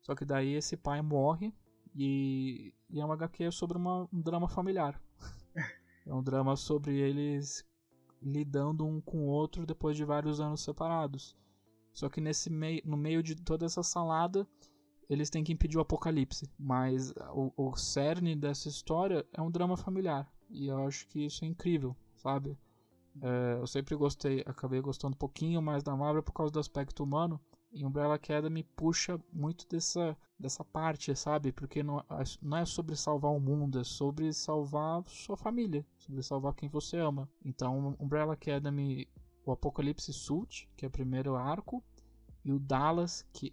Só 0.00 0.14
que 0.14 0.24
daí 0.24 0.54
esse 0.54 0.76
pai 0.76 1.02
morre 1.02 1.52
e, 1.94 2.72
e 2.88 3.00
é 3.00 3.04
uma 3.04 3.14
HQ 3.14 3.50
sobre 3.50 3.76
uma, 3.76 4.08
um 4.12 4.20
drama 4.20 4.48
familiar. 4.48 5.00
é 6.06 6.14
um 6.14 6.22
drama 6.22 6.56
sobre 6.56 6.96
eles 6.96 7.66
lidando 8.22 8.84
um 8.86 9.00
com 9.00 9.18
o 9.18 9.28
outro 9.28 9.66
depois 9.66 9.96
de 9.96 10.04
vários 10.04 10.40
anos 10.40 10.62
separados. 10.62 11.36
Só 11.92 12.08
que 12.08 12.20
nesse 12.20 12.48
meio, 12.48 12.82
no 12.84 12.96
meio 12.96 13.22
de 13.22 13.34
toda 13.34 13.66
essa 13.66 13.82
salada, 13.82 14.46
eles 15.10 15.30
têm 15.30 15.42
que 15.42 15.52
impedir 15.52 15.78
o 15.78 15.80
apocalipse. 15.80 16.48
Mas 16.58 17.12
o, 17.32 17.52
o 17.56 17.76
cerne 17.76 18.36
dessa 18.36 18.68
história 18.68 19.26
é 19.32 19.42
um 19.42 19.50
drama 19.50 19.76
familiar. 19.76 20.30
E 20.48 20.68
eu 20.68 20.86
acho 20.86 21.06
que 21.08 21.24
isso 21.24 21.44
é 21.44 21.48
incrível, 21.48 21.96
sabe? 22.16 22.56
É, 23.22 23.60
eu 23.60 23.66
sempre 23.66 23.94
gostei, 23.96 24.42
acabei 24.46 24.80
gostando 24.80 25.14
um 25.14 25.18
pouquinho 25.18 25.60
mais 25.60 25.82
da 25.82 25.96
Marvel 25.96 26.22
por 26.22 26.32
causa 26.32 26.52
do 26.52 26.58
aspecto 26.58 27.02
humano. 27.02 27.40
E 27.70 27.84
Umbrella 27.84 28.14
Academy 28.14 28.62
puxa 28.62 29.20
muito 29.30 29.68
dessa, 29.68 30.16
dessa 30.38 30.64
parte, 30.64 31.14
sabe? 31.14 31.52
Porque 31.52 31.82
não, 31.82 32.02
não 32.40 32.56
é 32.56 32.64
sobre 32.64 32.96
salvar 32.96 33.30
o 33.30 33.40
mundo, 33.40 33.80
é 33.80 33.84
sobre 33.84 34.32
salvar 34.32 35.02
sua 35.06 35.36
família, 35.36 35.86
sobre 35.98 36.22
salvar 36.22 36.54
quem 36.54 36.68
você 36.68 36.96
ama. 36.96 37.28
Então, 37.44 37.94
Umbrella 38.00 38.32
Academy, 38.32 39.06
o 39.44 39.52
Apocalipse 39.52 40.12
Suit, 40.14 40.68
que 40.76 40.86
é 40.86 40.88
o 40.88 40.90
primeiro 40.90 41.36
arco, 41.36 41.84
e 42.42 42.52
o 42.52 42.58
Dallas, 42.58 43.26
que 43.34 43.52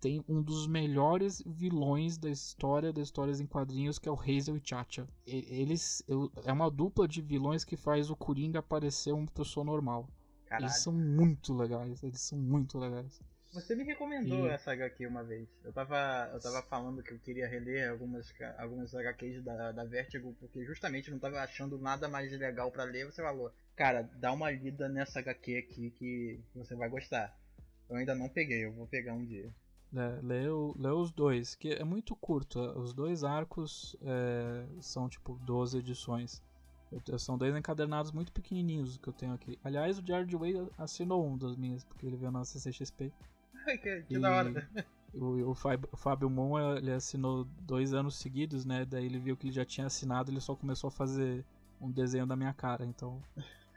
tem 0.00 0.24
um 0.26 0.42
dos 0.42 0.66
melhores 0.66 1.42
vilões 1.46 2.16
da 2.16 2.30
história 2.30 2.92
das 2.92 3.04
histórias 3.04 3.40
em 3.40 3.46
quadrinhos, 3.46 3.98
que 3.98 4.08
é 4.08 4.12
o 4.12 4.18
Hazel 4.18 4.56
e 4.56 4.62
Chacha. 4.64 5.06
Eles 5.26 6.02
é 6.44 6.52
uma 6.52 6.70
dupla 6.70 7.06
de 7.06 7.20
vilões 7.20 7.64
que 7.64 7.76
faz 7.76 8.10
o 8.10 8.16
Coringa 8.16 8.62
parecer 8.62 9.12
uma 9.12 9.26
pessoa 9.26 9.64
normal. 9.64 10.08
Caralho. 10.46 10.66
Eles 10.66 10.82
são 10.82 10.92
muito 10.92 11.52
legais, 11.52 12.02
eles 12.02 12.20
são 12.20 12.38
muito 12.38 12.78
legais. 12.78 13.20
Você 13.52 13.74
me 13.74 13.82
recomendou 13.82 14.46
e... 14.46 14.50
essa 14.50 14.72
HQ 14.72 15.06
uma 15.06 15.24
vez. 15.24 15.48
Eu 15.64 15.72
tava, 15.72 16.30
eu 16.32 16.40
tava 16.40 16.62
falando 16.62 17.02
que 17.02 17.12
eu 17.12 17.18
queria 17.18 17.48
reler 17.48 17.90
algumas, 17.90 18.32
algumas 18.58 18.94
HQs 18.94 19.42
da, 19.42 19.72
da 19.72 19.84
Vertigo, 19.84 20.34
porque 20.38 20.64
justamente 20.64 21.10
não 21.10 21.18
tava 21.18 21.40
achando 21.40 21.76
nada 21.78 22.08
mais 22.08 22.30
legal 22.32 22.70
para 22.70 22.84
ler. 22.84 23.06
Você 23.06 23.22
falou, 23.22 23.52
cara, 23.76 24.08
dá 24.14 24.32
uma 24.32 24.50
lida 24.50 24.88
nessa 24.88 25.18
HQ 25.18 25.56
aqui 25.56 25.90
que 25.90 26.40
você 26.54 26.76
vai 26.76 26.88
gostar. 26.88 27.36
Eu 27.88 27.96
ainda 27.96 28.14
não 28.14 28.28
peguei, 28.28 28.64
eu 28.64 28.72
vou 28.72 28.86
pegar 28.86 29.14
um 29.14 29.24
dia. 29.24 29.52
É, 29.94 30.20
leu, 30.22 30.74
leu 30.78 30.98
os 30.98 31.10
dois, 31.10 31.54
que 31.54 31.70
é 31.70 31.84
muito 31.84 32.14
curto. 32.14 32.60
Os 32.78 32.92
dois 32.92 33.24
arcos 33.24 33.96
é, 34.02 34.64
são 34.80 35.08
tipo 35.08 35.38
12 35.44 35.78
edições. 35.78 36.42
São 37.18 37.38
dois 37.38 37.54
encadernados 37.54 38.10
muito 38.10 38.32
pequenininhos 38.32 38.96
que 38.96 39.08
eu 39.08 39.12
tenho 39.12 39.32
aqui. 39.32 39.58
Aliás, 39.62 39.98
o 39.98 40.06
Jared 40.06 40.34
Way 40.36 40.68
assinou 40.76 41.24
um 41.24 41.36
das 41.36 41.56
minhas, 41.56 41.84
porque 41.84 42.06
ele 42.06 42.16
veio 42.16 42.32
na 42.32 42.44
CCXP. 42.44 43.12
que, 43.82 44.02
que 44.02 44.18
da 44.18 44.36
hora. 44.36 44.68
O, 45.12 45.50
o, 45.50 45.54
Fábio, 45.54 45.88
o 45.92 45.96
Fábio 45.96 46.30
Mon 46.30 46.58
ele 46.76 46.92
assinou 46.92 47.44
dois 47.60 47.92
anos 47.92 48.16
seguidos, 48.16 48.64
né? 48.64 48.84
Daí 48.84 49.06
ele 49.06 49.18
viu 49.18 49.36
que 49.36 49.46
ele 49.46 49.52
já 49.52 49.64
tinha 49.64 49.86
assinado, 49.86 50.30
ele 50.30 50.40
só 50.40 50.54
começou 50.54 50.88
a 50.88 50.90
fazer 50.90 51.44
um 51.80 51.90
desenho 51.90 52.26
da 52.26 52.36
minha 52.36 52.52
cara. 52.52 52.84
Então 52.84 53.20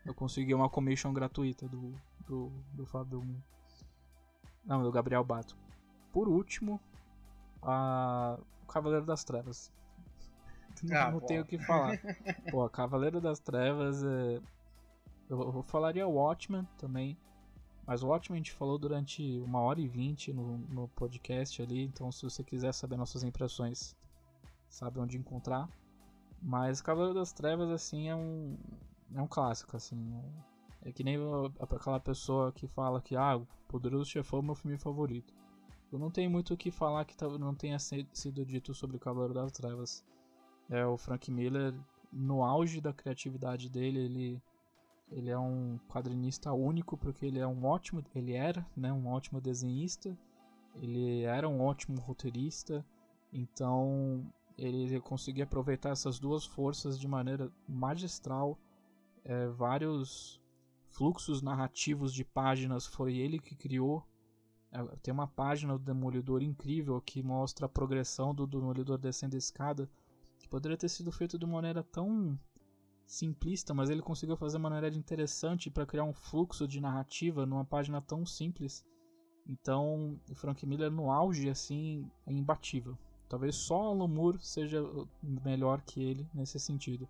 eu 0.06 0.14
consegui 0.14 0.54
uma 0.54 0.70
commission 0.70 1.14
gratuita 1.14 1.68
do, 1.68 1.94
do, 2.28 2.52
do 2.74 2.86
Fábio 2.86 3.22
Mon. 3.24 3.40
Não, 4.66 4.84
do 4.84 4.92
Gabriel 4.92 5.24
Bato. 5.24 5.58
Por 6.14 6.30
último, 6.30 6.80
a... 7.62 8.40
o 8.62 8.66
Cavaleiro 8.68 9.06
das 9.06 9.24
Trevas. 9.24 9.74
Ah, 10.92 11.12
não, 11.12 11.20
tenho 11.20 11.42
o 11.42 11.46
que 11.46 11.58
falar. 11.58 12.00
Pô, 12.52 12.70
Cavaleiro 12.70 13.20
das 13.20 13.40
Trevas 13.40 14.04
é... 14.04 14.40
eu, 15.30 15.42
eu 15.42 15.64
falaria 15.64 16.08
Watchmen 16.08 16.68
também. 16.78 17.18
Mas 17.86 18.02
o 18.02 18.08
Watchmen 18.08 18.38
a 18.38 18.42
gente 18.44 18.54
falou 18.54 18.78
durante 18.78 19.40
uma 19.40 19.60
hora 19.60 19.82
e 19.82 19.88
vinte 19.88 20.32
no, 20.32 20.58
no 20.58 20.88
podcast 20.90 21.62
ali, 21.62 21.84
então 21.84 22.10
se 22.12 22.24
você 22.24 22.42
quiser 22.42 22.74
saber 22.74 22.96
nossas 22.96 23.24
impressões, 23.24 23.94
sabe 24.70 25.00
onde 25.00 25.18
encontrar. 25.18 25.68
Mas 26.42 26.82
Cavaleiro 26.82 27.16
das 27.16 27.34
Trevas, 27.34 27.70
assim, 27.70 28.08
é 28.08 28.16
um, 28.16 28.58
é 29.16 29.22
um 29.22 29.28
clássico, 29.28 29.76
assim. 29.76 30.14
É, 30.82 30.90
é 30.90 30.92
que 30.92 31.04
nem 31.04 31.18
aquela 31.60 32.00
pessoa 32.00 32.52
que 32.52 32.68
fala 32.68 33.02
que, 33.02 33.16
ah, 33.16 33.38
o 33.38 33.48
Poderoso 33.68 34.10
Chefão 34.10 34.40
é 34.40 34.42
o 34.42 34.46
meu 34.46 34.56
filme 34.56 34.78
favorito. 34.78 35.34
Eu 35.94 36.00
não 36.00 36.10
tenho 36.10 36.32
muito 36.32 36.56
o 36.56 36.58
que 36.58 36.72
falar 36.72 37.06
que 37.06 37.16
não 37.38 37.54
tenha 37.54 37.78
sido 37.78 38.44
dito 38.44 38.74
sobre 38.74 38.98
o 38.98 39.00
Cavaleiro 39.00 39.36
das 39.36 39.52
Trevas. 39.52 40.04
É, 40.68 40.84
o 40.88 40.98
Frank 40.98 41.30
Miller, 41.30 41.72
no 42.12 42.44
auge 42.44 42.82
da 42.82 42.92
criatividade 42.92 43.70
dele, 43.70 44.00
ele 44.00 44.44
ele 45.12 45.30
é 45.30 45.38
um 45.38 45.78
quadrinista 45.88 46.52
único 46.52 46.98
porque 46.98 47.28
ele 47.28 47.38
é 47.38 47.46
um 47.46 47.64
ótimo, 47.66 48.04
ele 48.16 48.34
era, 48.34 48.66
né, 48.76 48.92
um 48.92 49.08
ótimo 49.08 49.40
desenhista. 49.40 50.18
Ele 50.74 51.22
era 51.22 51.48
um 51.48 51.62
ótimo 51.62 52.02
roteirista. 52.02 52.84
Então, 53.32 54.26
ele 54.58 55.00
conseguia 55.00 55.44
aproveitar 55.44 55.90
essas 55.90 56.18
duas 56.18 56.44
forças 56.44 57.00
de 57.00 57.08
maneira 57.08 57.52
magistral. 57.70 58.58
É, 59.24 59.48
vários 59.50 60.42
fluxos 60.90 61.44
narrativos 61.44 62.12
de 62.12 62.26
páginas 62.26 62.88
foi 62.88 63.16
ele 63.16 63.38
que 63.38 63.56
criou. 63.56 64.04
Tem 65.02 65.14
uma 65.14 65.28
página 65.28 65.78
do 65.78 65.84
Demolidor 65.84 66.42
incrível 66.42 67.00
que 67.00 67.22
mostra 67.22 67.68
a 67.68 67.70
progressão 67.70 68.34
do 68.34 68.48
Demolidor 68.48 68.98
descendo 68.98 69.36
a 69.36 69.38
escada, 69.38 69.88
que 70.40 70.48
poderia 70.48 70.78
ter 70.78 70.90
sido 70.90 71.12
feito 71.12 71.38
de 71.38 71.46
uma 71.46 71.56
maneira 71.56 71.84
tão 71.84 72.38
simplista, 73.06 73.74
mas 73.74 73.90
ele 73.90 74.02
conseguiu 74.02 74.36
fazer 74.36 74.58
uma 74.58 74.70
maneira 74.70 74.96
interessante 74.96 75.70
para 75.70 75.86
criar 75.86 76.04
um 76.04 76.14
fluxo 76.14 76.68
de 76.68 76.82
narrativa 76.82 77.46
numa 77.46 77.64
página 77.64 78.02
tão 78.02 78.26
simples. 78.26 78.84
Então, 79.48 80.20
o 80.30 80.36
Frank 80.36 80.66
Miller 80.66 80.92
no 80.92 81.12
auge 81.12 81.50
assim 81.50 82.10
é 82.26 82.32
imbatível. 82.32 82.98
Talvez 83.30 83.56
só 83.56 83.90
Alan 83.90 84.08
Moore 84.08 84.40
seja 84.42 84.84
melhor 85.22 85.82
que 85.82 86.02
ele 86.02 86.28
nesse 86.34 86.60
sentido. 86.60 87.08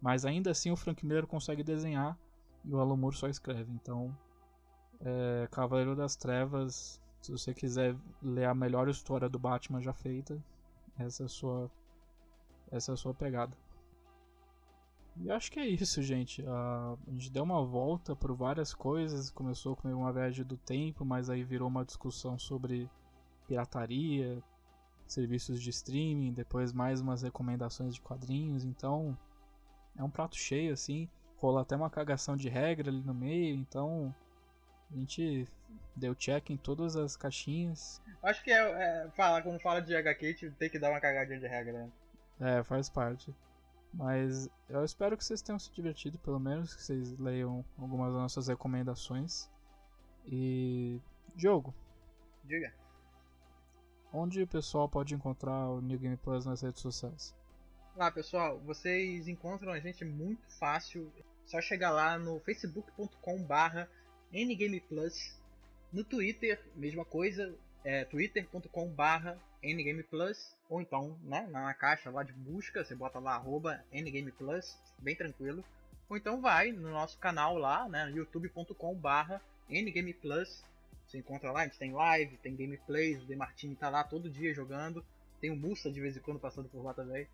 Mas 0.00 0.24
ainda 0.24 0.50
assim 0.50 0.70
o 0.70 0.76
Frank 0.76 1.04
Miller 1.04 1.26
consegue 1.26 1.62
desenhar 1.62 2.18
e 2.64 2.72
o 2.72 2.80
Alan 2.80 2.96
Moore 2.96 3.16
só 3.16 3.28
escreve. 3.28 3.72
Então, 3.72 4.16
é, 5.00 5.48
Cavaleiro 5.50 5.96
das 5.96 6.14
Trevas, 6.16 7.01
se 7.22 7.30
você 7.30 7.54
quiser 7.54 7.96
ler 8.20 8.46
a 8.46 8.54
melhor 8.54 8.88
história 8.88 9.28
do 9.28 9.38
Batman 9.38 9.80
já 9.80 9.92
feita, 9.92 10.42
essa 10.98 11.22
é 11.22 11.26
a 11.26 11.28
sua, 11.28 11.70
essa 12.70 12.90
é 12.90 12.94
a 12.94 12.96
sua 12.96 13.14
pegada. 13.14 13.56
E 15.16 15.30
acho 15.30 15.52
que 15.52 15.60
é 15.60 15.66
isso, 15.66 16.02
gente. 16.02 16.42
Uh, 16.42 16.98
a 17.06 17.10
gente 17.10 17.30
deu 17.30 17.44
uma 17.44 17.64
volta 17.64 18.16
por 18.16 18.34
várias 18.34 18.74
coisas. 18.74 19.30
Começou 19.30 19.76
com 19.76 19.92
uma 19.92 20.12
viagem 20.12 20.44
do 20.44 20.56
tempo, 20.56 21.04
mas 21.04 21.30
aí 21.30 21.44
virou 21.44 21.68
uma 21.68 21.84
discussão 21.84 22.38
sobre 22.38 22.90
pirataria, 23.46 24.42
serviços 25.06 25.60
de 25.62 25.70
streaming, 25.70 26.32
depois 26.32 26.72
mais 26.72 27.00
umas 27.00 27.22
recomendações 27.22 27.94
de 27.94 28.00
quadrinhos. 28.00 28.64
Então 28.64 29.16
é 29.96 30.02
um 30.02 30.10
prato 30.10 30.36
cheio, 30.36 30.72
assim. 30.72 31.08
Rola 31.36 31.60
até 31.60 31.76
uma 31.76 31.90
cagação 31.90 32.36
de 32.36 32.48
regra 32.48 32.90
ali 32.90 33.02
no 33.02 33.14
meio. 33.14 33.54
Então 33.54 34.14
a 34.92 34.98
gente 34.98 35.48
deu 35.96 36.14
check 36.14 36.50
em 36.50 36.56
todas 36.56 36.96
as 36.96 37.16
caixinhas. 37.16 38.00
Acho 38.22 38.42
que 38.42 38.50
é, 38.50 38.58
é 38.58 39.10
fala, 39.10 39.42
quando 39.42 39.60
fala 39.60 39.80
de 39.80 39.94
HQ, 39.94 40.52
tem 40.58 40.70
que 40.70 40.78
dar 40.78 40.90
uma 40.90 41.00
cagadinha 41.00 41.38
de 41.38 41.46
regra, 41.46 41.72
né? 41.72 41.92
É, 42.40 42.62
faz 42.62 42.88
parte. 42.88 43.34
Mas 43.92 44.48
eu 44.68 44.84
espero 44.84 45.16
que 45.16 45.24
vocês 45.24 45.42
tenham 45.42 45.58
se 45.58 45.70
divertido, 45.72 46.18
pelo 46.18 46.40
menos 46.40 46.74
que 46.74 46.82
vocês 46.82 47.18
leiam 47.18 47.64
algumas 47.78 48.12
das 48.12 48.22
nossas 48.22 48.48
recomendações. 48.48 49.50
E. 50.26 51.00
Diogo. 51.34 51.74
Diga. 52.44 52.72
Onde 54.12 54.42
o 54.42 54.46
pessoal 54.46 54.88
pode 54.88 55.14
encontrar 55.14 55.68
o 55.68 55.80
New 55.80 55.98
Game 55.98 56.16
Plus 56.16 56.46
nas 56.46 56.62
redes 56.62 56.80
sociais? 56.80 57.34
Lá, 57.96 58.10
pessoal, 58.10 58.58
vocês 58.60 59.28
encontram 59.28 59.72
a 59.72 59.80
gente 59.80 60.04
muito 60.04 60.50
fácil. 60.58 61.12
Só 61.44 61.60
chegar 61.60 61.90
lá 61.90 62.18
no 62.18 62.40
facebook.com/barra 62.40 63.88
ngameplus. 64.32 65.36
No 65.92 66.02
Twitter, 66.02 66.60
mesma 66.74 67.04
coisa, 67.04 67.54
é 67.84 68.04
twitter.com/barra 68.04 69.38
ngameplus. 69.62 70.56
Ou 70.68 70.80
então, 70.80 71.18
né, 71.22 71.46
na 71.50 71.72
caixa 71.74 72.10
lá 72.10 72.22
de 72.22 72.32
busca, 72.32 72.84
você 72.84 72.94
bota 72.94 73.18
lá 73.18 73.34
arroba 73.34 73.84
ngameplus, 73.92 74.76
bem 74.98 75.14
tranquilo. 75.14 75.62
Ou 76.08 76.16
então 76.16 76.40
vai 76.40 76.72
no 76.72 76.90
nosso 76.90 77.18
canal 77.18 77.58
lá, 77.58 77.88
né, 77.88 78.10
youtube.com/barra 78.10 79.40
ngameplus. 79.70 80.64
Você 81.06 81.18
encontra 81.18 81.52
lá, 81.52 81.60
a 81.60 81.64
gente 81.64 81.78
tem 81.78 81.92
live, 81.92 82.38
tem 82.38 82.56
gameplays, 82.56 83.22
o 83.22 83.26
Demartini 83.26 83.76
tá 83.76 83.90
lá 83.90 84.02
todo 84.02 84.30
dia 84.30 84.54
jogando. 84.54 85.04
Tem 85.40 85.50
o 85.50 85.56
Musa 85.56 85.90
de 85.90 86.00
vez 86.00 86.16
em 86.16 86.20
quando 86.20 86.40
passando 86.40 86.70
por 86.70 86.82
lá 86.82 86.94
também. 86.94 87.26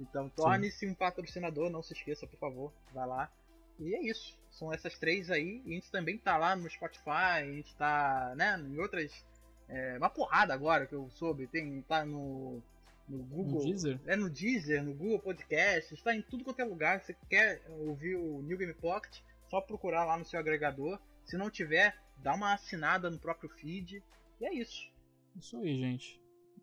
Então 0.00 0.28
torne-se 0.30 0.86
um 0.86 0.94
patrocinador, 0.94 1.68
não 1.68 1.82
se 1.82 1.92
esqueça, 1.92 2.26
por 2.26 2.38
favor, 2.38 2.72
vai 2.94 3.06
lá. 3.06 3.30
E 3.78 3.94
é 3.94 4.02
isso. 4.02 4.38
São 4.56 4.72
essas 4.72 4.98
três 4.98 5.30
aí. 5.30 5.62
E 5.66 5.72
a 5.72 5.74
gente 5.74 5.90
também 5.90 6.16
tá 6.16 6.36
lá 6.36 6.56
no 6.56 6.68
Spotify, 6.68 7.40
a 7.40 7.44
gente 7.44 7.76
tá, 7.76 8.34
né, 8.36 8.58
em 8.58 8.78
outras. 8.78 9.24
É, 9.68 9.98
uma 9.98 10.08
porrada 10.08 10.54
agora 10.54 10.86
que 10.86 10.94
eu 10.94 11.10
soube. 11.10 11.46
Tem, 11.46 11.82
tá 11.82 12.04
no, 12.04 12.62
no 13.06 13.18
Google. 13.24 13.60
No 13.60 13.64
Deezer? 13.64 14.00
É 14.06 14.16
no 14.16 14.30
Deezer, 14.30 14.82
no 14.82 14.94
Google 14.94 15.18
Podcast, 15.18 15.92
está 15.92 16.14
em 16.14 16.22
tudo 16.22 16.42
quanto 16.42 16.60
é 16.60 16.64
lugar. 16.64 17.00
Você 17.00 17.14
quer 17.28 17.62
ouvir 17.68 18.16
o 18.16 18.40
New 18.42 18.56
Game 18.56 18.74
Pocket, 18.74 19.20
só 19.50 19.60
procurar 19.60 20.04
lá 20.04 20.16
no 20.16 20.24
seu 20.24 20.40
agregador. 20.40 20.98
Se 21.24 21.36
não 21.36 21.50
tiver, 21.50 21.94
dá 22.16 22.34
uma 22.34 22.54
assinada 22.54 23.10
no 23.10 23.18
próprio 23.18 23.50
feed. 23.50 24.02
E 24.40 24.46
é 24.46 24.54
isso. 24.54 24.90
Isso 25.36 25.56
aí, 25.58 25.76
gente. 25.76 26.18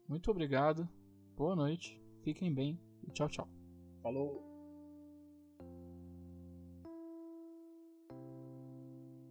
Muito 0.09 0.31
obrigado. 0.31 0.89
Boa 1.37 1.55
noite. 1.55 2.01
Fiquem 2.23 2.51
bem 2.51 2.79
e 3.07 3.11
tchau, 3.11 3.29
tchau. 3.29 3.47
Falou. 4.01 4.52